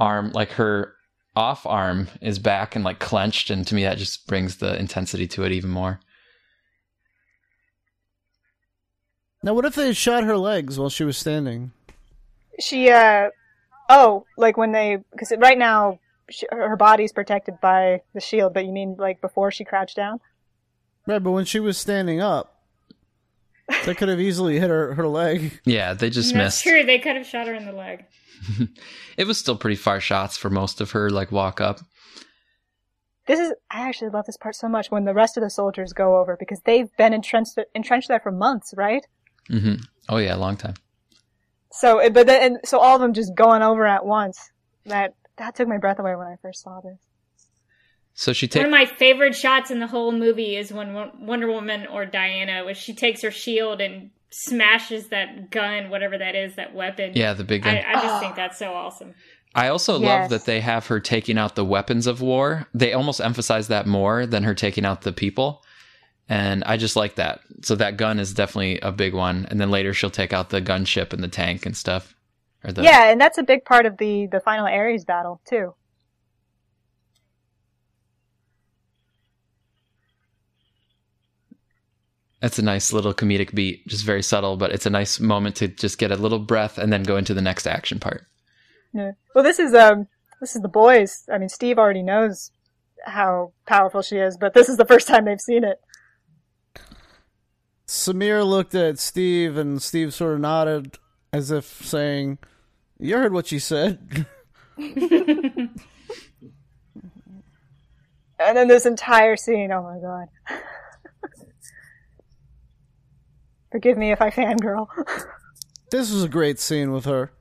arm 0.00 0.32
like 0.32 0.52
her 0.52 0.94
off 1.34 1.66
arm 1.66 2.08
is 2.20 2.38
back 2.38 2.76
and 2.76 2.84
like 2.84 2.98
clenched 2.98 3.50
and 3.50 3.66
to 3.66 3.74
me 3.74 3.84
that 3.84 3.98
just 3.98 4.26
brings 4.26 4.56
the 4.56 4.78
intensity 4.78 5.26
to 5.26 5.44
it 5.44 5.52
even 5.52 5.70
more 5.70 6.00
Now, 9.42 9.54
what 9.54 9.64
if 9.64 9.74
they 9.74 9.92
shot 9.92 10.24
her 10.24 10.36
legs 10.36 10.78
while 10.78 10.88
she 10.88 11.04
was 11.04 11.18
standing? 11.18 11.72
She, 12.60 12.90
uh, 12.90 13.30
oh, 13.88 14.24
like 14.36 14.56
when 14.56 14.72
they, 14.72 14.98
because 15.10 15.32
right 15.38 15.58
now 15.58 15.98
she, 16.30 16.46
her 16.50 16.76
body's 16.76 17.12
protected 17.12 17.60
by 17.60 18.02
the 18.14 18.20
shield, 18.20 18.54
but 18.54 18.64
you 18.64 18.72
mean 18.72 18.94
like 18.98 19.20
before 19.20 19.50
she 19.50 19.64
crouched 19.64 19.96
down? 19.96 20.20
Right, 21.06 21.18
but 21.18 21.32
when 21.32 21.44
she 21.44 21.58
was 21.58 21.76
standing 21.76 22.20
up, 22.20 22.62
they 23.84 23.94
could 23.94 24.08
have 24.08 24.20
easily 24.20 24.60
hit 24.60 24.70
her 24.70 24.94
her 24.94 25.08
leg. 25.08 25.60
yeah 25.64 25.94
they 25.94 26.10
just 26.10 26.34
That's 26.34 26.44
missed 26.44 26.62
true. 26.62 26.84
They 26.84 26.98
could 26.98 27.16
have 27.16 27.26
shot 27.26 27.46
her 27.46 27.54
in 27.54 27.64
the 27.64 27.72
leg. 27.72 28.04
it 29.16 29.26
was 29.26 29.38
still 29.38 29.56
pretty 29.56 29.76
far 29.76 30.00
shots 30.00 30.36
for 30.36 30.50
most 30.50 30.80
of 30.80 30.90
her 30.92 31.10
like 31.10 31.30
walk 31.32 31.60
up 31.60 31.80
This 33.26 33.38
is, 33.38 33.52
I 33.70 33.88
actually 33.88 34.10
love 34.10 34.26
this 34.26 34.36
part 34.36 34.56
so 34.56 34.68
much 34.68 34.90
when 34.90 35.04
the 35.04 35.14
rest 35.14 35.36
of 35.36 35.42
the 35.42 35.50
soldiers 35.50 35.92
go 35.92 36.18
over 36.20 36.36
because 36.38 36.60
they've 36.64 36.90
been 36.96 37.12
entrenched, 37.12 37.58
entrenched 37.74 38.08
there 38.08 38.20
for 38.20 38.32
months, 38.32 38.74
right? 38.76 39.06
hmm 39.48 39.74
oh 40.08 40.16
yeah 40.18 40.34
a 40.34 40.38
long 40.38 40.56
time 40.56 40.74
So, 41.70 41.98
it- 42.00 42.12
but 42.14 42.26
then, 42.26 42.42
and 42.42 42.58
so 42.64 42.78
all 42.78 42.96
of 42.96 43.00
them 43.00 43.12
just 43.14 43.34
going 43.34 43.62
over 43.62 43.86
at 43.86 44.04
once. 44.04 44.50
That, 44.86 45.14
that 45.36 45.54
took 45.54 45.68
my 45.68 45.78
breath 45.78 45.98
away 46.00 46.16
when 46.16 46.26
I 46.26 46.36
first 46.42 46.62
saw 46.62 46.80
this. 46.80 46.98
so 48.14 48.32
she 48.32 48.48
One 48.48 48.64
of 48.66 48.70
my 48.70 48.86
favorite 48.86 49.34
shots 49.34 49.70
in 49.70 49.78
the 49.78 49.86
whole 49.86 50.12
movie 50.12 50.56
is 50.56 50.72
when 50.72 50.92
Wonder 51.20 51.46
Woman 51.50 51.86
or 51.86 52.04
Diana, 52.06 52.64
when 52.64 52.74
she 52.74 52.94
takes 52.94 53.22
her 53.22 53.30
shield 53.30 53.80
and 53.80 54.10
smashes 54.32 55.08
that 55.08 55.50
gun, 55.50 55.90
whatever 55.90 56.18
that 56.18 56.34
is, 56.34 56.56
that 56.56 56.74
weapon. 56.74 57.12
yeah 57.14 57.32
the 57.34 57.44
big 57.44 57.62
gun 57.62 57.76
I, 57.76 57.92
I 57.92 57.94
just 57.94 58.20
think 58.20 58.32
ah. 58.32 58.36
that's 58.36 58.58
so 58.58 58.72
awesome. 58.72 59.14
I 59.54 59.68
also 59.68 59.98
love 59.98 60.30
that 60.30 60.46
they 60.46 60.60
have 60.60 60.86
her 60.86 60.98
taking 60.98 61.36
out 61.36 61.56
the 61.56 61.64
weapons 61.64 62.06
of 62.06 62.22
war. 62.22 62.66
They 62.72 62.94
almost 62.94 63.20
emphasize 63.20 63.68
that 63.68 63.86
more 63.86 64.24
than 64.24 64.44
her 64.44 64.54
taking 64.54 64.86
out 64.86 65.02
the 65.02 65.12
people. 65.12 65.62
And 66.28 66.64
I 66.64 66.78
just 66.78 66.96
like 66.96 67.16
that. 67.16 67.40
So 67.62 67.74
that 67.76 67.98
gun 67.98 68.18
is 68.18 68.32
definitely 68.32 68.80
a 68.80 68.92
big 68.92 69.12
one. 69.12 69.46
And 69.50 69.60
then 69.60 69.70
later 69.70 69.92
she'll 69.92 70.08
take 70.08 70.32
out 70.32 70.48
the 70.48 70.62
gunship 70.62 71.12
and 71.12 71.22
the 71.22 71.28
tank 71.28 71.66
and 71.66 71.76
stuff. 71.76 72.14
Or 72.64 72.72
the, 72.72 72.82
Yeah, 72.82 73.10
and 73.10 73.20
that's 73.20 73.36
a 73.36 73.42
big 73.42 73.64
part 73.66 73.84
of 73.84 73.98
the, 73.98 74.26
the 74.26 74.40
final 74.40 74.66
Ares 74.66 75.04
battle, 75.04 75.42
too. 75.46 75.74
That's 82.42 82.58
a 82.58 82.62
nice 82.62 82.92
little 82.92 83.14
comedic 83.14 83.54
beat, 83.54 83.86
just 83.86 84.04
very 84.04 84.22
subtle, 84.22 84.56
but 84.56 84.72
it's 84.72 84.84
a 84.84 84.90
nice 84.90 85.18
moment 85.20 85.56
to 85.56 85.68
just 85.68 85.96
get 85.96 86.10
a 86.10 86.16
little 86.16 86.40
breath 86.40 86.76
and 86.76 86.92
then 86.92 87.04
go 87.04 87.16
into 87.16 87.32
the 87.32 87.40
next 87.40 87.66
action 87.66 87.98
part. 87.98 88.26
Yeah. 88.92 89.12
Well, 89.34 89.44
this 89.44 89.58
is, 89.58 89.72
um, 89.74 90.08
this 90.40 90.54
is 90.54 90.62
the 90.62 90.68
boys. 90.68 91.24
I 91.32 91.38
mean, 91.38 91.48
Steve 91.48 91.78
already 91.78 92.02
knows 92.02 92.50
how 93.06 93.52
powerful 93.66 94.02
she 94.02 94.16
is, 94.16 94.36
but 94.36 94.52
this 94.52 94.68
is 94.68 94.76
the 94.76 94.84
first 94.84 95.08
time 95.08 95.24
they've 95.24 95.40
seen 95.40 95.64
it. 95.64 95.80
Samir 97.86 98.46
looked 98.46 98.74
at 98.74 98.98
Steve, 98.98 99.56
and 99.56 99.80
Steve 99.80 100.12
sort 100.12 100.34
of 100.34 100.40
nodded 100.40 100.98
as 101.32 101.50
if 101.50 101.64
saying, 101.64 102.38
"You 102.98 103.18
heard 103.18 103.32
what 103.32 103.46
she 103.46 103.58
said." 103.58 104.26
And 108.44 108.56
then 108.56 108.68
this 108.68 108.86
entire 108.86 109.36
scene, 109.36 109.70
oh 109.72 109.82
my 109.82 109.98
god. 109.98 110.28
Forgive 113.72 113.98
me 113.98 114.12
if 114.12 114.20
I 114.22 114.30
fangirl. 114.30 114.86
this 115.90 116.12
was 116.12 116.22
a 116.22 116.28
great 116.28 116.60
scene 116.60 116.92
with 116.92 117.06
her. 117.06 117.32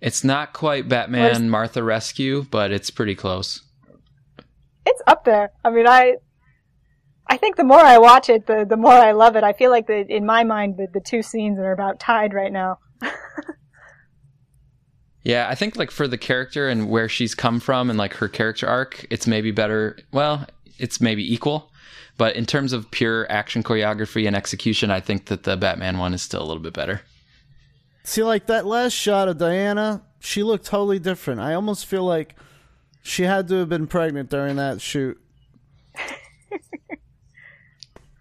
It's 0.00 0.22
not 0.22 0.52
quite 0.52 0.88
Batman 0.88 1.32
is- 1.32 1.40
Martha 1.40 1.82
Rescue, 1.82 2.44
but 2.50 2.70
it's 2.70 2.90
pretty 2.90 3.14
close. 3.14 3.62
it's 4.86 5.02
up 5.06 5.24
there. 5.24 5.50
I 5.64 5.70
mean, 5.70 5.86
I, 5.88 6.16
I 7.26 7.38
think 7.38 7.56
the 7.56 7.64
more 7.64 7.80
I 7.80 7.96
watch 7.96 8.28
it, 8.28 8.46
the, 8.46 8.66
the 8.68 8.76
more 8.76 8.92
I 8.92 9.12
love 9.12 9.34
it. 9.36 9.42
I 9.42 9.54
feel 9.54 9.70
like 9.70 9.86
the, 9.86 10.04
in 10.06 10.26
my 10.26 10.44
mind, 10.44 10.76
the, 10.76 10.86
the 10.92 11.00
two 11.00 11.22
scenes 11.22 11.58
are 11.58 11.72
about 11.72 11.98
tied 11.98 12.34
right 12.34 12.52
now. 12.52 12.78
Yeah, 15.26 15.48
I 15.48 15.54
think 15.54 15.76
like 15.76 15.90
for 15.90 16.06
the 16.06 16.18
character 16.18 16.68
and 16.68 16.90
where 16.90 17.08
she's 17.08 17.34
come 17.34 17.58
from 17.58 17.88
and 17.88 17.98
like 17.98 18.12
her 18.16 18.28
character 18.28 18.66
arc, 18.68 19.06
it's 19.08 19.26
maybe 19.26 19.52
better. 19.52 19.96
Well, 20.12 20.46
it's 20.78 21.00
maybe 21.00 21.32
equal, 21.32 21.72
but 22.16 22.36
in 22.36 22.46
terms 22.46 22.72
of 22.72 22.90
pure 22.90 23.30
action 23.30 23.62
choreography 23.62 24.26
and 24.26 24.36
execution, 24.36 24.90
I 24.90 25.00
think 25.00 25.26
that 25.26 25.42
the 25.44 25.56
Batman 25.56 25.98
one 25.98 26.14
is 26.14 26.22
still 26.22 26.42
a 26.42 26.46
little 26.46 26.62
bit 26.62 26.72
better. 26.74 27.02
See, 28.04 28.22
like 28.22 28.46
that 28.46 28.66
last 28.66 28.92
shot 28.92 29.28
of 29.28 29.38
Diana, 29.38 30.02
she 30.20 30.42
looked 30.42 30.66
totally 30.66 30.98
different. 30.98 31.40
I 31.40 31.54
almost 31.54 31.86
feel 31.86 32.04
like 32.04 32.36
she 33.02 33.22
had 33.24 33.48
to 33.48 33.54
have 33.56 33.68
been 33.68 33.86
pregnant 33.86 34.30
during 34.30 34.56
that 34.56 34.80
shoot. 34.80 35.18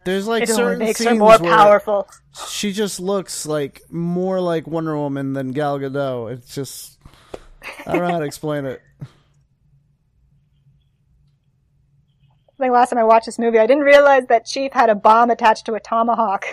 There's 0.06 0.28
like 0.28 0.44
It 0.44 0.50
only 0.50 0.56
certain 0.64 0.80
makes 0.80 1.04
her 1.04 1.16
more 1.16 1.38
where 1.38 1.56
powerful. 1.56 2.10
she 2.50 2.74
just 2.74 3.00
looks 3.00 3.46
like 3.46 3.82
more 3.90 4.42
like 4.42 4.68
Wonder 4.68 4.98
Woman 4.98 5.32
than 5.34 5.52
Gal 5.52 5.80
Gadot. 5.80 6.34
It's 6.34 6.54
just 6.54 7.00
I 7.88 7.94
don't 7.94 8.02
know 8.06 8.12
how 8.12 8.20
to 8.20 8.26
explain 8.26 8.66
it. 8.66 8.82
I 12.64 12.68
think 12.68 12.76
last 12.76 12.92
time 12.92 13.00
I 13.00 13.04
watched 13.04 13.26
this 13.26 13.38
movie, 13.38 13.60
I 13.60 13.68
didn't 13.68 13.84
realize 13.84 14.28
that 14.28 14.46
Chief 14.46 14.72
had 14.72 14.90
a 14.90 14.96
bomb 14.96 15.30
attached 15.30 15.66
to 15.66 15.74
a 15.74 15.82
tomahawk. 15.82 16.46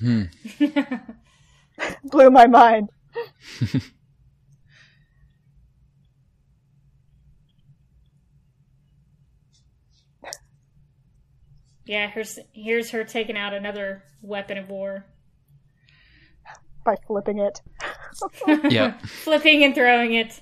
Hmm. 0.00 0.22
Blew 2.04 2.30
my 2.30 2.46
mind. 2.46 2.88
Yeah, 11.84 12.10
here's 12.10 12.38
here's 12.52 12.90
her 12.90 13.04
taking 13.04 13.36
out 13.36 13.54
another 13.54 14.02
weapon 14.20 14.58
of 14.58 14.68
war, 14.68 15.06
By 16.84 16.96
flipping 17.06 17.38
it. 17.38 17.60
Yep. 18.70 19.02
flipping 19.02 19.62
and 19.62 19.74
throwing 19.74 20.14
it. 20.14 20.40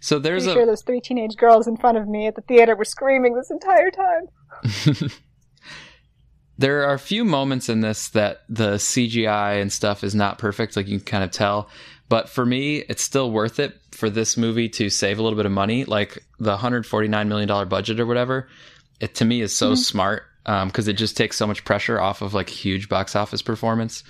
So 0.00 0.18
there's 0.18 0.44
Pretty 0.44 0.58
sure 0.58 0.66
those 0.66 0.82
three 0.82 1.00
teenage 1.00 1.36
girls 1.36 1.66
in 1.66 1.76
front 1.76 1.98
of 1.98 2.08
me 2.08 2.26
at 2.26 2.34
the 2.34 2.42
theater 2.42 2.74
were 2.76 2.84
screaming 2.84 3.34
this 3.34 3.50
entire 3.50 3.90
time. 3.90 5.10
there 6.58 6.88
are 6.88 6.94
a 6.94 6.98
few 6.98 7.24
moments 7.24 7.68
in 7.68 7.80
this 7.80 8.08
that 8.10 8.42
the 8.48 8.74
CGI 8.74 9.60
and 9.60 9.72
stuff 9.72 10.04
is 10.04 10.14
not 10.14 10.38
perfect, 10.38 10.76
like 10.76 10.86
you 10.86 10.98
can 10.98 11.06
kind 11.06 11.24
of 11.24 11.30
tell. 11.30 11.68
But 12.08 12.28
for 12.28 12.44
me, 12.44 12.78
it's 12.88 13.02
still 13.02 13.30
worth 13.30 13.58
it 13.58 13.78
for 13.92 14.10
this 14.10 14.36
movie 14.36 14.68
to 14.70 14.90
save 14.90 15.18
a 15.18 15.22
little 15.22 15.36
bit 15.36 15.46
of 15.46 15.52
money. 15.52 15.84
Like 15.84 16.22
the 16.38 16.56
$149 16.56 17.26
million 17.26 17.68
budget 17.68 17.98
or 17.98 18.06
whatever, 18.06 18.48
it 19.00 19.14
to 19.16 19.24
me 19.24 19.40
is 19.40 19.56
so 19.56 19.68
mm-hmm. 19.68 19.76
smart 19.76 20.24
um, 20.44 20.68
because 20.68 20.88
it 20.88 20.94
just 20.94 21.16
takes 21.16 21.36
so 21.36 21.46
much 21.46 21.64
pressure 21.64 21.98
off 22.00 22.20
of 22.20 22.34
like 22.34 22.48
huge 22.50 22.88
box 22.88 23.16
office 23.16 23.40
performance. 23.42 24.04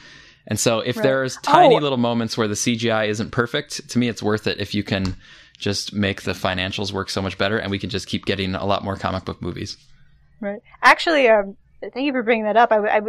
And 0.49 0.59
so 0.59 0.81
if 0.81 0.97
Right. 0.97 1.05
there's 1.05 1.37
tiny 1.43 1.77
Oh. 1.77 1.79
little 1.79 1.99
moments 1.99 2.37
where 2.37 2.49
the 2.49 2.57
CGI 2.57 3.07
isn't 3.09 3.31
perfect, 3.31 3.89
to 3.91 3.99
me 3.99 4.09
it's 4.09 4.23
worth 4.23 4.47
it 4.49 4.59
if 4.59 4.75
you 4.75 4.83
can 4.83 5.15
just 5.63 5.95
make 5.95 6.23
the 6.23 6.33
financials 6.33 6.93
work 6.93 7.09
so 7.09 7.23
much 7.23 7.39
better 7.39 7.57
and 7.57 7.71
we 7.71 7.79
can 7.79 7.89
just 7.89 8.09
keep 8.09 8.27
getting 8.27 8.55
a 8.55 8.67
lot 8.67 8.85
more 8.85 8.97
comic 8.97 9.25
book 9.25 9.41
movies. 9.41 9.77
Right. 10.41 10.61
Actually, 10.83 11.29
um, 11.29 11.57
thank 11.81 12.05
you 12.05 12.13
for 12.13 12.23
bringing 12.23 12.45
that 12.45 12.57
up. 12.57 12.73
I 12.73 13.01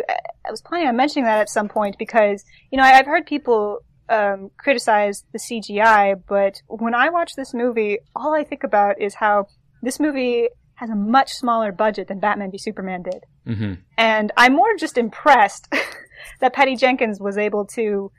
was 0.50 0.62
planning 0.62 0.88
on 0.88 0.96
mentioning 0.96 1.26
that 1.26 1.40
at 1.40 1.50
some 1.50 1.68
point 1.68 1.98
because, 1.98 2.46
you 2.72 2.78
know, 2.78 2.84
I, 2.84 3.00
I've 3.00 3.08
heard 3.08 3.26
people 3.26 3.80
um, 4.08 4.52
criticize 4.58 5.24
the 5.32 5.40
CGI, 5.40 6.22
but 6.28 6.62
when 6.68 6.94
I 6.94 7.10
watch 7.10 7.34
this 7.36 7.54
movie, 7.54 7.98
all 8.16 8.34
I 8.34 8.44
think 8.44 8.64
about 8.64 9.02
is 9.02 9.16
how 9.16 9.48
this 9.82 10.00
movie 10.00 10.50
has 10.76 10.90
a 10.90 10.96
much 10.96 11.34
smaller 11.34 11.72
budget 11.72 12.08
than 12.08 12.20
Batman 12.20 12.52
v 12.52 12.58
Superman 12.58 13.04
did. 13.04 13.26
hmm 13.46 13.74
And 13.98 14.32
I'm 14.38 14.54
more 14.54 14.76
just 14.78 14.98
impressed 14.98 15.74
that 16.40 16.54
Patty 16.54 16.76
Jenkins 16.76 17.20
was 17.20 17.38
able 17.38 17.66
to 17.68 18.12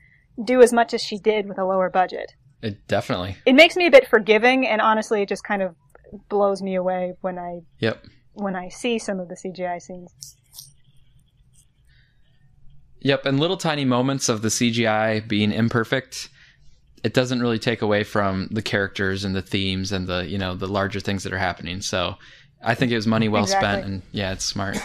do 0.43 0.61
as 0.61 0.73
much 0.73 0.93
as 0.93 1.02
she 1.02 1.19
did 1.19 1.48
with 1.48 1.59
a 1.59 1.65
lower 1.65 1.90
budget. 1.90 2.35
It 2.64 2.88
definitely. 2.88 3.36
It 3.44 3.52
makes 3.52 3.76
me 3.76 3.86
a 3.86 3.90
bit 3.90 4.08
forgiving, 4.08 4.66
and 4.66 4.80
honestly, 4.80 5.20
it 5.20 5.28
just 5.28 5.44
kind 5.44 5.60
of 5.62 5.74
blows 6.30 6.62
me 6.62 6.76
away 6.76 7.12
when 7.20 7.38
I 7.38 7.60
Yep. 7.80 8.06
when 8.32 8.56
I 8.56 8.68
see 8.70 8.98
some 8.98 9.20
of 9.20 9.28
the 9.28 9.36
CGI 9.36 9.78
scenes. 9.80 10.10
Yep, 13.00 13.26
and 13.26 13.38
little 13.38 13.58
tiny 13.58 13.84
moments 13.84 14.28
of 14.30 14.40
the 14.40 14.48
CGI 14.48 15.20
being 15.28 15.52
imperfect, 15.52 16.30
it 17.02 17.12
doesn't 17.12 17.40
really 17.40 17.58
take 17.58 17.82
away 17.82 18.02
from 18.02 18.48
the 18.50 18.62
characters 18.62 19.24
and 19.24 19.34
the 19.36 19.42
themes 19.42 19.92
and 19.92 20.06
the 20.06 20.26
you 20.26 20.38
know 20.38 20.54
the 20.54 20.66
larger 20.66 21.00
things 21.00 21.22
that 21.24 21.32
are 21.34 21.38
happening. 21.38 21.82
So 21.82 22.14
I 22.62 22.74
think 22.74 22.92
it 22.92 22.96
was 22.96 23.06
money 23.06 23.28
well 23.28 23.46
spent, 23.46 23.84
and 23.84 24.02
yeah, 24.12 24.32
it's 24.32 24.44
smart. 24.44 24.78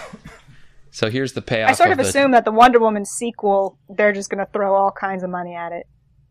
So 0.92 1.10
here's 1.10 1.32
the 1.34 1.42
payoff. 1.42 1.70
I 1.70 1.74
sort 1.74 1.92
of 1.92 1.98
the, 1.98 2.04
assume 2.04 2.32
that 2.32 2.44
the 2.44 2.52
Wonder 2.52 2.80
Woman 2.80 3.06
sequel, 3.06 3.78
they're 3.88 4.12
just 4.12 4.30
going 4.30 4.44
to 4.46 4.52
throw 4.52 4.76
all 4.76 4.92
kinds 4.92 5.24
of 5.24 5.30
money 5.30 5.56
at 5.56 5.72
it 5.72 5.86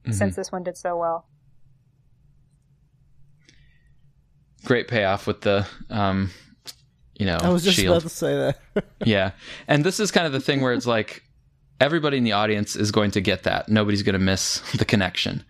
Mhm. 0.07 0.15
since 0.15 0.37
this 0.37 0.51
one 0.53 0.63
did 0.65 0.77
so 0.77 0.97
well. 0.97 1.27
Great 4.69 4.87
payoff 4.87 5.27
with 5.27 5.41
the 5.41 5.67
um, 5.89 6.31
you 7.19 7.27
know, 7.27 7.39
I 7.43 7.49
was 7.49 7.65
just 7.65 7.77
shield. 7.77 7.97
about 7.97 8.03
to 8.09 8.15
say 8.15 8.35
that. 8.37 8.85
Yeah. 9.05 9.33
And 9.67 9.83
this 9.85 9.99
is 9.99 10.13
kind 10.13 10.27
of 10.27 10.33
the 10.33 10.41
thing 10.41 10.61
where 10.61 10.73
it's 10.73 10.87
like 10.87 11.25
everybody 11.81 12.19
in 12.19 12.25
the 12.25 12.33
audience 12.33 12.77
is 12.77 12.93
going 12.93 13.11
to 13.13 13.21
get 13.21 13.43
that. 13.45 13.69
Nobody's 13.69 14.03
going 14.03 14.13
to 14.13 14.19
miss 14.21 14.61
the 14.77 14.85
connection. 14.85 15.43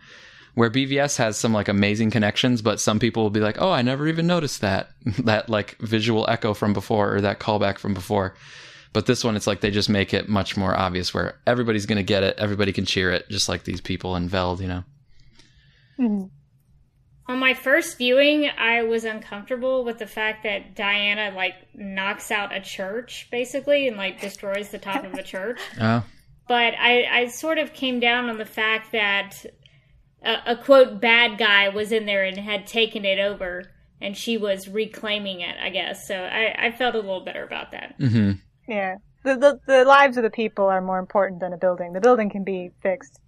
Where 0.55 0.71
BVS 0.71 1.19
has 1.19 1.37
some 1.37 1.53
like 1.53 1.69
amazing 1.69 2.11
connections, 2.11 2.63
but 2.63 2.81
some 2.81 2.99
people 2.99 3.23
will 3.23 3.31
be 3.31 3.41
like, 3.41 3.61
"Oh, 3.61 3.71
I 3.71 3.83
never 3.83 4.09
even 4.09 4.27
noticed 4.27 4.61
that." 4.63 4.91
that 5.25 5.49
like 5.49 5.77
visual 5.79 6.25
echo 6.29 6.55
from 6.55 6.73
before 6.73 7.15
or 7.15 7.21
that 7.21 7.39
callback 7.39 7.79
from 7.79 7.95
before. 7.95 8.35
But 8.93 9.07
this 9.07 9.23
one 9.23 9.37
it's 9.37 9.47
like 9.47 9.61
they 9.61 9.71
just 9.71 9.89
make 9.91 10.15
it 10.15 10.29
much 10.29 10.57
more 10.57 10.75
obvious 10.77 11.13
where 11.13 11.39
everybody's 11.47 11.87
going 11.87 11.99
to 11.99 12.03
get 12.15 12.23
it, 12.23 12.37
everybody 12.39 12.73
can 12.73 12.87
cheer 12.87 13.11
it 13.13 13.29
just 13.29 13.49
like 13.49 13.65
these 13.65 13.81
people 13.81 14.17
in 14.17 14.29
Veld, 14.29 14.61
you 14.61 14.69
know. 14.69 14.85
Mhm. 16.01 16.31
On 17.29 17.39
my 17.39 17.53
first 17.53 17.99
viewing, 17.99 18.49
I 18.57 18.83
was 18.85 19.05
uncomfortable 19.05 19.85
with 19.85 19.99
the 19.99 20.07
fact 20.07 20.45
that 20.45 20.75
Diana 20.75 21.31
like 21.37 21.55
knocks 21.75 22.31
out 22.31 22.55
a 22.57 22.61
church 22.61 23.29
basically 23.31 23.87
and 23.87 23.97
like 23.99 24.21
destroys 24.21 24.71
the 24.71 24.79
top 24.79 25.05
of 25.05 25.15
a 25.15 25.23
church. 25.23 25.59
Oh. 25.81 26.05
But 26.49 26.73
I, 26.79 27.05
I 27.05 27.27
sort 27.27 27.59
of 27.59 27.75
came 27.75 28.01
down 28.01 28.31
on 28.31 28.39
the 28.39 28.47
fact 28.47 28.93
that 28.93 29.45
a, 30.25 30.53
a 30.53 30.57
quote 30.57 30.99
bad 30.99 31.37
guy 31.37 31.69
was 31.69 31.93
in 31.93 32.07
there 32.07 32.25
and 32.25 32.39
had 32.39 32.67
taken 32.67 33.05
it 33.05 33.19
over, 33.19 33.65
and 34.01 34.17
she 34.17 34.39
was 34.39 34.67
reclaiming 34.67 35.43
it. 35.43 35.57
I 35.63 35.69
guess 35.69 36.09
so. 36.09 36.15
I, 36.17 36.69
I 36.69 36.73
felt 36.73 36.95
a 36.95 37.01
little 37.01 37.21
better 37.23 37.45
about 37.45 37.73
that. 37.73 37.99
Mhm. 38.01 38.41
Yeah. 38.67 38.95
The, 39.25 39.37
the 39.37 39.61
the 39.67 39.85
lives 39.85 40.17
of 40.17 40.23
the 40.23 40.31
people 40.31 40.65
are 40.65 40.81
more 40.81 40.99
important 40.99 41.41
than 41.41 41.53
a 41.53 41.59
building. 41.59 41.93
The 41.93 42.01
building 42.01 42.31
can 42.31 42.45
be 42.45 42.71
fixed. 42.83 43.21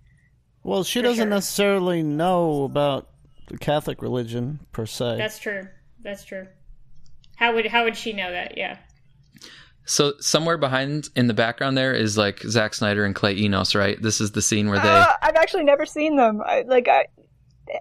well, 0.63 0.83
she 0.83 1.03
doesn't 1.03 1.25
sure. 1.25 1.29
necessarily 1.29 2.03
know 2.03 2.65
about 2.65 3.07
the 3.51 3.59
Catholic 3.59 4.03
religion 4.03 4.61
per 4.73 4.87
se. 4.87 5.17
That's 5.19 5.39
true. 5.39 5.69
That's 6.03 6.25
true. 6.25 6.47
How 7.37 7.55
would 7.55 7.67
how 7.67 7.85
would 7.85 7.97
she 7.97 8.13
know 8.13 8.31
that? 8.31 8.57
Yeah. 8.57 8.79
So 9.87 10.13
somewhere 10.21 10.59
behind 10.59 11.09
in 11.17 11.27
the 11.27 11.35
background 11.35 11.77
there 11.77 11.93
is 11.93 12.17
like 12.17 12.41
Zack 12.41 12.75
Snyder 12.75 13.05
and 13.05 13.15
Clay 13.15 13.37
Enos, 13.37 13.75
right? 13.75 14.01
This 14.01 14.21
is 14.21 14.33
the 14.33 14.43
scene 14.43 14.69
where 14.69 14.79
they 14.79 14.89
Uh, 14.89 15.07
I've 15.23 15.37
actually 15.37 15.65
never 15.65 15.85
seen 15.85 16.17
them. 16.17 16.41
I, 16.45 16.63
like, 16.63 16.87
I, 16.87 17.07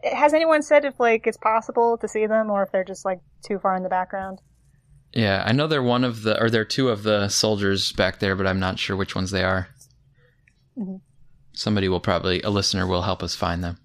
has 0.04 0.34
anyone 0.34 0.62
said 0.64 0.86
if 0.86 1.00
like 1.00 1.28
it's 1.28 1.38
possible 1.38 1.98
to 1.98 2.08
see 2.08 2.26
them 2.26 2.50
or 2.50 2.64
if 2.64 2.72
they're 2.72 2.84
just 2.84 3.06
like 3.06 3.20
too 3.46 3.60
far 3.60 3.76
in 3.76 3.84
the 3.84 3.90
background? 3.90 4.40
Yeah, 5.14 5.44
I 5.46 5.52
know 5.52 5.68
they're 5.68 5.84
one 5.84 6.04
of 6.04 6.24
the, 6.24 6.42
or 6.42 6.50
they're 6.50 6.66
two 6.66 6.90
of 6.90 7.04
the 7.04 7.30
soldiers 7.30 7.92
back 7.94 8.20
there, 8.20 8.36
but 8.36 8.48
I'm 8.48 8.60
not 8.60 8.80
sure 8.80 8.96
which 8.96 9.16
ones 9.16 9.32
they 9.32 9.44
are. 9.44 9.68
Mhm. 10.78 11.02
Somebody 11.54 11.90
will 11.90 12.00
probably, 12.00 12.42
a 12.44 12.50
listener 12.50 12.88
will 12.88 13.02
help 13.02 13.24
us 13.24 13.36
find 13.36 13.64
them. 13.64 13.78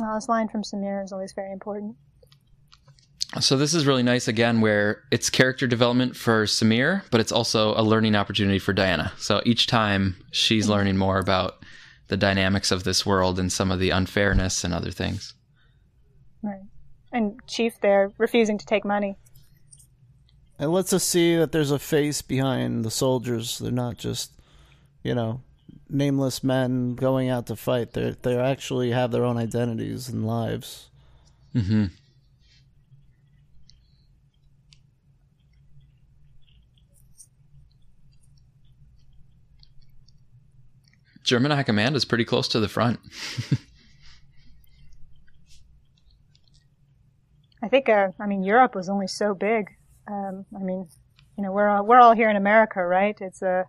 Well, 0.00 0.14
this 0.14 0.28
line 0.28 0.48
from 0.48 0.62
Samir 0.62 1.04
is 1.04 1.12
always 1.12 1.32
very 1.32 1.52
important. 1.52 1.96
So 3.38 3.56
this 3.56 3.74
is 3.74 3.86
really 3.86 4.02
nice 4.02 4.26
again, 4.26 4.60
where 4.60 5.04
it's 5.12 5.30
character 5.30 5.66
development 5.66 6.16
for 6.16 6.46
Samir, 6.46 7.02
but 7.10 7.20
it's 7.20 7.30
also 7.30 7.74
a 7.76 7.82
learning 7.82 8.16
opportunity 8.16 8.58
for 8.58 8.72
Diana. 8.72 9.12
So 9.18 9.40
each 9.44 9.66
time 9.68 10.16
she's 10.32 10.64
mm-hmm. 10.64 10.72
learning 10.72 10.96
more 10.96 11.18
about 11.18 11.64
the 12.08 12.16
dynamics 12.16 12.72
of 12.72 12.82
this 12.82 13.06
world 13.06 13.38
and 13.38 13.52
some 13.52 13.70
of 13.70 13.78
the 13.78 13.90
unfairness 13.90 14.64
and 14.64 14.74
other 14.74 14.90
things. 14.90 15.34
Right. 16.42 16.62
And 17.12 17.38
Chief 17.46 17.80
there 17.80 18.10
refusing 18.18 18.58
to 18.58 18.66
take 18.66 18.84
money. 18.84 19.16
It 20.58 20.66
lets 20.66 20.92
us 20.92 21.04
see 21.04 21.36
that 21.36 21.52
there's 21.52 21.70
a 21.70 21.78
face 21.78 22.22
behind 22.22 22.84
the 22.84 22.90
soldiers. 22.90 23.58
They're 23.58 23.70
not 23.70 23.96
just, 23.96 24.32
you 25.04 25.14
know, 25.14 25.42
nameless 25.90 26.42
men 26.44 26.94
going 26.94 27.28
out 27.28 27.46
to 27.46 27.56
fight. 27.56 27.92
They 27.92 28.16
they 28.22 28.36
actually 28.36 28.90
have 28.90 29.10
their 29.10 29.24
own 29.24 29.36
identities 29.36 30.08
and 30.08 30.26
lives. 30.26 30.88
hmm 31.52 31.86
German 41.22 41.50
High 41.52 41.62
Command 41.62 41.94
is 41.94 42.04
pretty 42.04 42.24
close 42.24 42.48
to 42.48 42.58
the 42.60 42.68
front. 42.68 42.98
I 47.62 47.68
think, 47.68 47.88
uh, 47.88 48.08
I 48.18 48.26
mean, 48.26 48.42
Europe 48.42 48.74
was 48.74 48.88
only 48.88 49.06
so 49.06 49.34
big. 49.34 49.68
Um, 50.08 50.46
I 50.56 50.60
mean, 50.60 50.88
you 51.36 51.44
know, 51.44 51.52
we're 51.52 51.68
all, 51.68 51.84
we're 51.84 52.00
all 52.00 52.14
here 52.14 52.30
in 52.30 52.36
America, 52.36 52.84
right? 52.84 53.16
It's 53.20 53.42
a, 53.42 53.66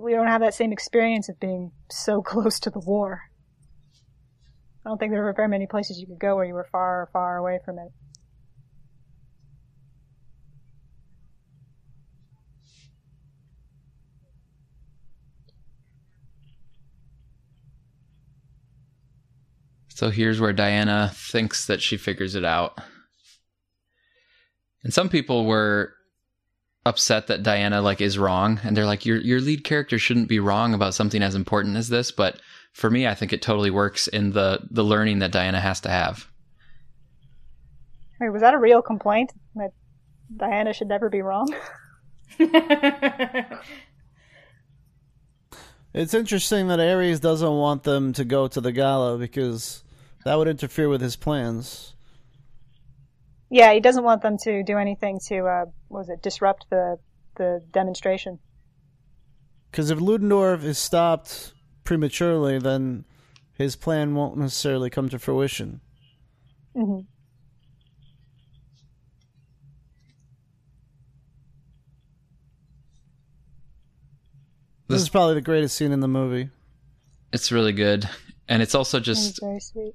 we 0.00 0.12
don't 0.12 0.26
have 0.26 0.40
that 0.40 0.54
same 0.54 0.72
experience 0.72 1.28
of 1.28 1.38
being 1.40 1.72
so 1.90 2.22
close 2.22 2.60
to 2.60 2.70
the 2.70 2.80
war. 2.80 3.22
I 4.84 4.88
don't 4.88 4.98
think 4.98 5.12
there 5.12 5.22
were 5.22 5.34
very 5.34 5.48
many 5.48 5.66
places 5.66 5.98
you 5.98 6.06
could 6.06 6.18
go 6.18 6.36
where 6.36 6.44
you 6.44 6.54
were 6.54 6.68
far, 6.72 7.10
far 7.12 7.36
away 7.36 7.58
from 7.64 7.78
it. 7.78 7.88
So 20.00 20.08
here's 20.08 20.40
where 20.40 20.54
Diana 20.54 21.10
thinks 21.12 21.66
that 21.66 21.82
she 21.82 21.98
figures 21.98 22.34
it 22.34 22.42
out. 22.42 22.78
And 24.82 24.94
some 24.94 25.10
people 25.10 25.44
were 25.44 25.92
upset 26.86 27.26
that 27.26 27.42
Diana 27.42 27.82
like 27.82 28.00
is 28.00 28.18
wrong 28.18 28.60
and 28.62 28.76
they're 28.76 28.86
like 28.86 29.04
your 29.04 29.18
your 29.18 29.40
lead 29.40 29.64
character 29.64 29.98
shouldn't 29.98 30.28
be 30.28 30.40
wrong 30.40 30.74
about 30.74 30.94
something 30.94 31.22
as 31.22 31.34
important 31.34 31.76
as 31.76 31.88
this, 31.88 32.10
but 32.10 32.40
for 32.72 32.90
me 32.90 33.06
I 33.06 33.14
think 33.14 33.32
it 33.32 33.42
totally 33.42 33.70
works 33.70 34.08
in 34.08 34.32
the 34.32 34.60
the 34.70 34.84
learning 34.84 35.18
that 35.20 35.32
Diana 35.32 35.60
has 35.60 35.80
to 35.82 35.90
have. 35.90 36.26
Wait, 38.20 38.30
was 38.30 38.42
that 38.42 38.54
a 38.54 38.58
real 38.58 38.82
complaint 38.82 39.32
that 39.54 39.70
Diana 40.36 40.72
should 40.72 40.88
never 40.88 41.08
be 41.08 41.22
wrong? 41.22 41.54
It's 45.92 46.14
interesting 46.14 46.68
that 46.68 46.78
Ares 46.78 47.18
doesn't 47.18 47.56
want 47.56 47.82
them 47.82 48.12
to 48.12 48.24
go 48.24 48.46
to 48.46 48.60
the 48.60 48.70
gala 48.70 49.18
because 49.18 49.82
that 50.24 50.36
would 50.36 50.46
interfere 50.46 50.88
with 50.88 51.00
his 51.00 51.16
plans. 51.16 51.94
Yeah, 53.50 53.72
he 53.72 53.80
doesn't 53.80 54.04
want 54.04 54.22
them 54.22 54.36
to 54.44 54.62
do 54.62 54.78
anything 54.78 55.18
to, 55.28 55.38
uh, 55.46 55.64
what 55.88 55.98
was 56.00 56.08
it, 56.08 56.22
disrupt 56.22 56.66
the, 56.70 56.96
the 57.36 57.60
demonstration. 57.72 58.38
Because 59.70 59.90
if 59.90 60.00
Ludendorff 60.00 60.64
is 60.64 60.78
stopped 60.78 61.52
prematurely, 61.84 62.58
then 62.58 63.04
his 63.56 63.76
plan 63.76 64.14
won't 64.14 64.36
necessarily 64.36 64.90
come 64.90 65.08
to 65.08 65.18
fruition. 65.18 65.80
hmm 66.74 67.00
This 74.88 74.96
This- 74.96 75.02
is 75.02 75.08
probably 75.08 75.34
the 75.34 75.40
greatest 75.40 75.76
scene 75.76 75.92
in 75.92 76.00
the 76.00 76.08
movie. 76.08 76.50
It's 77.32 77.52
really 77.52 77.72
good. 77.72 78.08
And 78.48 78.60
it's 78.62 78.74
also 78.74 78.98
It's 78.98 79.06
just 79.06 79.40
very 79.40 79.60
sweet. 79.60 79.94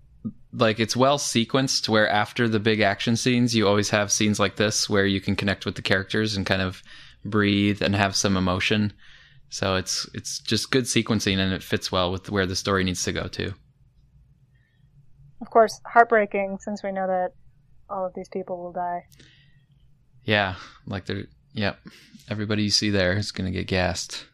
Like 0.57 0.79
it's 0.79 0.95
well 0.95 1.17
sequenced 1.17 1.89
where 1.89 2.09
after 2.09 2.47
the 2.47 2.59
big 2.59 2.79
action 2.79 3.15
scenes 3.15 3.55
you 3.55 3.67
always 3.67 3.89
have 3.89 4.11
scenes 4.11 4.39
like 4.39 4.55
this 4.55 4.89
where 4.89 5.05
you 5.05 5.19
can 5.19 5.35
connect 5.35 5.65
with 5.65 5.75
the 5.75 5.81
characters 5.81 6.35
and 6.35 6.45
kind 6.45 6.61
of 6.61 6.81
breathe 7.23 7.81
and 7.81 7.95
have 7.95 8.15
some 8.15 8.37
emotion. 8.37 8.93
So 9.49 9.75
it's 9.75 10.09
it's 10.13 10.39
just 10.39 10.71
good 10.71 10.85
sequencing 10.85 11.37
and 11.37 11.53
it 11.53 11.63
fits 11.63 11.91
well 11.91 12.11
with 12.11 12.29
where 12.29 12.45
the 12.45 12.55
story 12.55 12.83
needs 12.83 13.03
to 13.03 13.11
go 13.11 13.27
too. 13.27 13.53
Of 15.41 15.49
course, 15.49 15.79
heartbreaking 15.85 16.57
since 16.61 16.83
we 16.83 16.91
know 16.91 17.07
that 17.07 17.31
all 17.89 18.05
of 18.05 18.13
these 18.15 18.29
people 18.29 18.57
will 18.57 18.71
die. 18.71 19.05
Yeah, 20.23 20.55
like 20.87 21.05
they're 21.05 21.25
yep. 21.53 21.79
Everybody 22.29 22.63
you 22.63 22.69
see 22.69 22.89
there 22.89 23.13
is 23.13 23.31
gonna 23.31 23.51
get 23.51 23.67
gassed. 23.67 24.25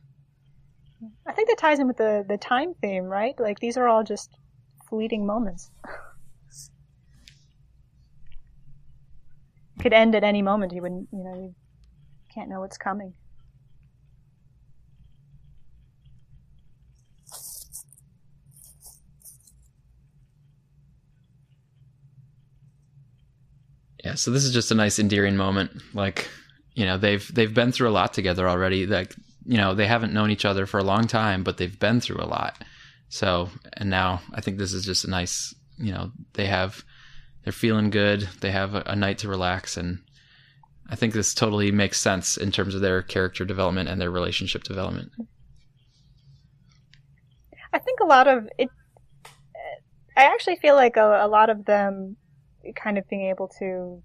I 1.27 1.33
think 1.33 1.49
that 1.49 1.57
ties 1.57 1.79
in 1.79 1.87
with 1.87 1.97
the 1.97 2.23
the 2.27 2.37
time 2.37 2.73
theme, 2.81 3.05
right? 3.05 3.37
Like 3.39 3.59
these 3.59 3.77
are 3.77 3.87
all 3.87 4.03
just 4.03 4.29
fleeting 4.89 5.25
moments. 5.25 5.71
Could 9.81 9.93
end 9.93 10.13
at 10.13 10.23
any 10.23 10.43
moment. 10.43 10.73
You 10.73 10.83
wouldn't, 10.83 11.07
you 11.11 11.23
know, 11.23 11.33
you 11.33 11.55
can't 12.33 12.49
know 12.49 12.59
what's 12.59 12.77
coming. 12.77 13.13
Yeah, 24.03 24.15
so 24.15 24.31
this 24.31 24.43
is 24.43 24.53
just 24.53 24.71
a 24.71 24.75
nice 24.75 24.99
endearing 24.99 25.35
moment. 25.35 25.71
Like, 25.93 26.27
you 26.75 26.85
know, 26.85 26.97
they've 26.97 27.33
they've 27.33 27.53
been 27.53 27.71
through 27.71 27.89
a 27.89 27.91
lot 27.91 28.13
together 28.13 28.47
already. 28.47 28.85
Like, 28.85 29.15
you 29.45 29.57
know, 29.57 29.73
they 29.73 29.87
haven't 29.87 30.13
known 30.13 30.29
each 30.29 30.45
other 30.45 30.65
for 30.65 30.79
a 30.79 30.83
long 30.83 31.07
time, 31.07 31.43
but 31.43 31.57
they've 31.57 31.79
been 31.79 31.99
through 32.01 32.21
a 32.21 32.25
lot. 32.25 32.63
So, 33.09 33.49
and 33.73 33.89
now 33.89 34.21
I 34.33 34.41
think 34.41 34.57
this 34.57 34.73
is 34.73 34.85
just 34.85 35.05
a 35.05 35.09
nice, 35.09 35.53
you 35.77 35.91
know, 35.91 36.11
they 36.33 36.45
have 36.45 36.83
they're 37.43 37.53
feeling 37.53 37.89
good. 37.89 38.29
They 38.41 38.51
have 38.51 38.75
a, 38.75 38.83
a 38.85 38.95
night 38.95 39.19
to 39.19 39.27
relax 39.27 39.77
and 39.77 39.99
I 40.89 40.95
think 40.95 41.13
this 41.13 41.33
totally 41.33 41.71
makes 41.71 41.99
sense 41.99 42.35
in 42.35 42.51
terms 42.51 42.75
of 42.75 42.81
their 42.81 43.01
character 43.01 43.45
development 43.45 43.87
and 43.87 43.99
their 43.99 44.11
relationship 44.11 44.63
development. 44.63 45.11
I 47.73 47.79
think 47.79 48.01
a 48.01 48.05
lot 48.05 48.27
of 48.27 48.47
it. 48.57 48.69
I 50.17 50.23
actually 50.25 50.57
feel 50.57 50.75
like 50.75 50.97
a, 50.97 51.21
a 51.23 51.27
lot 51.27 51.49
of 51.49 51.65
them 51.65 52.17
kind 52.75 52.97
of 52.97 53.07
being 53.07 53.29
able 53.29 53.49
to 53.59 54.03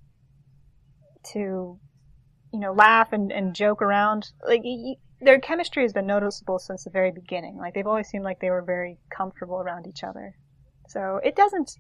to 1.33 1.79
you 2.53 2.61
know 2.61 2.73
laugh 2.73 3.13
and, 3.13 3.33
and 3.33 3.55
joke 3.55 3.83
around 3.83 4.31
like 4.47 4.63
y- 4.65 4.95
their 5.21 5.41
chemistry 5.41 5.83
has 5.83 5.93
been 5.93 6.07
noticeable 6.07 6.59
since 6.61 6.85
the 6.85 6.91
very 6.91 7.11
beginning 7.11 7.57
like 7.59 7.75
they've 7.75 7.87
always 7.87 8.07
seemed 8.09 8.25
like 8.25 8.39
they 8.39 8.51
were 8.51 8.63
very 8.63 8.97
comfortable 9.11 9.57
around 9.57 9.87
each 9.87 10.05
other 10.05 10.37
so 10.89 11.21
it 11.25 11.35
doesn't 11.35 11.73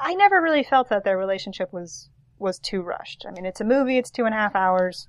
i 0.00 0.14
never 0.14 0.40
really 0.40 0.62
felt 0.62 0.88
that 0.88 1.04
their 1.04 1.18
relationship 1.18 1.72
was 1.72 2.08
was 2.38 2.58
too 2.58 2.80
rushed 2.82 3.24
i 3.26 3.30
mean 3.30 3.46
it's 3.46 3.60
a 3.60 3.64
movie 3.64 3.98
it's 3.98 4.10
two 4.10 4.24
and 4.24 4.34
a 4.34 4.38
half 4.38 4.54
hours 4.54 5.08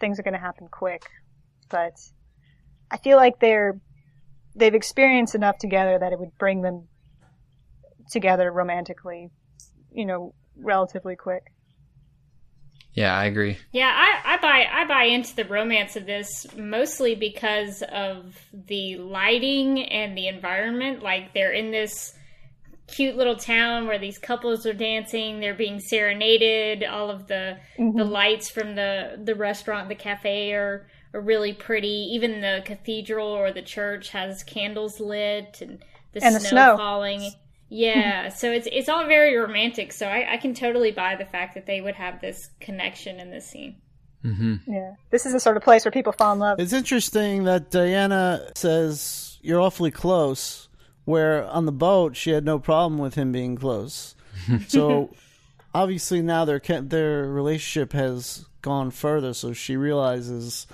things 0.00 0.18
are 0.18 0.22
going 0.22 0.34
to 0.34 0.40
happen 0.40 0.68
quick 0.70 1.02
but 1.68 1.92
i 2.90 2.96
feel 2.96 3.16
like 3.16 3.40
they're 3.40 3.80
they've 4.54 4.74
experienced 4.74 5.34
enough 5.34 5.58
together 5.58 5.98
that 5.98 6.12
it 6.12 6.18
would 6.18 6.36
bring 6.38 6.62
them 6.62 6.88
together 8.10 8.50
romantically 8.50 9.30
you 9.92 10.06
know, 10.06 10.34
relatively 10.56 11.16
quick. 11.16 11.52
Yeah, 12.92 13.16
I 13.16 13.26
agree. 13.26 13.58
Yeah, 13.70 13.92
I, 13.94 14.34
I 14.34 14.36
buy 14.38 14.66
I 14.72 14.84
buy 14.86 15.04
into 15.04 15.36
the 15.36 15.44
romance 15.44 15.94
of 15.94 16.06
this 16.06 16.46
mostly 16.56 17.14
because 17.14 17.82
of 17.92 18.36
the 18.52 18.96
lighting 18.96 19.84
and 19.84 20.16
the 20.16 20.26
environment. 20.26 21.02
Like 21.02 21.32
they're 21.32 21.52
in 21.52 21.70
this 21.70 22.14
cute 22.88 23.16
little 23.16 23.36
town 23.36 23.86
where 23.86 23.98
these 23.98 24.18
couples 24.18 24.66
are 24.66 24.72
dancing, 24.72 25.40
they're 25.40 25.54
being 25.54 25.78
serenaded, 25.78 26.82
all 26.82 27.10
of 27.10 27.28
the 27.28 27.58
mm-hmm. 27.78 27.96
the 27.96 28.04
lights 28.04 28.50
from 28.50 28.74
the 28.74 29.20
the 29.22 29.34
restaurant, 29.34 29.88
the 29.88 29.94
cafe 29.94 30.52
are 30.52 30.88
are 31.14 31.20
really 31.20 31.52
pretty. 31.52 32.08
Even 32.12 32.40
the 32.40 32.62
cathedral 32.64 33.28
or 33.28 33.52
the 33.52 33.62
church 33.62 34.10
has 34.10 34.42
candles 34.42 35.00
lit 35.00 35.58
and 35.60 35.78
the, 36.12 36.24
and 36.24 36.34
snow, 36.34 36.42
the 36.42 36.48
snow 36.48 36.76
falling. 36.76 37.30
Yeah, 37.68 38.30
so 38.30 38.50
it's 38.50 38.66
it's 38.72 38.88
all 38.88 39.06
very 39.06 39.36
romantic. 39.36 39.92
So 39.92 40.06
I, 40.06 40.34
I 40.34 40.36
can 40.38 40.54
totally 40.54 40.90
buy 40.90 41.16
the 41.16 41.26
fact 41.26 41.54
that 41.54 41.66
they 41.66 41.80
would 41.80 41.94
have 41.94 42.20
this 42.20 42.48
connection 42.60 43.20
in 43.20 43.30
this 43.30 43.46
scene. 43.46 43.76
Mm-hmm. 44.24 44.72
Yeah, 44.72 44.94
this 45.10 45.26
is 45.26 45.32
the 45.32 45.40
sort 45.40 45.56
of 45.56 45.62
place 45.62 45.84
where 45.84 45.92
people 45.92 46.12
fall 46.12 46.32
in 46.32 46.38
love. 46.38 46.58
It's 46.58 46.72
interesting 46.72 47.44
that 47.44 47.70
Diana 47.70 48.50
says 48.54 49.38
you're 49.42 49.60
awfully 49.60 49.90
close, 49.90 50.67
where 51.08 51.48
on 51.48 51.64
the 51.64 51.72
boat 51.72 52.14
she 52.14 52.32
had 52.32 52.44
no 52.44 52.58
problem 52.58 52.98
with 52.98 53.14
him 53.14 53.32
being 53.32 53.56
close. 53.56 54.14
so 54.68 55.08
obviously 55.74 56.20
now 56.20 56.44
their 56.44 56.58
their 56.58 57.24
relationship 57.24 57.94
has 57.94 58.44
gone 58.60 58.90
further. 58.90 59.32
So 59.32 59.54
she 59.54 59.74
realizes, 59.74 60.66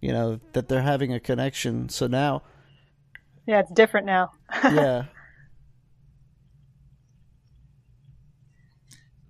you 0.00 0.10
know, 0.10 0.40
that 0.52 0.68
they're 0.68 0.82
having 0.82 1.12
a 1.12 1.20
connection. 1.20 1.88
So 1.90 2.08
now, 2.08 2.42
yeah, 3.46 3.60
it's 3.60 3.70
different 3.70 4.06
now. 4.06 4.32
yeah. 4.64 5.04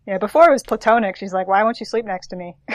Yeah, 0.07 0.17
before 0.17 0.49
it 0.49 0.53
was 0.53 0.63
platonic. 0.63 1.17
She's 1.17 1.35
like, 1.35 1.47
"Why 1.47 1.63
won't 1.63 1.79
you 1.79 1.85
sleep 1.85 2.07
next 2.07 2.29
to 2.29 2.37
me?" 2.37 2.57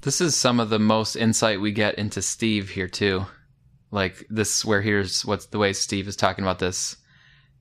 this 0.00 0.20
is 0.20 0.34
some 0.34 0.58
of 0.58 0.70
the 0.70 0.80
most 0.80 1.14
insight 1.14 1.60
we 1.60 1.70
get 1.70 1.94
into 1.94 2.20
Steve 2.20 2.70
here 2.70 2.88
too. 2.88 3.26
Like 3.90 4.26
this, 4.30 4.64
where 4.64 4.80
here's 4.80 5.24
what's 5.24 5.46
the 5.46 5.58
way 5.58 5.72
Steve 5.72 6.08
is 6.08 6.16
talking 6.16 6.44
about 6.44 6.58
this. 6.58 6.96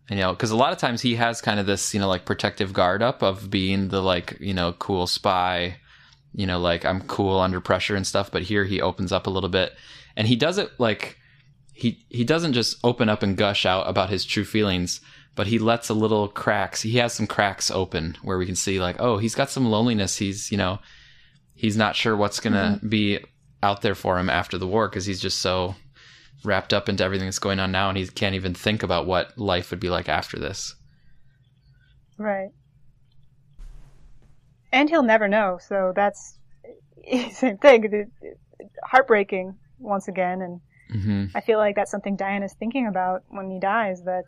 And, 0.10 0.18
you 0.18 0.26
know, 0.26 0.34
because 0.34 0.51
a 0.51 0.57
lot 0.57 0.73
of 0.73 0.80
times 0.80 1.01
he 1.01 1.15
has 1.15 1.41
kind 1.41 1.60
of 1.60 1.65
this, 1.65 1.93
you 1.93 1.99
know, 1.99 2.07
like 2.07 2.26
protective 2.26 2.73
guard 2.73 3.01
up 3.01 3.22
of 3.22 3.49
being 3.49 3.89
the 3.89 4.01
like, 4.01 4.38
you 4.39 4.53
know, 4.53 4.73
cool 4.73 5.07
spy, 5.07 5.77
you 6.34 6.45
know, 6.45 6.60
like 6.60 6.85
I'm 6.85 7.01
cool 7.01 7.39
under 7.39 7.61
pressure 7.61 7.95
and 7.95 8.06
stuff. 8.06 8.31
But 8.31 8.43
here 8.43 8.65
he 8.65 8.81
opens 8.81 9.11
up 9.11 9.27
a 9.27 9.31
little 9.31 9.49
bit, 9.49 9.73
and 10.15 10.27
he 10.27 10.35
does 10.35 10.57
it 10.57 10.72
like 10.80 11.18
he 11.73 12.06
he 12.10 12.23
doesn't 12.23 12.53
just 12.53 12.77
open 12.84 13.10
up 13.10 13.23
and 13.23 13.38
gush 13.38 13.65
out 13.65 13.88
about 13.88 14.10
his 14.10 14.26
true 14.26 14.45
feelings 14.45 15.01
but 15.39 15.47
he 15.47 15.57
lets 15.57 15.88
a 15.88 15.93
little 15.93 16.27
cracks. 16.27 16.81
He 16.81 16.97
has 16.97 17.14
some 17.14 17.26
cracks 17.26 17.72
open 17.72 18.18
where 18.23 18.38
we 18.38 18.45
can 18.45 18.57
see 18.57 18.77
like, 18.77 18.97
oh, 18.99 19.19
he's 19.19 19.35
got 19.35 19.49
some 19.49 19.72
loneliness. 19.72 20.18
He's, 20.18 20.51
you 20.51 20.57
know, 20.57 20.80
he's 21.56 21.77
not 21.77 21.95
sure 21.95 22.14
what's 22.14 22.41
going 22.41 22.51
to 22.51 22.77
mm-hmm. 22.77 22.89
be 22.89 23.19
out 23.64 23.81
there 23.81 23.95
for 23.95 24.19
him 24.19 24.30
after 24.30 24.57
the 24.57 24.68
war 24.68 24.89
because 24.89 25.06
he's 25.06 25.22
just 25.22 25.39
so 25.39 25.76
wrapped 26.44 26.74
up 26.74 26.90
into 26.90 27.03
everything 27.03 27.28
that's 27.28 27.40
going 27.40 27.60
on 27.60 27.72
now 27.72 27.90
and 27.90 27.98
he 27.98 28.07
can't 28.07 28.36
even 28.36 28.53
think 28.53 28.84
about 28.84 29.06
what 29.06 29.38
life 29.38 29.72
would 29.72 29.80
be 29.80 29.90
like 29.90 30.10
after 30.10 30.40
this. 30.40 30.76
Right. 32.18 32.49
And 34.72 34.90
he'll 34.90 35.03
never 35.03 35.28
know, 35.28 35.57
so 35.61 35.94
that's 35.95 36.38
same 37.32 37.57
thing. 37.57 38.11
Heartbreaking 38.84 39.56
once 39.80 40.07
again, 40.07 40.41
and 40.41 40.61
mm-hmm. 40.94 41.26
I 41.36 41.41
feel 41.41 41.57
like 41.57 41.76
that's 41.76 41.91
something 41.91 42.16
Diana's 42.16 42.56
thinking 42.60 42.88
about 42.88 43.24
when 43.30 43.49
he 43.49 43.60
dies. 43.60 44.03
That 44.03 44.26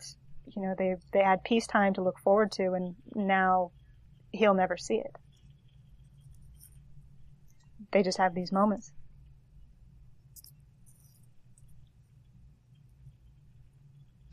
you 0.56 0.62
know 0.62 0.74
they 0.76 0.96
they 1.12 1.22
had 1.22 1.44
peacetime 1.44 1.94
to 1.94 2.02
look 2.02 2.18
forward 2.18 2.50
to, 2.52 2.72
and 2.72 2.94
now 3.14 3.70
he'll 4.32 4.54
never 4.54 4.76
see 4.76 4.96
it. 4.96 5.14
They 7.92 8.02
just 8.02 8.18
have 8.18 8.34
these 8.34 8.52
moments. 8.52 8.90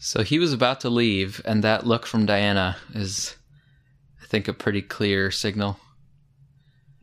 So 0.02 0.24
he 0.24 0.40
was 0.40 0.54
about 0.54 0.80
to 0.82 0.90
leave, 0.90 1.42
and 1.44 1.62
that 1.64 1.86
look 1.86 2.06
from 2.06 2.26
Diana 2.26 2.78
is, 2.94 3.36
I 4.24 4.26
think, 4.26 4.48
a 4.48 4.54
pretty 4.54 4.82
clear 4.82 5.30
signal. 5.30 5.78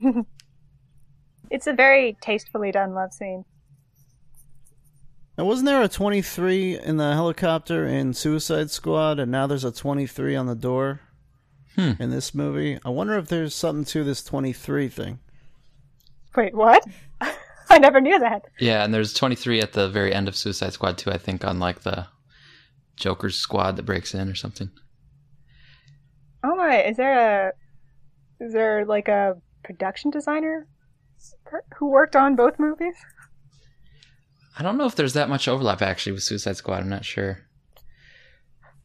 it's 1.51 1.67
a 1.67 1.75
very 1.75 2.17
tastefully 2.23 2.73
done 2.73 2.95
love 2.95 3.13
scene. 3.13 3.45
Now, 5.37 5.45
wasn't 5.45 5.67
there 5.67 5.83
a 5.83 5.89
23 5.89 6.79
in 6.79 6.97
the 6.97 7.13
helicopter 7.13 7.87
in 7.87 8.15
Suicide 8.15 8.71
Squad, 8.71 9.21
and 9.21 9.31
now 9.31 9.47
there's 9.47 9.65
a 9.65 9.73
23 9.73 10.35
on 10.35 10.47
the 10.47 10.55
door 10.55 11.01
hmm. 11.75 11.93
in 12.01 12.09
this 12.09 12.35
movie? 12.35 12.79
I 12.83 12.89
wonder 12.89 13.19
if 13.19 13.29
there's 13.29 13.55
something 13.55 13.85
to 13.87 14.05
this 14.05 14.25
23 14.25 14.89
thing. 14.89 15.19
Wait, 16.35 16.55
what? 16.55 16.83
I 17.69 17.79
never 17.79 18.01
knew 18.01 18.19
that. 18.19 18.47
Yeah, 18.59 18.85
and 18.85 18.95
there's 18.95 19.13
23 19.13 19.61
at 19.61 19.75
the 19.75 19.91
very 19.91 20.15
end 20.15 20.29
of 20.29 20.37
Suicide 20.37 20.73
Squad 20.73 20.97
too. 20.97 21.11
I 21.11 21.19
think 21.19 21.45
on 21.45 21.59
like 21.59 21.81
the 21.81 22.07
Joker's 22.97 23.37
squad 23.37 23.77
that 23.77 23.85
breaks 23.85 24.15
in 24.15 24.29
or 24.29 24.35
something. 24.35 24.71
Oh 26.43 26.57
my! 26.57 26.83
Is 26.83 26.97
there 26.97 27.49
a 27.49 27.53
is 28.45 28.53
there 28.53 28.85
like 28.85 29.09
a 29.09 29.37
production 29.65 30.11
designer 30.11 30.67
who 31.79 31.89
worked 31.89 32.17
on 32.17 32.37
both 32.37 32.59
movies? 32.59 32.95
I 34.59 34.63
don't 34.63 34.79
know 34.79 34.87
if 34.87 34.95
there's 34.95 35.15
that 35.15 35.29
much 35.29 35.49
overlap 35.49 35.83
actually 35.83 36.13
with 36.13 36.23
Suicide 36.23 36.57
Squad. 36.57 36.81
I'm 36.81 36.89
not 36.89 37.05
sure. 37.05 37.41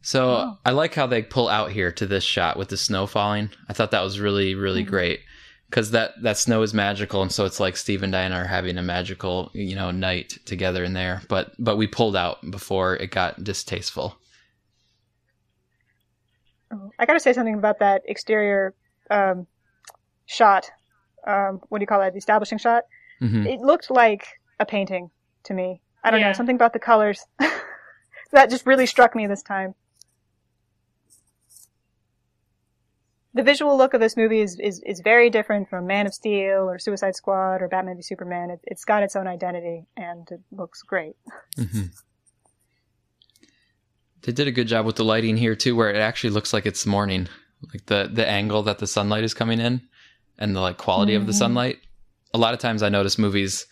So 0.02 0.30
oh. 0.30 0.58
I 0.64 0.72
like 0.72 0.94
how 0.94 1.06
they 1.06 1.22
pull 1.22 1.48
out 1.48 1.70
here 1.70 1.92
to 1.92 2.06
this 2.06 2.24
shot 2.24 2.56
with 2.56 2.68
the 2.68 2.76
snow 2.76 3.06
falling. 3.06 3.50
I 3.68 3.72
thought 3.72 3.92
that 3.92 4.02
was 4.02 4.20
really 4.20 4.54
really 4.54 4.82
mm-hmm. 4.82 4.90
great 4.90 5.20
because 5.72 5.90
that 5.92 6.20
that 6.22 6.36
snow 6.36 6.60
is 6.60 6.74
magical, 6.74 7.22
and 7.22 7.32
so 7.32 7.46
it's 7.46 7.58
like 7.58 7.78
Steve 7.78 8.02
and 8.02 8.12
Diana 8.12 8.36
are 8.36 8.46
having 8.46 8.76
a 8.76 8.82
magical 8.82 9.50
you 9.54 9.74
know 9.74 9.90
night 9.90 10.38
together 10.44 10.84
in 10.84 10.92
there. 10.92 11.22
But 11.28 11.52
but 11.58 11.78
we 11.78 11.86
pulled 11.86 12.14
out 12.14 12.38
before 12.50 12.94
it 12.96 13.10
got 13.10 13.42
distasteful. 13.42 14.14
Oh, 16.70 16.92
I 16.98 17.06
got 17.06 17.14
to 17.14 17.20
say 17.20 17.32
something 17.32 17.54
about 17.54 17.78
that 17.78 18.02
exterior 18.06 18.74
um, 19.10 19.46
shot 20.26 20.70
um, 21.26 21.60
what 21.68 21.78
do 21.78 21.82
you 21.82 21.86
call 21.86 22.00
that? 22.00 22.12
The 22.12 22.18
establishing 22.18 22.58
shot. 22.58 22.82
hmm 23.20 23.46
It 23.46 23.60
looked 23.60 23.90
like 23.90 24.26
a 24.58 24.66
painting 24.66 25.10
to 25.44 25.54
me. 25.54 25.80
I 26.04 26.10
don't 26.10 26.20
Yeah. 26.20 26.28
know, 26.28 26.32
something 26.32 26.56
about 26.56 26.72
the 26.72 26.78
colors. 26.80 27.24
that 28.32 28.50
just 28.50 28.66
really 28.66 28.86
struck 28.86 29.14
me 29.14 29.26
this 29.26 29.42
time. 29.42 29.74
The 33.34 33.42
visual 33.42 33.78
look 33.78 33.94
of 33.94 34.00
this 34.00 34.16
movie 34.16 34.40
is, 34.40 34.58
is, 34.60 34.82
is 34.84 35.00
very 35.00 35.30
different 35.30 35.70
from 35.70 35.86
Man 35.86 36.06
of 36.06 36.12
Steel 36.12 36.68
or 36.68 36.78
Suicide 36.78 37.16
Squad 37.16 37.62
or 37.62 37.68
Batman 37.68 37.96
v 37.96 38.02
Superman. 38.02 38.50
It, 38.50 38.60
it's 38.64 38.84
got 38.84 39.02
its 39.02 39.16
own 39.16 39.26
identity 39.26 39.86
and 39.96 40.28
it 40.30 40.40
looks 40.50 40.82
great. 40.82 41.16
hmm 41.56 41.84
They 44.22 44.32
did 44.32 44.48
a 44.48 44.52
good 44.52 44.68
job 44.68 44.84
with 44.86 44.96
the 44.96 45.04
lighting 45.04 45.36
here 45.36 45.56
too, 45.56 45.74
where 45.74 45.90
it 45.90 45.96
actually 45.96 46.30
looks 46.30 46.52
like 46.52 46.66
it's 46.66 46.86
morning, 46.86 47.28
like 47.72 47.86
the 47.86 48.08
the 48.12 48.28
angle 48.28 48.62
that 48.64 48.78
the 48.78 48.86
sunlight 48.86 49.24
is 49.24 49.34
coming 49.34 49.58
in, 49.60 49.80
and 50.38 50.54
the 50.54 50.60
like 50.60 50.76
quality 50.76 51.14
of 51.14 51.26
the 51.26 51.32
Mhm. 51.32 51.38
sunlight. 51.38 51.78
A 52.34 52.38
lot 52.38 52.54
of 52.54 52.60
times, 52.60 52.82
I 52.82 52.88
notice 52.88 53.18
movies 53.18 53.66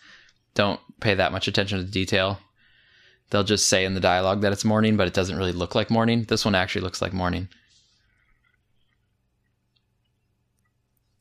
don't 0.54 0.80
pay 1.00 1.14
that 1.14 1.30
much 1.32 1.46
attention 1.48 1.78
to 1.78 1.84
detail. 1.90 2.40
They'll 3.30 3.44
just 3.44 3.68
say 3.68 3.84
in 3.84 3.94
the 3.94 4.00
dialogue 4.00 4.40
that 4.40 4.52
it's 4.52 4.64
morning, 4.64 4.96
but 4.96 5.06
it 5.06 5.14
doesn't 5.14 5.36
really 5.36 5.52
look 5.52 5.74
like 5.76 5.88
morning. 5.88 6.24
This 6.24 6.44
one 6.44 6.56
actually 6.56 6.82
looks 6.82 7.00
like 7.00 7.12
morning. 7.12 7.48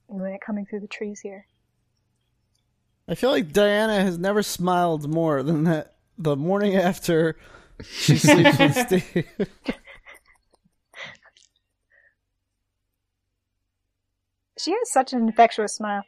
When 0.10 0.32
it 0.34 0.42
coming 0.46 0.66
through 0.66 0.82
the 0.82 0.88
trees 0.88 1.20
here. 1.22 1.46
I 3.08 3.16
feel 3.16 3.32
like 3.32 3.52
Diana 3.52 4.02
has 4.02 4.18
never 4.18 4.44
smiled 4.44 5.10
more 5.10 5.42
than 5.44 5.64
that 5.64 5.96
the 6.18 6.36
morning 6.36 6.76
after 6.76 7.38
she 7.84 8.18
sleeps 8.18 8.60
with 8.60 8.76
Steve. 8.76 9.28
She 14.60 14.72
has 14.72 14.92
such 14.92 15.14
an 15.14 15.22
infectious 15.22 15.76
smile. 15.76 16.04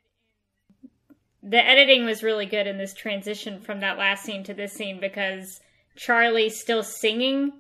the 1.42 1.66
editing 1.66 2.06
was 2.06 2.22
really 2.22 2.46
good 2.46 2.68
in 2.68 2.78
this 2.78 2.94
transition 2.94 3.62
from 3.62 3.80
that 3.80 3.98
last 3.98 4.26
scene 4.26 4.44
to 4.44 4.54
this 4.54 4.74
scene 4.74 5.00
because 5.00 5.62
Charlie's 5.96 6.60
still 6.60 6.84
singing 6.84 7.54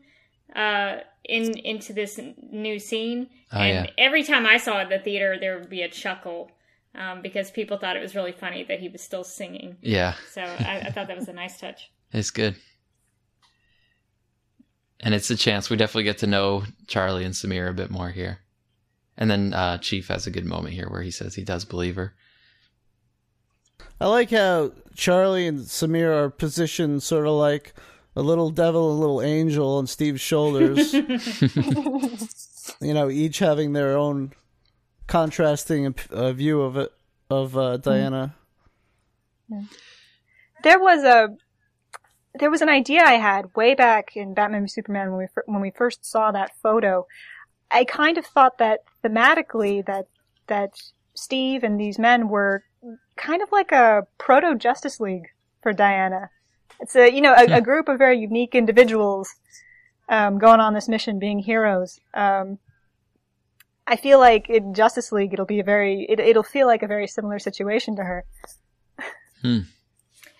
uh, 0.53 0.97
in 1.23 1.57
into 1.59 1.93
this 1.93 2.19
new 2.51 2.79
scene, 2.79 3.29
Oh, 3.51 3.59
and 3.59 3.85
yeah. 3.87 3.91
every 3.97 4.23
time 4.23 4.45
I 4.45 4.57
saw 4.57 4.79
it 4.79 4.83
in 4.83 4.89
the 4.89 4.99
theater, 4.99 5.37
there 5.39 5.57
would 5.59 5.69
be 5.69 5.81
a 5.81 5.89
chuckle 5.89 6.49
um, 6.95 7.21
because 7.21 7.51
people 7.51 7.77
thought 7.77 7.95
it 7.95 8.01
was 8.01 8.15
really 8.15 8.31
funny 8.31 8.63
that 8.63 8.79
he 8.79 8.89
was 8.89 9.01
still 9.01 9.23
singing. 9.23 9.77
Yeah, 9.81 10.13
So 10.31 10.41
I, 10.41 10.83
I 10.85 10.91
thought 10.91 11.07
that 11.07 11.17
was 11.17 11.27
a 11.27 11.33
nice 11.33 11.59
touch. 11.59 11.91
it's 12.11 12.31
good. 12.31 12.55
And 14.99 15.13
it's 15.13 15.29
a 15.31 15.35
chance 15.35 15.69
we 15.69 15.77
definitely 15.77 16.03
get 16.03 16.19
to 16.19 16.27
know 16.27 16.63
Charlie 16.87 17.25
and 17.25 17.33
Samir 17.33 17.69
a 17.69 17.73
bit 17.73 17.89
more 17.89 18.09
here. 18.11 18.39
And 19.17 19.29
then 19.29 19.53
uh, 19.53 19.77
Chief 19.79 20.07
has 20.09 20.27
a 20.27 20.31
good 20.31 20.45
moment 20.45 20.73
here 20.75 20.87
where 20.89 21.01
he 21.01 21.11
says 21.11 21.35
he 21.35 21.43
does 21.43 21.65
believe 21.65 21.95
her. 21.95 22.13
I 23.99 24.07
like 24.07 24.31
how 24.31 24.71
Charlie 24.95 25.47
and 25.47 25.59
Samir 25.59 26.11
are 26.15 26.29
positioned 26.29 27.03
sort 27.03 27.27
of 27.27 27.33
like 27.33 27.73
a 28.15 28.21
little 28.21 28.49
devil 28.49 28.91
a 28.91 28.97
little 28.99 29.21
angel 29.21 29.77
on 29.77 29.87
Steve's 29.87 30.21
shoulders. 30.21 30.93
you 32.81 32.93
know, 32.93 33.09
each 33.09 33.39
having 33.39 33.73
their 33.73 33.97
own 33.97 34.33
contrasting 35.07 35.93
uh, 36.09 36.31
view 36.31 36.61
of 36.61 36.77
it 36.77 36.91
of 37.29 37.57
uh, 37.57 37.77
Diana. 37.77 38.35
There 40.63 40.79
was 40.79 41.03
a 41.03 41.29
there 42.35 42.49
was 42.49 42.61
an 42.61 42.69
idea 42.69 43.03
I 43.03 43.13
had 43.13 43.55
way 43.55 43.75
back 43.75 44.15
in 44.15 44.33
Batman 44.33 44.63
v 44.63 44.67
Superman 44.67 45.11
when 45.11 45.17
we 45.19 45.27
when 45.45 45.61
we 45.61 45.71
first 45.71 46.05
saw 46.05 46.31
that 46.31 46.51
photo. 46.61 47.07
I 47.69 47.85
kind 47.85 48.17
of 48.17 48.25
thought 48.25 48.57
that 48.57 48.83
thematically 49.03 49.85
that 49.85 50.07
that 50.47 50.73
Steve 51.13 51.63
and 51.63 51.79
these 51.79 51.99
men 51.99 52.29
were 52.29 52.63
kind 53.15 53.41
of 53.41 53.51
like 53.51 53.71
a 53.71 54.07
proto 54.17 54.55
Justice 54.55 54.99
League 54.99 55.27
for 55.61 55.73
Diana. 55.73 56.29
It's 56.79 56.95
a 56.95 57.11
you 57.11 57.21
know 57.21 57.33
a, 57.33 57.57
a 57.57 57.61
group 57.61 57.89
of 57.89 57.97
very 57.97 58.19
unique 58.19 58.55
individuals 58.55 59.29
um, 60.09 60.39
going 60.39 60.59
on 60.59 60.73
this 60.73 60.87
mission, 60.87 61.19
being 61.19 61.39
heroes. 61.39 61.99
Um, 62.13 62.57
I 63.87 63.95
feel 63.95 64.19
like 64.19 64.49
in 64.49 64.73
Justice 64.73 65.11
League 65.11 65.33
it'll 65.33 65.45
be 65.45 65.59
a 65.59 65.63
very 65.63 66.05
it, 66.09 66.19
it'll 66.19 66.43
feel 66.43 66.67
like 66.67 66.83
a 66.83 66.87
very 66.87 67.07
similar 67.07 67.39
situation 67.39 67.95
to 67.97 68.03
her. 68.03 68.25
Hmm. 69.41 69.59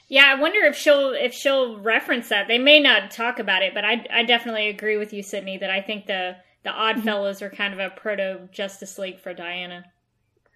Yeah, 0.08 0.26
I 0.28 0.36
wonder 0.36 0.60
if 0.60 0.76
she'll 0.76 1.14
if 1.14 1.34
she'll 1.34 1.80
reference 1.80 2.30
that. 2.30 2.48
They 2.48 2.58
may 2.58 2.80
not 2.80 3.12
talk 3.12 3.40
about 3.40 3.64
it, 3.64 3.74
but 3.74 3.86
I 3.86 4.06
I 4.12 4.24
definitely 4.24 4.68
agree 4.68 4.98
with 4.98 5.14
you, 5.14 5.24
Sydney, 5.24 5.58
that 5.58 5.70
I 5.70 5.82
think 5.82 6.06
the 6.06 6.36
the 6.64 6.70
Odd 6.70 7.02
Fellows 7.04 7.42
are 7.42 7.50
kind 7.50 7.74
of 7.74 7.80
a 7.80 7.90
proto 7.90 8.50
Justice 8.52 9.00
League 9.00 9.20
for 9.20 9.34
Diana. 9.34 9.86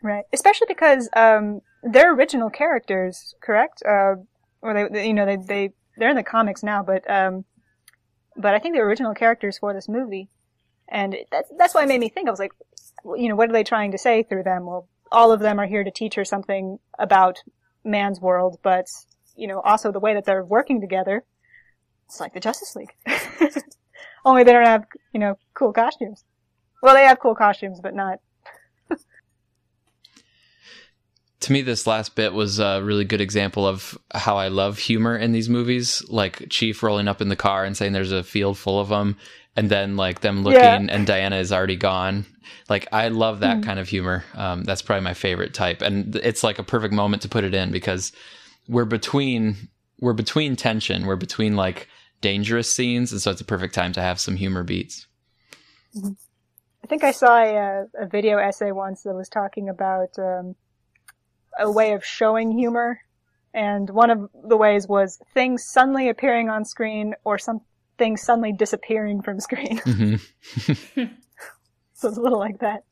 Right, 0.04 0.26
especially 0.34 0.68
because 0.68 1.10
um, 1.16 1.62
they're 1.84 2.14
original 2.14 2.50
characters, 2.50 3.34
correct? 3.42 3.82
Uh, 3.88 4.16
or 4.62 4.74
they, 4.74 4.88
they, 4.92 5.08
you 5.08 5.14
know, 5.14 5.26
they 5.26 5.38
they 5.38 5.74
they're 5.98 6.10
in 6.10 6.16
the 6.16 6.24
comics 6.24 6.64
now, 6.64 6.84
but 6.84 7.10
um, 7.10 7.46
but 8.36 8.54
I 8.54 8.60
think 8.60 8.76
they're 8.76 8.88
original 8.88 9.14
characters 9.14 9.58
for 9.58 9.74
this 9.74 9.88
movie, 9.88 10.30
and 10.88 11.16
that's 11.32 11.50
that's 11.58 11.74
why 11.74 11.84
it 11.84 11.88
made 11.88 12.00
me 12.00 12.10
think. 12.10 12.28
I 12.28 12.32
was 12.32 12.40
like, 12.40 12.54
you 13.16 13.30
know, 13.30 13.36
what 13.36 13.50
are 13.50 13.54
they 13.54 13.64
trying 13.64 13.92
to 13.92 13.98
say 13.98 14.24
through 14.24 14.44
them? 14.44 14.66
Well, 14.66 14.88
all 15.12 15.32
of 15.32 15.40
them 15.40 15.60
are 15.60 15.68
here 15.68 15.84
to 15.84 15.92
teach 15.92 16.16
her 16.16 16.26
something 16.26 16.80
about 17.00 17.44
man's 17.84 18.20
world, 18.20 18.60
but 18.64 18.88
you 19.36 19.48
know, 19.48 19.62
also 19.62 19.92
the 19.92 20.00
way 20.00 20.14
that 20.14 20.26
they're 20.26 20.44
working 20.44 20.82
together. 20.82 21.24
It's 22.08 22.20
like 22.20 22.34
the 22.34 22.40
Justice 22.40 22.76
League, 22.76 22.94
only 24.26 24.44
they 24.44 24.54
don't 24.54 24.66
have 24.66 24.86
you 25.14 25.20
know 25.20 25.38
cool 25.54 25.74
costumes. 25.74 26.24
Well, 26.82 26.94
they 26.94 27.06
have 27.06 27.20
cool 27.20 27.36
costumes, 27.36 27.80
but 27.82 27.96
not 27.96 28.20
to 31.46 31.54
me 31.54 31.62
this 31.62 31.88
last 31.88 32.16
bit 32.16 32.34
was 32.34 32.60
a 32.60 32.82
really 32.84 33.06
good 33.06 33.22
example 33.22 33.66
of 33.68 33.98
how 34.14 34.38
i 34.38 34.48
love 34.48 34.78
humor 34.78 35.16
in 35.18 35.32
these 35.32 35.48
movies 35.50 36.04
like 36.10 36.48
chief 36.50 36.84
rolling 36.84 37.08
up 37.08 37.22
in 37.22 37.30
the 37.30 37.36
car 37.36 37.64
and 37.66 37.78
saying 37.78 37.94
there's 37.94 38.12
a 38.12 38.24
field 38.24 38.58
full 38.58 38.80
of 38.80 38.90
them 38.90 39.16
and 39.56 39.70
then 39.70 39.96
like 39.96 40.22
them 40.22 40.44
looking 40.44 40.60
Yeah. 40.60 40.86
and 40.90 41.08
diana 41.08 41.38
is 41.38 41.52
already 41.54 41.78
gone. 41.78 42.26
Like 42.68 42.88
i 42.92 43.08
love 43.08 43.40
that 43.40 43.64
kind 43.64 43.80
of 43.80 43.88
humor. 43.88 44.26
Um, 44.34 44.64
that's 44.66 44.82
probably 44.82 45.04
my 45.04 45.14
favorite 45.14 45.54
type. 45.54 45.82
And 45.82 46.16
it's 46.18 46.44
like 46.44 46.60
a 46.60 46.64
perfect 46.64 46.94
moment 46.94 47.22
to 47.22 47.30
put 47.30 47.44
it 47.46 47.54
in 47.54 47.72
because 47.72 48.12
we're 48.68 48.86
between 48.86 49.56
we're 50.02 50.14
between 50.14 50.58
tension. 50.58 51.06
We're 51.06 51.16
between 51.16 51.56
like 51.56 51.88
dangerous 52.20 52.70
scenes 52.70 53.14
and 53.14 53.22
so 53.22 53.32
it's 53.32 53.40
a 53.40 53.46
perfect 53.46 53.74
time 53.74 53.94
to 53.94 54.02
have 54.02 54.20
some 54.20 54.36
humor 54.36 54.64
beats. 54.64 55.08
I 56.04 56.88
think 56.88 57.04
I 57.06 57.12
saw 57.12 57.38
a, 57.38 57.86
a 57.98 58.08
video 58.08 58.38
essay 58.38 58.72
once 58.74 59.04
that 59.04 59.14
was 59.16 59.30
talking 59.30 59.70
about 59.70 60.10
um, 60.20 60.56
a 61.60 61.72
way 61.72 61.94
of 61.94 62.06
showing 62.06 62.52
humor, 62.52 63.00
and 63.54 63.90
one 63.90 64.10
of 64.10 64.30
the 64.48 64.58
ways 64.58 64.88
was 64.88 65.20
things 65.34 65.66
suddenly 65.66 66.10
appearing 66.10 66.50
on 66.50 66.66
screen 66.66 67.14
or 67.24 67.38
some 67.38 67.62
things 67.98 68.22
suddenly 68.22 68.52
disappearing 68.52 69.22
from 69.22 69.40
screen. 69.40 69.78
hmm 69.78 70.16
so 71.94 72.08
it's 72.08 72.18
a 72.18 72.22
little 72.22 72.40
like 72.40 72.60
that. 72.60 72.84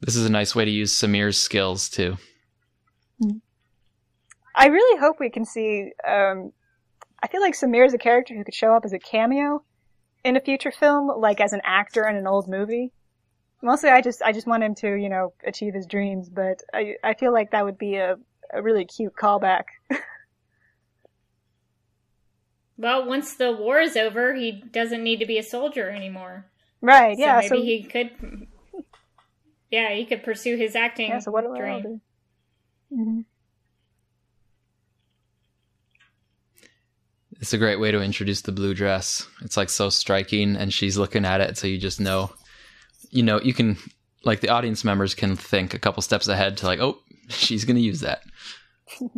this 0.00 0.14
is 0.14 0.26
a 0.26 0.30
nice 0.30 0.54
way 0.54 0.64
to 0.64 0.70
use 0.70 0.94
samir's 0.94 1.38
skills 1.38 1.88
too 1.88 2.16
I 4.56 4.66
really 4.66 4.98
hope 4.98 5.20
we 5.20 5.30
can 5.30 5.44
see. 5.44 5.92
Um, 6.06 6.52
I 7.22 7.28
feel 7.28 7.42
like 7.42 7.54
Samir 7.54 7.86
is 7.86 7.92
a 7.94 7.98
character 7.98 8.34
who 8.34 8.42
could 8.42 8.54
show 8.54 8.72
up 8.74 8.84
as 8.84 8.92
a 8.94 8.98
cameo 8.98 9.62
in 10.24 10.36
a 10.36 10.40
future 10.40 10.72
film, 10.72 11.10
like 11.20 11.40
as 11.40 11.52
an 11.52 11.60
actor 11.62 12.08
in 12.08 12.16
an 12.16 12.26
old 12.26 12.48
movie. 12.48 12.92
Mostly, 13.62 13.90
I 13.90 14.00
just 14.00 14.22
I 14.22 14.32
just 14.32 14.46
want 14.46 14.62
him 14.62 14.74
to 14.76 14.94
you 14.94 15.08
know 15.08 15.32
achieve 15.44 15.74
his 15.74 15.86
dreams, 15.86 16.28
but 16.28 16.62
I 16.72 16.96
I 17.02 17.14
feel 17.14 17.32
like 17.32 17.50
that 17.52 17.64
would 17.64 17.78
be 17.78 17.96
a 17.96 18.16
a 18.52 18.62
really 18.62 18.84
cute 18.84 19.14
callback. 19.20 19.64
Well, 22.78 23.06
once 23.06 23.34
the 23.34 23.52
war 23.52 23.80
is 23.80 23.96
over, 23.96 24.34
he 24.34 24.52
doesn't 24.52 25.02
need 25.02 25.20
to 25.20 25.26
be 25.26 25.38
a 25.38 25.42
soldier 25.42 25.88
anymore. 25.88 26.44
right? 26.82 27.16
So 27.16 27.22
Yeah. 27.24 27.36
maybe 27.38 27.48
So, 27.48 27.62
he 27.62 27.82
could. 27.82 28.46
Yeah, 29.70 29.92
he 29.94 30.04
could 30.04 30.22
pursue 30.22 30.56
his 30.56 30.76
acting 30.76 31.08
yeah. 31.10 31.18
So 31.20 31.30
what 31.30 31.42
do 31.44 31.52
I 31.54 31.58
dream. 31.58 31.82
do? 31.82 32.00
hmm 32.94 33.20
It's 37.40 37.52
a 37.52 37.58
great 37.58 37.80
way 37.80 37.90
to 37.90 38.00
introduce 38.00 38.42
the 38.42 38.52
blue 38.52 38.74
dress. 38.74 39.26
It's 39.42 39.56
like 39.56 39.68
so 39.70 39.90
striking, 39.90 40.56
and 40.56 40.72
she's 40.72 40.96
looking 40.96 41.24
at 41.24 41.40
it, 41.40 41.58
so 41.58 41.66
you 41.66 41.76
just 41.78 42.00
know, 42.00 42.30
you 43.10 43.22
know, 43.22 43.40
you 43.40 43.54
can 43.54 43.76
like 44.24 44.40
the 44.40 44.48
audience 44.48 44.84
members 44.84 45.14
can 45.14 45.36
think 45.36 45.72
a 45.74 45.78
couple 45.78 46.02
steps 46.02 46.28
ahead 46.28 46.56
to 46.58 46.66
like, 46.66 46.80
oh, 46.80 46.98
she's 47.28 47.64
gonna 47.64 47.80
use 47.80 48.00
that. 48.00 48.22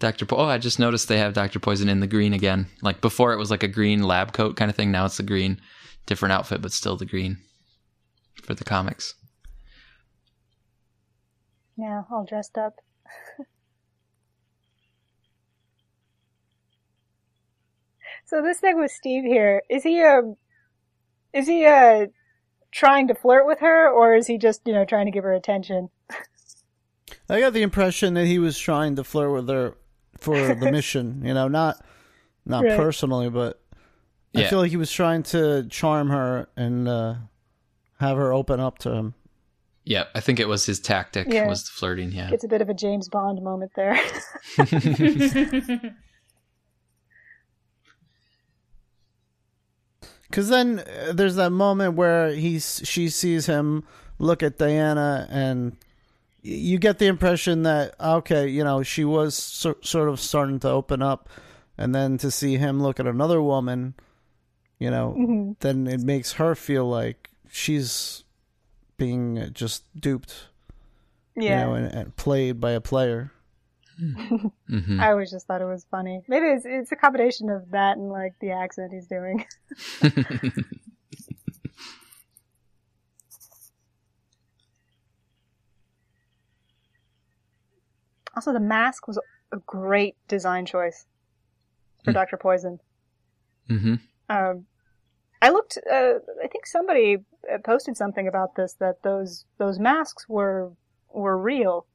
Doctor, 0.00 0.26
po- 0.26 0.36
oh, 0.36 0.44
I 0.44 0.58
just 0.58 0.78
noticed 0.78 1.08
they 1.08 1.18
have 1.18 1.32
Doctor 1.34 1.58
Poison 1.58 1.88
in 1.88 2.00
the 2.00 2.06
green 2.06 2.34
again. 2.34 2.66
Like 2.82 3.00
before, 3.00 3.32
it 3.32 3.38
was 3.38 3.50
like 3.50 3.62
a 3.62 3.68
green 3.68 4.02
lab 4.02 4.32
coat 4.32 4.56
kind 4.56 4.70
of 4.70 4.76
thing. 4.76 4.90
Now 4.90 5.06
it's 5.06 5.16
the 5.16 5.22
green, 5.22 5.60
different 6.06 6.32
outfit, 6.32 6.60
but 6.60 6.72
still 6.72 6.96
the 6.96 7.06
green 7.06 7.38
for 8.42 8.54
the 8.54 8.64
comics. 8.64 9.14
Yeah, 11.76 12.02
all 12.10 12.24
dressed 12.24 12.58
up. 12.58 12.74
so 18.26 18.42
this 18.42 18.58
thing 18.60 18.78
with 18.78 18.90
Steve 18.90 19.24
here, 19.24 19.62
is 19.70 19.82
he 19.82 20.00
a, 20.00 20.20
is 21.32 21.46
he 21.46 21.64
a 21.64 22.08
trying 22.72 23.08
to 23.08 23.14
flirt 23.14 23.46
with 23.46 23.60
her, 23.60 23.88
or 23.88 24.14
is 24.14 24.26
he 24.26 24.38
just 24.38 24.62
you 24.66 24.72
know 24.72 24.84
trying 24.84 25.06
to 25.06 25.12
give 25.12 25.24
her 25.24 25.32
attention? 25.32 25.90
I 27.28 27.40
got 27.40 27.52
the 27.52 27.62
impression 27.62 28.14
that 28.14 28.26
he 28.26 28.38
was 28.38 28.58
trying 28.58 28.96
to 28.96 29.04
flirt 29.04 29.32
with 29.32 29.48
her 29.48 29.74
for 30.18 30.54
the 30.54 30.70
mission. 30.72 31.22
You 31.24 31.34
know, 31.34 31.48
not 31.48 31.84
not 32.44 32.64
Right. 32.64 32.76
personally, 32.76 33.30
but 33.30 33.60
I 34.36 34.44
feel 34.44 34.58
like 34.58 34.70
he 34.70 34.76
was 34.76 34.90
trying 34.90 35.22
to 35.24 35.64
charm 35.70 36.08
her 36.10 36.48
and 36.56 36.88
uh, 36.88 37.14
have 38.00 38.16
her 38.16 38.32
open 38.32 38.58
up 38.60 38.78
to 38.78 38.90
him. 38.90 39.14
Yeah, 39.84 40.04
I 40.14 40.20
think 40.20 40.40
it 40.40 40.48
was 40.48 40.66
his 40.66 40.80
tactic 40.80 41.28
Yeah. 41.30 41.46
was 41.46 41.64
the 41.64 41.70
flirting. 41.70 42.10
Yeah, 42.10 42.30
it's 42.32 42.42
a 42.44 42.48
bit 42.48 42.60
of 42.62 42.68
a 42.68 42.74
James 42.74 43.08
Bond 43.08 43.42
moment 43.42 43.72
there. 43.76 43.98
Because 50.34 50.48
then 50.48 50.80
uh, 50.80 51.12
there's 51.12 51.36
that 51.36 51.50
moment 51.50 51.94
where 51.94 52.30
he's 52.32 52.80
she 52.82 53.08
sees 53.08 53.46
him 53.46 53.84
look 54.18 54.42
at 54.42 54.58
Diana, 54.58 55.28
and 55.30 55.76
y- 56.42 56.50
you 56.50 56.78
get 56.78 56.98
the 56.98 57.06
impression 57.06 57.62
that 57.62 57.94
okay, 58.00 58.48
you 58.48 58.64
know, 58.64 58.82
she 58.82 59.04
was 59.04 59.36
so, 59.36 59.76
sort 59.80 60.08
of 60.08 60.18
starting 60.18 60.58
to 60.58 60.68
open 60.68 61.02
up, 61.02 61.28
and 61.78 61.94
then 61.94 62.18
to 62.18 62.32
see 62.32 62.56
him 62.56 62.82
look 62.82 62.98
at 62.98 63.06
another 63.06 63.40
woman, 63.40 63.94
you 64.80 64.90
know, 64.90 65.14
Mhm. 65.16 65.56
then 65.60 65.86
it 65.86 66.00
makes 66.00 66.32
her 66.32 66.56
feel 66.56 66.84
like 66.88 67.30
she's 67.48 68.24
being 68.96 69.50
just 69.52 69.84
duped, 70.00 70.48
yeah. 71.36 71.60
you 71.60 71.64
know, 71.66 71.74
and, 71.74 71.94
and 71.94 72.16
played 72.16 72.60
by 72.60 72.72
a 72.72 72.80
player. 72.80 73.30
Hmm 73.98 75.00
I 75.00 75.10
always 75.10 75.30
just 75.30 75.46
thought 75.46 75.60
it 75.62 75.66
was 75.66 75.86
funny. 75.90 76.22
Maybe 76.28 76.46
it's 76.46 76.64
it's 76.66 76.92
a 76.92 76.96
combination 76.96 77.50
of 77.50 77.70
that 77.70 77.96
and 77.96 78.10
like 78.10 78.34
the 78.40 78.50
accent 78.52 78.92
he's 78.92 79.06
doing. 79.06 79.44
Also, 88.36 88.52
the 88.52 88.60
mask 88.60 89.06
was 89.06 89.18
a 89.52 89.58
great 89.58 90.16
design 90.28 90.66
choice 90.66 91.06
for 92.02 92.10
Hmm. 92.10 92.14
Doctor 92.14 92.36
Poison. 92.36 92.80
hmm 93.68 93.94
Um, 94.28 94.66
I 95.40 95.50
looked. 95.50 95.78
Uh, 95.90 96.14
I 96.42 96.48
think 96.48 96.66
somebody 96.66 97.18
posted 97.64 97.96
something 97.96 98.26
about 98.26 98.56
this 98.56 98.74
that 98.74 99.02
those 99.02 99.44
those 99.58 99.78
masks 99.78 100.28
were 100.28 100.72
were 101.12 101.38
real. 101.38 101.86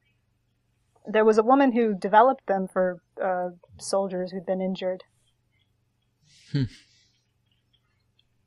There 1.06 1.24
was 1.24 1.38
a 1.38 1.42
woman 1.42 1.72
who 1.72 1.94
developed 1.94 2.46
them 2.46 2.68
for 2.68 3.02
uh, 3.22 3.50
soldiers 3.78 4.30
who'd 4.30 4.46
been 4.46 4.60
injured. 4.60 5.04
Hmm. 6.52 6.64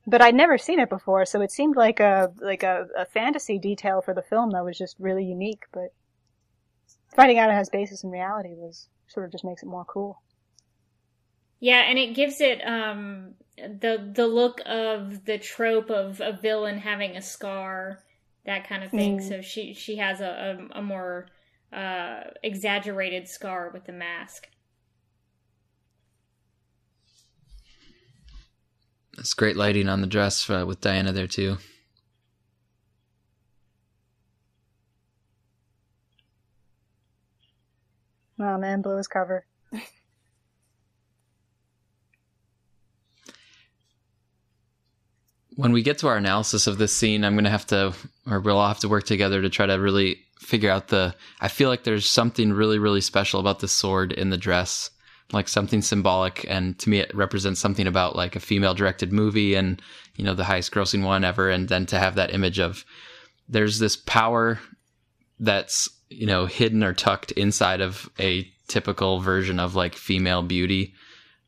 But 0.05 0.21
I'd 0.21 0.35
never 0.35 0.57
seen 0.57 0.79
it 0.79 0.89
before, 0.89 1.25
so 1.25 1.41
it 1.41 1.51
seemed 1.51 1.77
like 1.77 1.99
a 1.99 2.31
like 2.41 2.63
a, 2.63 2.87
a 2.97 3.05
fantasy 3.05 3.57
detail 3.57 4.01
for 4.01 4.13
the 4.13 4.21
film 4.21 4.51
that 4.51 4.65
was 4.65 4.77
just 4.77 4.97
really 4.99 5.23
unique. 5.23 5.63
But 5.71 5.93
finding 7.15 7.39
out 7.39 7.49
it 7.49 7.53
has 7.53 7.69
basis 7.69 8.03
in 8.03 8.11
reality 8.11 8.49
was 8.53 8.89
sort 9.07 9.25
of 9.25 9.31
just 9.31 9.45
makes 9.45 9.63
it 9.63 9.67
more 9.69 9.85
cool. 9.85 10.21
Yeah, 11.61 11.83
and 11.87 11.97
it 11.97 12.15
gives 12.15 12.41
it 12.41 12.59
um 12.67 13.35
the 13.57 14.11
the 14.13 14.27
look 14.27 14.59
of 14.65 15.23
the 15.23 15.37
trope 15.37 15.89
of 15.89 16.19
a 16.19 16.33
villain 16.33 16.79
having 16.79 17.15
a 17.15 17.21
scar, 17.21 17.99
that 18.45 18.67
kind 18.67 18.83
of 18.83 18.91
thing. 18.91 19.19
Mm. 19.19 19.29
So 19.29 19.41
she 19.41 19.73
she 19.73 19.95
has 19.97 20.19
a 20.19 20.67
a, 20.73 20.79
a 20.79 20.81
more 20.81 21.27
uh, 21.73 22.23
exaggerated 22.43 23.27
scar 23.27 23.71
with 23.73 23.85
the 23.85 23.93
mask. 23.93 24.47
That's 29.15 29.33
great 29.33 29.55
lighting 29.55 29.89
on 29.89 30.01
the 30.01 30.07
dress 30.07 30.49
uh, 30.49 30.65
with 30.67 30.81
Diana 30.81 31.11
there 31.11 31.27
too. 31.27 31.57
Oh 38.39 38.57
man, 38.57 38.81
blew 38.81 38.97
his 38.97 39.07
cover. 39.07 39.45
when 45.55 45.71
we 45.71 45.81
get 45.83 45.99
to 45.99 46.07
our 46.07 46.17
analysis 46.17 46.67
of 46.67 46.77
this 46.77 46.95
scene, 46.95 47.23
I'm 47.23 47.35
going 47.35 47.43
to 47.45 47.49
have 47.49 47.67
to, 47.67 47.93
or 48.29 48.39
we'll 48.39 48.57
all 48.57 48.67
have 48.67 48.79
to 48.79 48.89
work 48.89 49.05
together 49.05 49.41
to 49.41 49.49
try 49.49 49.65
to 49.65 49.75
really 49.75 50.19
figure 50.43 50.69
out 50.69 50.89
the. 50.89 51.15
I 51.41 51.47
feel 51.47 51.69
like 51.69 51.83
there's 51.83 52.09
something 52.09 52.53
really, 52.53 52.79
really 52.79 53.01
special 53.01 53.39
about 53.39 53.59
the 53.59 53.67
sword 53.67 54.11
in 54.11 54.29
the 54.29 54.37
dress, 54.37 54.89
like 55.31 55.47
something 55.47 55.81
symbolic. 55.81 56.45
And 56.49 56.77
to 56.79 56.89
me, 56.89 56.99
it 56.99 57.15
represents 57.15 57.59
something 57.59 57.87
about 57.87 58.15
like 58.15 58.35
a 58.35 58.41
female 58.41 58.73
directed 58.73 59.11
movie 59.11 59.55
and, 59.55 59.81
you 60.15 60.23
know, 60.23 60.33
the 60.33 60.43
highest 60.43 60.71
grossing 60.71 61.03
one 61.03 61.23
ever. 61.23 61.49
And 61.49 61.69
then 61.69 61.85
to 61.87 61.99
have 61.99 62.15
that 62.15 62.33
image 62.33 62.59
of 62.59 62.85
there's 63.47 63.79
this 63.79 63.95
power 63.95 64.59
that's, 65.39 65.89
you 66.09 66.27
know, 66.27 66.45
hidden 66.45 66.83
or 66.83 66.93
tucked 66.93 67.31
inside 67.33 67.81
of 67.81 68.09
a 68.19 68.47
typical 68.67 69.19
version 69.19 69.59
of 69.59 69.75
like 69.75 69.95
female 69.95 70.41
beauty 70.41 70.93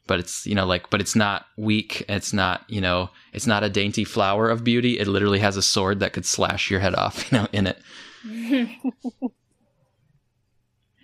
but 0.08 0.20
it's 0.20 0.46
you 0.46 0.56
know 0.56 0.66
like 0.66 0.90
but 0.90 1.02
it's 1.02 1.16
not 1.16 1.46
weak 1.58 2.04
it's 2.08 2.34
not 2.34 2.64
you 2.68 2.82
know 2.82 3.10
it's 3.34 3.48
not 3.48 3.64
a 3.64 3.70
dainty 3.70 4.04
flower 4.04 4.50
of 4.50 4.64
beauty 4.64 5.00
it 5.00 5.08
literally 5.08 5.40
has 5.40 5.58
a 5.58 5.62
sword 5.62 6.00
that 6.00 6.14
could 6.14 6.26
slash 6.26 6.70
your 6.70 6.80
head 6.80 6.96
off 6.96 7.26
you 7.32 7.38
know 7.38 7.48
in 7.52 7.68
it 7.68 7.80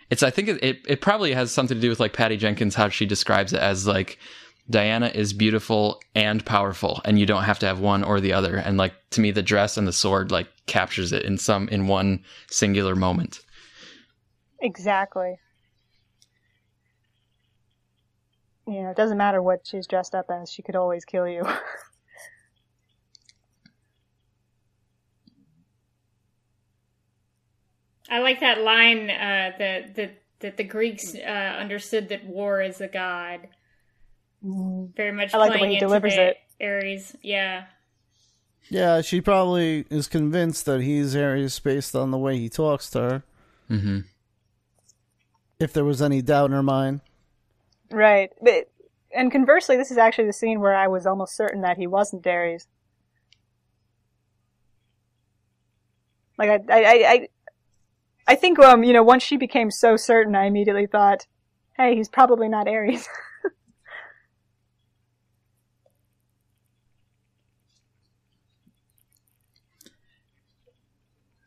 it's 0.10 0.24
i 0.24 0.30
think 0.30 0.48
it, 0.48 0.64
it, 0.64 0.80
it 0.88 1.02
probably 1.02 1.34
has 1.34 1.52
something 1.52 1.78
to 1.78 1.82
do 1.82 1.90
with 1.90 2.00
like 2.00 2.14
patty 2.14 2.38
jenkins 2.38 2.76
how 2.76 2.90
she 2.90 3.06
describes 3.06 3.54
it 3.54 3.60
as 3.60 3.86
like 3.86 4.18
diana 4.70 5.12
is 5.14 5.34
beautiful 5.34 6.02
and 6.16 6.46
powerful 6.46 7.02
and 7.06 7.20
you 7.20 7.26
don't 7.26 7.44
have 7.44 7.60
to 7.60 7.66
have 7.66 7.80
one 7.80 8.04
or 8.04 8.20
the 8.20 8.34
other 8.34 8.56
and 8.56 8.78
like 8.78 8.94
to 9.10 9.22
me 9.22 9.32
the 9.32 9.42
dress 9.42 9.78
and 9.78 9.88
the 9.88 9.94
sword 9.94 10.32
like 10.32 10.48
captures 10.66 11.12
it 11.12 11.24
in 11.24 11.38
some 11.38 11.68
in 11.70 11.88
one 11.88 12.24
singular 12.50 12.96
moment 12.96 13.42
Exactly. 14.62 15.40
Know, 18.68 18.90
it 18.90 18.96
doesn't 18.96 19.18
matter 19.18 19.42
what 19.42 19.66
she's 19.66 19.88
dressed 19.88 20.16
up 20.16 20.28
as, 20.30 20.50
she 20.50 20.62
could 20.62 20.76
always 20.76 21.04
kill 21.04 21.28
you. 21.28 21.44
I 28.12 28.20
like 28.20 28.42
that 28.42 28.62
line 28.62 29.10
uh, 29.10 29.54
that 29.58 29.96
that 29.96 30.22
that 30.42 30.58
the 30.58 30.64
Greeks 30.64 31.16
uh, 31.16 31.20
understood 31.28 32.10
that 32.10 32.26
war 32.26 32.62
is 32.62 32.82
a 32.82 32.88
god. 32.88 33.48
Very 34.44 35.12
much 35.12 35.34
I 35.34 35.38
like 35.38 35.54
the 35.54 35.60
way 35.60 35.74
he 35.74 35.80
delivers 35.80 36.16
it. 36.16 36.38
Ares. 36.60 37.16
Yeah. 37.22 37.66
Yeah, 38.70 39.02
she 39.02 39.22
probably 39.22 39.86
is 39.90 40.08
convinced 40.08 40.66
that 40.66 40.82
he's 40.82 41.16
Ares 41.16 41.58
based 41.60 41.96
on 41.96 42.12
the 42.12 42.18
way 42.18 42.38
he 42.38 42.50
talks 42.50 42.90
to 42.92 43.00
her. 43.00 43.24
hmm 43.68 44.00
If 45.60 45.74
there 45.74 45.84
was 45.86 46.02
any 46.02 46.22
doubt 46.22 46.46
in 46.46 46.52
her 46.52 46.64
mind. 46.64 47.02
right. 47.92 48.32
But, 48.42 48.70
and 49.16 49.32
conversely, 49.32 49.78
this 49.78 49.92
is 49.92 49.98
actually 49.98 50.28
the 50.28 50.34
scene 50.34 50.60
where 50.60 50.76
I 50.76 50.88
was 50.88 51.06
almost 51.06 51.36
certain 51.36 51.62
that 51.62 51.78
he 51.78 51.86
wasn't 51.88 52.22
Darius. 52.24 52.68
Like, 56.38 56.50
I, 56.70 56.82
I, 56.84 56.84
I, 57.12 57.28
I, 58.28 58.36
think, 58.36 58.60
um, 58.60 58.84
you 58.84 58.94
know, 58.94 59.04
once 59.04 59.24
she 59.24 59.38
became 59.38 59.72
so 59.72 59.98
certain, 59.98 60.36
I 60.36 60.46
immediately 60.46 60.88
thought, 60.88 61.26
hey, 61.78 61.96
he's 61.96 62.10
probably 62.10 62.48
not 62.48 62.68
Ares. 62.68 63.08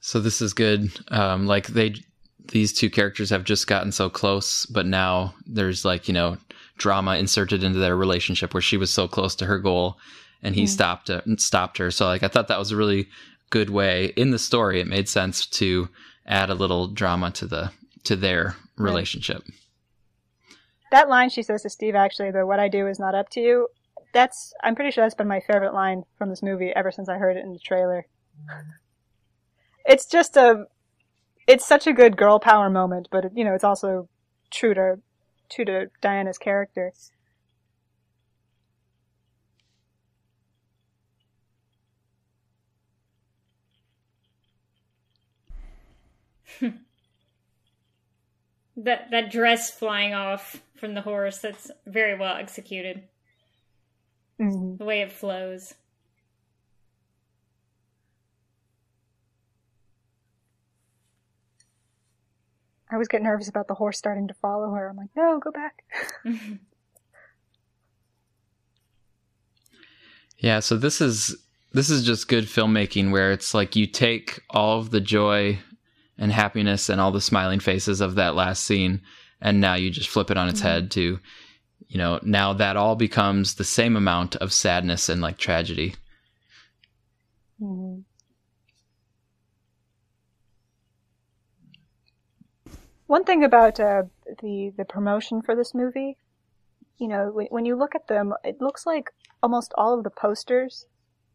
So 0.04 0.20
this 0.20 0.42
is 0.42 0.52
good. 0.52 0.92
Um, 1.08 1.46
like 1.46 1.68
they, 1.68 1.94
these 2.52 2.74
two 2.74 2.90
characters 2.90 3.30
have 3.30 3.42
just 3.42 3.66
gotten 3.66 3.90
so 3.90 4.10
close, 4.10 4.66
but 4.66 4.84
now 4.84 5.32
there's 5.46 5.82
like 5.82 6.08
you 6.08 6.12
know 6.12 6.36
drama 6.76 7.16
inserted 7.16 7.64
into 7.64 7.78
their 7.78 7.96
relationship 7.96 8.52
where 8.52 8.60
she 8.60 8.76
was 8.76 8.92
so 8.92 9.08
close 9.08 9.34
to 9.36 9.46
her 9.46 9.58
goal, 9.58 9.96
and 10.42 10.54
he 10.54 10.66
stopped 10.66 11.08
uh, 11.08 11.22
stopped 11.38 11.78
her. 11.78 11.90
So 11.90 12.04
like 12.04 12.22
I 12.22 12.28
thought 12.28 12.48
that 12.48 12.58
was 12.58 12.70
a 12.70 12.76
really 12.76 13.08
good 13.48 13.70
way 13.70 14.12
in 14.14 14.30
the 14.30 14.38
story. 14.38 14.78
It 14.78 14.86
made 14.86 15.08
sense 15.08 15.46
to 15.46 15.88
add 16.26 16.50
a 16.50 16.54
little 16.54 16.88
drama 16.88 17.30
to 17.32 17.46
the 17.46 17.72
to 18.04 18.16
their 18.16 18.56
relationship. 18.76 19.42
that 20.90 21.08
line 21.08 21.28
she 21.28 21.42
says 21.42 21.62
to 21.62 21.70
Steve, 21.70 21.94
actually, 21.94 22.30
the 22.30 22.46
what 22.46 22.60
I 22.60 22.68
do 22.68 22.86
is 22.86 22.98
not 22.98 23.14
up 23.14 23.28
to 23.30 23.40
you, 23.40 23.68
that's, 24.12 24.54
I'm 24.62 24.74
pretty 24.74 24.90
sure 24.90 25.04
that's 25.04 25.14
been 25.14 25.28
my 25.28 25.40
favorite 25.40 25.74
line 25.74 26.04
from 26.16 26.30
this 26.30 26.42
movie 26.42 26.70
ever 26.74 26.92
since 26.92 27.08
I 27.08 27.16
heard 27.16 27.36
it 27.36 27.44
in 27.44 27.52
the 27.52 27.58
trailer. 27.58 28.06
It's 29.84 30.06
just 30.06 30.36
a, 30.36 30.66
it's 31.46 31.66
such 31.66 31.86
a 31.86 31.92
good 31.92 32.16
girl 32.16 32.38
power 32.38 32.70
moment, 32.70 33.08
but, 33.10 33.36
you 33.36 33.44
know, 33.44 33.54
it's 33.54 33.64
also 33.64 34.08
true 34.50 34.72
to, 34.74 35.00
true 35.50 35.64
to 35.64 35.86
Diana's 36.00 36.38
character. 36.38 36.92
that 48.76 49.10
that 49.10 49.30
dress 49.30 49.70
flying 49.70 50.14
off 50.14 50.62
from 50.76 50.94
the 50.94 51.00
horse 51.00 51.38
that's 51.38 51.70
very 51.86 52.18
well 52.18 52.36
executed. 52.36 53.02
Mm-hmm. 54.40 54.76
The 54.78 54.84
way 54.84 55.02
it 55.02 55.12
flows. 55.12 55.74
I 62.90 62.94
always 62.94 63.08
get 63.08 63.22
nervous 63.22 63.48
about 63.48 63.66
the 63.66 63.74
horse 63.74 63.98
starting 63.98 64.28
to 64.28 64.34
follow 64.34 64.70
her. 64.70 64.88
I'm 64.88 64.96
like, 64.96 65.10
no, 65.16 65.40
go 65.40 65.50
back. 65.50 65.82
yeah, 70.38 70.60
so 70.60 70.76
this 70.76 71.00
is 71.00 71.36
this 71.72 71.90
is 71.90 72.04
just 72.04 72.28
good 72.28 72.44
filmmaking 72.44 73.10
where 73.10 73.32
it's 73.32 73.52
like 73.52 73.74
you 73.74 73.86
take 73.86 74.40
all 74.50 74.78
of 74.78 74.90
the 74.90 75.00
joy 75.00 75.58
and 76.18 76.32
happiness 76.32 76.88
and 76.88 77.00
all 77.00 77.12
the 77.12 77.20
smiling 77.20 77.60
faces 77.60 78.00
of 78.00 78.14
that 78.14 78.34
last 78.34 78.64
scene. 78.64 79.02
And 79.40 79.60
now 79.60 79.74
you 79.74 79.90
just 79.90 80.08
flip 80.08 80.30
it 80.30 80.36
on 80.36 80.48
its 80.48 80.60
head 80.60 80.90
to 80.92 81.18
you 81.88 81.98
know, 81.98 82.18
now 82.22 82.52
that 82.52 82.76
all 82.76 82.96
becomes 82.96 83.54
the 83.54 83.64
same 83.64 83.96
amount 83.96 84.36
of 84.36 84.52
sadness 84.52 85.08
and 85.08 85.20
like 85.20 85.38
tragedy. 85.38 85.94
hmm 87.58 88.00
One 93.06 93.24
thing 93.24 93.44
about 93.44 93.78
uh, 93.78 94.04
the 94.40 94.72
the 94.76 94.84
promotion 94.84 95.42
for 95.42 95.54
this 95.54 95.74
movie, 95.74 96.16
you 96.98 97.06
know, 97.06 97.30
when, 97.30 97.46
when 97.46 97.64
you 97.66 97.76
look 97.76 97.94
at 97.94 98.08
them, 98.08 98.32
it 98.42 98.60
looks 98.60 98.86
like 98.86 99.10
almost 99.42 99.74
all 99.76 99.96
of 99.96 100.04
the 100.04 100.10
posters 100.10 100.86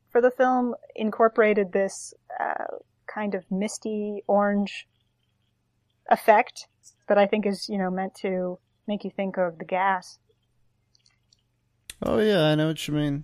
for 0.10 0.19
the 0.19 0.31
film 0.31 0.73
incorporated 0.95 1.72
this 1.72 2.14
uh, 2.39 2.65
kind 3.14 3.36
of 3.36 3.44
misty 3.52 4.23
orange 4.27 4.88
effect 6.10 6.68
that 7.07 7.18
I 7.18 7.26
think 7.27 7.45
is, 7.45 7.68
you 7.69 7.77
know, 7.77 7.90
meant 7.91 8.15
to 8.22 8.60
make 8.88 9.03
you 9.03 9.11
think 9.11 9.38
of 9.38 9.57
the 9.60 9.65
gas. 9.65 10.19
Oh 12.02 12.19
yeah, 12.19 12.44
I 12.45 12.56
know 12.56 12.68
what 12.68 12.88
you 12.88 12.94
mean. 12.94 13.23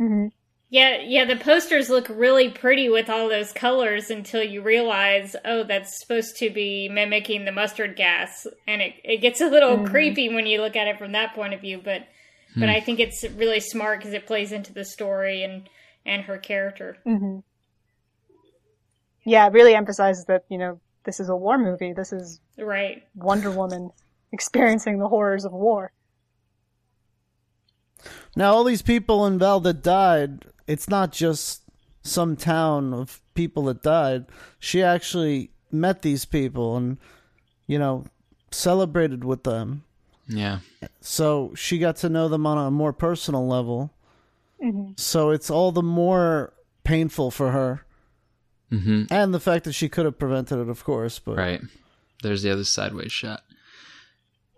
Mm-hmm. 0.00 0.26
Yeah, 0.70 0.98
yeah, 1.02 1.24
the 1.24 1.36
posters 1.36 1.88
look 1.88 2.08
really 2.10 2.50
pretty 2.50 2.90
with 2.90 3.08
all 3.08 3.28
those 3.30 3.52
colors 3.52 4.10
until 4.10 4.42
you 4.42 4.60
realize, 4.60 5.34
oh, 5.46 5.64
that's 5.64 5.98
supposed 5.98 6.36
to 6.38 6.50
be 6.50 6.90
mimicking 6.90 7.46
the 7.46 7.52
mustard 7.52 7.96
gas. 7.96 8.46
And 8.66 8.82
it, 8.82 8.94
it 9.02 9.22
gets 9.22 9.40
a 9.40 9.48
little 9.48 9.78
Mhm. 9.78 9.86
creepy 9.90 10.28
when 10.28 10.46
you 10.46 10.60
look 10.60 10.76
at 10.76 10.86
it 10.86 10.98
from 10.98 11.12
that 11.12 11.34
point 11.34 11.54
of 11.54 11.60
view, 11.60 11.80
but 11.82 12.06
but 12.56 12.68
I 12.68 12.80
think 12.80 12.98
it's 12.98 13.22
really 13.36 13.60
smart 13.60 14.00
because 14.00 14.14
it 14.14 14.26
plays 14.26 14.52
into 14.52 14.72
the 14.72 14.84
story 14.84 15.42
and 15.42 15.68
and 16.04 16.22
her 16.24 16.38
character. 16.38 16.98
Mm-hmm. 17.06 17.38
Yeah, 19.28 19.46
it 19.46 19.52
really 19.52 19.74
emphasizes 19.74 20.24
that, 20.24 20.44
you 20.48 20.58
know, 20.58 20.80
this 21.04 21.20
is 21.20 21.28
a 21.28 21.36
war 21.36 21.58
movie. 21.58 21.92
This 21.92 22.12
is 22.12 22.40
Right. 22.58 23.04
Wonder 23.14 23.50
Woman 23.50 23.90
experiencing 24.32 24.98
the 24.98 25.08
horrors 25.08 25.44
of 25.44 25.52
war. 25.52 25.92
Now 28.36 28.54
all 28.54 28.64
these 28.64 28.82
people 28.82 29.26
in 29.26 29.38
Veld 29.38 29.64
that 29.64 29.82
died, 29.82 30.46
it's 30.66 30.88
not 30.88 31.12
just 31.12 31.62
some 32.02 32.36
town 32.36 32.94
of 32.94 33.20
people 33.34 33.64
that 33.64 33.82
died. 33.82 34.26
She 34.58 34.82
actually 34.82 35.50
met 35.70 36.02
these 36.02 36.24
people 36.24 36.76
and 36.76 36.98
you 37.66 37.78
know 37.78 38.04
celebrated 38.50 39.24
with 39.24 39.44
them. 39.44 39.84
Yeah. 40.26 40.60
So 41.00 41.52
she 41.54 41.78
got 41.78 41.96
to 41.96 42.08
know 42.08 42.28
them 42.28 42.46
on 42.46 42.58
a 42.58 42.70
more 42.70 42.92
personal 42.92 43.46
level. 43.46 43.92
Mm-hmm. 44.62 44.92
So 44.96 45.30
it's 45.30 45.50
all 45.50 45.72
the 45.72 45.82
more 45.82 46.52
painful 46.84 47.30
for 47.30 47.50
her. 47.50 47.84
Mhm. 48.70 49.06
And 49.10 49.32
the 49.32 49.40
fact 49.40 49.64
that 49.64 49.72
she 49.72 49.88
could 49.88 50.04
have 50.04 50.18
prevented 50.18 50.58
it, 50.58 50.68
of 50.68 50.84
course, 50.84 51.18
but 51.18 51.36
Right. 51.36 51.60
There's 52.22 52.42
the 52.42 52.50
other 52.50 52.64
sideways 52.64 53.12
shot. 53.12 53.42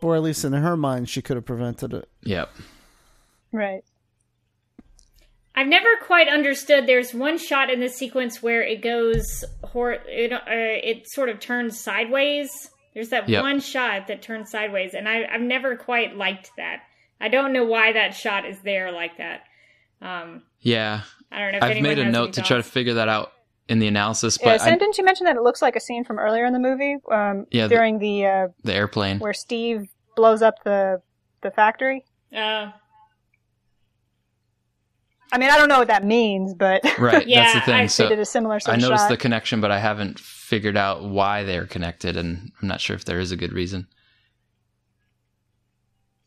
or 0.02 0.16
at 0.16 0.22
least 0.22 0.44
in 0.46 0.54
her 0.54 0.76
mind, 0.78 1.10
she 1.10 1.20
could 1.20 1.36
have 1.36 1.44
prevented 1.44 1.92
it. 1.92 2.08
Yep. 2.22 2.48
Right. 3.52 3.82
I've 5.54 5.66
never 5.66 5.88
quite 6.02 6.26
understood. 6.28 6.86
There's 6.86 7.12
one 7.12 7.36
shot 7.36 7.68
in 7.68 7.80
this 7.80 7.96
sequence 7.96 8.42
where 8.42 8.62
it 8.62 8.80
goes, 8.82 9.44
hor- 9.62 9.98
it, 10.08 10.32
uh, 10.32 10.40
it 10.48 11.06
sort 11.10 11.28
of 11.28 11.38
turns 11.38 11.78
sideways. 11.78 12.70
There's 12.94 13.10
that 13.10 13.28
Yep. 13.28 13.42
one 13.42 13.60
shot 13.60 14.06
that 14.06 14.22
turns 14.22 14.50
sideways, 14.50 14.94
and 14.94 15.06
I, 15.08 15.26
I've 15.30 15.42
never 15.42 15.76
quite 15.76 16.16
liked 16.16 16.50
that. 16.56 16.82
I 17.20 17.28
don't 17.28 17.52
know 17.52 17.64
why 17.64 17.92
that 17.92 18.14
shot 18.14 18.46
is 18.46 18.58
there 18.62 18.90
like 18.92 19.18
that. 19.18 19.42
Um, 20.00 20.44
Yeah. 20.60 21.02
I 21.30 21.38
don't 21.40 21.52
know. 21.52 21.58
If 21.58 21.64
I've 21.64 21.82
made 21.82 21.98
a 21.98 22.10
note 22.10 22.22
any 22.24 22.32
to 22.32 22.42
try 22.42 22.56
to 22.56 22.62
figure 22.62 22.94
that 22.94 23.08
out 23.08 23.32
in 23.70 23.78
the 23.78 23.86
analysis, 23.86 24.36
Yeah, 24.40 24.48
but 24.48 24.60
Sam, 24.60 24.74
I, 24.74 24.76
didn't 24.76 24.98
you 24.98 25.04
mention 25.04 25.24
that 25.26 25.36
it 25.36 25.42
looks 25.42 25.62
like 25.62 25.76
a 25.76 25.80
scene 25.80 26.04
from 26.04 26.18
earlier 26.18 26.44
in 26.44 26.52
the 26.52 26.58
movie? 26.58 26.96
Um, 27.10 27.46
Yeah, 27.50 27.68
during 27.68 27.98
the, 28.00 28.26
uh, 28.26 28.48
the 28.64 28.74
airplane. 28.74 29.18
where 29.20 29.32
Steve 29.32 29.88
blows 30.16 30.42
up 30.42 30.56
the 30.64 31.00
the 31.42 31.50
factory. 31.50 32.04
Uh, 32.36 32.70
I 35.32 35.38
mean, 35.38 35.48
I 35.50 35.56
don't 35.56 35.68
know 35.68 35.78
what 35.78 35.88
that 35.88 36.04
means, 36.04 36.54
but 36.54 36.82
Right. 36.98 37.26
Yeah, 37.26 37.44
that's 37.44 37.54
the 37.54 37.60
thing. 37.60 37.74
I- 37.74 37.86
so 37.86 38.08
did 38.08 38.18
a 38.18 38.24
similar 38.24 38.58
I 38.66 38.74
of 38.74 38.80
noticed 38.80 39.04
shot. 39.04 39.08
the 39.08 39.16
connection, 39.16 39.60
but 39.60 39.70
I 39.70 39.78
haven't 39.78 40.18
figured 40.18 40.76
out 40.76 41.04
why 41.04 41.44
they're 41.44 41.66
connected, 41.66 42.16
and 42.16 42.50
I'm 42.60 42.68
not 42.68 42.80
sure 42.80 42.96
if 42.96 43.04
there 43.04 43.20
is 43.20 43.30
a 43.32 43.36
good 43.36 43.52
reason. 43.52 43.86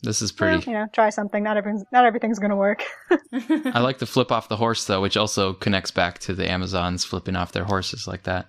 This 0.03 0.21
is 0.21 0.37
Well, 0.37 0.51
pretty. 0.57 0.69
you 0.69 0.77
know, 0.77 0.87
try 0.91 1.09
something. 1.09 1.41
Not 1.41 1.55
everything's 1.55 1.85
not 1.93 2.05
everything's 2.05 2.37
going 2.37 2.49
to 2.49 2.57
work. 2.57 2.83
I 3.73 3.79
like 3.79 3.99
the 3.99 4.05
flip 4.05 4.31
off 4.33 4.49
the 4.49 4.57
horse 4.57 4.83
though, 4.85 5.01
which 5.01 5.15
also 5.15 5.53
connects 5.53 5.91
back 5.91 6.19
to 6.19 6.33
the 6.33 6.49
Amazons 6.49 7.05
flipping 7.05 7.37
off 7.37 7.53
their 7.53 7.63
horses 7.63 8.05
like 8.05 8.23
that. 8.23 8.47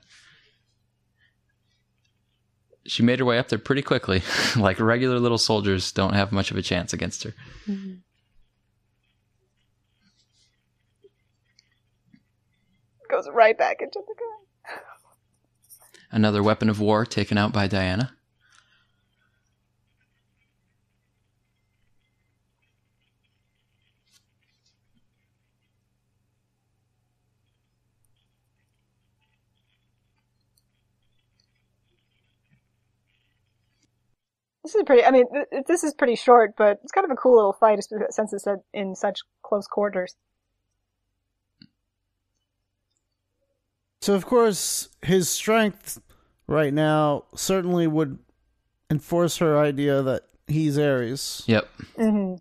She 2.86 3.02
made 3.05 3.20
her 3.20 3.24
way 3.24 3.39
up 3.39 3.48
there 3.48 3.59
pretty 3.59 3.82
quickly. 3.82 4.22
like 4.56 4.81
regular 4.81 5.18
little 5.20 5.39
soldiers 5.39 5.93
don't 5.93 6.14
have 6.14 6.32
much 6.32 6.51
of 6.51 6.56
a 6.56 6.62
chance 6.62 6.93
against 6.93 7.22
her. 7.22 7.35
Mm-hmm. 7.68 7.94
Goes 13.09 13.28
right 13.32 13.56
back 13.56 13.81
into 13.81 14.01
the 14.06 14.14
gun. 14.18 14.81
Another 16.10 16.43
weapon 16.43 16.68
of 16.68 16.81
war 16.81 17.05
taken 17.06 17.39
out 17.39 17.52
by 17.52 17.66
Diana. 17.66 18.16
This 34.74 34.80
is 34.80 34.86
pretty. 34.86 35.05
I 35.05 35.12
mean, 35.12 35.26
th- 35.32 35.64
this 35.68 35.84
is 35.84 35.94
pretty 35.94 36.16
short, 36.16 36.55
but 36.59 36.80
it's 36.82 36.90
kind 36.90 37.05
of 37.05 37.10
a 37.12 37.14
cool 37.16 37.36
little 37.36 37.52
fight, 37.52 37.78
espe- 37.78 38.10
since 38.10 38.32
it's 38.32 38.44
at- 38.48 38.64
in 38.72 38.96
such 38.96 39.20
close 39.42 39.68
quarters. 39.68 40.16
So 44.01 44.14
of 44.14 44.26
course, 44.26 44.88
his 45.02 45.28
strength 45.30 46.02
right 46.48 46.74
now 46.74 47.24
certainly 47.36 47.86
would 47.86 48.18
enforce 48.90 49.36
her 49.38 49.56
idea 49.59 50.02
that 50.02 50.22
he's 50.48 50.76
Ares. 50.76 51.44
Yep. 51.46 51.68
hmm 51.96 52.34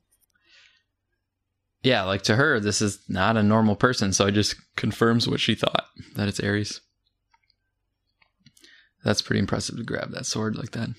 Yeah, 1.84 2.02
like 2.04 2.24
to 2.24 2.36
her, 2.36 2.60
this 2.60 2.82
is 2.82 3.00
not 3.08 3.38
a 3.38 3.44
normal 3.44 3.76
person, 3.76 4.12
so 4.12 4.26
it 4.26 4.32
just 4.32 4.56
confirms 4.76 5.28
what 5.28 5.40
she 5.40 5.54
thought 5.54 5.86
that 6.16 6.28
it's 6.28 6.40
Ares. 6.40 6.82
That's 9.06 9.22
pretty 9.22 9.40
impressive 9.40 9.78
to 9.78 9.84
grab 9.84 10.12
that 10.12 10.26
sword 10.26 10.56
like 10.58 10.72
that. 10.72 10.90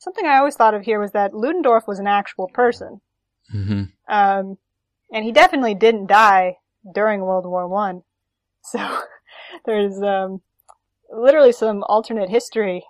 Something 0.00 0.26
I 0.26 0.38
always 0.38 0.56
thought 0.56 0.74
of 0.74 0.82
here 0.82 0.98
was 0.98 1.12
that 1.12 1.34
Ludendorff 1.34 1.86
was 1.86 1.98
an 1.98 2.08
actual 2.08 2.48
person, 2.48 3.00
hmm 3.50 3.84
um, 4.08 4.58
and 5.12 5.24
he 5.24 5.32
definitely 5.32 5.74
didn't 5.74 6.06
die 6.06 6.56
during 6.94 7.20
World 7.20 7.46
War 7.46 7.68
One. 7.68 8.02
So 8.62 9.02
there's 9.64 10.00
um, 10.02 10.40
literally 11.10 11.52
some 11.52 11.84
alternate 11.84 12.28
history 12.28 12.84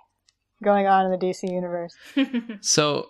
going 0.63 0.87
on 0.87 1.05
in 1.05 1.11
the 1.11 1.17
DC 1.17 1.51
universe. 1.51 1.95
So 2.61 3.09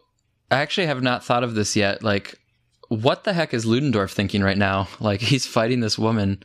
I 0.50 0.58
actually 0.58 0.88
have 0.88 1.02
not 1.02 1.24
thought 1.24 1.44
of 1.44 1.56
this 1.56 1.76
yet. 1.76 2.04
Like, 2.04 2.40
what 2.88 3.24
the 3.24 3.34
heck 3.34 3.54
is 3.54 3.66
Ludendorff 3.66 4.12
thinking 4.12 4.42
right 4.42 4.58
now? 4.58 4.88
Like, 5.00 5.22
he's 5.22 5.46
fighting 5.46 5.80
this 5.82 6.00
woman. 6.00 6.44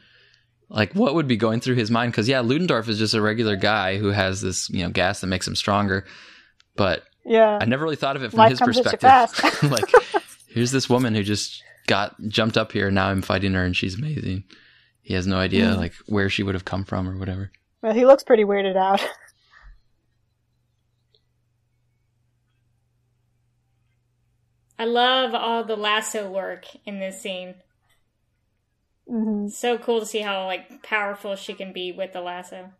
Like, 0.68 0.92
what 0.94 1.14
would 1.14 1.28
be 1.28 1.36
going 1.36 1.60
through 1.60 1.76
his 1.76 1.90
mind? 1.90 2.12
Because 2.12 2.28
yeah, 2.28 2.40
Ludendorff 2.40 2.88
is 2.88 2.98
just 2.98 3.14
a 3.14 3.22
regular 3.22 3.56
guy 3.56 3.98
who 3.98 4.08
has 4.08 4.40
this, 4.40 4.68
you 4.70 4.82
know, 4.82 4.90
gas 4.90 5.20
that 5.20 5.28
makes 5.28 5.46
him 5.46 5.54
stronger. 5.54 6.04
But 6.74 7.04
Yeah. 7.26 7.58
I 7.60 7.64
never 7.64 7.82
really 7.84 7.96
thought 7.96 8.16
of 8.16 8.22
it 8.22 8.30
from 8.30 8.38
Life 8.38 8.50
his 8.50 8.58
comes 8.60 8.78
at 8.78 8.84
you 8.84 8.90
perspective. 8.92 9.62
like, 9.70 9.84
here's 10.48 10.70
this 10.70 10.88
woman 10.88 11.14
who 11.14 11.22
just 11.22 11.62
got 11.88 12.14
jumped 12.28 12.56
up 12.56 12.72
here, 12.72 12.86
and 12.86 12.94
now 12.94 13.08
I'm 13.08 13.20
fighting 13.22 13.52
her, 13.54 13.64
and 13.64 13.76
she's 13.76 13.96
amazing. 13.98 14.44
He 15.02 15.14
has 15.14 15.26
no 15.26 15.36
idea 15.36 15.66
Mm. 15.66 15.76
like 15.76 15.92
where 16.06 16.28
she 16.30 16.42
would 16.42 16.54
have 16.54 16.64
come 16.64 16.84
from 16.84 17.08
or 17.08 17.16
whatever. 17.18 17.50
Well, 17.82 17.94
he 17.94 18.06
looks 18.06 18.22
pretty 18.24 18.44
weirded 18.44 18.76
out. 18.76 19.04
I 24.78 24.84
love 24.84 25.34
all 25.34 25.64
the 25.64 25.76
lasso 25.76 26.28
work 26.30 26.66
in 26.84 26.98
this 27.00 27.20
scene. 27.20 27.54
hmm 29.08 29.48
So 29.48 29.78
cool 29.78 30.00
to 30.00 30.06
see 30.06 30.20
how 30.20 30.44
like 30.46 30.82
powerful 30.82 31.34
she 31.36 31.54
can 31.54 31.72
be 31.72 31.92
with 31.92 32.12
the 32.12 32.20
lasso. 32.20 32.70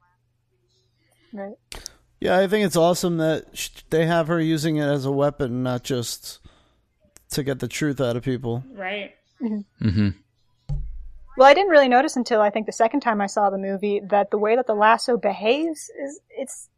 Right. 1.33 1.55
Yeah, 2.21 2.39
I 2.39 2.47
think 2.49 2.65
it's 2.67 2.77
awesome 2.77 3.19
that 3.19 3.45
sh- 3.57 3.69
they 3.91 4.07
have 4.07 4.29
her 4.29 4.41
using 4.41 4.77
it 4.77 4.87
as 4.87 5.05
a 5.05 5.13
weapon, 5.13 5.63
not 5.63 5.83
just 5.85 6.41
to 7.31 7.43
get 7.43 7.59
the 7.59 7.69
truth 7.69 8.01
out 8.01 8.17
of 8.17 8.23
people. 8.23 8.65
Right. 8.73 9.15
Mm-hmm. 9.43 10.09
Well, 11.37 11.47
I 11.47 11.53
didn't 11.53 11.71
really 11.71 11.89
notice 11.89 12.17
until 12.17 12.41
I 12.41 12.49
think 12.49 12.65
the 12.67 12.73
second 12.73 13.01
time 13.01 13.21
I 13.21 13.27
saw 13.27 13.51
the 13.51 13.59
movie 13.59 14.01
that 14.09 14.31
the 14.31 14.39
way 14.39 14.57
that 14.57 14.67
the 14.67 14.75
lasso 14.75 15.19
behaves 15.19 15.91
is 16.03 16.21
it's 16.31 16.71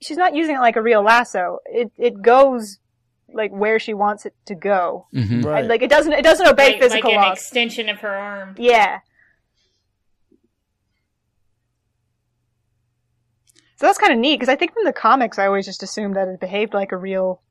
she's 0.00 0.16
not 0.16 0.34
using 0.34 0.56
it 0.56 0.60
like 0.60 0.74
a 0.74 0.82
real 0.82 1.02
lasso. 1.02 1.58
It 1.66 1.92
it 1.96 2.20
goes 2.20 2.78
like 3.32 3.52
where 3.52 3.78
she 3.78 3.94
wants 3.94 4.26
it 4.26 4.34
to 4.46 4.56
go. 4.56 5.06
Mhm. 5.14 5.44
Right. 5.44 5.64
Like 5.64 5.82
it 5.82 5.90
doesn't 5.90 6.12
it 6.12 6.22
doesn't 6.24 6.46
obey 6.48 6.72
like, 6.72 6.80
physical 6.82 7.10
like 7.10 7.18
an 7.18 7.28
laws. 7.28 7.38
extension 7.38 7.88
of 7.88 7.98
her 8.00 8.12
arm. 8.14 8.56
Yeah. 8.58 8.98
So 13.76 13.86
that's 13.86 13.98
kind 13.98 14.12
of 14.12 14.18
neat 14.18 14.36
because 14.36 14.48
I 14.48 14.56
think 14.56 14.72
from 14.72 14.84
the 14.84 14.92
comics 14.92 15.38
I 15.38 15.46
always 15.46 15.66
just 15.66 15.82
assumed 15.82 16.16
that 16.16 16.28
it 16.28 16.40
behaved 16.40 16.74
like 16.74 16.92
a 16.92 16.96
real 16.96 17.42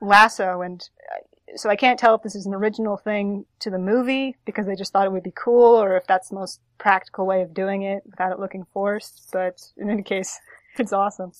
lasso, 0.00 0.62
and 0.62 0.82
uh, 1.12 1.56
so 1.56 1.68
I 1.68 1.76
can't 1.76 1.98
tell 1.98 2.14
if 2.14 2.22
this 2.22 2.34
is 2.34 2.46
an 2.46 2.54
original 2.54 2.96
thing 2.96 3.44
to 3.60 3.70
the 3.70 3.78
movie 3.78 4.36
because 4.46 4.66
they 4.66 4.74
just 4.74 4.92
thought 4.92 5.06
it 5.06 5.12
would 5.12 5.22
be 5.22 5.34
cool, 5.34 5.80
or 5.80 5.96
if 5.96 6.06
that's 6.06 6.30
the 6.30 6.36
most 6.36 6.60
practical 6.78 7.26
way 7.26 7.42
of 7.42 7.52
doing 7.52 7.82
it 7.82 8.02
without 8.06 8.32
it 8.32 8.40
looking 8.40 8.64
forced. 8.72 9.28
But 9.32 9.60
in 9.76 9.90
any 9.90 10.02
case, 10.02 10.38
it's 10.78 10.92
awesome. 10.92 11.32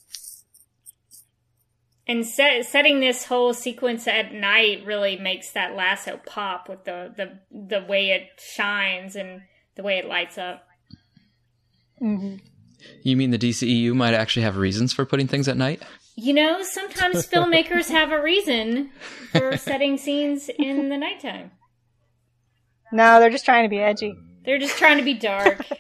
And 2.07 2.27
set, 2.27 2.67
setting 2.67 3.01
this 3.01 3.27
whole 3.27 3.55
sequence 3.55 4.07
at 4.07 4.33
night 4.35 4.85
really 4.85 5.17
makes 5.17 5.53
that 5.53 5.75
lasso 5.75 6.21
pop 6.27 6.69
with 6.69 6.85
the, 6.85 7.15
the 7.17 7.39
the 7.51 7.85
way 7.87 8.11
it 8.11 8.29
shines 8.39 9.17
and 9.17 9.43
the 9.77 9.83
way 9.83 9.99
it 9.99 10.07
lights 10.07 10.37
up. 10.37 10.67
hmm 11.99 12.37
You 13.03 13.17
mean 13.17 13.31
the 13.31 13.39
DCEU 13.39 13.95
might 13.95 14.15
actually 14.15 14.43
have 14.43 14.57
reasons 14.57 14.93
for 14.93 15.05
putting 15.05 15.29
things 15.29 15.49
at 15.49 15.57
night? 15.57 15.83
You 16.17 16.35
know, 16.35 16.63
sometimes 16.63 17.27
filmmakers 17.31 17.89
have 17.89 18.13
a 18.13 18.21
reason 18.23 18.91
for 19.33 19.57
setting 19.57 19.97
scenes 19.97 20.49
in 20.59 20.89
the 20.89 20.99
nighttime. 20.99 21.51
No, 22.93 23.19
they're 23.21 23.31
just 23.31 23.45
trying 23.45 23.65
to 23.65 23.71
be 23.71 23.79
edgy. 23.79 24.15
They're 24.45 24.59
just 24.59 24.77
trying 24.77 24.99
to 24.99 25.05
be 25.05 25.15
dark. 25.15 25.65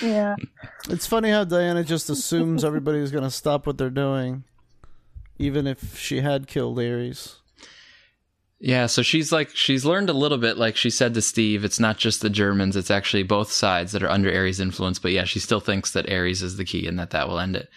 Yeah. 0.00 0.36
It's 0.88 1.06
funny 1.06 1.30
how 1.30 1.44
Diana 1.44 1.84
just 1.84 2.08
assumes 2.08 2.64
everybody's 2.64 3.10
going 3.10 3.24
to 3.24 3.30
stop 3.30 3.66
what 3.66 3.76
they're 3.76 3.90
doing, 3.90 4.44
even 5.38 5.66
if 5.66 5.98
she 5.98 6.20
had 6.20 6.46
killed 6.46 6.78
Ares. 6.78 7.37
Yeah, 8.60 8.86
so 8.86 9.02
she's 9.02 9.30
like 9.30 9.50
she's 9.54 9.84
learned 9.84 10.10
a 10.10 10.14
little 10.14 10.38
bit 10.38 10.56
like 10.58 10.76
she 10.76 10.90
said 10.90 11.14
to 11.14 11.22
Steve, 11.22 11.64
it's 11.64 11.78
not 11.78 11.96
just 11.96 12.20
the 12.20 12.30
Germans, 12.30 12.74
it's 12.76 12.90
actually 12.90 13.22
both 13.22 13.52
sides 13.52 13.92
that 13.92 14.02
are 14.02 14.10
under 14.10 14.34
Ares 14.34 14.58
influence, 14.58 14.98
but 14.98 15.12
yeah, 15.12 15.24
she 15.24 15.38
still 15.38 15.60
thinks 15.60 15.92
that 15.92 16.10
Ares 16.10 16.42
is 16.42 16.56
the 16.56 16.64
key 16.64 16.86
and 16.86 16.98
that 16.98 17.10
that 17.10 17.28
will 17.28 17.38
end 17.38 17.54
it. 17.54 17.68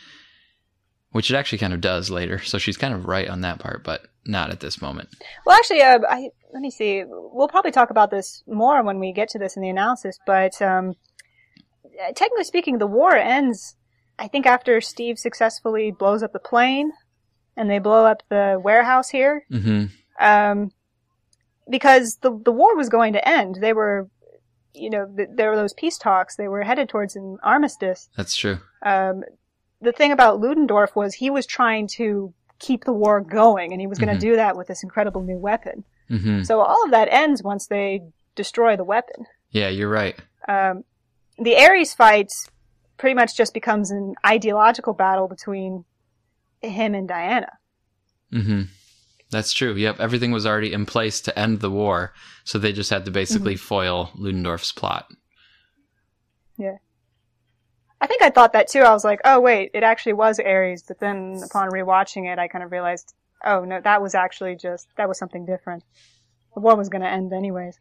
Which 1.12 1.30
it 1.30 1.36
actually 1.36 1.60
kind 1.60 1.74
of 1.74 1.82
does 1.82 2.10
later. 2.10 2.40
So 2.40 2.58
she's 2.58 2.78
kind 2.78 2.94
of 2.94 3.06
right 3.06 3.28
on 3.28 3.42
that 3.42 3.60
part, 3.60 3.84
but 3.84 4.08
not 4.26 4.50
at 4.50 4.62
this 4.62 4.82
moment. 4.82 5.10
Well, 5.46 5.58
actually, 5.58 5.82
uh, 5.82 6.00
I, 6.10 6.30
let 6.54 6.62
me 6.62 6.72
see. 6.72 7.04
We'll 7.06 7.50
probably 7.50 7.72
talk 7.72 7.90
about 7.90 8.12
this 8.12 8.44
more 8.48 8.82
when 8.82 8.98
we 8.98 9.12
get 9.12 9.28
to 9.30 9.40
this 9.40 9.58
in 9.58 9.62
the 9.62 9.70
analysis, 9.70 10.18
but 10.26 10.60
um, 10.62 10.94
technically 12.16 12.46
speaking, 12.46 12.78
the 12.78 12.88
war 12.88 13.16
ends, 13.16 13.76
I 14.18 14.30
think, 14.30 14.46
after 14.46 14.80
Steve 14.80 15.20
successfully 15.20 15.92
blows 15.92 16.24
up 16.24 16.34
the 16.34 16.40
plane 16.40 16.92
and 17.58 17.70
they 17.70 17.80
blow 17.80 18.06
up 18.06 18.24
the 18.30 18.60
warehouse 18.64 19.10
here. 19.10 19.46
Mhm. 19.52 19.92
Um, 20.22 20.72
because 21.70 22.18
the, 22.22 22.40
the 22.44 22.52
war 22.52 22.76
was 22.76 22.90
going 22.90 23.14
to 23.14 23.28
end. 23.28 23.56
They 23.62 23.74
were, 23.74 24.10
you 24.74 24.90
know, 24.90 25.06
th- 25.16 25.30
there 25.36 25.50
were 25.50 25.56
those 25.56 25.74
peace 25.74 25.98
talks. 25.98 26.36
They 26.36 26.48
were 26.48 26.64
headed 26.64 26.90
towards 26.90 27.16
an 27.16 27.38
armistice. 27.44 28.10
That's 28.18 28.36
true. 28.36 28.60
Um, 28.84 29.24
the 29.82 29.92
thing 29.92 30.12
about 30.12 30.40
Ludendorff 30.40 30.96
was 30.96 31.14
he 31.16 31.30
was 31.30 31.46
trying 31.46 31.88
to 31.96 32.34
keep 32.60 32.84
the 32.84 32.94
war 32.94 33.22
going, 33.22 33.72
and 33.72 33.82
he 33.82 33.88
was 33.88 33.98
going 34.00 34.14
to 34.14 34.20
do 34.20 34.36
that 34.36 34.56
with 34.58 34.68
this 34.68 34.84
incredible 34.84 35.22
new 35.24 35.38
weapon. 35.38 35.84
Mhm. 36.10 36.46
So 36.46 36.60
all 36.62 36.84
of 36.86 36.92
that 36.92 37.08
ends 37.12 37.42
once 37.42 37.68
they 37.68 38.02
destroy 38.36 38.76
the 38.76 38.84
weapon. 38.84 39.26
Yeah, 39.52 39.70
you're 39.70 39.90
right. 39.90 40.16
Um, 40.48 40.84
the 41.40 41.58
Ares 41.58 41.94
fight 41.94 42.32
pretty 42.98 43.14
much 43.16 43.36
just 43.36 43.54
becomes 43.54 43.90
an 43.92 44.14
ideological 44.26 44.94
battle 44.94 45.28
between 45.28 45.86
him 46.62 46.94
and 46.94 47.08
Diana. 47.08 47.54
Mhm. 48.32 48.68
That's 49.32 49.54
true. 49.54 49.74
Yep, 49.74 50.00
everything 50.00 50.32
was 50.32 50.46
already 50.46 50.74
in 50.74 50.86
place 50.86 51.22
to 51.22 51.40
end 51.40 51.62
the 51.62 51.72
war, 51.72 52.14
so 52.44 52.58
they 52.58 52.74
just 52.74 52.90
had 52.90 53.06
to 53.06 53.12
basically 53.12 53.56
foil 53.56 54.12
Ludendorff's 54.16 54.72
plot. 54.72 55.08
Yeah. 56.58 56.78
I 58.02 58.08
think 58.08 58.22
I 58.22 58.30
thought 58.30 58.54
that 58.54 58.68
too. 58.68 58.82
I 58.82 58.92
was 58.92 59.06
like, 59.06 59.22
oh 59.24 59.40
wait, 59.40 59.72
it 59.74 59.84
actually 59.84 60.14
was 60.14 60.40
Ares. 60.40 60.84
But 60.88 61.00
then 61.00 61.42
upon 61.46 61.70
rewatching 61.70 62.32
it, 62.32 62.40
I 62.40 62.48
kind 62.48 62.64
of 62.64 62.72
realized, 62.72 63.14
oh 63.46 63.64
no, 63.64 63.80
that 63.82 64.02
was 64.02 64.16
actually 64.16 64.56
just 64.56 64.88
that 64.98 65.08
was 65.08 65.18
something 65.18 65.46
different. 65.46 65.84
The 66.56 66.60
war 66.60 66.76
was 66.76 66.90
going 66.90 67.04
to 67.04 67.10
end 67.10 67.32
anyways. 67.32 67.80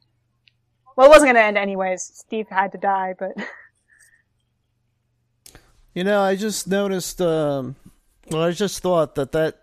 Well, 0.96 1.06
it 1.06 1.10
wasn't 1.10 1.28
going 1.28 1.36
to 1.36 1.42
end 1.42 1.58
anyways. 1.58 2.02
Steve 2.02 2.46
had 2.48 2.72
to 2.72 2.78
die, 2.78 3.14
but 3.18 3.32
You 5.94 6.04
know, 6.04 6.20
I 6.20 6.36
just 6.36 6.68
noticed. 6.68 7.20
Um, 7.20 7.76
well, 8.30 8.42
I 8.42 8.52
just 8.52 8.80
thought 8.80 9.16
that 9.16 9.32
that 9.32 9.59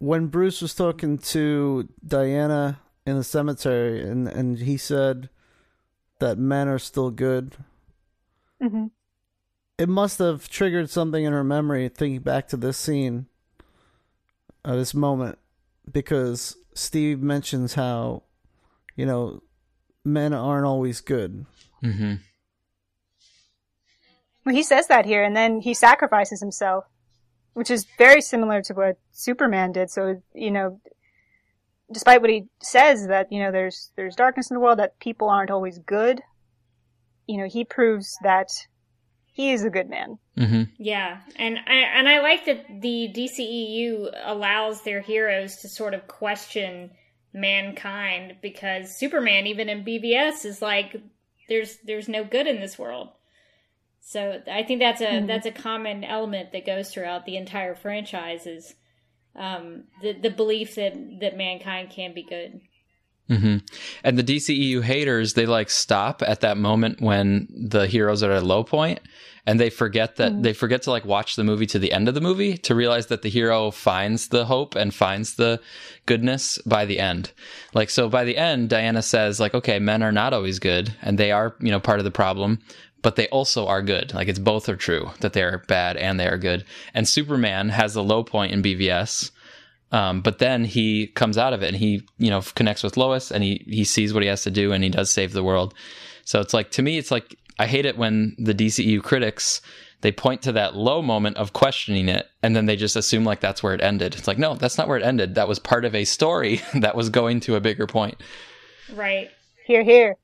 when 0.00 0.26
Bruce 0.26 0.60
was 0.60 0.74
talking 0.74 1.18
to 1.18 1.88
Diana 2.04 2.80
in 3.06 3.16
the 3.16 3.22
cemetery, 3.24 4.02
and 4.02 4.26
and 4.26 4.58
he 4.58 4.76
said 4.76 5.28
that 6.18 6.36
men 6.38 6.66
are 6.68 6.78
still 6.78 7.10
good. 7.10 7.56
hmm 8.60 8.86
It 9.78 9.88
must 9.88 10.18
have 10.18 10.48
triggered 10.48 10.90
something 10.90 11.24
in 11.24 11.32
her 11.32 11.44
memory, 11.44 11.88
thinking 11.88 12.20
back 12.20 12.48
to 12.48 12.56
this 12.56 12.76
scene, 12.76 13.26
uh, 14.64 14.74
this 14.76 14.92
moment, 14.94 15.38
because 15.90 16.56
Steve 16.74 17.20
mentions 17.22 17.74
how, 17.74 18.22
you 18.96 19.06
know, 19.06 19.42
men 20.04 20.32
aren't 20.34 20.66
always 20.66 21.00
good. 21.00 21.46
Mhm. 21.82 22.20
well, 24.44 24.54
he 24.54 24.62
says 24.62 24.86
that 24.88 25.06
here, 25.06 25.22
and 25.24 25.34
then 25.36 25.60
he 25.60 25.72
sacrifices 25.74 26.40
himself, 26.40 26.84
which 27.54 27.70
is 27.70 27.86
very 27.98 28.20
similar 28.20 28.62
to 28.62 28.74
what 28.74 28.98
Superman 29.12 29.72
did. 29.72 29.90
So 29.90 30.22
you 30.34 30.50
know, 30.50 30.80
despite 31.92 32.20
what 32.20 32.30
he 32.30 32.44
says 32.62 33.06
that 33.08 33.30
you 33.32 33.42
know 33.42 33.52
there's 33.52 33.92
there's 33.96 34.16
darkness 34.16 34.50
in 34.50 34.54
the 34.54 34.60
world, 34.60 34.78
that 34.78 34.98
people 35.00 35.28
aren't 35.28 35.50
always 35.50 35.78
good. 35.78 36.22
You 37.26 37.38
know, 37.38 37.46
he 37.48 37.64
proves 37.64 38.16
that 38.22 38.50
he 39.32 39.52
is 39.52 39.64
a 39.64 39.70
good 39.70 39.88
man. 39.88 40.18
Mhm. 40.36 40.70
Yeah, 40.78 41.20
and 41.36 41.58
I 41.66 41.74
and 41.74 42.08
I 42.08 42.20
like 42.20 42.44
that 42.46 42.66
the 42.80 43.12
DCEU 43.14 44.10
allows 44.24 44.82
their 44.82 45.00
heroes 45.00 45.56
to 45.58 45.68
sort 45.68 45.94
of 45.94 46.08
question 46.08 46.90
mankind 47.32 48.36
because 48.42 48.96
Superman, 48.96 49.46
even 49.46 49.68
in 49.68 49.84
BVS, 49.84 50.44
is 50.44 50.60
like 50.60 50.96
there's 51.48 51.78
there's 51.84 52.08
no 52.08 52.24
good 52.24 52.46
in 52.46 52.60
this 52.60 52.78
world. 52.78 53.10
So 54.02 54.40
I 54.50 54.62
think 54.62 54.80
that's 54.80 55.00
a 55.00 55.04
Mhm. 55.20 55.26
that's 55.26 55.46
a 55.46 55.52
common 55.52 56.04
element 56.04 56.52
that 56.52 56.66
goes 56.66 56.90
throughout 56.92 57.26
the 57.26 57.36
entire 57.36 57.74
franchise 57.74 58.46
is 58.46 58.74
um, 59.36 59.84
the 60.02 60.12
the 60.12 60.30
belief 60.30 60.74
that 60.74 60.94
that 61.20 61.36
mankind 61.36 61.90
can 61.90 62.12
be 62.14 62.22
good. 62.22 62.60
hmm 63.28 63.58
And 64.02 64.18
the 64.18 64.24
DCEU 64.24 64.80
haters, 64.82 65.34
they 65.34 65.46
like 65.46 65.70
stop 65.70 66.20
at 66.26 66.40
that 66.40 66.56
moment 66.56 67.00
when 67.00 67.46
the 67.50 67.86
heroes 67.86 68.24
are 68.24 68.32
at 68.32 68.42
a 68.42 68.44
low 68.46 68.64
point 68.64 68.98
and 69.46 69.60
they 69.60 69.70
forget 69.70 70.16
that 70.16 70.32
Mhm. 70.32 70.42
they 70.42 70.52
forget 70.52 70.82
to 70.82 70.90
like 70.90 71.04
watch 71.04 71.36
the 71.36 71.44
movie 71.44 71.66
to 71.66 71.78
the 71.78 71.92
end 71.92 72.08
of 72.08 72.14
the 72.14 72.20
movie 72.20 72.56
to 72.58 72.74
realize 72.74 73.06
that 73.06 73.22
the 73.22 73.30
hero 73.30 73.70
finds 73.70 74.28
the 74.28 74.46
hope 74.46 74.74
and 74.74 74.92
finds 74.92 75.34
the 75.36 75.60
goodness 76.06 76.58
by 76.66 76.84
the 76.84 76.98
end. 76.98 77.30
Like, 77.72 77.88
so 77.90 78.08
by 78.08 78.24
the 78.24 78.36
end, 78.36 78.68
Diana 78.68 79.00
says, 79.02 79.38
like, 79.38 79.54
okay, 79.54 79.78
men 79.78 80.02
are 80.02 80.12
not 80.12 80.32
always 80.34 80.58
good 80.58 80.92
and 81.00 81.16
they 81.16 81.30
are, 81.30 81.54
you 81.60 81.70
know, 81.70 81.80
part 81.80 82.00
of 82.00 82.04
the 82.04 82.10
problem. 82.10 82.58
But 83.02 83.16
they 83.16 83.28
also 83.28 83.66
are 83.66 83.82
good. 83.82 84.12
Like 84.12 84.28
it's 84.28 84.38
both 84.38 84.68
are 84.68 84.76
true 84.76 85.10
that 85.20 85.32
they 85.32 85.42
are 85.42 85.58
bad 85.68 85.96
and 85.96 86.20
they 86.20 86.26
are 86.28 86.36
good. 86.36 86.64
And 86.92 87.08
Superman 87.08 87.70
has 87.70 87.96
a 87.96 88.02
low 88.02 88.22
point 88.22 88.52
in 88.52 88.62
BVS, 88.62 89.30
um, 89.92 90.20
but 90.20 90.38
then 90.38 90.64
he 90.64 91.08
comes 91.08 91.36
out 91.38 91.52
of 91.52 91.62
it 91.62 91.68
and 91.68 91.76
he, 91.76 92.06
you 92.18 92.30
know, 92.30 92.42
connects 92.54 92.82
with 92.82 92.96
Lois 92.96 93.30
and 93.30 93.42
he 93.42 93.64
he 93.66 93.84
sees 93.84 94.12
what 94.12 94.22
he 94.22 94.28
has 94.28 94.42
to 94.44 94.50
do 94.50 94.72
and 94.72 94.84
he 94.84 94.90
does 94.90 95.10
save 95.10 95.32
the 95.32 95.42
world. 95.42 95.74
So 96.24 96.40
it's 96.40 96.54
like 96.54 96.70
to 96.72 96.82
me, 96.82 96.98
it's 96.98 97.10
like 97.10 97.36
I 97.58 97.66
hate 97.66 97.86
it 97.86 97.98
when 97.98 98.36
the 98.38 98.54
DCEU 98.54 99.02
critics 99.02 99.60
they 100.02 100.12
point 100.12 100.40
to 100.42 100.52
that 100.52 100.74
low 100.74 101.02
moment 101.02 101.36
of 101.36 101.52
questioning 101.52 102.08
it 102.08 102.26
and 102.42 102.56
then 102.56 102.64
they 102.64 102.74
just 102.76 102.96
assume 102.96 103.24
like 103.24 103.40
that's 103.40 103.62
where 103.62 103.74
it 103.74 103.82
ended. 103.82 104.14
It's 104.14 104.28
like 104.28 104.38
no, 104.38 104.54
that's 104.54 104.78
not 104.78 104.88
where 104.88 104.96
it 104.96 105.04
ended. 105.04 105.34
That 105.34 105.48
was 105.48 105.58
part 105.58 105.84
of 105.84 105.94
a 105.94 106.04
story 106.04 106.60
that 106.74 106.94
was 106.94 107.08
going 107.08 107.40
to 107.40 107.56
a 107.56 107.60
bigger 107.60 107.86
point. 107.86 108.16
Right. 108.94 109.30
Here, 109.66 109.82
here. 109.82 110.16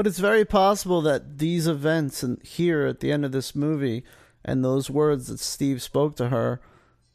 But 0.00 0.06
it's 0.06 0.18
very 0.18 0.46
possible 0.46 1.02
that 1.02 1.40
these 1.40 1.66
events 1.66 2.22
and 2.22 2.42
here 2.42 2.86
at 2.86 3.00
the 3.00 3.12
end 3.12 3.22
of 3.22 3.32
this 3.32 3.54
movie 3.54 4.02
and 4.42 4.64
those 4.64 4.88
words 4.88 5.26
that 5.26 5.38
Steve 5.38 5.82
spoke 5.82 6.16
to 6.16 6.30
her, 6.30 6.58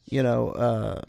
you 0.07 0.21
know, 0.21 0.51
uh, 0.51 1.01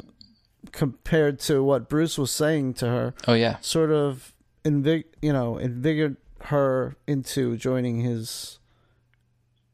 compared 0.73 1.39
to 1.41 1.63
what 1.63 1.91
Bruce 1.91 2.17
was 2.17 2.31
saying 2.31 2.73
to 2.81 2.87
her, 2.87 3.15
Oh 3.29 3.35
yeah, 3.35 3.59
sort 3.61 3.91
of 3.91 4.33
invig, 4.65 5.05
you 5.21 5.35
know, 5.35 5.59
invigorated 5.59 6.17
her 6.45 6.97
into 7.07 7.59
joining 7.59 8.01
his, 8.01 8.59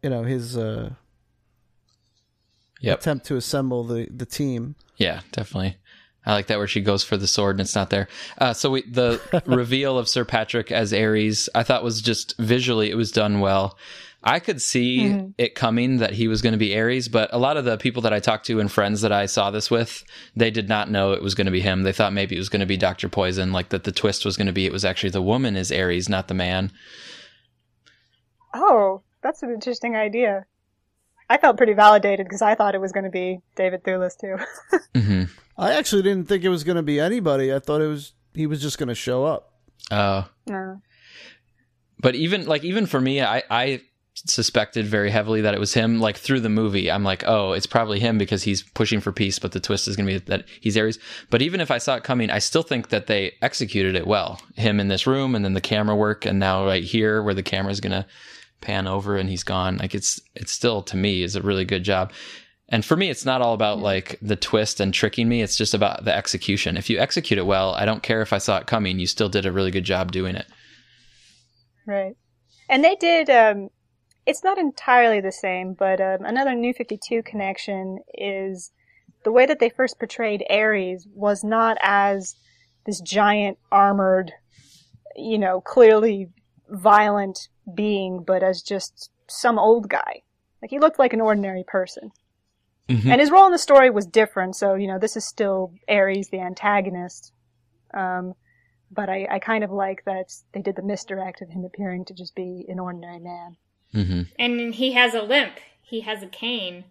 you 0.02 0.10
know, 0.10 0.24
his 0.24 0.56
uh, 0.58 0.94
yep, 2.80 2.98
attempt 2.98 3.26
to 3.26 3.36
assemble 3.36 3.84
the 3.84 4.08
the 4.10 4.26
team. 4.26 4.74
yeah, 4.96 5.20
definitely. 5.30 5.76
I 6.24 6.32
like 6.32 6.46
that 6.46 6.58
where 6.58 6.68
she 6.68 6.80
goes 6.80 7.02
for 7.02 7.16
the 7.16 7.26
sword 7.26 7.56
and 7.56 7.60
it's 7.60 7.74
not 7.74 7.90
there. 7.90 8.08
Uh, 8.38 8.52
so 8.52 8.70
we, 8.70 8.82
the 8.82 9.20
reveal 9.46 9.98
of 9.98 10.08
Sir 10.08 10.24
Patrick 10.24 10.70
as 10.70 10.92
Ares, 10.92 11.48
I 11.54 11.62
thought 11.62 11.82
was 11.82 12.00
just 12.00 12.36
visually 12.38 12.90
it 12.90 12.96
was 12.96 13.10
done 13.10 13.40
well. 13.40 13.76
I 14.24 14.38
could 14.38 14.62
see 14.62 15.00
mm-hmm. 15.00 15.30
it 15.36 15.56
coming 15.56 15.96
that 15.96 16.12
he 16.12 16.28
was 16.28 16.42
going 16.42 16.52
to 16.52 16.58
be 16.58 16.78
Ares, 16.78 17.08
but 17.08 17.32
a 17.32 17.38
lot 17.38 17.56
of 17.56 17.64
the 17.64 17.76
people 17.76 18.02
that 18.02 18.12
I 18.12 18.20
talked 18.20 18.46
to 18.46 18.60
and 18.60 18.70
friends 18.70 19.00
that 19.00 19.10
I 19.10 19.26
saw 19.26 19.50
this 19.50 19.68
with, 19.68 20.04
they 20.36 20.50
did 20.50 20.68
not 20.68 20.90
know 20.90 21.12
it 21.12 21.22
was 21.22 21.34
going 21.34 21.46
to 21.46 21.50
be 21.50 21.60
him. 21.60 21.82
They 21.82 21.92
thought 21.92 22.12
maybe 22.12 22.36
it 22.36 22.38
was 22.38 22.48
going 22.48 22.60
to 22.60 22.66
be 22.66 22.76
Doctor 22.76 23.08
Poison, 23.08 23.52
like 23.52 23.70
that 23.70 23.82
the 23.82 23.90
twist 23.90 24.24
was 24.24 24.36
going 24.36 24.46
to 24.46 24.52
be 24.52 24.64
it 24.64 24.72
was 24.72 24.84
actually 24.84 25.10
the 25.10 25.20
woman 25.22 25.56
is 25.56 25.72
Ares, 25.72 26.08
not 26.08 26.28
the 26.28 26.34
man. 26.34 26.70
Oh, 28.54 29.02
that's 29.22 29.42
an 29.42 29.50
interesting 29.50 29.96
idea. 29.96 30.44
I 31.32 31.38
felt 31.38 31.56
pretty 31.56 31.72
validated 31.72 32.26
because 32.26 32.42
I 32.42 32.54
thought 32.54 32.74
it 32.74 32.80
was 32.80 32.92
going 32.92 33.04
to 33.04 33.10
be 33.10 33.40
David 33.56 33.84
Thewlis 33.84 34.18
too. 34.18 34.36
mm-hmm. 34.94 35.22
I 35.56 35.72
actually 35.72 36.02
didn't 36.02 36.28
think 36.28 36.44
it 36.44 36.50
was 36.50 36.62
going 36.62 36.76
to 36.76 36.82
be 36.82 37.00
anybody. 37.00 37.54
I 37.54 37.58
thought 37.58 37.80
it 37.80 37.86
was 37.86 38.12
he 38.34 38.46
was 38.46 38.60
just 38.60 38.76
going 38.76 38.90
to 38.90 38.94
show 38.94 39.24
up. 39.24 39.50
Oh. 39.90 39.96
Uh, 39.96 40.24
no. 40.46 40.82
But 41.98 42.16
even 42.16 42.44
like 42.44 42.64
even 42.64 42.84
for 42.84 43.00
me, 43.00 43.22
I 43.22 43.42
I 43.50 43.80
suspected 44.14 44.84
very 44.84 45.10
heavily 45.10 45.40
that 45.40 45.54
it 45.54 45.60
was 45.60 45.72
him. 45.72 46.00
Like 46.00 46.18
through 46.18 46.40
the 46.40 46.50
movie, 46.50 46.90
I'm 46.90 47.02
like, 47.02 47.24
oh, 47.26 47.52
it's 47.52 47.66
probably 47.66 47.98
him 47.98 48.18
because 48.18 48.42
he's 48.42 48.62
pushing 48.62 49.00
for 49.00 49.10
peace. 49.10 49.38
But 49.38 49.52
the 49.52 49.60
twist 49.60 49.88
is 49.88 49.96
going 49.96 50.08
to 50.08 50.20
be 50.20 50.24
that 50.26 50.44
he's 50.60 50.76
Ares. 50.76 50.98
But 51.30 51.40
even 51.40 51.62
if 51.62 51.70
I 51.70 51.78
saw 51.78 51.96
it 51.96 52.04
coming, 52.04 52.28
I 52.28 52.40
still 52.40 52.62
think 52.62 52.90
that 52.90 53.06
they 53.06 53.32
executed 53.40 53.96
it 53.96 54.06
well. 54.06 54.38
Him 54.56 54.78
in 54.80 54.88
this 54.88 55.06
room, 55.06 55.34
and 55.34 55.46
then 55.46 55.54
the 55.54 55.62
camera 55.62 55.96
work, 55.96 56.26
and 56.26 56.38
now 56.38 56.66
right 56.66 56.84
here 56.84 57.22
where 57.22 57.32
the 57.32 57.42
camera 57.42 57.72
is 57.72 57.80
going 57.80 57.92
to 57.92 58.04
pan 58.62 58.86
over 58.86 59.16
and 59.16 59.28
he's 59.28 59.44
gone. 59.44 59.76
Like 59.76 59.94
it's 59.94 60.20
it's 60.34 60.52
still 60.52 60.82
to 60.82 60.96
me 60.96 61.22
is 61.22 61.36
a 61.36 61.42
really 61.42 61.64
good 61.64 61.84
job. 61.84 62.12
And 62.68 62.82
for 62.84 62.96
me, 62.96 63.10
it's 63.10 63.26
not 63.26 63.42
all 63.42 63.52
about 63.52 63.80
like 63.80 64.18
the 64.22 64.36
twist 64.36 64.80
and 64.80 64.94
tricking 64.94 65.28
me. 65.28 65.42
It's 65.42 65.56
just 65.56 65.74
about 65.74 66.06
the 66.06 66.16
execution. 66.16 66.78
If 66.78 66.88
you 66.88 66.98
execute 66.98 67.38
it 67.38 67.44
well, 67.44 67.74
I 67.74 67.84
don't 67.84 68.02
care 68.02 68.22
if 68.22 68.32
I 68.32 68.38
saw 68.38 68.56
it 68.56 68.66
coming. 68.66 68.98
You 68.98 69.06
still 69.06 69.28
did 69.28 69.44
a 69.44 69.52
really 69.52 69.70
good 69.70 69.84
job 69.84 70.10
doing 70.10 70.36
it. 70.36 70.46
Right. 71.86 72.16
And 72.70 72.82
they 72.82 72.96
did. 72.96 73.28
Um, 73.28 73.68
it's 74.24 74.42
not 74.42 74.56
entirely 74.56 75.20
the 75.20 75.32
same, 75.32 75.74
but 75.74 76.00
um, 76.00 76.24
another 76.24 76.54
New 76.54 76.72
Fifty 76.72 76.98
Two 77.06 77.22
connection 77.22 77.98
is 78.14 78.72
the 79.24 79.32
way 79.32 79.44
that 79.46 79.58
they 79.58 79.68
first 79.68 79.98
portrayed 79.98 80.44
Ares 80.48 81.06
was 81.12 81.44
not 81.44 81.76
as 81.82 82.36
this 82.86 83.00
giant 83.00 83.58
armored, 83.70 84.32
you 85.14 85.38
know, 85.38 85.60
clearly 85.60 86.28
violent 86.72 87.48
being, 87.72 88.24
but 88.26 88.42
as 88.42 88.62
just 88.62 89.10
some 89.28 89.58
old 89.58 89.88
guy. 89.88 90.22
Like 90.60 90.70
he 90.70 90.78
looked 90.78 90.98
like 90.98 91.12
an 91.12 91.20
ordinary 91.20 91.64
person. 91.66 92.10
Mm-hmm. 92.88 93.10
And 93.10 93.20
his 93.20 93.30
role 93.30 93.46
in 93.46 93.52
the 93.52 93.58
story 93.58 93.90
was 93.90 94.06
different, 94.06 94.56
so 94.56 94.74
you 94.74 94.86
know 94.86 94.98
this 94.98 95.16
is 95.16 95.24
still 95.24 95.72
Ares, 95.88 96.28
the 96.30 96.40
antagonist. 96.40 97.32
Um, 97.94 98.34
but 98.90 99.08
I, 99.08 99.26
I 99.30 99.38
kind 99.38 99.64
of 99.64 99.70
like 99.70 100.04
that 100.04 100.32
they 100.52 100.60
did 100.60 100.76
the 100.76 100.82
misdirect 100.82 101.40
of 101.42 101.48
him 101.48 101.64
appearing 101.64 102.04
to 102.06 102.14
just 102.14 102.34
be 102.34 102.66
an 102.68 102.78
ordinary 102.78 103.20
man. 103.20 103.56
Mm-hmm. 103.94 104.22
And 104.38 104.74
he 104.74 104.92
has 104.92 105.14
a 105.14 105.22
limp. 105.22 105.54
He 105.82 106.00
has 106.00 106.22
a 106.22 106.26
cane, 106.26 106.84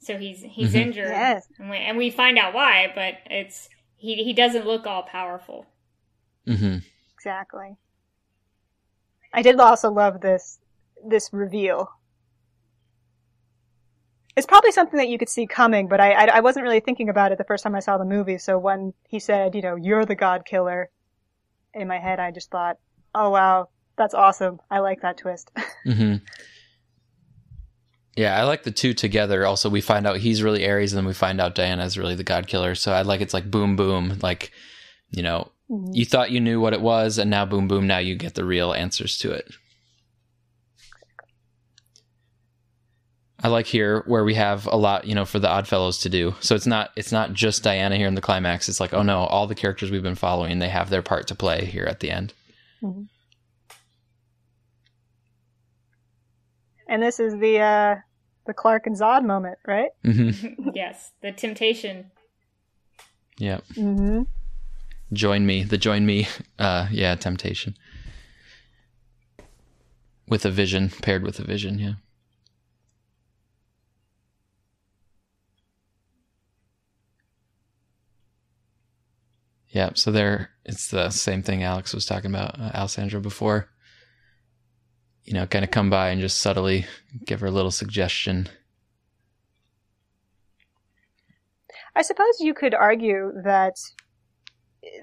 so 0.00 0.16
he's 0.16 0.42
he's 0.42 0.70
mm-hmm. 0.70 0.78
injured. 0.78 1.08
Yes. 1.08 1.46
And 1.58 1.70
we, 1.70 1.76
and 1.76 1.96
we 1.96 2.10
find 2.10 2.38
out 2.38 2.54
why, 2.54 2.92
but 2.94 3.14
it's 3.30 3.68
he 3.96 4.22
he 4.24 4.32
doesn't 4.32 4.66
look 4.66 4.86
all 4.86 5.02
powerful. 5.02 5.66
Mm-hmm. 6.46 6.78
Exactly. 7.14 7.76
I 9.32 9.42
did 9.42 9.58
also 9.60 9.90
love 9.90 10.20
this 10.20 10.58
this 11.06 11.30
reveal. 11.32 11.90
It's 14.36 14.46
probably 14.46 14.70
something 14.70 14.98
that 14.98 15.08
you 15.08 15.18
could 15.18 15.28
see 15.28 15.46
coming, 15.46 15.88
but 15.88 16.00
I, 16.00 16.12
I, 16.12 16.24
I 16.36 16.40
wasn't 16.40 16.62
really 16.62 16.78
thinking 16.78 17.08
about 17.08 17.32
it 17.32 17.38
the 17.38 17.44
first 17.44 17.64
time 17.64 17.74
I 17.74 17.80
saw 17.80 17.98
the 17.98 18.04
movie. 18.04 18.38
So 18.38 18.56
when 18.56 18.94
he 19.08 19.18
said, 19.18 19.56
you 19.56 19.62
know, 19.62 19.74
you're 19.74 20.04
the 20.04 20.14
God 20.14 20.44
Killer, 20.44 20.90
in 21.74 21.88
my 21.88 21.98
head, 21.98 22.20
I 22.20 22.30
just 22.30 22.50
thought, 22.50 22.78
oh 23.14 23.30
wow, 23.30 23.68
that's 23.96 24.14
awesome. 24.14 24.60
I 24.70 24.80
like 24.80 25.02
that 25.02 25.18
twist. 25.18 25.50
mm-hmm. 25.86 26.16
Yeah, 28.16 28.36
I 28.36 28.44
like 28.44 28.64
the 28.64 28.72
two 28.72 28.94
together. 28.94 29.46
Also, 29.46 29.70
we 29.70 29.80
find 29.80 30.06
out 30.06 30.16
he's 30.16 30.42
really 30.42 30.68
Ares, 30.68 30.92
and 30.92 30.98
then 30.98 31.06
we 31.06 31.14
find 31.14 31.40
out 31.40 31.54
Diana 31.54 31.84
is 31.84 31.96
really 31.96 32.16
the 32.16 32.24
God 32.24 32.48
Killer. 32.48 32.74
So 32.74 32.92
I 32.92 33.02
like 33.02 33.20
it's 33.20 33.34
like 33.34 33.50
boom, 33.50 33.76
boom, 33.76 34.18
like 34.22 34.50
you 35.10 35.22
know, 35.22 35.52
Mm-hmm. 35.70 35.94
You 35.94 36.04
thought 36.04 36.30
you 36.30 36.40
knew 36.40 36.60
what 36.60 36.72
it 36.72 36.80
was, 36.80 37.18
and 37.18 37.30
now 37.30 37.44
boom, 37.44 37.68
boom, 37.68 37.86
now 37.86 37.98
you 37.98 38.14
get 38.14 38.34
the 38.34 38.44
real 38.44 38.72
answers 38.72 39.18
to 39.18 39.32
it. 39.32 39.52
I 43.40 43.48
like 43.48 43.66
here 43.66 44.02
where 44.06 44.24
we 44.24 44.34
have 44.34 44.66
a 44.66 44.76
lot, 44.76 45.06
you 45.06 45.14
know, 45.14 45.24
for 45.24 45.38
the 45.38 45.48
odd 45.48 45.68
fellows 45.68 45.98
to 45.98 46.08
do. 46.08 46.34
So 46.40 46.56
it's 46.56 46.66
not 46.66 46.90
it's 46.96 47.12
not 47.12 47.34
just 47.34 47.62
Diana 47.62 47.96
here 47.96 48.08
in 48.08 48.14
the 48.14 48.20
climax. 48.20 48.68
It's 48.68 48.80
like, 48.80 48.92
oh 48.92 49.02
no, 49.02 49.20
all 49.20 49.46
the 49.46 49.54
characters 49.54 49.90
we've 49.90 50.02
been 50.02 50.16
following, 50.16 50.58
they 50.58 50.68
have 50.68 50.90
their 50.90 51.02
part 51.02 51.28
to 51.28 51.34
play 51.36 51.64
here 51.64 51.84
at 51.84 52.00
the 52.00 52.10
end. 52.10 52.32
Mm-hmm. 52.82 53.02
And 56.88 57.02
this 57.02 57.20
is 57.20 57.38
the 57.38 57.60
uh 57.60 57.96
the 58.46 58.54
Clark 58.54 58.86
and 58.86 58.96
Zod 58.96 59.24
moment, 59.24 59.58
right? 59.66 59.90
Mm-hmm. 60.04 60.70
yes, 60.74 61.12
the 61.22 61.30
temptation. 61.30 62.10
Yeah. 63.38 63.60
Mm-hmm 63.74 64.22
join 65.12 65.46
me 65.46 65.64
the 65.64 65.78
join 65.78 66.04
me 66.06 66.28
uh 66.58 66.88
yeah 66.90 67.14
temptation. 67.14 67.76
With 70.26 70.44
a 70.44 70.50
vision 70.50 70.90
paired 70.90 71.22
with 71.22 71.38
a 71.38 71.44
vision 71.44 71.78
yeah. 71.78 71.92
Yeah 79.68 79.90
so 79.94 80.10
there 80.10 80.50
it's 80.64 80.88
the 80.88 81.10
same 81.10 81.42
thing 81.42 81.62
alex 81.62 81.94
was 81.94 82.06
talking 82.06 82.30
about 82.30 82.58
uh, 82.58 82.70
alessandra 82.74 83.20
before. 83.20 83.68
You 85.24 85.34
know 85.34 85.46
kind 85.46 85.64
of 85.64 85.70
come 85.70 85.90
by 85.90 86.08
and 86.10 86.20
just 86.20 86.38
subtly 86.38 86.86
give 87.26 87.40
her 87.40 87.46
a 87.46 87.50
little 87.50 87.70
suggestion. 87.70 88.48
I 91.96 92.02
suppose 92.02 92.40
you 92.40 92.54
could 92.54 92.74
argue 92.74 93.32
that 93.44 93.74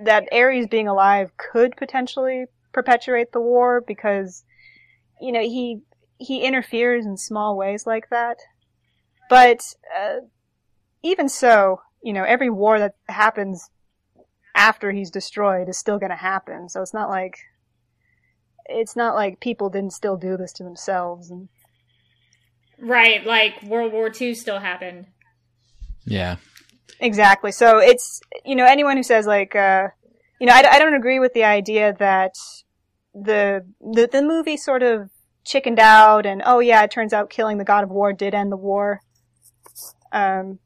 that 0.03 0.27
Ares 0.31 0.67
being 0.67 0.87
alive 0.87 1.31
could 1.37 1.75
potentially 1.75 2.45
perpetuate 2.73 3.31
the 3.31 3.41
war 3.41 3.81
because, 3.85 4.43
you 5.21 5.31
know, 5.31 5.41
he 5.41 5.81
he 6.17 6.43
interferes 6.43 7.05
in 7.05 7.17
small 7.17 7.57
ways 7.57 7.85
like 7.85 8.09
that. 8.09 8.37
But 9.29 9.75
uh, 9.97 10.21
even 11.03 11.29
so, 11.29 11.81
you 12.01 12.13
know, 12.13 12.23
every 12.23 12.49
war 12.49 12.79
that 12.79 12.95
happens 13.07 13.69
after 14.55 14.91
he's 14.91 15.11
destroyed 15.11 15.67
is 15.67 15.77
still 15.77 15.99
going 15.99 16.11
to 16.11 16.15
happen. 16.15 16.69
So 16.69 16.81
it's 16.81 16.93
not 16.93 17.09
like 17.09 17.39
it's 18.67 18.95
not 18.95 19.15
like 19.15 19.39
people 19.39 19.69
didn't 19.69 19.93
still 19.93 20.17
do 20.17 20.37
this 20.37 20.53
to 20.53 20.63
themselves. 20.63 21.29
And... 21.29 21.49
Right, 22.79 23.25
like 23.25 23.61
World 23.63 23.93
War 23.93 24.11
II 24.19 24.33
still 24.33 24.59
happened. 24.59 25.07
Yeah. 26.05 26.37
Exactly. 26.99 27.51
So 27.51 27.77
it's, 27.79 28.21
you 28.45 28.55
know, 28.55 28.65
anyone 28.65 28.97
who 28.97 29.03
says 29.03 29.25
like, 29.25 29.55
uh, 29.55 29.87
you 30.39 30.47
know, 30.47 30.53
I, 30.53 30.63
I 30.69 30.79
don't 30.79 30.95
agree 30.95 31.19
with 31.19 31.33
the 31.33 31.43
idea 31.43 31.95
that 31.99 32.35
the, 33.13 33.65
the, 33.79 34.07
the 34.11 34.21
movie 34.21 34.57
sort 34.57 34.83
of 34.83 35.09
chickened 35.43 35.79
out 35.79 36.25
and, 36.25 36.41
oh 36.45 36.59
yeah, 36.59 36.83
it 36.83 36.91
turns 36.91 37.13
out 37.13 37.29
killing 37.29 37.57
the 37.57 37.63
god 37.63 37.83
of 37.83 37.89
war 37.89 38.13
did 38.13 38.33
end 38.33 38.51
the 38.51 38.57
war. 38.57 39.01
Um, 40.11 40.59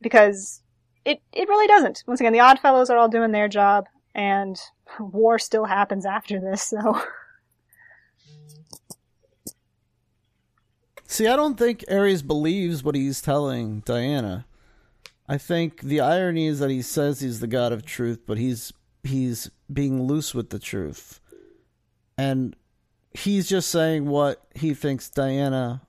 because 0.00 0.62
it, 1.04 1.20
it 1.32 1.48
really 1.48 1.66
doesn't. 1.66 2.04
Once 2.06 2.20
again, 2.20 2.32
the 2.32 2.40
Oddfellows 2.40 2.90
are 2.90 2.98
all 2.98 3.08
doing 3.08 3.32
their 3.32 3.48
job 3.48 3.86
and 4.14 4.58
war 5.00 5.38
still 5.38 5.64
happens 5.64 6.04
after 6.04 6.40
this, 6.40 6.62
so. 6.62 7.00
See, 11.08 11.28
I 11.28 11.36
don't 11.36 11.56
think 11.56 11.84
Ares 11.88 12.22
believes 12.22 12.82
what 12.82 12.96
he's 12.96 13.22
telling 13.22 13.80
Diana. 13.80 14.44
I 15.28 15.38
think 15.38 15.80
the 15.82 16.00
irony 16.00 16.46
is 16.46 16.60
that 16.60 16.70
he 16.70 16.82
says 16.82 17.20
he's 17.20 17.40
the 17.40 17.46
God 17.46 17.72
of 17.72 17.84
truth, 17.84 18.20
but 18.26 18.38
he's 18.38 18.72
he's 19.02 19.50
being 19.72 20.02
loose 20.02 20.34
with 20.34 20.50
the 20.50 20.58
truth. 20.58 21.20
And 22.16 22.56
he's 23.12 23.48
just 23.48 23.70
saying 23.70 24.06
what 24.06 24.42
he 24.54 24.74
thinks 24.74 25.10
Diana 25.10 25.82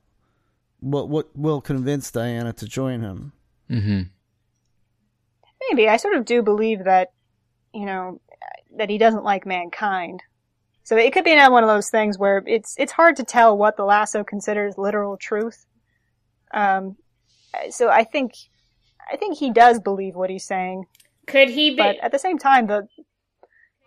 what 0.79 1.09
what 1.09 1.35
will 1.35 1.61
convince 1.61 2.11
Diana 2.11 2.53
to 2.53 2.65
join 2.65 3.01
him. 3.01 3.33
hmm 3.67 4.01
Maybe 5.69 5.89
I 5.89 5.97
sort 5.97 6.15
of 6.15 6.25
do 6.25 6.41
believe 6.41 6.83
that 6.85 7.11
you 7.73 7.85
know 7.85 8.21
that 8.77 8.89
he 8.89 8.97
doesn't 8.97 9.23
like 9.23 9.45
mankind. 9.45 10.21
So 10.83 10.95
it 10.95 11.11
could 11.11 11.25
be 11.25 11.33
another 11.33 11.51
one 11.51 11.63
of 11.63 11.69
those 11.69 11.89
things 11.89 12.17
where 12.17 12.43
it's 12.45 12.75
it's 12.77 12.91
hard 12.91 13.15
to 13.17 13.23
tell 13.23 13.57
what 13.57 13.75
the 13.75 13.83
lasso 13.83 14.23
considers 14.23 14.77
literal 14.77 15.17
truth. 15.17 15.65
Um, 16.53 16.95
so 17.69 17.89
I 17.89 18.03
think 18.03 18.33
I 19.11 19.17
think 19.17 19.37
he 19.37 19.51
does 19.51 19.79
believe 19.79 20.15
what 20.15 20.29
he's 20.29 20.45
saying. 20.45 20.85
Could 21.25 21.49
he 21.49 21.71
be? 21.71 21.77
But 21.77 21.97
at 22.01 22.11
the 22.11 22.19
same 22.19 22.37
time, 22.37 22.67
the 22.67 22.87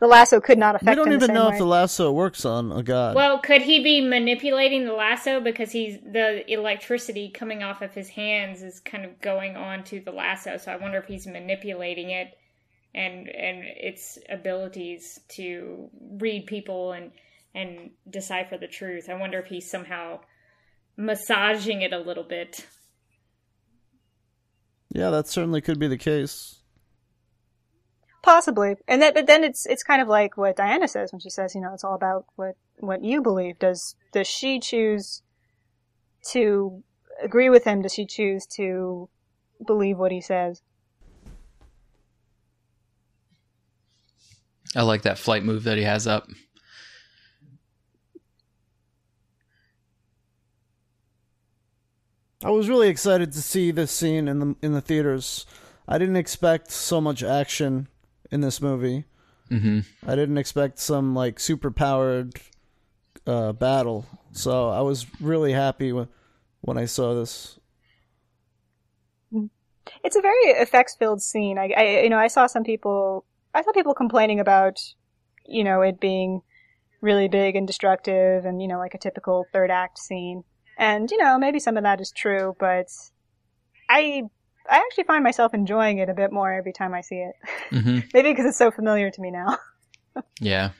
the 0.01 0.06
lasso 0.06 0.40
could 0.40 0.59
not 0.59 0.74
affect. 0.74 0.98
We 0.98 1.05
don't 1.05 1.12
even 1.12 1.34
know 1.34 1.48
way. 1.48 1.52
if 1.52 1.59
the 1.59 1.66
lasso 1.66 2.10
works 2.10 2.47
on 2.47 2.72
a 2.72 2.82
god. 2.82 3.14
Well, 3.14 3.38
could 3.38 3.62
he 3.62 3.82
be 3.82 4.01
manipulating 4.01 4.86
the 4.86 4.94
lasso 4.94 5.40
because 5.40 5.72
he's 5.72 5.98
the 6.01 6.51
electricity 6.51 7.30
coming 7.30 7.62
off 7.62 7.82
of 7.82 7.92
his 7.92 8.09
hands 8.09 8.62
is 8.62 8.80
kind 8.80 9.05
of 9.05 9.20
going 9.20 9.56
on 9.56 9.84
to 9.84 10.01
the 10.01 10.10
lasso? 10.10 10.56
So 10.56 10.72
I 10.72 10.76
wonder 10.76 10.98
if 10.98 11.05
he's 11.05 11.26
manipulating 11.26 12.10
it 12.10 12.36
and 12.94 13.28
and 13.28 13.62
its 13.64 14.18
abilities 14.30 15.20
to 15.28 15.90
read 16.18 16.47
people 16.47 16.92
and 16.92 17.12
and 17.55 17.90
decipher 18.09 18.56
the 18.56 18.68
truth. 18.68 19.10
I 19.10 19.14
wonder 19.14 19.38
if 19.38 19.47
he's 19.47 19.70
somehow 19.70 20.20
massaging 20.97 21.82
it 21.82 21.92
a 21.92 21.98
little 21.98 22.24
bit. 22.24 22.66
Yeah, 24.90 25.10
that 25.10 25.28
certainly 25.28 25.60
could 25.60 25.78
be 25.78 25.88
the 25.88 25.98
case. 25.98 26.56
Possibly, 28.22 28.76
and 28.86 29.00
that, 29.00 29.14
but 29.14 29.26
then 29.26 29.44
it's 29.44 29.64
it's 29.66 29.82
kind 29.82 30.02
of 30.02 30.08
like 30.08 30.36
what 30.36 30.56
Diana 30.56 30.88
says 30.88 31.10
when 31.10 31.20
she 31.20 31.30
says, 31.30 31.54
you 31.54 31.60
know, 31.60 31.72
it's 31.72 31.84
all 31.84 31.94
about 31.94 32.26
what 32.36 32.56
what 32.78 33.02
you 33.02 33.22
believe. 33.22 33.58
Does 33.58 33.94
does 34.12 34.26
she 34.26 34.60
choose 34.60 35.22
to 36.30 36.82
agree 37.22 37.48
with 37.48 37.64
him? 37.64 37.80
Does 37.80 37.94
she 37.94 38.04
choose 38.04 38.44
to 38.56 39.08
believe 39.66 39.96
what 39.96 40.12
he 40.12 40.20
says? 40.20 40.62
I 44.76 44.82
like 44.82 45.02
that 45.02 45.18
flight 45.18 45.42
move 45.42 45.64
that 45.64 45.78
he 45.78 45.84
has 45.84 46.06
up. 46.06 46.28
I 52.42 52.50
was 52.50 52.68
really 52.68 52.88
excited 52.88 53.32
to 53.32 53.42
see 53.42 53.70
this 53.70 53.90
scene 53.90 54.28
in 54.28 54.38
the 54.38 54.56
in 54.62 54.72
the 54.72 54.80
theaters. 54.80 55.46
I 55.86 55.98
didn't 55.98 56.16
expect 56.16 56.70
so 56.70 57.00
much 57.00 57.22
action 57.22 57.88
in 58.30 58.40
this 58.40 58.60
movie. 58.60 59.04
hmm 59.48 59.80
I 60.06 60.14
didn't 60.14 60.38
expect 60.38 60.78
some 60.78 61.14
like 61.14 61.40
super 61.40 61.70
powered 61.70 62.40
uh, 63.26 63.52
battle. 63.52 64.06
So 64.32 64.68
I 64.68 64.80
was 64.80 65.06
really 65.20 65.52
happy 65.52 65.92
when 65.92 66.08
when 66.62 66.78
I 66.78 66.86
saw 66.86 67.14
this. 67.14 67.58
It's 70.04 70.16
a 70.16 70.20
very 70.20 70.44
effects 70.60 70.94
filled 70.94 71.22
scene. 71.22 71.58
I, 71.58 71.72
I, 71.76 72.00
you 72.02 72.10
know, 72.10 72.18
I 72.18 72.28
saw 72.28 72.46
some 72.46 72.64
people, 72.64 73.24
I 73.54 73.62
saw 73.62 73.72
people 73.72 73.94
complaining 73.94 74.40
about, 74.40 74.78
you 75.46 75.64
know, 75.64 75.82
it 75.82 76.00
being 76.00 76.42
really 77.00 77.28
big 77.28 77.56
and 77.56 77.66
destructive 77.66 78.44
and, 78.44 78.62
you 78.62 78.68
know, 78.68 78.78
like 78.78 78.94
a 78.94 78.98
typical 78.98 79.46
third 79.52 79.70
act 79.70 79.98
scene. 79.98 80.44
And, 80.81 81.11
you 81.11 81.19
know, 81.19 81.39
maybe 81.39 81.61
some 81.61 81.77
of 81.77 81.82
that 81.82 82.01
is 82.01 82.11
true, 82.11 82.57
but 82.59 82.86
I, 83.90 84.23
I 84.69 84.77
actually 84.78 85.05
find 85.05 85.23
myself 85.23 85.52
enjoying 85.52 85.98
it 85.98 86.09
a 86.09 86.15
bit 86.15 86.32
more 86.32 86.51
every 86.51 86.73
time 86.73 86.94
I 86.94 87.02
see 87.02 87.16
it. 87.16 87.35
hmm 87.69 87.98
maybe 88.15 88.32
because 88.32 88.47
it's 88.47 88.57
so 88.57 88.70
familiar 88.70 89.11
to 89.11 89.20
me 89.20 89.31
now. 89.31 89.59
Yeah, 90.40 90.70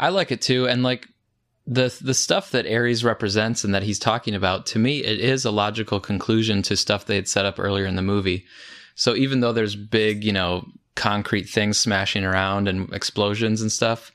I 0.00 0.08
like 0.08 0.32
it 0.32 0.40
too, 0.40 0.66
and 0.66 0.82
like 0.82 1.06
the 1.66 1.94
the 2.00 2.14
stuff 2.14 2.52
that 2.52 2.66
Ares 2.66 3.04
represents 3.04 3.64
and 3.64 3.74
that 3.74 3.82
he's 3.82 3.98
talking 3.98 4.34
about. 4.34 4.64
To 4.66 4.78
me, 4.78 5.04
it 5.04 5.20
is 5.20 5.44
a 5.44 5.50
logical 5.50 6.00
conclusion 6.00 6.62
to 6.62 6.76
stuff 6.76 7.04
they 7.04 7.16
had 7.16 7.28
set 7.28 7.44
up 7.44 7.58
earlier 7.58 7.84
in 7.84 7.96
the 7.96 8.02
movie. 8.02 8.46
So 8.94 9.14
even 9.14 9.40
though 9.40 9.52
there's 9.52 9.76
big, 9.76 10.24
you 10.24 10.32
know, 10.32 10.66
concrete 10.94 11.50
things 11.50 11.78
smashing 11.78 12.24
around 12.24 12.66
and 12.66 12.90
explosions 12.94 13.60
and 13.60 13.70
stuff, 13.70 14.10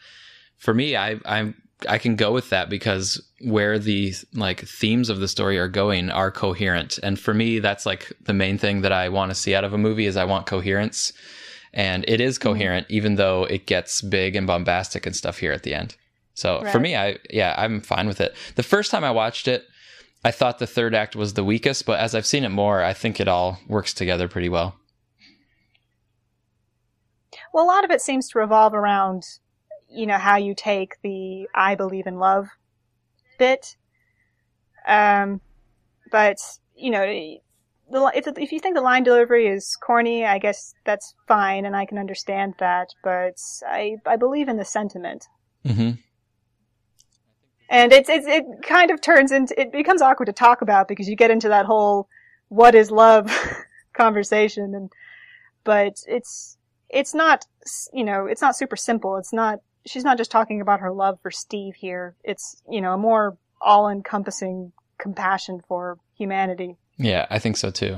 for 0.58 0.74
me, 0.74 0.96
I 0.96 1.20
I 1.24 1.54
I 1.88 1.98
can 1.98 2.16
go 2.16 2.32
with 2.32 2.50
that 2.50 2.70
because 2.70 3.22
where 3.42 3.78
the 3.78 4.14
like 4.34 4.62
themes 4.62 5.10
of 5.10 5.20
the 5.20 5.28
story 5.28 5.58
are 5.60 5.68
going 5.68 6.10
are 6.10 6.32
coherent, 6.32 6.98
and 7.04 7.20
for 7.20 7.34
me, 7.34 7.60
that's 7.60 7.86
like 7.86 8.12
the 8.22 8.34
main 8.34 8.58
thing 8.58 8.82
that 8.82 8.92
I 8.92 9.10
want 9.10 9.32
to 9.32 9.36
see 9.36 9.54
out 9.54 9.64
of 9.64 9.74
a 9.74 9.78
movie 9.78 10.06
is 10.06 10.18
I 10.18 10.26
want 10.26 10.46
coherence. 10.46 11.14
And 11.74 12.06
it 12.08 12.20
is 12.22 12.40
mm-hmm. 12.40 12.50
coherent 12.50 12.88
even 12.90 13.16
though 13.16 13.44
it 13.44 13.68
gets 13.68 14.02
big 14.02 14.36
and 14.36 14.48
bombastic 14.48 15.06
and 15.06 15.16
stuff 15.16 15.38
here 15.38 15.52
at 15.52 15.64
the 15.64 15.76
end. 15.76 15.96
So 16.34 16.64
for 16.72 16.80
me 16.80 16.96
i 16.96 17.18
yeah 17.32 17.56
i'm 17.58 17.82
fine 17.82 18.08
with 18.08 18.22
it. 18.22 18.36
The 18.56 18.64
first 18.64 18.92
time 18.92 19.04
i 19.04 19.12
watched 19.12 19.48
it 19.48 19.66
i 20.24 20.32
thought 20.32 20.60
the 20.60 20.68
third 20.68 20.94
act 20.94 21.16
was 21.16 21.34
the 21.34 21.44
weakest 21.44 21.86
but 21.86 22.00
as 22.00 22.14
i've 22.14 22.28
seen 22.28 22.44
it 22.44 22.50
more 22.50 22.84
i 22.84 22.94
think 22.94 23.20
it 23.20 23.28
all 23.28 23.60
works 23.68 23.94
together 23.94 24.28
pretty 24.28 24.50
well. 24.50 24.76
Well, 27.54 27.66
a 27.66 27.68
lot 27.68 27.84
of 27.84 27.92
it 27.92 28.02
seems 28.02 28.30
to 28.30 28.40
revolve 28.40 28.74
around, 28.74 29.24
you 29.90 30.06
know, 30.06 30.18
how 30.18 30.38
you 30.38 30.54
take 30.56 31.02
the 31.02 31.48
"I 31.54 31.76
believe 31.76 32.08
in 32.08 32.18
love" 32.18 32.48
bit. 33.38 33.76
Um, 34.88 35.42
but 36.12 36.38
you 36.76 36.92
know, 36.92 37.06
the 37.06 38.12
if 38.16 38.28
if 38.38 38.52
you 38.52 38.60
think 38.60 38.76
the 38.76 38.82
line 38.82 39.04
delivery 39.04 39.48
is 39.48 39.76
corny, 39.76 40.26
I 40.26 40.40
guess 40.40 40.74
that's 40.86 41.14
fine, 41.28 41.66
and 41.66 41.76
I 41.76 41.86
can 41.86 41.98
understand 41.98 42.56
that. 42.60 42.90
But 43.04 43.38
I 43.66 43.98
I 44.06 44.16
believe 44.16 44.48
in 44.50 44.58
the 44.58 44.66
sentiment, 44.66 45.28
hmm 45.66 45.92
and 47.70 47.92
it's 47.92 48.10
it's 48.10 48.28
it 48.28 48.46
kind 48.64 48.92
of 48.92 49.02
turns 49.02 49.32
into 49.32 49.60
it 49.60 49.72
becomes 49.72 50.02
awkward 50.02 50.28
to 50.28 50.34
talk 50.34 50.62
about 50.62 50.88
because 50.88 51.10
you 51.10 51.16
get 51.16 51.32
into 51.32 51.50
that 51.50 51.66
whole 51.66 52.08
"what 52.50 52.76
is 52.76 52.92
love" 52.92 53.32
conversation, 53.94 54.74
and 54.74 54.92
but 55.64 56.00
it's 56.08 56.58
it's 56.90 57.14
not 57.14 57.46
you 57.94 58.04
know 58.04 58.26
it's 58.26 58.42
not 58.42 58.56
super 58.56 58.76
simple. 58.76 59.18
It's 59.18 59.34
not 59.34 59.60
she's 59.88 60.04
not 60.04 60.18
just 60.18 60.30
talking 60.32 60.62
about 60.62 60.80
her 60.82 60.92
love 60.92 61.20
for 61.22 61.32
Steve 61.32 61.76
here. 61.76 62.16
It's 62.24 62.62
you 62.70 62.82
know 62.82 62.94
a 62.94 62.98
more 62.98 63.38
all 63.62 63.90
encompassing 63.90 64.72
compassion 65.00 65.62
for 65.68 65.98
humanity. 66.16 66.76
yeah 66.98 67.28
i 67.30 67.38
think 67.38 67.56
so 67.58 67.70
too 67.70 67.98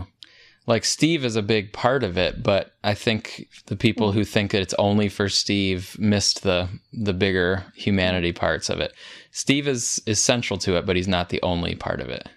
like 0.68 0.84
steve 0.84 1.24
is 1.24 1.38
a 1.38 1.42
big 1.42 1.72
part 1.72 2.04
of 2.04 2.18
it 2.18 2.44
but 2.44 2.74
i 2.84 2.94
think 2.94 3.48
the 3.68 3.76
people 3.76 4.12
who 4.12 4.26
think 4.26 4.52
that 4.52 4.62
it's 4.62 4.74
only 4.74 5.08
for 5.08 5.30
steve 5.30 5.96
missed 5.98 6.44
the 6.44 6.68
the 6.92 7.14
bigger 7.14 7.66
humanity 7.76 8.34
parts 8.34 8.70
of 8.70 8.80
it 8.80 8.94
steve 9.32 9.66
is 9.68 10.02
is 10.06 10.22
central 10.22 10.58
to 10.58 10.76
it 10.76 10.86
but 10.86 10.98
he's 10.98 11.08
not 11.08 11.30
the 11.30 11.42
only 11.42 11.76
part 11.76 12.02
of 12.02 12.10
it 12.10 12.28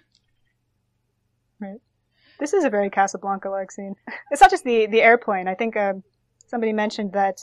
Right. 1.59 1.79
This 2.39 2.53
is 2.53 2.65
a 2.65 2.69
very 2.69 2.89
Casablanca-like 2.89 3.71
scene. 3.71 3.95
It's 4.31 4.41
not 4.41 4.51
just 4.51 4.63
the 4.65 4.85
the 4.87 5.01
airplane. 5.01 5.47
I 5.47 5.55
think 5.55 5.77
um, 5.77 6.03
somebody 6.47 6.73
mentioned 6.73 7.13
that 7.13 7.37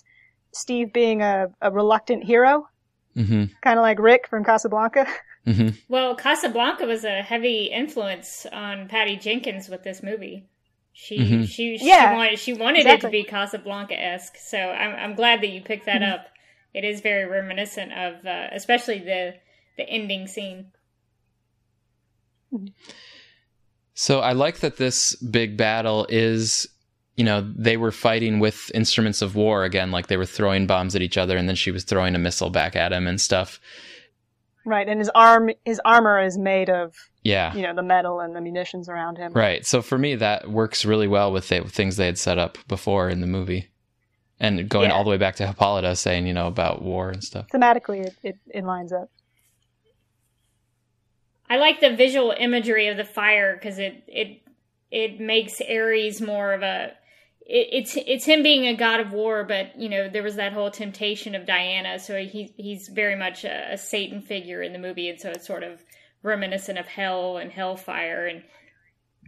Steve 0.53 0.93
being 0.93 1.23
a, 1.23 1.49
a 1.61 1.71
reluctant 1.71 2.25
hero, 2.25 2.67
hmm 3.15 3.45
kind 3.63 3.79
of 3.79 3.83
like 3.83 3.99
Rick 3.99 4.29
from 4.29 4.45
Casablanca. 4.45 5.07
hmm 5.45 5.69
Well, 5.89 6.15
Casablanca 6.15 6.87
was 6.87 7.05
a 7.05 7.23
heavy 7.23 7.65
influence 7.67 8.47
on 8.53 8.89
Patty 8.89 9.17
Jenkins 9.17 9.69
with 9.69 9.83
this 9.83 10.03
movie. 10.03 10.47
She 10.93 11.19
Mhm. 11.19 11.47
she 11.47 11.79
she 11.79 11.87
Yeah, 11.87 12.13
wanted 12.13 12.39
she 12.39 12.53
wanted 12.53 12.87
it 12.87 13.01
to 13.03 13.09
be 13.11 13.25
Casablanca 13.25 13.99
esque. 13.99 14.37
So 14.37 14.59
I'm 14.59 14.95
I'm 14.97 15.15
glad 15.15 15.41
that 15.41 15.49
you 15.49 15.61
picked 15.63 15.87
that 15.87 16.03
Mhm. 16.03 16.13
up. 16.15 16.27
It 16.75 16.85
is 16.85 17.01
very 17.01 17.25
reminiscent 17.25 17.93
of, 17.93 18.25
uh, 18.27 18.49
especially 18.53 18.99
the 19.01 19.35
the 19.77 19.89
ending 19.89 20.27
scene. 20.27 20.73
So 23.95 24.21
I 24.21 24.33
like 24.33 24.61
that 24.61 24.77
this 24.77 25.15
big 25.17 25.57
battle 25.57 26.07
is, 26.09 26.69
you 27.17 27.25
know, 27.25 27.41
they 27.57 27.77
were 27.77 27.91
fighting 27.93 28.39
with 28.41 28.71
instruments 28.75 29.21
of 29.23 29.35
war 29.35 29.65
again, 29.65 29.91
like 29.91 30.07
they 30.07 30.17
were 30.17 30.25
throwing 30.27 30.67
bombs 30.67 30.95
at 30.97 31.03
each 31.03 31.19
other, 31.19 31.37
and 31.37 31.49
then 31.49 31.57
she 31.57 31.71
was 31.71 31.85
throwing 31.85 32.15
a 32.15 32.19
missile 32.19 32.51
back 32.51 32.77
at 32.77 32.93
him 32.93 33.07
and 33.07 33.21
stuff. 33.21 33.61
Right, 34.65 34.89
and 34.89 34.99
his 35.01 35.11
arm 35.15 35.51
his 35.65 35.81
armor 35.85 36.21
is 36.23 36.37
made 36.39 36.69
of 36.71 36.95
Yeah, 37.23 37.55
you 37.55 37.63
know 37.63 37.75
the 37.75 37.83
metal 37.83 38.21
and 38.21 38.37
the 38.37 38.41
munitions 38.41 38.89
around 38.89 39.17
him. 39.19 39.33
right. 39.33 39.65
So 39.67 39.81
for 39.83 39.97
me, 39.99 40.15
that 40.17 40.51
works 40.51 40.85
really 40.85 41.09
well 41.09 41.33
with 41.33 41.49
the 41.49 41.63
things 41.63 41.97
they 41.97 42.07
had 42.07 42.19
set 42.19 42.39
up 42.39 42.59
before 42.69 43.09
in 43.09 43.21
the 43.21 43.27
movie, 43.27 43.71
and 44.39 44.69
going 44.69 44.91
Yeah. 44.91 44.97
all 44.97 45.05
the 45.05 45.11
way 45.11 45.17
back 45.17 45.37
to 45.37 45.47
Hippolyta 45.47 45.97
saying, 45.97 46.27
you 46.27 46.35
know, 46.35 46.47
about 46.47 46.83
war 46.83 47.09
and 47.11 47.25
stuff. 47.25 47.49
Thematically, 47.49 48.07
it, 48.07 48.15
it, 48.23 48.37
it 48.49 48.65
lines 48.65 48.93
up. 48.93 49.11
I 51.49 51.57
like 51.57 51.81
the 51.81 51.97
visual 51.97 52.33
imagery 52.39 52.87
of 52.89 52.97
the 52.97 53.05
fire 53.05 53.55
because 53.55 53.79
it 53.79 54.05
it 54.07 54.43
it 54.91 55.21
makes 55.21 55.61
Ares 55.61 56.21
more 56.21 56.53
of 56.53 56.63
a 56.63 56.93
it, 57.51 57.69
it's 57.73 57.97
it's 57.97 58.25
him 58.25 58.43
being 58.43 58.67
a 58.67 58.77
god 58.77 59.01
of 59.01 59.13
war, 59.13 59.45
but 59.45 59.79
you 59.79 59.89
know 59.89 60.09
there 60.09 60.23
was 60.23 60.37
that 60.37 60.53
whole 60.53 60.71
temptation 60.71 61.35
of 61.35 61.47
Diana, 61.47 61.99
so 61.99 62.17
he 62.25 62.53
he's 62.57 62.89
very 62.89 63.17
much 63.17 63.45
a, 63.45 63.73
a 63.73 63.79
Satan 63.79 64.23
figure 64.23 64.63
in 64.63 64.73
the 64.73 64.79
movie, 64.79 65.09
and 65.11 65.21
so 65.21 65.31
it's 65.31 65.47
sort 65.47 65.63
of 65.65 65.85
reminiscent 66.23 66.79
of 66.79 66.87
hell 66.87 67.37
and 67.37 67.51
hellfire, 67.51 68.27
and 68.27 68.43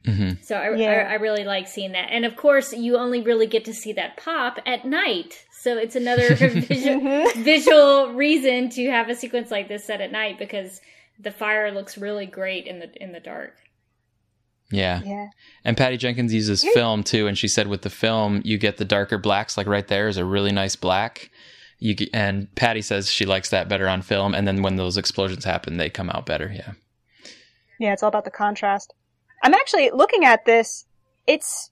hmm 0.04 0.30
so 0.42 0.56
I, 0.56 0.76
Yeah. 0.76 0.90
I 1.08 1.12
I 1.12 1.14
really 1.14 1.44
like 1.44 1.68
seeing 1.68 1.92
that. 1.92 2.08
And 2.10 2.24
of 2.24 2.36
course, 2.36 2.72
you 2.72 2.96
only 2.96 3.20
really 3.22 3.46
get 3.46 3.64
to 3.66 3.74
see 3.74 3.92
that 3.94 4.16
pop 4.16 4.58
at 4.66 4.84
night, 4.84 5.44
so 5.60 5.76
it's 5.78 5.96
another 5.96 6.34
visual 6.36 7.00
Mhm. 7.00 7.44
visual 7.44 8.12
reason 8.14 8.68
to 8.70 8.90
have 8.90 9.08
a 9.08 9.14
sequence 9.14 9.50
like 9.50 9.68
this 9.68 9.84
set 9.84 10.00
at 10.00 10.12
night 10.12 10.38
because 10.38 10.80
the 11.20 11.30
fire 11.30 11.70
looks 11.70 11.98
really 11.98 12.26
great 12.26 12.66
in 12.66 12.78
the 12.80 12.90
in 13.02 13.12
the 13.12 13.20
dark. 13.20 13.54
Yeah. 14.72 15.02
Yeah. 15.04 15.26
And 15.64 15.76
Patty 15.76 15.96
Jenkins 15.96 16.32
uses 16.34 16.64
Yeah. 16.64 16.70
film 16.74 17.02
too, 17.04 17.26
and 17.28 17.36
she 17.38 17.46
said 17.48 17.68
with 17.68 17.82
the 17.82 17.90
film 17.90 18.40
you 18.44 18.58
get 18.58 18.78
the 18.78 18.84
darker 18.84 19.18
blacks. 19.18 19.56
Like 19.56 19.66
right 19.66 19.86
there 19.86 20.08
is 20.08 20.16
a 20.16 20.24
really 20.24 20.50
nice 20.52 20.74
black. 20.76 21.30
You 21.78 21.94
get, 21.94 22.10
and 22.12 22.52
Patty 22.54 22.80
says 22.82 23.10
she 23.10 23.26
likes 23.26 23.50
that 23.50 23.68
better 23.68 23.88
on 23.88 24.02
film, 24.02 24.34
and 24.34 24.46
then 24.46 24.62
when 24.62 24.76
those 24.76 24.96
explosions 24.96 25.44
happen, 25.44 25.76
they 25.76 25.90
come 25.90 26.10
out 26.10 26.26
better. 26.26 26.50
Yeah. 26.54 26.72
Yeah, 27.78 27.92
it's 27.92 28.02
all 28.02 28.08
about 28.08 28.24
the 28.24 28.30
contrast. 28.30 28.92
I'm 29.42 29.54
actually 29.54 29.90
looking 29.90 30.24
at 30.24 30.44
this. 30.44 30.84
It's 31.26 31.70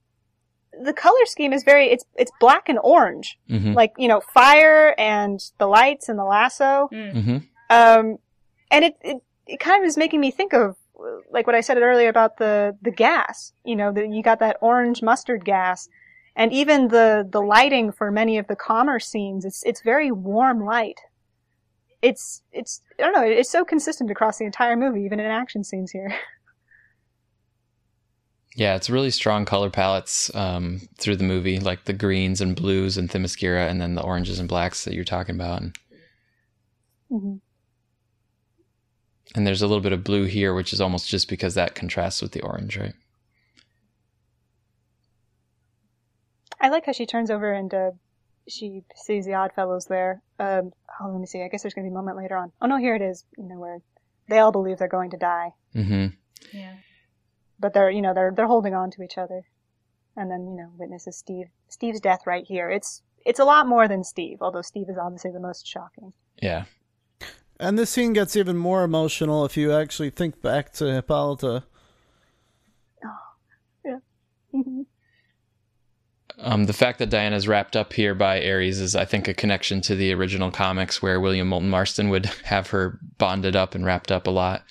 the 0.85 0.93
color 0.93 1.25
scheme 1.27 1.53
is 1.53 1.63
very 1.65 1.87
it's 1.91 2.05
it's 2.17 2.31
black 2.41 2.69
and 2.69 2.79
orange, 2.83 3.39
hmm 3.49 3.73
like 3.73 3.93
you 3.99 4.09
know 4.09 4.21
fire 4.35 4.95
and 4.99 5.41
the 5.59 5.67
lights 5.67 6.09
and 6.09 6.19
the 6.19 6.25
lasso. 6.25 6.89
Mm. 6.93 7.13
hmm 7.25 7.37
Um, 7.71 8.19
and 8.73 8.85
it, 8.85 8.95
it 9.03 9.17
it 9.47 9.61
kind 9.61 9.83
of 9.83 9.87
is 9.89 9.97
making 9.97 10.21
me 10.21 10.31
think 10.31 10.53
of 10.53 10.77
like 11.31 11.47
what 11.47 11.57
I 11.57 11.61
said 11.61 11.79
earlier 11.79 12.09
about 12.09 12.37
the 12.39 12.77
the 12.83 12.91
gas. 12.91 13.53
You 13.65 13.77
know, 13.77 13.93
that 13.93 14.09
you 14.11 14.23
got 14.23 14.41
that 14.41 14.59
orange 14.61 15.03
mustard 15.03 15.45
gas, 15.45 15.89
And 16.37 16.53
even 16.53 16.89
the, 16.89 17.29
the 17.31 17.41
lighting 17.41 17.93
for 17.93 18.11
many 18.11 18.39
of 18.39 18.47
the 18.47 18.57
commerce 18.57 19.07
scenes, 19.07 19.45
it's, 19.45 19.63
it's 19.65 19.83
very 19.83 20.11
warm 20.11 20.65
light. 20.65 20.99
It's, 22.03 22.43
it's, 22.53 22.81
I 22.99 23.03
don't 23.03 23.13
know, 23.13 23.23
it's 23.23 23.51
so 23.51 23.65
consistent 23.65 24.11
across 24.11 24.39
the 24.39 24.47
entire 24.47 24.77
movie, 24.77 25.03
even 25.03 25.21
in 25.21 25.27
action 25.27 25.65
scenes 25.65 25.91
here. 25.91 26.15
Yeah, 28.57 28.75
it's 28.75 28.91
really 28.91 29.13
strong 29.13 29.45
color 29.45 29.71
palettes 29.71 30.35
um, 30.35 30.81
through 30.99 31.17
the 31.17 31.25
movie, 31.25 31.61
like 31.61 31.85
the 31.85 31.93
greens 31.93 32.41
and 32.41 32.57
blues 32.57 32.99
and 32.99 33.09
Themyscira, 33.09 33.71
and 33.71 33.81
then 33.81 33.95
the 33.95 34.03
oranges 34.03 34.41
and 34.41 34.49
blacks 34.49 34.85
that 34.85 34.93
you're 34.93 35.05
talking 35.05 35.37
about. 35.37 35.63
And, 35.63 35.79
mm-hmm. 37.13 37.35
And 39.35 39.47
there's 39.47 39.62
a 39.62 39.66
little 39.66 39.82
bit 39.82 39.93
of 39.93 40.05
blue 40.05 40.24
here, 40.24 40.55
which 40.55 40.73
is 40.73 40.81
almost 40.81 41.09
just 41.09 41.28
because 41.28 41.55
that 41.55 41.74
contrasts 41.74 42.20
with 42.23 42.32
the 42.32 42.43
orange, 42.43 42.77
right? 42.77 42.94
I 46.61 46.69
like 46.69 46.85
how 46.85 46.93
she 46.93 47.07
turns 47.07 47.31
over 47.31 47.52
and 47.52 47.73
uh, 47.73 47.90
she 48.48 48.82
sees 48.94 49.24
the 49.24 49.35
Oddfellows 49.35 49.86
there. 49.86 50.23
Um, 50.39 50.73
oh, 51.01 51.09
let 51.11 51.20
me 51.20 51.27
see. 51.27 51.43
I 51.43 51.48
guess 51.48 51.62
there's 51.62 51.74
going 51.74 51.86
to 51.86 51.90
be 51.90 51.94
a 51.94 51.97
moment 51.97 52.19
later 52.19 52.36
on. 52.36 52.52
Oh 52.61 52.66
no, 52.66 52.77
here 52.77 52.94
it 52.94 53.02
is. 53.02 53.24
You 53.39 53.44
know 53.44 53.59
where 53.59 53.78
they 54.28 54.39
all 54.39 54.52
believe 54.52 54.78
they're 54.78 54.89
going 54.89 55.11
to 55.11 55.16
die. 55.16 55.51
Mm-hmm. 55.74 56.07
Yeah. 56.57 56.74
But 57.59 57.73
they're 57.73 57.90
you 57.90 58.02
know 58.02 58.15
they're 58.15 58.32
they're 58.35 58.47
holding 58.47 58.74
on 58.74 58.90
to 58.93 59.02
each 59.02 59.16
other, 59.16 59.43
and 60.16 60.31
then 60.31 60.47
you 60.47 60.57
know 60.57 60.70
witnesses 60.77 61.16
Steve 61.16 61.47
Steve's 61.69 62.01
death 62.01 62.27
right 62.27 62.44
here. 62.47 62.70
It's 62.70 63.02
it's 63.24 63.39
a 63.39 63.44
lot 63.44 63.66
more 63.66 63.86
than 63.86 64.05
Steve, 64.05 64.39
although 64.40 64.62
Steve 64.62 64.89
is 64.89 64.98
obviously 64.98 65.31
the 65.31 65.40
most 65.40 65.66
shocking. 65.66 66.12
Yeah. 66.43 66.65
And 67.61 67.78
this 67.78 67.91
scene 67.91 68.15
gets 68.15 68.37
even 68.37 68.57
more 68.57 68.85
emotional 68.85 69.45
if 69.45 69.55
you 69.55 69.70
actually 69.74 70.09
think 70.09 70.41
back 70.41 70.73
to 70.74 70.87
Hippolyta. 70.87 71.65
Oh, 73.05 73.19
yeah. 73.85 73.99
Mm-hmm. 74.55 74.82
Um, 76.43 76.65
the 76.65 76.73
fact 76.73 77.01
that 77.01 77.11
Diana's 77.11 77.47
wrapped 77.47 77.77
up 77.77 77.93
here 77.93 78.15
by 78.15 78.43
Ares 78.43 78.81
is, 78.81 78.97
I 78.97 79.05
think, 79.05 79.28
a 79.28 79.35
connection 79.35 79.82
to 79.82 79.95
the 79.95 80.15
original 80.15 80.51
comics 80.51 81.03
where 81.03 81.20
William 81.20 81.49
Moulton 81.49 81.69
Marston 81.69 82.09
would 82.09 82.24
have 82.45 82.70
her 82.70 82.99
bonded 83.19 83.55
up 83.55 83.74
and 83.74 83.85
wrapped 83.85 84.11
up 84.11 84.27
a 84.27 84.31
lot. 84.31 84.65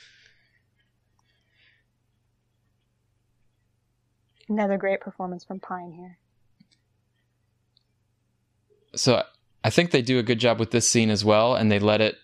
Another 4.47 4.77
great 4.77 4.99
performance 4.99 5.43
from 5.43 5.59
Pine 5.59 5.91
here. 5.91 6.17
So 8.95 9.23
I 9.63 9.69
think 9.69 9.91
they 9.91 10.01
do 10.01 10.17
a 10.17 10.23
good 10.23 10.39
job 10.39 10.59
with 10.59 10.71
this 10.71 10.89
scene 10.89 11.11
as 11.11 11.23
well, 11.23 11.53
and 11.53 11.71
they 11.71 11.77
let 11.77 12.01
it 12.01 12.17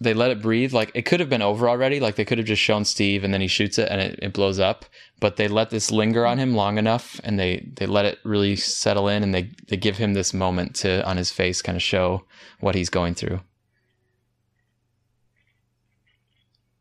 they 0.00 0.14
let 0.14 0.30
it 0.30 0.42
breathe. 0.42 0.72
Like 0.72 0.90
it 0.94 1.02
could 1.02 1.20
have 1.20 1.28
been 1.28 1.42
over 1.42 1.68
already. 1.68 2.00
Like 2.00 2.16
they 2.16 2.24
could 2.24 2.38
have 2.38 2.46
just 2.46 2.62
shown 2.62 2.84
Steve 2.84 3.24
and 3.24 3.32
then 3.32 3.40
he 3.40 3.46
shoots 3.46 3.78
it 3.78 3.88
and 3.90 4.00
it, 4.00 4.18
it 4.22 4.32
blows 4.32 4.58
up. 4.58 4.84
But 5.20 5.36
they 5.36 5.48
let 5.48 5.70
this 5.70 5.90
linger 5.90 6.26
on 6.26 6.38
him 6.38 6.54
long 6.54 6.78
enough 6.78 7.20
and 7.24 7.38
they, 7.38 7.68
they 7.76 7.86
let 7.86 8.04
it 8.04 8.18
really 8.24 8.56
settle 8.56 9.08
in 9.08 9.22
and 9.22 9.34
they, 9.34 9.50
they 9.68 9.76
give 9.76 9.96
him 9.96 10.14
this 10.14 10.34
moment 10.34 10.74
to 10.76 11.06
on 11.06 11.16
his 11.16 11.30
face 11.30 11.62
kind 11.62 11.76
of 11.76 11.82
show 11.82 12.24
what 12.60 12.74
he's 12.74 12.90
going 12.90 13.14
through. 13.14 13.40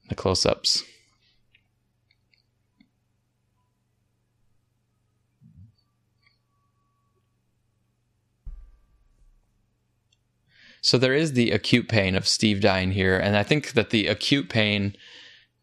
The 0.10 0.16
close 0.16 0.46
ups. 0.46 0.84
So 10.86 11.00
there 11.00 11.16
is 11.16 11.34
the 11.34 11.50
acute 11.50 11.90
pain 11.90 12.14
of 12.14 12.28
Steve 12.28 12.62
dying 12.62 12.92
here, 12.92 13.18
and 13.18 13.36
I 13.36 13.42
think 13.42 13.72
that 13.72 13.90
the 13.90 14.06
acute 14.06 14.50
pain 14.50 14.96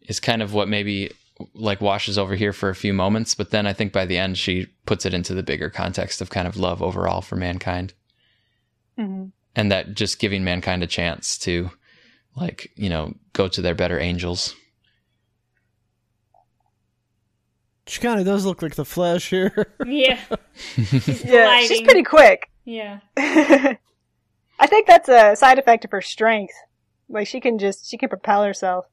is 0.00 0.18
kind 0.18 0.42
of 0.42 0.52
what 0.52 0.68
maybe 0.68 1.12
like 1.54 1.80
washes 1.80 2.18
over 2.18 2.34
here 2.34 2.52
for 2.52 2.70
a 2.70 2.74
few 2.74 2.92
moments, 2.92 3.36
but 3.36 3.50
then 3.50 3.64
I 3.64 3.72
think 3.72 3.92
by 3.92 4.04
the 4.04 4.18
end 4.18 4.36
she 4.36 4.66
puts 4.84 5.06
it 5.06 5.14
into 5.14 5.32
the 5.32 5.44
bigger 5.44 5.70
context 5.70 6.20
of 6.20 6.30
kind 6.30 6.48
of 6.48 6.56
love 6.56 6.82
overall 6.82 7.20
for 7.20 7.36
mankind. 7.36 7.94
Mm-hmm. 8.98 9.26
And 9.54 9.70
that 9.70 9.94
just 9.94 10.18
giving 10.18 10.42
mankind 10.42 10.82
a 10.82 10.88
chance 10.88 11.38
to 11.38 11.70
like, 12.34 12.72
you 12.74 12.88
know, 12.88 13.14
go 13.32 13.46
to 13.46 13.62
their 13.62 13.76
better 13.76 14.00
angels. 14.00 14.56
She 17.86 18.00
kind 18.00 18.18
of 18.18 18.26
does 18.26 18.44
look 18.44 18.60
like 18.60 18.74
the 18.74 18.84
Flash 18.84 19.30
here. 19.30 19.72
Yeah. 19.86 20.18
She's 20.74 21.24
Yeah, 21.24 21.60
she's 21.60 21.82
pretty 21.82 22.02
quick. 22.02 22.50
Yeah. 22.64 22.98
I 24.62 24.68
think 24.68 24.86
that's 24.86 25.08
a 25.08 25.34
side 25.34 25.58
effect 25.58 25.84
of 25.84 25.90
her 25.90 26.00
strength. 26.00 26.54
Like 27.08 27.26
she 27.26 27.40
can 27.40 27.58
just 27.58 27.90
she 27.90 27.98
can 27.98 28.08
propel 28.08 28.44
herself. 28.44 28.86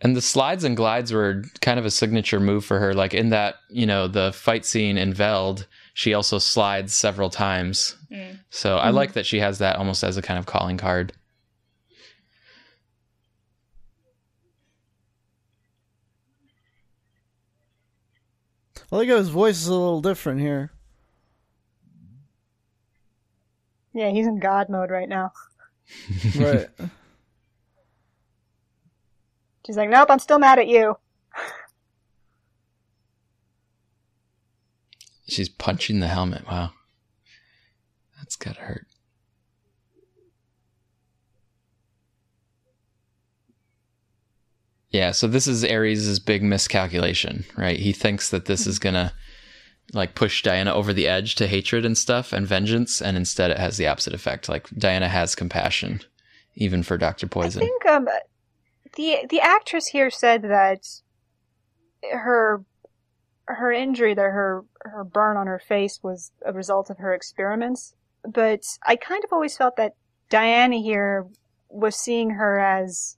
And 0.00 0.14
the 0.14 0.22
slides 0.22 0.62
and 0.62 0.76
glides 0.76 1.12
were 1.12 1.42
kind 1.60 1.76
of 1.76 1.84
a 1.84 1.90
signature 1.90 2.38
move 2.38 2.64
for 2.64 2.78
her. 2.78 2.94
Like 2.94 3.14
in 3.14 3.30
that, 3.30 3.56
you 3.68 3.84
know, 3.84 4.06
the 4.06 4.32
fight 4.32 4.64
scene 4.64 4.96
in 4.96 5.12
Veld, 5.12 5.66
she 5.92 6.14
also 6.14 6.38
slides 6.38 6.94
several 6.94 7.30
times. 7.30 7.96
Mm. 8.12 8.38
So 8.48 8.76
I 8.76 8.90
like 8.90 9.14
that 9.14 9.26
she 9.26 9.40
has 9.40 9.58
that 9.58 9.74
almost 9.74 10.04
as 10.04 10.16
a 10.16 10.22
kind 10.22 10.38
of 10.38 10.46
calling 10.46 10.76
card. 10.76 11.12
I 18.92 18.96
like 18.96 19.08
how 19.08 19.16
his 19.16 19.30
voice 19.30 19.60
is 19.60 19.66
a 19.66 19.74
little 19.74 20.00
different 20.00 20.38
here. 20.38 20.70
Yeah, 23.98 24.10
he's 24.10 24.28
in 24.28 24.38
God 24.38 24.68
mode 24.68 24.90
right 24.90 25.08
now. 25.08 25.32
Right. 26.36 26.68
She's 29.66 29.76
like, 29.76 29.90
Nope, 29.90 30.08
I'm 30.10 30.20
still 30.20 30.38
mad 30.38 30.58
at 30.58 30.68
you. 30.68 30.96
She's 35.26 35.48
punching 35.48 35.98
the 35.98 36.06
helmet. 36.06 36.46
Wow. 36.46 36.70
That's 38.18 38.36
gotta 38.36 38.60
hurt. 38.60 38.86
Yeah, 44.90 45.10
so 45.10 45.26
this 45.26 45.46
is 45.48 45.64
Ares' 45.64 46.18
big 46.18 46.42
miscalculation, 46.42 47.44
right? 47.56 47.78
He 47.78 47.92
thinks 47.92 48.30
that 48.30 48.44
this 48.44 48.66
is 48.66 48.78
gonna 48.78 49.12
like 49.92 50.14
push 50.14 50.42
Diana 50.42 50.74
over 50.74 50.92
the 50.92 51.08
edge 51.08 51.34
to 51.36 51.46
hatred 51.46 51.84
and 51.84 51.96
stuff 51.96 52.32
and 52.32 52.46
vengeance, 52.46 53.00
and 53.00 53.16
instead 53.16 53.50
it 53.50 53.58
has 53.58 53.76
the 53.76 53.86
opposite 53.86 54.14
effect. 54.14 54.48
Like 54.48 54.68
Diana 54.70 55.08
has 55.08 55.34
compassion, 55.34 56.00
even 56.54 56.82
for 56.82 56.98
Doctor 56.98 57.26
Poison. 57.26 57.62
I 57.62 57.66
think 57.66 57.86
um 57.86 58.08
the 58.96 59.26
the 59.28 59.40
actress 59.40 59.88
here 59.88 60.10
said 60.10 60.42
that 60.42 60.86
her 62.12 62.64
her 63.46 63.72
injury, 63.72 64.14
that 64.14 64.22
her 64.22 64.64
her 64.82 65.04
burn 65.04 65.36
on 65.36 65.46
her 65.46 65.58
face 65.58 66.00
was 66.02 66.32
a 66.44 66.52
result 66.52 66.90
of 66.90 66.98
her 66.98 67.14
experiments. 67.14 67.94
But 68.24 68.64
I 68.86 68.96
kind 68.96 69.24
of 69.24 69.32
always 69.32 69.56
felt 69.56 69.76
that 69.76 69.94
Diana 70.28 70.76
here 70.76 71.26
was 71.70 71.96
seeing 71.96 72.30
her 72.30 72.58
as 72.58 73.16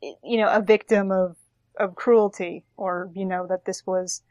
you 0.00 0.38
know 0.38 0.48
a 0.48 0.60
victim 0.60 1.10
of 1.12 1.36
of 1.78 1.94
cruelty, 1.94 2.64
or 2.76 3.10
you 3.14 3.24
know 3.24 3.46
that 3.46 3.64
this 3.64 3.86
was 3.86 4.22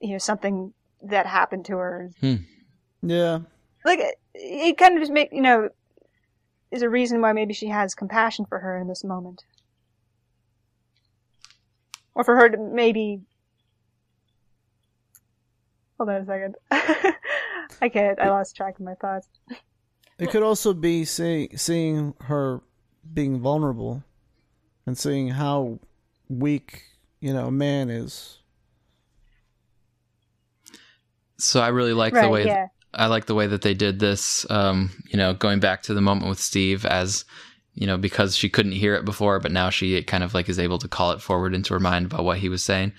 you 0.00 0.12
know 0.12 0.18
something 0.18 0.72
that 1.02 1.26
happened 1.26 1.64
to 1.66 1.76
her. 1.76 2.10
Hmm. 2.20 2.36
yeah. 3.02 3.40
Like 3.84 3.98
it, 4.00 4.14
it 4.34 4.78
kind 4.78 4.94
of 4.94 5.02
just 5.02 5.12
make 5.12 5.30
you 5.32 5.42
know 5.42 5.68
is 6.70 6.82
a 6.82 6.90
reason 6.90 7.20
why 7.20 7.32
maybe 7.32 7.54
she 7.54 7.68
has 7.68 7.94
compassion 7.94 8.44
for 8.46 8.58
her 8.58 8.76
in 8.76 8.88
this 8.88 9.04
moment. 9.04 9.44
Or 12.14 12.24
for 12.24 12.36
her 12.36 12.48
to 12.48 12.58
maybe. 12.58 13.20
Hold 15.98 16.10
on 16.10 16.22
a 16.22 16.26
second. 16.26 16.56
I 17.80 17.88
can't. 17.88 18.18
I 18.18 18.28
lost 18.30 18.56
track 18.56 18.78
of 18.78 18.84
my 18.84 18.94
thoughts. 18.94 19.28
It 20.18 20.30
could 20.30 20.42
also 20.42 20.74
be 20.74 21.04
see, 21.04 21.50
seeing 21.56 22.14
her 22.22 22.60
being 23.12 23.40
vulnerable 23.40 24.04
and 24.86 24.96
seeing 24.96 25.28
how 25.28 25.80
weak, 26.28 26.82
you 27.20 27.32
know, 27.32 27.46
a 27.46 27.52
man 27.52 27.90
is. 27.90 28.38
So 31.38 31.60
I 31.60 31.68
really 31.68 31.92
like 31.92 32.14
the 32.14 32.28
way 32.28 32.46
yeah. 32.46 32.68
I 32.92 33.06
like 33.06 33.26
the 33.26 33.34
way 33.34 33.46
that 33.46 33.62
they 33.62 33.74
did 33.74 33.98
this. 33.98 34.48
Um, 34.50 34.90
you 35.06 35.16
know, 35.16 35.34
going 35.34 35.60
back 35.60 35.82
to 35.84 35.94
the 35.94 36.00
moment 36.00 36.28
with 36.28 36.38
Steve 36.38 36.84
as 36.84 37.24
you 37.74 37.86
know 37.86 37.96
because 37.96 38.36
she 38.36 38.48
couldn't 38.48 38.72
hear 38.72 38.94
it 38.94 39.04
before, 39.04 39.40
but 39.40 39.52
now 39.52 39.70
she 39.70 40.00
kind 40.02 40.24
of 40.24 40.34
like 40.34 40.48
is 40.48 40.58
able 40.58 40.78
to 40.78 40.88
call 40.88 41.12
it 41.12 41.20
forward 41.20 41.54
into 41.54 41.74
her 41.74 41.80
mind 41.80 42.06
about 42.06 42.24
what 42.24 42.38
he 42.38 42.48
was 42.48 42.62
saying. 42.62 42.92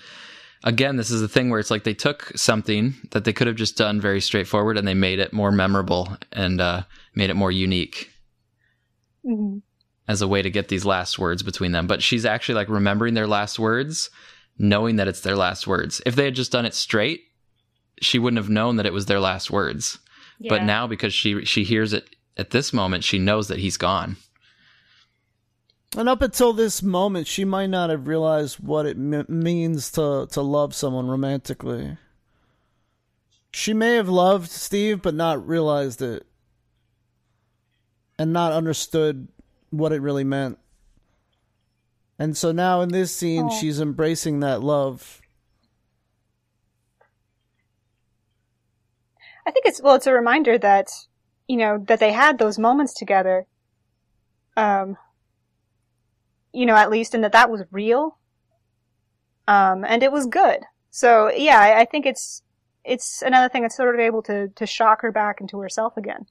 Again, 0.63 0.95
this 0.95 1.11
is 1.11 1.21
the 1.21 1.27
thing 1.27 1.49
where 1.49 1.59
it's 1.59 1.69
like 1.69 1.83
they 1.83 1.93
took 1.93 2.31
something 2.35 2.95
that 3.11 3.23
they 3.23 3.33
could 3.33 3.47
have 3.47 3.55
just 3.55 3.77
done 3.77 4.01
very 4.01 4.19
straightforward 4.19 4.77
and 4.77 4.87
they 4.87 4.95
made 4.95 5.19
it 5.19 5.31
more 5.31 5.51
memorable 5.51 6.17
and 6.31 6.59
uh, 6.59 6.83
made 7.13 7.29
it 7.29 7.35
more 7.35 7.51
unique 7.51 8.09
hmm 9.23 9.57
as 10.07 10.21
a 10.21 10.27
way 10.27 10.41
to 10.41 10.49
get 10.49 10.67
these 10.67 10.85
last 10.85 11.17
words 11.17 11.43
between 11.43 11.71
them. 11.71 11.87
But 11.87 12.03
she's 12.03 12.25
actually 12.25 12.55
like 12.55 12.69
remembering 12.69 13.13
their 13.13 13.27
last 13.27 13.57
words, 13.57 14.09
knowing 14.57 14.97
that 14.97 15.07
it's 15.07 15.21
their 15.21 15.35
last 15.35 15.67
words. 15.67 16.01
If 16.05 16.15
they 16.15 16.25
had 16.25 16.35
just 16.35 16.51
done 16.51 16.65
it 16.65 16.73
straight, 16.73 17.21
she 18.01 18.19
wouldn't 18.19 18.41
have 18.41 18.49
known 18.49 18.75
that 18.75 18.85
it 18.85 18.93
was 18.93 19.05
their 19.05 19.19
last 19.19 19.51
words. 19.51 19.99
But 20.39 20.63
now 20.63 20.85
because 20.85 21.13
she 21.13 21.45
she 21.45 21.63
hears 21.63 21.93
it 21.93 22.09
at 22.37 22.49
this 22.49 22.73
moment, 22.73 23.03
she 23.03 23.19
knows 23.19 23.47
that 23.47 23.59
he's 23.59 23.77
gone. 23.77 24.17
And 25.97 26.09
up 26.09 26.21
until 26.21 26.51
this 26.51 26.83
moment, 26.83 27.25
she 27.25 27.45
might 27.45 27.69
not 27.69 27.89
have 27.89 28.07
realized 28.07 28.59
what 28.59 28.85
it 28.85 28.97
m- 28.97 29.25
means 29.29 29.91
to 29.91 30.27
to 30.31 30.41
love 30.41 30.75
someone 30.75 31.07
romantically. 31.07 31.97
She 33.51 33.71
she 33.71 33.73
may 33.73 33.93
have 33.95 34.09
loved 34.09 34.51
Steve, 34.51 35.01
but 35.01 35.13
not 35.13 35.47
realized 35.47 36.01
it, 36.01 36.25
and 38.19 38.33
not 38.33 38.51
understood 38.51 39.29
what 39.69 39.93
it 39.93 40.01
really 40.01 40.25
meant. 40.25 40.59
And 42.19 42.35
so 42.35 42.51
now 42.51 42.81
in 42.81 42.89
this 42.89 43.15
scene, 43.15 43.45
Aw. 43.45 43.49
she's 43.49 43.79
embracing 43.79 44.41
that 44.41 44.61
love. 44.61 45.21
I 49.45 49.51
think 49.51 49.65
it's 49.65 49.81
well, 49.81 49.95
it's 49.95 50.07
a 50.07 50.13
reminder 50.13 50.57
that 50.57 50.89
you 51.47 51.57
know 51.57 51.83
that 51.87 51.99
they 51.99 52.11
had 52.11 52.37
those 52.37 52.57
moments 52.57 52.93
together. 52.93 53.45
Um, 54.57 54.97
you 56.53 56.65
know, 56.65 56.75
at 56.75 56.89
least, 56.89 57.13
and 57.13 57.23
that 57.23 57.33
that 57.33 57.51
was 57.51 57.63
real. 57.71 58.17
Um, 59.47 59.83
and 59.85 60.01
it 60.01 60.11
was 60.11 60.25
good. 60.25 60.61
So 60.89 61.29
yeah, 61.31 61.59
I, 61.59 61.81
I 61.81 61.85
think 61.85 62.05
it's 62.05 62.41
it's 62.83 63.21
another 63.21 63.49
thing 63.49 63.63
that's 63.63 63.75
sort 63.75 63.93
of 63.93 64.01
able 64.01 64.21
to 64.23 64.47
to 64.49 64.65
shock 64.65 65.01
her 65.01 65.11
back 65.11 65.41
into 65.41 65.59
herself 65.59 65.97
again. 65.97 66.25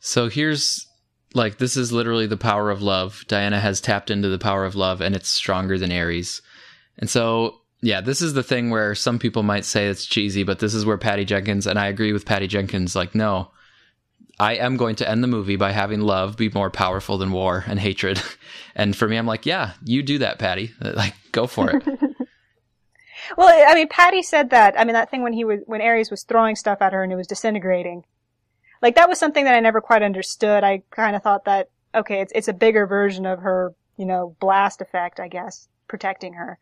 So 0.00 0.28
here's 0.28 0.86
like 1.34 1.58
this 1.58 1.76
is 1.76 1.92
literally 1.92 2.26
the 2.26 2.36
power 2.36 2.70
of 2.70 2.82
love. 2.82 3.24
Diana 3.28 3.60
has 3.60 3.80
tapped 3.80 4.10
into 4.10 4.28
the 4.28 4.38
power 4.38 4.64
of 4.64 4.74
love 4.74 5.00
and 5.00 5.14
it's 5.14 5.28
stronger 5.28 5.78
than 5.78 5.92
Ares. 5.92 6.42
And 6.98 7.08
so 7.08 7.59
yeah, 7.82 8.00
this 8.00 8.20
is 8.20 8.34
the 8.34 8.42
thing 8.42 8.70
where 8.70 8.94
some 8.94 9.18
people 9.18 9.42
might 9.42 9.64
say 9.64 9.88
it's 9.88 10.06
cheesy, 10.06 10.42
but 10.42 10.58
this 10.58 10.74
is 10.74 10.84
where 10.84 10.98
Patty 10.98 11.24
Jenkins 11.24 11.66
and 11.66 11.78
I 11.78 11.86
agree 11.86 12.12
with 12.12 12.26
Patty 12.26 12.46
Jenkins 12.46 12.94
like 12.94 13.14
no. 13.14 13.50
I 14.38 14.54
am 14.54 14.78
going 14.78 14.96
to 14.96 15.08
end 15.08 15.22
the 15.22 15.28
movie 15.28 15.56
by 15.56 15.72
having 15.72 16.00
love 16.00 16.36
be 16.36 16.48
more 16.48 16.70
powerful 16.70 17.18
than 17.18 17.32
war 17.32 17.64
and 17.66 17.78
hatred. 17.78 18.20
And 18.76 18.96
for 18.96 19.08
me 19.08 19.16
I'm 19.16 19.26
like, 19.26 19.46
yeah, 19.46 19.72
you 19.84 20.02
do 20.02 20.18
that, 20.18 20.38
Patty. 20.38 20.70
Like 20.80 21.14
go 21.32 21.46
for 21.46 21.70
it. 21.70 21.82
Well, 23.36 23.48
I 23.48 23.74
mean, 23.74 23.88
Patty 23.88 24.22
said 24.22 24.50
that. 24.50 24.78
I 24.78 24.84
mean, 24.84 24.94
that 24.94 25.10
thing 25.10 25.22
when 25.22 25.32
he 25.32 25.44
was 25.44 25.60
when 25.66 25.80
Ares 25.80 26.10
was 26.10 26.22
throwing 26.22 26.56
stuff 26.56 26.80
at 26.80 26.92
her 26.92 27.02
and 27.02 27.12
it 27.12 27.16
was 27.16 27.26
disintegrating. 27.26 28.04
Like 28.82 28.94
that 28.96 29.08
was 29.08 29.18
something 29.18 29.44
that 29.44 29.54
I 29.54 29.60
never 29.60 29.80
quite 29.80 30.02
understood. 30.02 30.64
I 30.64 30.82
kind 30.90 31.14
of 31.14 31.22
thought 31.22 31.44
that 31.44 31.68
okay, 31.94 32.20
it's 32.20 32.32
it's 32.34 32.48
a 32.48 32.52
bigger 32.52 32.86
version 32.86 33.26
of 33.26 33.40
her, 33.40 33.74
you 33.96 34.06
know, 34.06 34.36
blast 34.40 34.80
effect, 34.80 35.20
I 35.20 35.28
guess, 35.28 35.68
protecting 35.86 36.34
her. 36.34 36.58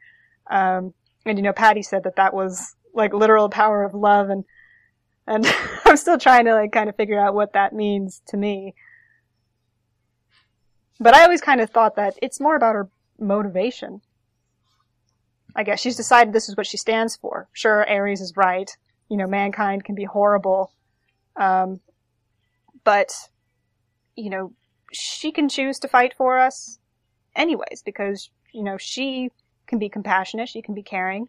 Um, 0.51 0.95
and 1.29 1.39
you 1.39 1.43
know, 1.43 1.53
Patty 1.53 1.83
said 1.83 2.05
that 2.05 2.17
that 2.17 2.35
was 2.35 2.75
like 2.95 3.13
literal 3.13 3.49
power 3.49 3.85
of 3.85 3.95
love, 3.95 4.31
and 4.31 4.45
and 5.27 5.47
I'm 5.85 5.97
still 5.97 6.19
trying 6.19 6.47
to 6.47 6.55
like 6.55 6.73
kind 6.73 6.89
of 6.89 6.97
figure 6.97 7.21
out 7.21 7.35
what 7.35 7.53
that 7.53 7.73
means 7.73 8.23
to 8.29 8.37
me. 8.37 8.75
But 11.01 11.15
I 11.15 11.23
always 11.23 11.41
kind 11.41 11.61
of 11.61 11.71
thought 11.71 11.97
that 11.97 12.19
it's 12.21 12.41
more 12.41 12.57
about 12.57 12.75
her 12.75 12.89
motivation. 13.21 14.01
I 15.55 15.63
guess 15.63 15.81
she's 15.81 15.97
decided 15.97 16.33
this 16.33 16.49
is 16.49 16.57
what 16.57 16.67
she 16.67 16.77
stands 16.77 17.17
for. 17.17 17.49
Sure, 17.53 17.89
Ares 17.89 18.21
is 18.21 18.37
right. 18.37 18.71
You 19.09 19.17
know, 19.17 19.27
mankind 19.27 19.85
can 19.85 19.95
be 19.95 20.05
horrible. 20.05 20.73
Um, 21.37 21.81
but, 22.85 23.13
you 24.17 24.31
know, 24.31 24.53
she 24.93 25.33
can 25.33 25.49
choose 25.49 25.79
to 25.81 25.89
fight 25.89 26.15
for 26.17 26.39
us 26.39 26.79
anyways 27.35 27.83
because, 27.85 28.31
you 28.53 28.63
know, 28.63 28.77
she 28.77 29.31
can 29.69 29.79
be 29.79 29.89
compassionate, 29.89 30.49
she 30.49 30.63
can 30.63 30.75
be 30.75 30.83
caring. 30.83 31.29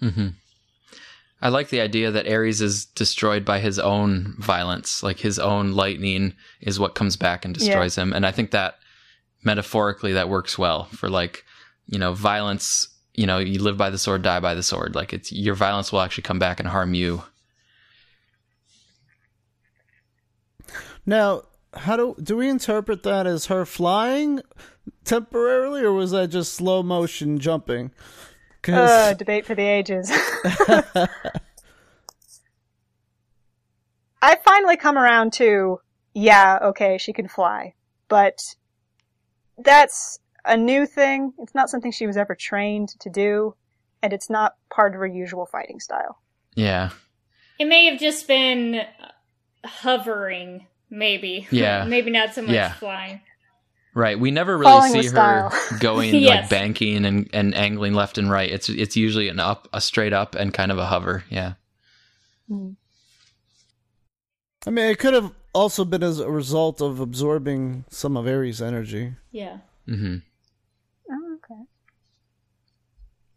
hmm 0.00 0.28
I 1.42 1.48
like 1.48 1.70
the 1.70 1.80
idea 1.80 2.10
that 2.10 2.28
Ares 2.28 2.60
is 2.60 2.84
destroyed 2.84 3.46
by 3.46 3.60
his 3.60 3.78
own 3.78 4.34
violence, 4.38 5.02
like 5.02 5.20
his 5.20 5.38
own 5.38 5.72
lightning 5.72 6.34
is 6.60 6.78
what 6.78 6.94
comes 6.94 7.16
back 7.16 7.46
and 7.46 7.54
destroys 7.54 7.96
him. 7.96 8.12
And 8.12 8.26
I 8.26 8.30
think 8.30 8.50
that 8.50 8.74
metaphorically 9.42 10.12
that 10.12 10.28
works 10.28 10.58
well 10.58 10.84
for 10.84 11.08
like, 11.08 11.44
you 11.86 11.98
know, 11.98 12.12
violence, 12.12 12.88
you 13.14 13.26
know, 13.26 13.38
you 13.38 13.62
live 13.62 13.78
by 13.78 13.88
the 13.88 13.96
sword, 13.96 14.20
die 14.20 14.40
by 14.40 14.54
the 14.54 14.62
sword. 14.62 14.94
Like 14.94 15.14
it's 15.14 15.32
your 15.32 15.54
violence 15.54 15.90
will 15.90 16.02
actually 16.02 16.24
come 16.24 16.38
back 16.38 16.60
and 16.60 16.68
harm 16.68 16.92
you. 16.92 17.22
Now, 21.06 21.44
how 21.74 21.96
do 21.96 22.14
do 22.22 22.36
we 22.36 22.48
interpret 22.48 23.02
that 23.04 23.26
as 23.26 23.46
her 23.46 23.64
flying 23.64 24.40
temporarily, 25.04 25.82
or 25.82 25.92
was 25.92 26.10
that 26.10 26.28
just 26.28 26.52
slow 26.54 26.82
motion 26.82 27.38
jumping? 27.38 27.90
'Cause- 28.62 28.90
Uh, 28.90 29.14
debate 29.14 29.46
for 29.46 29.54
the 29.54 29.62
ages. 29.62 30.10
I 34.22 34.36
finally 34.44 34.76
come 34.76 34.98
around 34.98 35.32
to, 35.34 35.80
yeah, 36.14 36.58
okay, 36.62 36.98
she 36.98 37.12
can 37.12 37.26
fly. 37.28 37.74
But 38.08 38.38
that's 39.56 40.18
a 40.44 40.56
new 40.56 40.84
thing. 40.86 41.32
It's 41.38 41.54
not 41.54 41.70
something 41.70 41.90
she 41.92 42.06
was 42.06 42.16
ever 42.16 42.34
trained 42.34 42.90
to 43.00 43.08
do, 43.08 43.54
and 44.02 44.12
it's 44.12 44.28
not 44.28 44.56
part 44.70 44.94
of 44.94 45.00
her 45.00 45.06
usual 45.06 45.46
fighting 45.46 45.80
style. 45.80 46.18
Yeah. 46.54 46.90
It 47.58 47.64
may 47.66 47.86
have 47.86 47.98
just 48.00 48.26
been 48.28 48.82
hovering, 49.64 50.66
maybe. 50.90 51.46
Yeah. 51.52 51.84
maybe 51.84 52.10
not 52.10 52.34
so 52.34 52.42
much 52.42 52.50
Yeah. 52.52 52.72
flying. 52.74 53.20
Right. 53.94 54.18
We 54.20 54.30
never 54.30 54.56
really 54.56 54.70
Falling 54.72 54.92
see 54.92 55.08
her 55.08 55.50
style. 55.50 55.52
going 55.80 56.14
Yes. 56.14 56.28
like 56.42 56.50
banking 56.50 57.04
and, 57.04 57.28
and 57.32 57.54
angling 57.54 57.94
left 57.94 58.18
and 58.18 58.30
right. 58.30 58.50
It's 58.50 58.68
it's 58.68 58.96
usually 58.96 59.28
an 59.28 59.40
up, 59.40 59.68
a 59.72 59.80
straight 59.80 60.12
up 60.12 60.34
and 60.34 60.52
kind 60.54 60.70
of 60.70 60.78
a 60.78 60.86
hover. 60.86 61.24
Yeah. 61.30 61.54
I 64.66 64.70
mean, 64.70 64.86
it 64.90 64.98
could 64.98 65.14
have 65.14 65.32
also 65.54 65.84
been 65.84 66.02
as 66.02 66.18
a 66.20 66.30
result 66.30 66.80
of 66.80 67.00
absorbing 67.00 67.84
some 67.90 68.16
of 68.16 68.26
Ares' 68.26 68.60
energy. 68.62 69.14
Yeah. 69.32 69.58
hmm 69.86 70.16
Oh, 71.10 71.36
okay. 71.44 71.62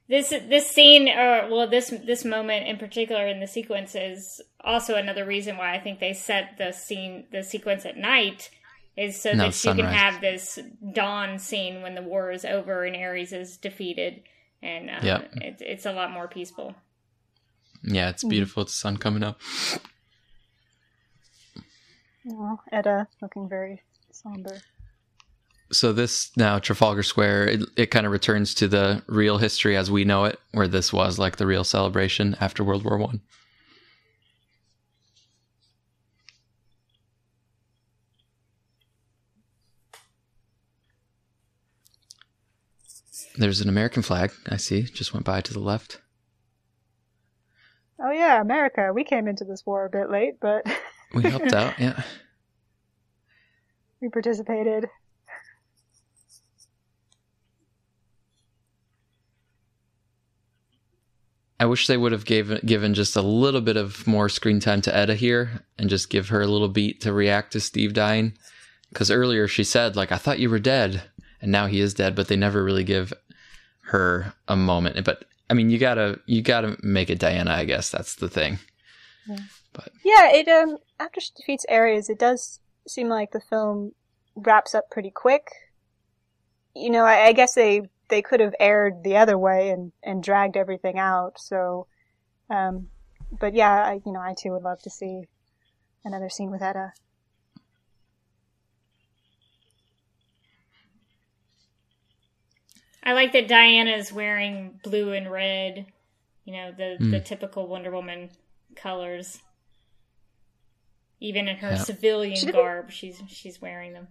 This 0.10 0.30
this 0.30 0.68
scene, 0.70 1.08
or 1.08 1.48
well, 1.50 1.68
this 1.68 1.90
this 2.06 2.26
moment 2.26 2.68
in 2.68 2.78
particular 2.78 3.26
in 3.28 3.40
the 3.40 3.48
sequence 3.48 3.96
is 3.96 4.42
also 4.62 4.96
another 4.96 5.26
reason 5.26 5.58
why 5.58 5.74
I 5.74 5.80
think 5.80 6.00
they 6.00 6.14
set 6.14 6.58
the 6.58 6.72
scene, 6.74 7.26
the 7.32 7.42
sequence 7.44 7.86
at 7.86 7.96
night, 7.98 8.50
is 8.98 9.20
so 9.22 9.32
No, 9.32 9.46
that 9.50 9.64
you 9.64 9.74
can 9.74 9.86
have 9.86 10.20
this 10.20 10.60
dawn 10.94 11.40
scene 11.40 11.82
when 11.82 11.96
the 11.96 12.02
war 12.02 12.32
is 12.32 12.44
over 12.44 12.84
and 12.84 12.96
Ares 12.98 13.32
is 13.32 13.56
defeated, 13.58 14.24
and 14.62 14.90
uh, 14.90 15.00
Yep. 15.02 15.30
it's 15.36 15.62
it's 15.66 15.86
a 15.86 15.94
lot 15.94 16.12
more 16.12 16.28
peaceful. 16.28 16.76
Yeah. 17.82 18.10
It's 18.10 18.24
beautiful. 18.24 18.64
It's 18.64 18.74
the 18.74 18.78
sun 18.80 18.98
coming 18.98 19.24
up. 19.24 19.40
Oh, 22.30 22.60
Etta 22.72 23.08
looking 23.22 23.50
very 23.50 23.82
somber. 24.12 24.62
So 25.74 25.92
this 25.92 26.32
now 26.38 26.60
Trafalgar 26.60 27.04
Square, 27.04 27.48
it, 27.50 27.62
it 27.76 27.86
kind 27.88 28.06
of 28.06 28.12
returns 28.12 28.54
to 28.56 28.68
the 28.68 29.04
real 29.08 29.38
history 29.38 29.76
as 29.76 29.92
we 29.92 30.06
know 30.06 30.26
it, 30.26 30.40
where 30.52 30.68
this 30.68 30.94
was 30.94 31.20
like 31.20 31.36
the 31.38 31.46
real 31.48 31.64
celebration 31.64 32.36
after 32.40 32.64
World 32.64 32.84
War 32.86 32.98
One. 32.98 33.22
There's 43.36 43.62
an 43.62 43.70
American 43.70 44.04
flag. 44.04 44.32
I 44.48 44.58
see. 44.58 44.84
Just 44.84 45.14
went 45.14 45.26
by 45.26 45.42
to 45.42 45.54
the 45.54 45.60
left. 45.60 46.02
Oh 48.00 48.12
yeah, 48.12 48.40
America. 48.42 48.92
We 48.94 49.04
came 49.04 49.28
into 49.28 49.44
this 49.44 49.66
war 49.66 49.86
a 49.86 49.90
bit 49.90 50.12
late, 50.12 50.36
but 50.40 50.66
We 51.14 51.24
helped 51.24 51.54
out. 51.54 51.74
Yeah. 51.80 52.04
we 54.02 54.10
participated. 54.10 54.88
I 61.60 61.66
wish 61.66 61.88
they 61.88 61.98
would 61.98 62.12
have 62.12 62.26
given 62.26 62.60
given 62.66 62.94
just 62.94 63.16
a 63.16 63.22
little 63.22 63.62
bit 63.62 63.78
of 63.78 64.06
more 64.08 64.30
screen 64.30 64.60
time 64.60 64.82
to 64.82 64.96
Etta 64.96 65.16
here 65.16 65.64
and 65.78 65.90
just 65.90 66.10
give 66.10 66.30
her 66.30 66.42
a 66.42 66.48
little 66.48 66.68
beat 66.68 67.02
to 67.02 67.14
react 67.14 67.54
to 67.54 67.60
Steve 67.60 67.94
dying. 67.94 68.34
Because 68.90 69.10
earlier 69.10 69.48
she 69.48 69.64
said, 69.64 69.96
like, 69.96 70.12
I 70.12 70.18
thought 70.18 70.40
you 70.40 70.50
were 70.50 70.60
dead, 70.60 71.04
and 71.42 71.52
now 71.52 71.66
he 71.66 71.80
is 71.80 71.94
dead, 71.94 72.16
but 72.16 72.28
they 72.28 72.36
never 72.36 72.64
really 72.64 72.84
give 72.84 73.14
her 73.86 74.34
a 74.48 74.56
moment. 74.56 75.04
But 75.06 75.26
I 75.50 75.54
mean, 75.54 75.70
you 75.70 75.78
gotta 75.78 76.20
you 76.26 76.42
gotta 76.42 76.78
make 76.82 77.10
it 77.10 77.20
Diana. 77.20 77.52
I 77.52 77.66
guess 77.66 77.90
that's 77.90 78.16
the 78.16 78.30
thing. 78.30 78.60
Yeah, 80.04 80.32
it 80.32 80.48
um 80.48 80.78
after 81.00 81.20
she 81.20 81.32
defeats 81.36 81.66
Ares, 81.70 82.10
it 82.10 82.20
does 82.20 82.60
seem 82.88 83.10
like 83.10 83.32
the 83.32 83.42
film 83.42 83.94
wraps 84.36 84.74
up 84.76 84.90
pretty 84.90 85.12
quick. 85.12 85.48
You 86.76 86.90
know, 86.90 87.06
I, 87.06 87.28
I 87.28 87.34
guess 87.34 87.56
they 87.56 87.90
they 88.10 88.22
could 88.22 88.40
have 88.40 88.56
aired 88.60 89.04
the 89.04 89.18
other 89.18 89.38
way 89.38 89.70
and 89.70 89.92
and 90.04 90.24
dragged 90.24 90.58
everything 90.58 91.00
out. 91.00 91.40
So, 91.40 91.88
um, 92.50 92.88
but 93.40 93.54
yeah, 93.54 93.72
I 93.72 93.94
you 94.06 94.12
know 94.12 94.20
I 94.20 94.34
too 94.38 94.52
would 94.52 94.64
love 94.64 94.82
to 94.84 94.90
see 94.90 95.24
another 96.06 96.30
scene 96.30 96.52
with 96.52 96.62
Etta. 96.62 96.94
I 103.04 103.14
like 103.14 103.34
that 103.34 103.48
Diana's 103.48 104.14
wearing 104.14 104.80
blue 104.84 105.12
and 105.12 105.30
red, 105.30 105.88
you 106.46 106.54
know, 106.54 106.72
the 106.72 106.98
the 107.00 107.20
typical 107.20 107.68
Wonder 107.68 107.92
Woman 107.92 108.30
colors. 108.76 109.42
Even 111.20 111.48
in 111.48 111.58
her 111.58 111.72
Yeah. 111.72 111.78
civilian 111.78 112.36
She 112.36 112.52
garb, 112.52 112.92
she's 112.92 113.22
she's 113.28 113.62
wearing 113.62 113.94
them. 113.94 114.08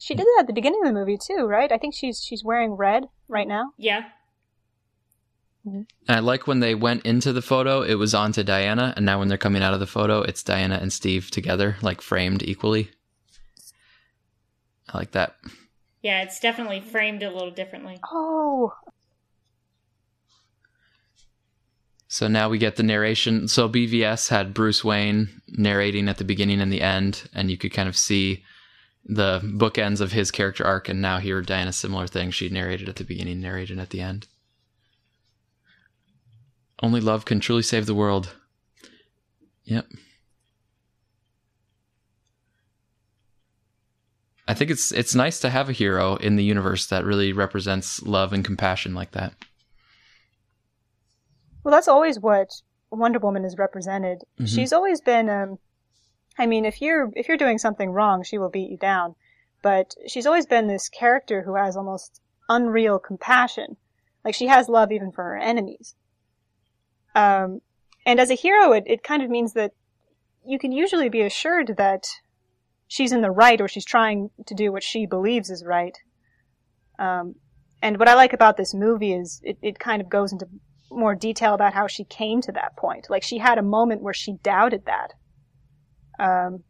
She 0.00 0.14
did 0.14 0.24
that 0.24 0.40
at 0.40 0.46
the 0.46 0.54
beginning 0.54 0.80
of 0.82 0.88
the 0.88 0.98
movie 0.98 1.18
too, 1.18 1.44
right? 1.44 1.70
I 1.70 1.76
think 1.76 1.94
she's 1.94 2.24
she's 2.24 2.42
wearing 2.42 2.72
red 2.72 3.04
right 3.28 3.46
now. 3.46 3.74
Yeah. 3.76 4.04
And 5.66 5.86
I 6.08 6.20
like 6.20 6.46
when 6.46 6.60
they 6.60 6.74
went 6.74 7.04
into 7.04 7.34
the 7.34 7.42
photo, 7.42 7.82
it 7.82 7.96
was 7.96 8.14
onto 8.14 8.42
Diana, 8.42 8.94
and 8.96 9.04
now 9.04 9.18
when 9.18 9.28
they're 9.28 9.36
coming 9.36 9.62
out 9.62 9.74
of 9.74 9.80
the 9.80 9.86
photo, 9.86 10.22
it's 10.22 10.42
Diana 10.42 10.78
and 10.80 10.90
Steve 10.90 11.30
together, 11.30 11.76
like 11.82 12.00
framed 12.00 12.42
equally. 12.42 12.90
I 14.88 14.96
like 14.96 15.10
that. 15.10 15.36
Yeah, 16.00 16.22
it's 16.22 16.40
definitely 16.40 16.80
framed 16.80 17.22
a 17.22 17.30
little 17.30 17.50
differently. 17.50 18.00
Oh, 18.10 18.72
So 22.08 22.26
now 22.26 22.48
we 22.48 22.56
get 22.56 22.76
the 22.76 22.82
narration. 22.82 23.46
So 23.48 23.68
BVS 23.68 24.30
had 24.30 24.54
Bruce 24.54 24.82
Wayne 24.82 25.42
narrating 25.46 26.08
at 26.08 26.16
the 26.16 26.24
beginning 26.24 26.60
and 26.60 26.72
the 26.72 26.80
end, 26.80 27.28
and 27.34 27.50
you 27.50 27.58
could 27.58 27.72
kind 27.72 27.88
of 27.88 27.96
see 27.96 28.42
the 29.04 29.40
bookends 29.42 30.00
of 30.00 30.12
his 30.12 30.30
character 30.30 30.64
arc. 30.64 30.88
And 30.88 31.00
now 31.00 31.18
here, 31.18 31.40
Diana, 31.42 31.72
similar 31.72 32.06
thing. 32.06 32.30
She 32.30 32.48
narrated 32.48 32.88
at 32.88 32.96
the 32.96 33.04
beginning, 33.04 33.40
narrated 33.40 33.78
at 33.78 33.90
the 33.90 34.00
end. 34.00 34.26
Only 36.82 37.00
love 37.00 37.24
can 37.24 37.40
truly 37.40 37.62
save 37.62 37.86
the 37.86 37.94
world. 37.94 38.34
Yep. 39.64 39.86
I 44.48 44.54
think 44.54 44.70
it's 44.70 44.90
it's 44.90 45.14
nice 45.14 45.38
to 45.40 45.50
have 45.50 45.68
a 45.68 45.72
hero 45.72 46.16
in 46.16 46.36
the 46.36 46.42
universe 46.44 46.86
that 46.86 47.04
really 47.04 47.32
represents 47.32 48.02
love 48.02 48.32
and 48.32 48.44
compassion 48.44 48.94
like 48.94 49.12
that. 49.12 49.34
well, 51.62 51.72
that's 51.72 51.88
always 51.88 52.18
what 52.18 52.48
Wonder 52.90 53.18
Woman 53.20 53.44
is 53.44 53.56
represented. 53.58 54.22
Mhm. 54.40 54.48
She's 54.48 54.72
always 54.72 55.00
been. 55.00 55.28
Um, 55.28 55.58
I 56.40 56.46
mean, 56.46 56.64
if 56.64 56.80
you're 56.80 57.10
if 57.14 57.28
you're 57.28 57.36
doing 57.36 57.58
something 57.58 57.90
wrong, 57.90 58.22
she 58.22 58.38
will 58.38 58.48
beat 58.48 58.70
you 58.70 58.78
down. 58.78 59.14
But 59.62 59.94
she's 60.08 60.26
always 60.26 60.46
been 60.46 60.66
this 60.66 60.88
character 60.88 61.42
who 61.42 61.54
has 61.54 61.76
almost 61.76 62.22
unreal 62.48 62.98
compassion. 62.98 63.76
Like 64.24 64.34
she 64.34 64.46
has 64.46 64.66
love 64.68 64.90
even 64.90 65.12
for 65.12 65.22
her 65.22 65.36
enemies. 65.36 65.94
Um, 67.14 67.60
and 68.06 68.18
as 68.18 68.30
a 68.30 68.34
hero, 68.34 68.72
it, 68.72 68.84
it 68.86 69.02
kind 69.02 69.22
of 69.22 69.28
means 69.28 69.52
that 69.52 69.72
you 70.46 70.58
can 70.58 70.72
usually 70.72 71.10
be 71.10 71.20
assured 71.20 71.74
that 71.76 72.06
she's 72.88 73.12
in 73.12 73.20
the 73.20 73.30
right 73.30 73.60
or 73.60 73.68
she's 73.68 73.84
trying 73.84 74.30
to 74.46 74.54
do 74.54 74.72
what 74.72 74.82
she 74.82 75.04
believes 75.04 75.50
is 75.50 75.62
right. 75.62 75.98
Um, 76.98 77.34
and 77.82 77.98
what 77.98 78.08
I 78.08 78.14
like 78.14 78.32
about 78.32 78.56
this 78.56 78.72
movie 78.72 79.12
is 79.12 79.42
it, 79.44 79.58
it 79.60 79.78
kind 79.78 80.00
of 80.00 80.08
goes 80.08 80.32
into 80.32 80.48
more 80.90 81.14
detail 81.14 81.52
about 81.52 81.74
how 81.74 81.86
she 81.86 82.04
came 82.04 82.40
to 82.42 82.52
that 82.52 82.76
point. 82.76 83.08
Like 83.10 83.22
she 83.22 83.38
had 83.38 83.58
a 83.58 83.62
moment 83.62 84.02
where 84.02 84.14
she 84.14 84.38
doubted 84.42 84.86
that. 84.86 85.12
Um, 86.20 86.62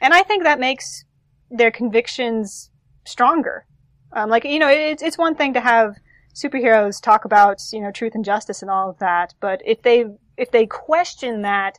and 0.00 0.14
I 0.14 0.22
think 0.22 0.44
that 0.44 0.60
makes 0.60 1.04
their 1.50 1.70
convictions 1.70 2.70
stronger. 3.04 3.66
Um, 4.12 4.30
like, 4.30 4.44
you 4.44 4.58
know, 4.58 4.68
it's, 4.68 5.02
it's 5.02 5.18
one 5.18 5.34
thing 5.34 5.54
to 5.54 5.60
have 5.60 5.96
superheroes 6.34 7.02
talk 7.02 7.24
about, 7.24 7.58
you 7.72 7.80
know, 7.80 7.90
truth 7.90 8.14
and 8.14 8.24
justice 8.24 8.62
and 8.62 8.70
all 8.70 8.90
of 8.90 8.98
that, 8.98 9.34
but 9.40 9.60
if 9.64 9.82
they, 9.82 10.04
if 10.36 10.50
they 10.52 10.66
question 10.66 11.42
that 11.42 11.78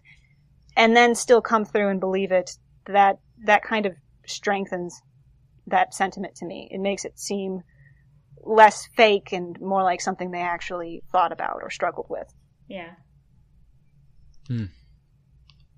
and 0.76 0.96
then 0.96 1.16
still 1.16 1.42
come 1.42 1.66
through 1.66 1.90
and 1.90 2.00
believe 2.00 2.32
it, 2.32 2.52
that, 2.86 3.20
that 3.46 3.64
kind 3.64 3.86
of 3.86 3.94
strengthens 4.26 5.02
that 5.68 5.94
sentiment 5.94 6.36
to 6.36 6.46
me. 6.46 6.68
It 6.72 6.80
makes 6.80 7.06
it 7.06 7.18
seem 7.20 7.62
less 8.44 8.88
fake 8.98 9.32
and 9.32 9.60
more 9.62 9.84
like 9.84 10.02
something 10.02 10.32
they 10.32 10.42
actually 10.42 11.04
thought 11.12 11.32
about 11.32 11.60
or 11.62 11.70
struggled 11.70 12.08
with. 12.10 12.28
Yeah. 12.68 12.92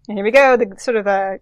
And 0.08 0.18
here 0.18 0.26
we 0.26 0.32
go, 0.32 0.58
the 0.58 0.76
sort 0.78 0.98
of 0.98 1.08
a 1.08 1.40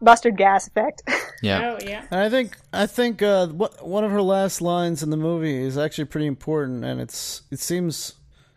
mustard 0.00 0.36
gas 0.36 0.66
effect. 0.66 1.02
Yeah. 1.42 1.78
Oh, 1.80 1.82
yeah. 1.82 2.04
And 2.10 2.20
I 2.20 2.28
think 2.28 2.58
I 2.70 2.84
think 2.84 3.22
uh, 3.22 3.46
what 3.46 3.86
one 3.86 4.04
of 4.04 4.10
her 4.10 4.20
last 4.20 4.60
lines 4.60 5.02
in 5.02 5.08
the 5.08 5.16
movie 5.16 5.56
is 5.56 5.78
actually 5.78 6.04
pretty 6.04 6.26
important, 6.26 6.84
and 6.84 7.00
it's 7.00 7.40
it 7.50 7.60
seems 7.60 8.12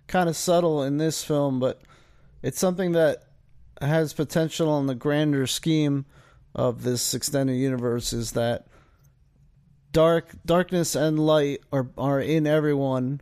kind 0.06 0.28
of 0.28 0.36
subtle 0.36 0.84
in 0.84 0.98
this 0.98 1.24
film, 1.24 1.62
but 1.62 1.82
it's 2.42 2.60
something 2.60 2.92
that 2.92 3.24
has 3.80 4.12
potential 4.12 4.78
in 4.80 4.88
the 4.88 4.96
grander 4.96 5.48
scheme 5.48 6.06
of 6.54 6.84
this 6.84 7.14
extended 7.14 7.54
universe. 7.54 8.12
Is 8.12 8.34
that 8.34 8.68
dark 9.94 10.36
darkness 10.46 10.94
and 10.94 11.18
light 11.18 11.62
are 11.72 11.88
are 11.98 12.20
in 12.20 12.46
everyone, 12.46 13.22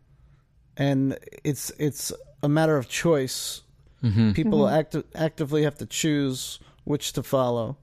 and 0.76 1.20
it's 1.44 1.72
it's 1.78 2.12
a 2.42 2.50
matter 2.50 2.78
of 2.78 2.90
choice. 2.90 3.62
Hmm 4.02 4.32
People 4.32 4.68
acti- 4.68 5.04
actively 5.16 5.64
have 5.64 5.78
to 5.78 5.86
choose 5.86 6.60
which 6.84 7.14
to 7.14 7.24
follow. 7.24 7.78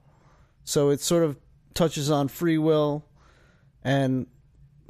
So 0.63 0.89
it 0.89 1.01
sort 1.01 1.23
of 1.23 1.37
touches 1.73 2.11
on 2.11 2.27
free 2.27 2.57
will 2.57 3.05
and 3.83 4.27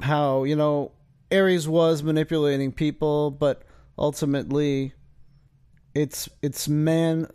how, 0.00 0.44
you 0.44 0.56
know, 0.56 0.92
Ares 1.32 1.68
was 1.68 2.02
manipulating 2.02 2.72
people, 2.72 3.30
but 3.30 3.62
ultimately 3.98 4.92
it's 5.94 6.28
it's 6.42 6.68
man 6.68 7.26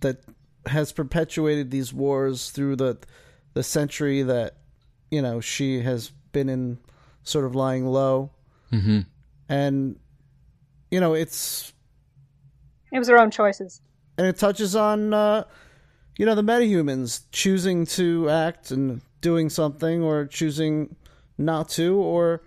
that 0.00 0.22
has 0.66 0.92
perpetuated 0.92 1.70
these 1.70 1.92
wars 1.92 2.50
through 2.50 2.76
the 2.76 2.98
the 3.54 3.62
century 3.62 4.22
that, 4.22 4.56
you 5.10 5.22
know, 5.22 5.40
she 5.40 5.80
has 5.82 6.10
been 6.32 6.48
in 6.48 6.78
sort 7.22 7.44
of 7.44 7.54
lying 7.54 7.86
low. 7.86 8.32
hmm 8.70 9.00
And 9.48 9.98
you 10.90 11.00
know, 11.00 11.14
it's 11.14 11.72
it 12.94 12.98
was 12.98 13.08
their 13.08 13.18
own 13.18 13.30
choices. 13.30 13.82
and 14.16 14.26
it 14.26 14.36
touches 14.38 14.74
on 14.76 15.12
uh, 15.12 15.44
you 16.16 16.24
know 16.24 16.34
the 16.34 16.42
metahumans 16.42 17.24
choosing 17.32 17.84
to 17.84 18.30
act 18.30 18.70
and 18.70 19.02
doing 19.20 19.50
something 19.50 20.02
or 20.02 20.26
choosing 20.26 20.94
not 21.36 21.68
to 21.68 21.96
or 21.96 22.42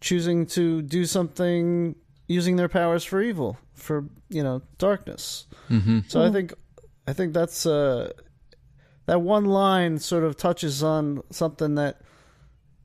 choosing 0.00 0.46
to 0.46 0.80
do 0.82 1.04
something 1.04 1.94
using 2.28 2.56
their 2.56 2.68
powers 2.68 3.04
for 3.04 3.20
evil 3.20 3.58
for 3.74 4.04
you 4.30 4.42
know 4.42 4.62
darkness. 4.78 5.46
Hmm 5.68 6.00
so 6.08 6.22
i 6.22 6.30
think 6.30 6.54
i 7.06 7.12
think 7.12 7.34
that's 7.34 7.66
uh 7.66 8.10
that 9.06 9.20
one 9.20 9.44
line 9.44 9.98
sort 9.98 10.24
of 10.24 10.36
touches 10.36 10.82
on 10.82 11.22
something 11.30 11.74
that 11.74 12.00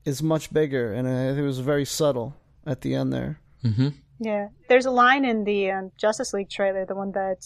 is 0.04 0.22
much 0.22 0.52
bigger 0.52 0.92
and 0.92 1.06
i 1.08 1.28
think 1.28 1.38
it 1.38 1.42
was 1.42 1.60
very 1.60 1.84
subtle 1.84 2.34
at 2.66 2.80
the 2.82 2.94
end 2.94 3.12
there. 3.12 3.40
Hmm 3.62 3.88
Yeah. 4.18 4.48
There's 4.68 4.86
a 4.86 4.90
line 4.90 5.24
in 5.24 5.44
the 5.44 5.70
um, 5.70 5.92
Justice 5.98 6.32
League 6.32 6.50
trailer, 6.50 6.86
the 6.86 6.94
one 6.94 7.12
that 7.12 7.44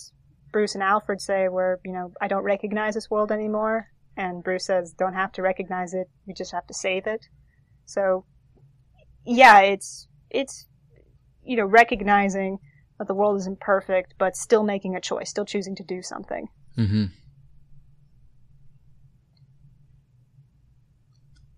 Bruce 0.52 0.74
and 0.74 0.82
Alfred 0.82 1.20
say 1.20 1.48
where, 1.48 1.80
you 1.84 1.92
know, 1.92 2.12
I 2.20 2.28
don't 2.28 2.44
recognize 2.44 2.94
this 2.94 3.10
world 3.10 3.32
anymore. 3.32 3.88
And 4.16 4.42
Bruce 4.42 4.66
says, 4.66 4.92
don't 4.92 5.14
have 5.14 5.32
to 5.32 5.42
recognize 5.42 5.94
it. 5.94 6.08
You 6.26 6.34
just 6.34 6.52
have 6.52 6.66
to 6.66 6.74
save 6.74 7.06
it. 7.06 7.26
So, 7.86 8.24
yeah, 9.24 9.60
it's, 9.60 10.06
it's, 10.28 10.66
you 11.42 11.56
know, 11.56 11.64
recognizing 11.64 12.58
that 12.98 13.08
the 13.08 13.14
world 13.14 13.38
isn't 13.40 13.60
perfect, 13.60 14.14
but 14.18 14.36
still 14.36 14.62
making 14.62 14.94
a 14.94 15.00
choice, 15.00 15.30
still 15.30 15.44
choosing 15.44 15.74
to 15.76 15.84
do 15.84 16.02
something. 16.02 16.48
Mm-hmm. 16.76 17.06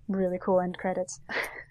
Really 0.08 0.38
cool 0.40 0.60
end 0.60 0.78
credits. 0.78 1.20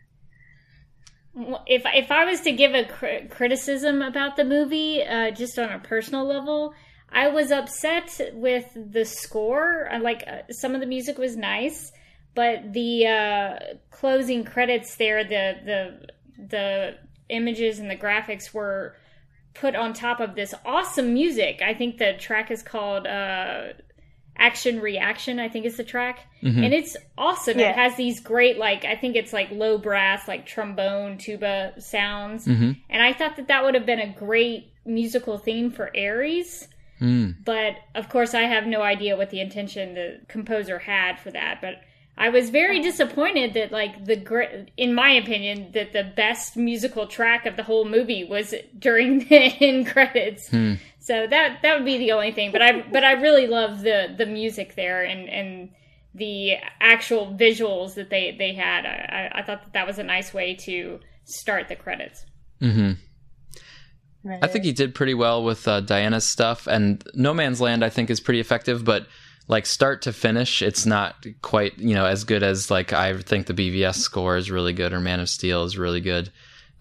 If 1.65 1.83
if 1.85 2.11
I 2.11 2.25
was 2.25 2.41
to 2.41 2.51
give 2.51 2.73
a 2.73 2.83
cri- 2.83 3.27
criticism 3.29 4.01
about 4.01 4.35
the 4.35 4.43
movie, 4.43 5.03
uh, 5.03 5.31
just 5.31 5.57
on 5.57 5.71
a 5.71 5.79
personal 5.79 6.25
level, 6.25 6.73
I 7.09 7.29
was 7.29 7.51
upset 7.51 8.19
with 8.33 8.65
the 8.75 9.05
score. 9.05 9.89
Like 10.01 10.23
uh, 10.27 10.51
some 10.51 10.75
of 10.75 10.81
the 10.81 10.87
music 10.87 11.17
was 11.17 11.37
nice, 11.37 11.91
but 12.35 12.73
the 12.73 13.07
uh, 13.07 13.59
closing 13.91 14.43
credits 14.43 14.95
there, 14.95 15.23
the 15.23 15.55
the 15.65 16.45
the 16.49 16.97
images 17.29 17.79
and 17.79 17.89
the 17.89 17.95
graphics 17.95 18.53
were 18.53 18.95
put 19.53 19.75
on 19.75 19.93
top 19.93 20.19
of 20.19 20.35
this 20.35 20.53
awesome 20.65 21.13
music. 21.13 21.61
I 21.61 21.73
think 21.73 21.97
the 21.97 22.13
track 22.19 22.51
is 22.51 22.63
called 22.63 23.07
uh, 23.07 23.73
Action 24.41 24.79
Reaction. 24.81 25.39
I 25.39 25.47
think 25.49 25.65
is 25.65 25.77
the 25.77 25.83
track, 25.83 26.19
Mhm. 26.43 26.65
and 26.65 26.73
it's 26.73 26.97
awesome. 27.17 27.59
Yeah. 27.59 27.69
It 27.69 27.75
has 27.75 27.95
these 27.95 28.19
great 28.19 28.57
like 28.57 28.83
I 28.85 28.95
think 28.95 29.15
it's 29.15 29.31
like 29.31 29.51
low 29.51 29.77
brass, 29.77 30.27
like 30.27 30.45
trombone, 30.45 31.17
tuba 31.17 31.73
sounds, 31.79 32.45
hmm 32.45 32.71
and 32.89 33.01
I 33.03 33.13
thought 33.13 33.35
that 33.37 33.47
that 33.47 33.63
would 33.63 33.75
have 33.75 33.85
been 33.85 33.99
a 33.99 34.07
great 34.13 34.73
musical 34.85 35.37
theme 35.37 35.69
for 35.71 35.91
Ares. 35.95 36.67
Mm. 36.99 37.35
But 37.45 37.75
of 37.95 38.09
course, 38.09 38.33
I 38.33 38.41
have 38.41 38.65
no 38.67 38.81
idea 38.81 39.15
what 39.17 39.29
the 39.29 39.39
intention 39.41 39.93
the 39.95 40.19
composer 40.27 40.79
had 40.79 41.19
for 41.19 41.31
that. 41.31 41.59
But 41.61 41.81
I 42.21 42.29
was 42.29 42.49
very 42.51 42.79
disappointed 42.81 43.53
that, 43.55 43.71
like, 43.71 44.05
the 44.05 44.67
in 44.77 44.93
my 44.93 45.09
opinion, 45.11 45.71
that 45.73 45.91
the 45.91 46.03
best 46.03 46.55
musical 46.55 47.07
track 47.07 47.45
of 47.45 47.55
the 47.57 47.63
whole 47.63 47.85
movie 47.85 48.23
was 48.23 48.53
during 48.77 49.19
the 49.29 49.35
end 49.37 49.87
credits. 49.87 50.47
Hmm. 50.49 50.75
So 50.99 51.25
that 51.27 51.61
that 51.63 51.75
would 51.75 51.85
be 51.85 51.97
the 51.97 52.11
only 52.11 52.31
thing. 52.31 52.51
But 52.51 52.61
I 52.61 52.81
but 52.83 53.03
I 53.03 53.13
really 53.13 53.47
love 53.47 53.81
the 53.81 54.13
the 54.15 54.27
music 54.27 54.75
there 54.75 55.03
and 55.03 55.27
and 55.29 55.69
the 56.13 56.57
actual 56.79 57.35
visuals 57.35 57.95
that 57.95 58.09
they 58.09 58.35
they 58.37 58.53
had. 58.53 58.85
I, 58.85 59.29
I- 59.33 59.39
I 59.39 59.43
thought 59.43 59.63
that 59.63 59.73
that 59.73 59.87
was 59.87 59.97
a 59.97 60.03
nice 60.03 60.33
way 60.33 60.53
to 60.67 60.99
start 61.25 61.67
the 61.69 61.75
credits. 61.75 62.25
hmm 62.59 62.91
Right. 64.23 64.43
I 64.43 64.47
think 64.47 64.63
he 64.65 64.71
did 64.71 64.93
pretty 64.93 65.15
well 65.15 65.43
with 65.43 65.67
uh, 65.67 65.81
Diana's 65.81 66.29
stuff, 66.29 66.67
and 66.67 67.03
No 67.15 67.33
Man's 67.33 67.59
Land 67.59 67.83
I 67.83 67.89
think 67.89 68.11
is 68.11 68.19
pretty 68.19 68.39
effective. 68.39 68.85
But 68.85 69.07
like 69.47 69.65
start 69.65 70.01
to 70.03 70.13
finish, 70.13 70.61
it's 70.61 70.85
not 70.85 71.25
quite 71.41 71.77
you 71.77 71.93
know 71.93 72.05
as 72.05 72.23
good 72.23 72.43
as 72.43 72.71
like 72.71 72.93
I 72.93 73.17
think 73.17 73.47
the 73.47 73.53
BVS 73.53 73.95
score 73.95 74.37
is 74.37 74.51
really 74.51 74.73
good 74.73 74.93
or 74.93 74.99
Man 74.99 75.19
of 75.19 75.29
Steel 75.29 75.63
is 75.63 75.77
really 75.77 76.01
good. 76.01 76.31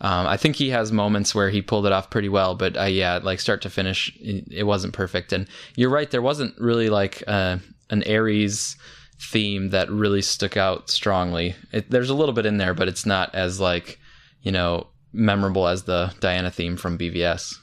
Um, 0.02 0.26
I 0.26 0.38
think 0.38 0.56
he 0.56 0.70
has 0.70 0.92
moments 0.92 1.34
where 1.34 1.50
he 1.50 1.60
pulled 1.60 1.84
it 1.84 1.92
off 1.92 2.08
pretty 2.08 2.30
well, 2.30 2.54
but 2.54 2.76
uh, 2.76 2.84
yeah, 2.84 3.20
like 3.22 3.38
start 3.38 3.60
to 3.62 3.70
finish, 3.70 4.10
it 4.18 4.64
wasn't 4.64 4.94
perfect. 4.94 5.30
And 5.30 5.46
you're 5.76 5.90
right, 5.90 6.10
there 6.10 6.22
wasn't 6.22 6.58
really 6.58 6.88
like 6.88 7.22
uh, 7.26 7.58
an 7.90 8.02
Ares 8.08 8.76
theme 9.20 9.68
that 9.70 9.90
really 9.90 10.22
stuck 10.22 10.56
out 10.56 10.88
strongly. 10.88 11.54
It, 11.72 11.90
there's 11.90 12.08
a 12.08 12.14
little 12.14 12.32
bit 12.32 12.46
in 12.46 12.56
there, 12.56 12.72
but 12.72 12.88
it's 12.88 13.04
not 13.04 13.34
as 13.34 13.60
like 13.60 13.98
you 14.42 14.52
know 14.52 14.86
memorable 15.12 15.66
as 15.66 15.82
the 15.82 16.14
Diana 16.20 16.50
theme 16.50 16.76
from 16.76 16.96
BVS. 16.96 17.54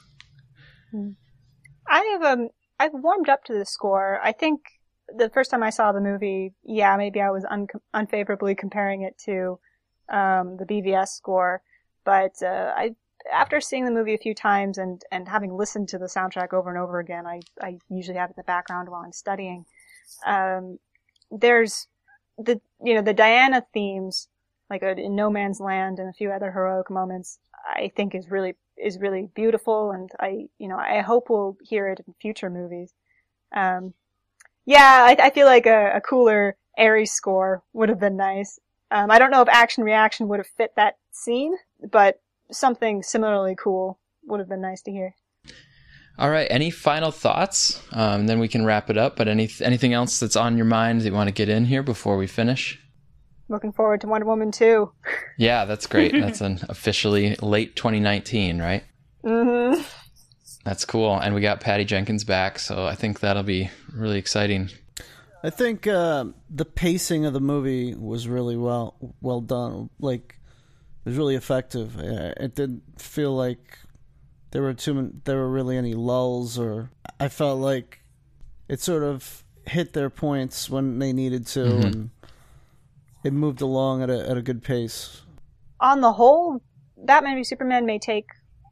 I 1.88 2.00
have 2.12 2.22
um 2.22 2.48
I've 2.78 2.92
warmed 2.94 3.28
up 3.28 3.44
to 3.44 3.54
the 3.54 3.66
score. 3.66 4.20
I 4.22 4.32
think 4.32 4.60
the 5.16 5.30
first 5.30 5.50
time 5.50 5.62
I 5.62 5.70
saw 5.70 5.92
the 5.92 6.00
movie, 6.00 6.52
yeah, 6.62 6.96
maybe 6.96 7.20
I 7.20 7.30
was 7.30 7.44
un- 7.48 7.68
unfavorably 7.94 8.54
comparing 8.54 9.02
it 9.02 9.16
to 9.24 9.58
um, 10.08 10.56
the 10.56 10.66
BVS 10.66 11.08
score, 11.08 11.62
but 12.04 12.42
uh, 12.42 12.72
I 12.76 12.94
after 13.32 13.60
seeing 13.60 13.84
the 13.84 13.90
movie 13.90 14.14
a 14.14 14.18
few 14.18 14.34
times 14.34 14.78
and 14.78 15.02
and 15.10 15.28
having 15.28 15.56
listened 15.56 15.88
to 15.88 15.98
the 15.98 16.06
soundtrack 16.06 16.52
over 16.52 16.70
and 16.70 16.78
over 16.78 16.98
again, 16.98 17.26
I 17.26 17.40
I 17.60 17.78
usually 17.88 18.18
have 18.18 18.30
it 18.30 18.34
in 18.36 18.40
the 18.42 18.44
background 18.44 18.88
while 18.88 19.02
I'm 19.02 19.12
studying. 19.12 19.64
Um, 20.26 20.78
there's 21.30 21.88
the 22.38 22.60
you 22.82 22.94
know 22.94 23.02
the 23.02 23.14
Diana 23.14 23.66
themes 23.72 24.28
like 24.70 24.82
uh, 24.82 24.94
in 24.96 25.14
No 25.14 25.30
Man's 25.30 25.60
Land 25.60 25.98
and 25.98 26.08
a 26.08 26.12
few 26.12 26.30
other 26.30 26.52
heroic 26.52 26.90
moments. 26.90 27.38
I 27.66 27.90
think 27.94 28.14
is 28.14 28.30
really 28.30 28.54
is 28.76 28.98
really 28.98 29.28
beautiful, 29.34 29.90
and 29.90 30.10
I 30.20 30.48
you 30.58 30.68
know 30.68 30.78
I 30.78 31.00
hope 31.00 31.28
we'll 31.28 31.56
hear 31.62 31.88
it 31.88 32.00
in 32.06 32.14
future 32.20 32.50
movies. 32.50 32.92
Um, 33.54 33.94
yeah, 34.68 35.06
I, 35.08 35.16
I 35.18 35.30
feel 35.30 35.46
like 35.46 35.64
a, 35.64 35.92
a, 35.94 36.00
cooler 36.02 36.54
Ares 36.76 37.10
score 37.10 37.62
would 37.72 37.88
have 37.88 37.98
been 37.98 38.18
nice. 38.18 38.58
Um, 38.90 39.10
I 39.10 39.18
don't 39.18 39.30
know 39.30 39.40
if 39.40 39.48
Action 39.48 39.82
Reaction 39.82 40.28
would 40.28 40.40
have 40.40 40.46
fit 40.46 40.72
that 40.76 40.98
scene, 41.10 41.56
but 41.90 42.20
something 42.52 43.02
similarly 43.02 43.56
cool 43.58 43.98
would 44.26 44.40
have 44.40 44.48
been 44.48 44.60
nice 44.60 44.82
to 44.82 44.90
hear. 44.90 45.14
All 46.18 46.28
right. 46.28 46.46
Any 46.50 46.70
final 46.70 47.10
thoughts? 47.10 47.82
Um, 47.92 48.26
then 48.26 48.40
we 48.40 48.48
can 48.48 48.66
wrap 48.66 48.90
it 48.90 48.98
up. 48.98 49.16
But 49.16 49.28
any 49.28 49.48
anything 49.62 49.94
else 49.94 50.20
that's 50.20 50.36
on 50.36 50.56
your 50.56 50.66
mind 50.66 51.00
that 51.00 51.06
you 51.06 51.14
want 51.14 51.28
to 51.28 51.34
get 51.34 51.48
in 51.48 51.64
here 51.64 51.82
before 51.82 52.18
we 52.18 52.26
finish? 52.26 52.78
Looking 53.48 53.72
forward 53.72 54.02
to 54.02 54.06
Wonder 54.06 54.26
Woman 54.26 54.52
2. 54.52 54.92
Yeah, 55.38 55.64
that's 55.64 55.86
great. 55.86 56.12
that's 56.20 56.42
an 56.42 56.60
officially 56.68 57.36
late 57.36 57.74
2019, 57.76 58.58
right? 58.58 58.84
Mm-hmm. 59.24 59.80
That's 60.64 60.84
cool. 60.84 61.18
And 61.18 61.34
we 61.34 61.40
got 61.40 61.60
Patty 61.60 61.84
Jenkins 61.84 62.24
back, 62.24 62.58
so 62.58 62.86
I 62.86 62.94
think 62.94 63.20
that'll 63.20 63.42
be 63.42 63.70
really 63.92 64.18
exciting. 64.18 64.70
I 65.42 65.50
think 65.50 65.86
uh, 65.86 66.26
the 66.50 66.64
pacing 66.64 67.24
of 67.24 67.32
the 67.32 67.40
movie 67.40 67.94
was 67.94 68.26
really 68.26 68.56
well 68.56 68.96
well 69.20 69.40
done. 69.40 69.88
Like 70.00 70.38
it 71.04 71.10
was 71.10 71.16
really 71.16 71.36
effective. 71.36 71.96
It 71.98 72.54
didn't 72.54 73.00
feel 73.00 73.34
like 73.34 73.78
there 74.50 74.62
were 74.62 74.74
too 74.74 74.94
many, 74.94 75.10
there 75.24 75.36
were 75.36 75.50
really 75.50 75.76
any 75.76 75.94
lulls, 75.94 76.58
or 76.58 76.90
I 77.20 77.28
felt 77.28 77.60
like 77.60 78.00
it 78.68 78.80
sort 78.80 79.04
of 79.04 79.44
hit 79.66 79.92
their 79.92 80.10
points 80.10 80.68
when 80.68 80.98
they 80.98 81.12
needed 81.12 81.46
to, 81.48 81.60
mm-hmm. 81.60 81.86
and 81.86 82.10
it 83.22 83.32
moved 83.32 83.60
along 83.60 84.02
at 84.02 84.10
a 84.10 84.28
at 84.28 84.36
a 84.36 84.42
good 84.42 84.62
pace. 84.62 85.22
On 85.80 86.00
the 86.00 86.12
whole, 86.12 86.60
Batman 86.96 87.36
v 87.36 87.44
Superman 87.44 87.86
may 87.86 87.98
take 87.98 88.26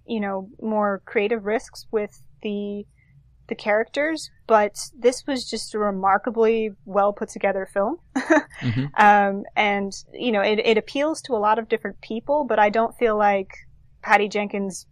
you 0.06 0.20
know 0.20 0.48
more 0.60 1.02
creative 1.04 1.44
risks 1.44 1.86
with 1.90 2.22
the 2.42 2.84
the 3.48 3.54
characters, 3.54 4.30
but 4.48 4.76
this 4.98 5.24
was 5.26 5.48
just 5.48 5.74
a 5.74 5.78
remarkably 5.78 6.70
well 6.84 7.12
put 7.12 7.28
together 7.28 7.68
film. 7.72 7.98
mm-hmm. 8.16 8.86
um, 8.96 9.44
and 9.54 9.92
you 10.12 10.32
know, 10.32 10.40
it, 10.40 10.58
it 10.58 10.78
appeals 10.78 11.22
to 11.22 11.34
a 11.34 11.38
lot 11.38 11.58
of 11.58 11.68
different 11.68 12.00
people, 12.00 12.44
but 12.44 12.58
I 12.58 12.70
don't 12.70 12.96
feel 12.96 13.16
like 13.16 13.50
Patty 14.02 14.28
Jenkins 14.28 14.86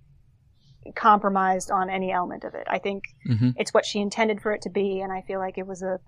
compromised 0.95 1.71
on 1.71 1.91
any 1.91 2.13
element 2.13 2.45
of 2.45 2.55
it. 2.55 2.67
I 2.69 2.79
think 2.79 3.05
mm-hmm. 3.29 3.51
it's 3.57 3.75
what 3.75 3.85
she 3.85 3.99
intended 3.99 4.41
for 4.41 4.53
it 4.53 4.63
to 4.63 4.71
be, 4.71 5.01
and 5.01 5.13
I 5.13 5.23
feel 5.23 5.41
like 5.41 5.59
it 5.59 5.67
was 5.67 5.83
a 5.83 5.99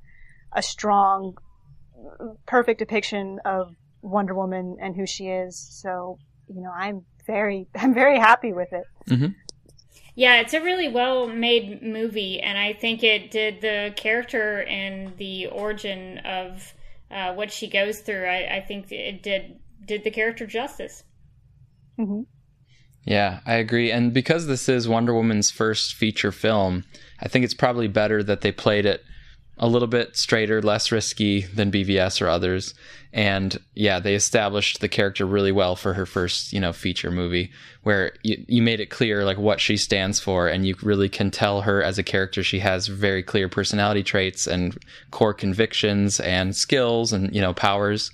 a 0.52 0.62
strong, 0.62 1.36
perfect 2.46 2.78
depiction 2.78 3.40
of 3.44 3.74
Wonder 4.02 4.34
Woman 4.34 4.76
and 4.80 4.94
who 4.94 5.06
she 5.06 5.26
is. 5.26 5.58
So, 5.82 6.18
you 6.48 6.62
know, 6.62 6.70
I'm 6.70 7.04
very, 7.26 7.68
I'm 7.74 7.94
very 7.94 8.18
happy 8.18 8.52
with 8.52 8.72
it. 8.72 8.84
Mm-hmm. 9.08 9.28
Yeah, 10.14 10.40
it's 10.40 10.54
a 10.54 10.62
really 10.62 10.88
well 10.88 11.28
made 11.28 11.82
movie, 11.82 12.40
and 12.40 12.56
I 12.56 12.72
think 12.72 13.04
it 13.04 13.30
did 13.30 13.60
the 13.60 13.92
character 13.96 14.62
and 14.62 15.14
the 15.18 15.48
origin 15.48 16.18
of 16.18 16.72
uh, 17.10 17.34
what 17.34 17.52
she 17.52 17.68
goes 17.68 18.00
through. 18.00 18.24
I, 18.24 18.56
I, 18.56 18.60
think 18.66 18.90
it 18.90 19.22
did 19.22 19.60
did 19.84 20.04
the 20.04 20.10
character 20.10 20.46
justice. 20.46 21.04
Mm-hmm. 21.98 22.22
Yeah, 23.04 23.40
I 23.46 23.56
agree. 23.56 23.92
And 23.92 24.12
because 24.12 24.46
this 24.46 24.70
is 24.70 24.88
Wonder 24.88 25.14
Woman's 25.14 25.50
first 25.50 25.94
feature 25.94 26.32
film, 26.32 26.84
I 27.20 27.28
think 27.28 27.44
it's 27.44 27.54
probably 27.54 27.86
better 27.86 28.22
that 28.22 28.40
they 28.40 28.52
played 28.52 28.86
it 28.86 29.04
a 29.58 29.66
little 29.66 29.88
bit 29.88 30.16
straighter, 30.16 30.60
less 30.60 30.92
risky 30.92 31.42
than 31.42 31.72
BVS 31.72 32.20
or 32.20 32.28
others. 32.28 32.74
And 33.12 33.58
yeah, 33.74 33.98
they 33.98 34.14
established 34.14 34.80
the 34.80 34.88
character 34.88 35.24
really 35.24 35.52
well 35.52 35.76
for 35.76 35.94
her 35.94 36.04
first, 36.04 36.52
you 36.52 36.60
know, 36.60 36.72
feature 36.72 37.10
movie 37.10 37.50
where 37.82 38.12
you, 38.22 38.44
you 38.46 38.60
made 38.60 38.80
it 38.80 38.90
clear 38.90 39.24
like 39.24 39.38
what 39.38 39.60
she 39.60 39.78
stands 39.78 40.20
for 40.20 40.48
and 40.48 40.66
you 40.66 40.76
really 40.82 41.08
can 41.08 41.30
tell 41.30 41.62
her 41.62 41.82
as 41.82 41.98
a 41.98 42.02
character 42.02 42.42
she 42.42 42.58
has 42.58 42.88
very 42.88 43.22
clear 43.22 43.48
personality 43.48 44.02
traits 44.02 44.46
and 44.46 44.76
core 45.10 45.32
convictions 45.32 46.20
and 46.20 46.54
skills 46.54 47.14
and, 47.14 47.34
you 47.34 47.40
know, 47.40 47.54
powers. 47.54 48.10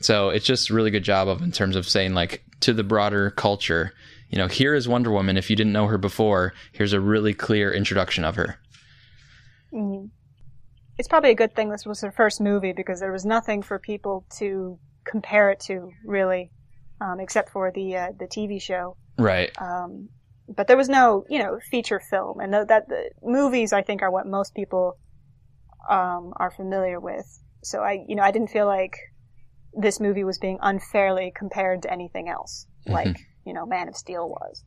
So 0.00 0.28
it's 0.28 0.46
just 0.46 0.68
really 0.68 0.90
good 0.90 1.04
job 1.04 1.28
of 1.28 1.40
in 1.40 1.52
terms 1.52 1.76
of 1.76 1.88
saying 1.88 2.12
like 2.12 2.44
to 2.60 2.74
the 2.74 2.84
broader 2.84 3.30
culture, 3.30 3.94
you 4.28 4.36
know, 4.36 4.48
here 4.48 4.74
is 4.74 4.86
Wonder 4.86 5.10
Woman. 5.10 5.38
If 5.38 5.48
you 5.48 5.56
didn't 5.56 5.72
know 5.72 5.86
her 5.86 5.96
before, 5.96 6.52
here's 6.72 6.92
a 6.92 7.00
really 7.00 7.32
clear 7.32 7.72
introduction 7.72 8.24
of 8.24 8.36
her. 8.36 8.58
Mm-hmm 9.72 10.06
it's 10.98 11.08
probably 11.08 11.30
a 11.30 11.34
good 11.34 11.54
thing 11.54 11.70
this 11.70 11.86
was 11.86 12.00
her 12.00 12.12
first 12.12 12.40
movie 12.40 12.72
because 12.72 13.00
there 13.00 13.12
was 13.12 13.24
nothing 13.24 13.62
for 13.62 13.78
people 13.78 14.24
to 14.38 14.78
compare 15.04 15.50
it 15.50 15.60
to 15.60 15.90
really, 16.04 16.50
um, 17.00 17.20
except 17.20 17.50
for 17.50 17.70
the 17.72 17.96
uh, 17.96 18.08
the 18.18 18.26
TV 18.26 18.60
show. 18.60 18.96
Right. 19.18 19.50
Um, 19.60 20.08
but 20.48 20.66
there 20.66 20.76
was 20.76 20.88
no, 20.88 21.24
you 21.28 21.38
know, 21.38 21.58
feature 21.70 22.00
film, 22.00 22.40
and 22.40 22.52
the, 22.52 22.64
that 22.68 22.88
the 22.88 23.10
movies 23.22 23.72
I 23.72 23.82
think 23.82 24.02
are 24.02 24.10
what 24.10 24.26
most 24.26 24.54
people 24.54 24.98
um, 25.88 26.32
are 26.36 26.50
familiar 26.50 27.00
with. 27.00 27.26
So 27.62 27.80
I, 27.80 28.04
you 28.06 28.14
know, 28.14 28.22
I 28.22 28.30
didn't 28.30 28.50
feel 28.50 28.66
like 28.66 28.96
this 29.72 30.00
movie 30.00 30.24
was 30.24 30.38
being 30.38 30.58
unfairly 30.60 31.32
compared 31.34 31.82
to 31.82 31.92
anything 31.92 32.28
else, 32.28 32.66
mm-hmm. 32.86 32.92
like 32.92 33.16
you 33.44 33.52
know, 33.52 33.66
Man 33.66 33.88
of 33.88 33.96
Steel 33.96 34.28
was. 34.28 34.64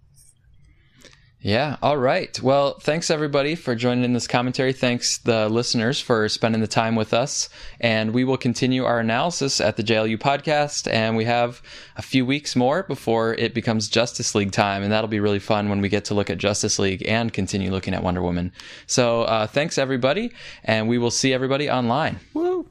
Yeah. 1.40 1.78
All 1.84 1.98
right. 1.98 2.42
Well, 2.42 2.80
thanks 2.80 3.12
everybody 3.12 3.54
for 3.54 3.76
joining 3.76 4.04
in 4.04 4.14
this 4.14 4.28
commentary. 4.28 4.74
Thanks 4.74 5.20
the 5.20 5.48
listeners 5.50 6.02
for 6.02 6.28
spending 6.30 6.62
the 6.62 6.68
time 6.68 6.96
with 6.96 7.14
us. 7.14 7.48
And 7.80 8.12
we 8.12 8.24
will 8.24 8.38
continue 8.38 8.86
our 8.86 9.00
analysis 9.00 9.62
at 9.62 9.78
the 9.78 9.84
JLU 9.84 10.18
podcast. 10.18 10.92
And 10.92 11.16
we 11.16 11.26
have 11.26 11.62
a 11.96 12.02
few 12.02 12.26
weeks 12.26 12.56
more 12.56 12.84
before 12.84 13.36
it 13.36 13.54
becomes 13.54 13.88
Justice 13.88 14.34
League 14.34 14.52
time. 14.52 14.82
And 14.82 14.92
that'll 14.92 15.08
be 15.08 15.20
really 15.20 15.40
fun 15.40 15.70
when 15.70 15.80
we 15.80 15.90
get 15.90 16.06
to 16.06 16.16
look 16.16 16.32
at 16.32 16.40
Justice 16.40 16.80
League 16.80 17.08
and 17.08 17.32
continue 17.32 17.70
looking 17.70 17.94
at 17.94 18.04
Wonder 18.04 18.24
Woman. 18.24 18.52
So 18.88 19.22
uh, 19.22 19.46
thanks 19.46 19.78
everybody. 19.78 20.32
And 20.64 20.88
we 20.88 20.98
will 20.98 21.12
see 21.12 21.34
everybody 21.34 21.70
online. 21.70 22.20
Woo! 22.34 22.68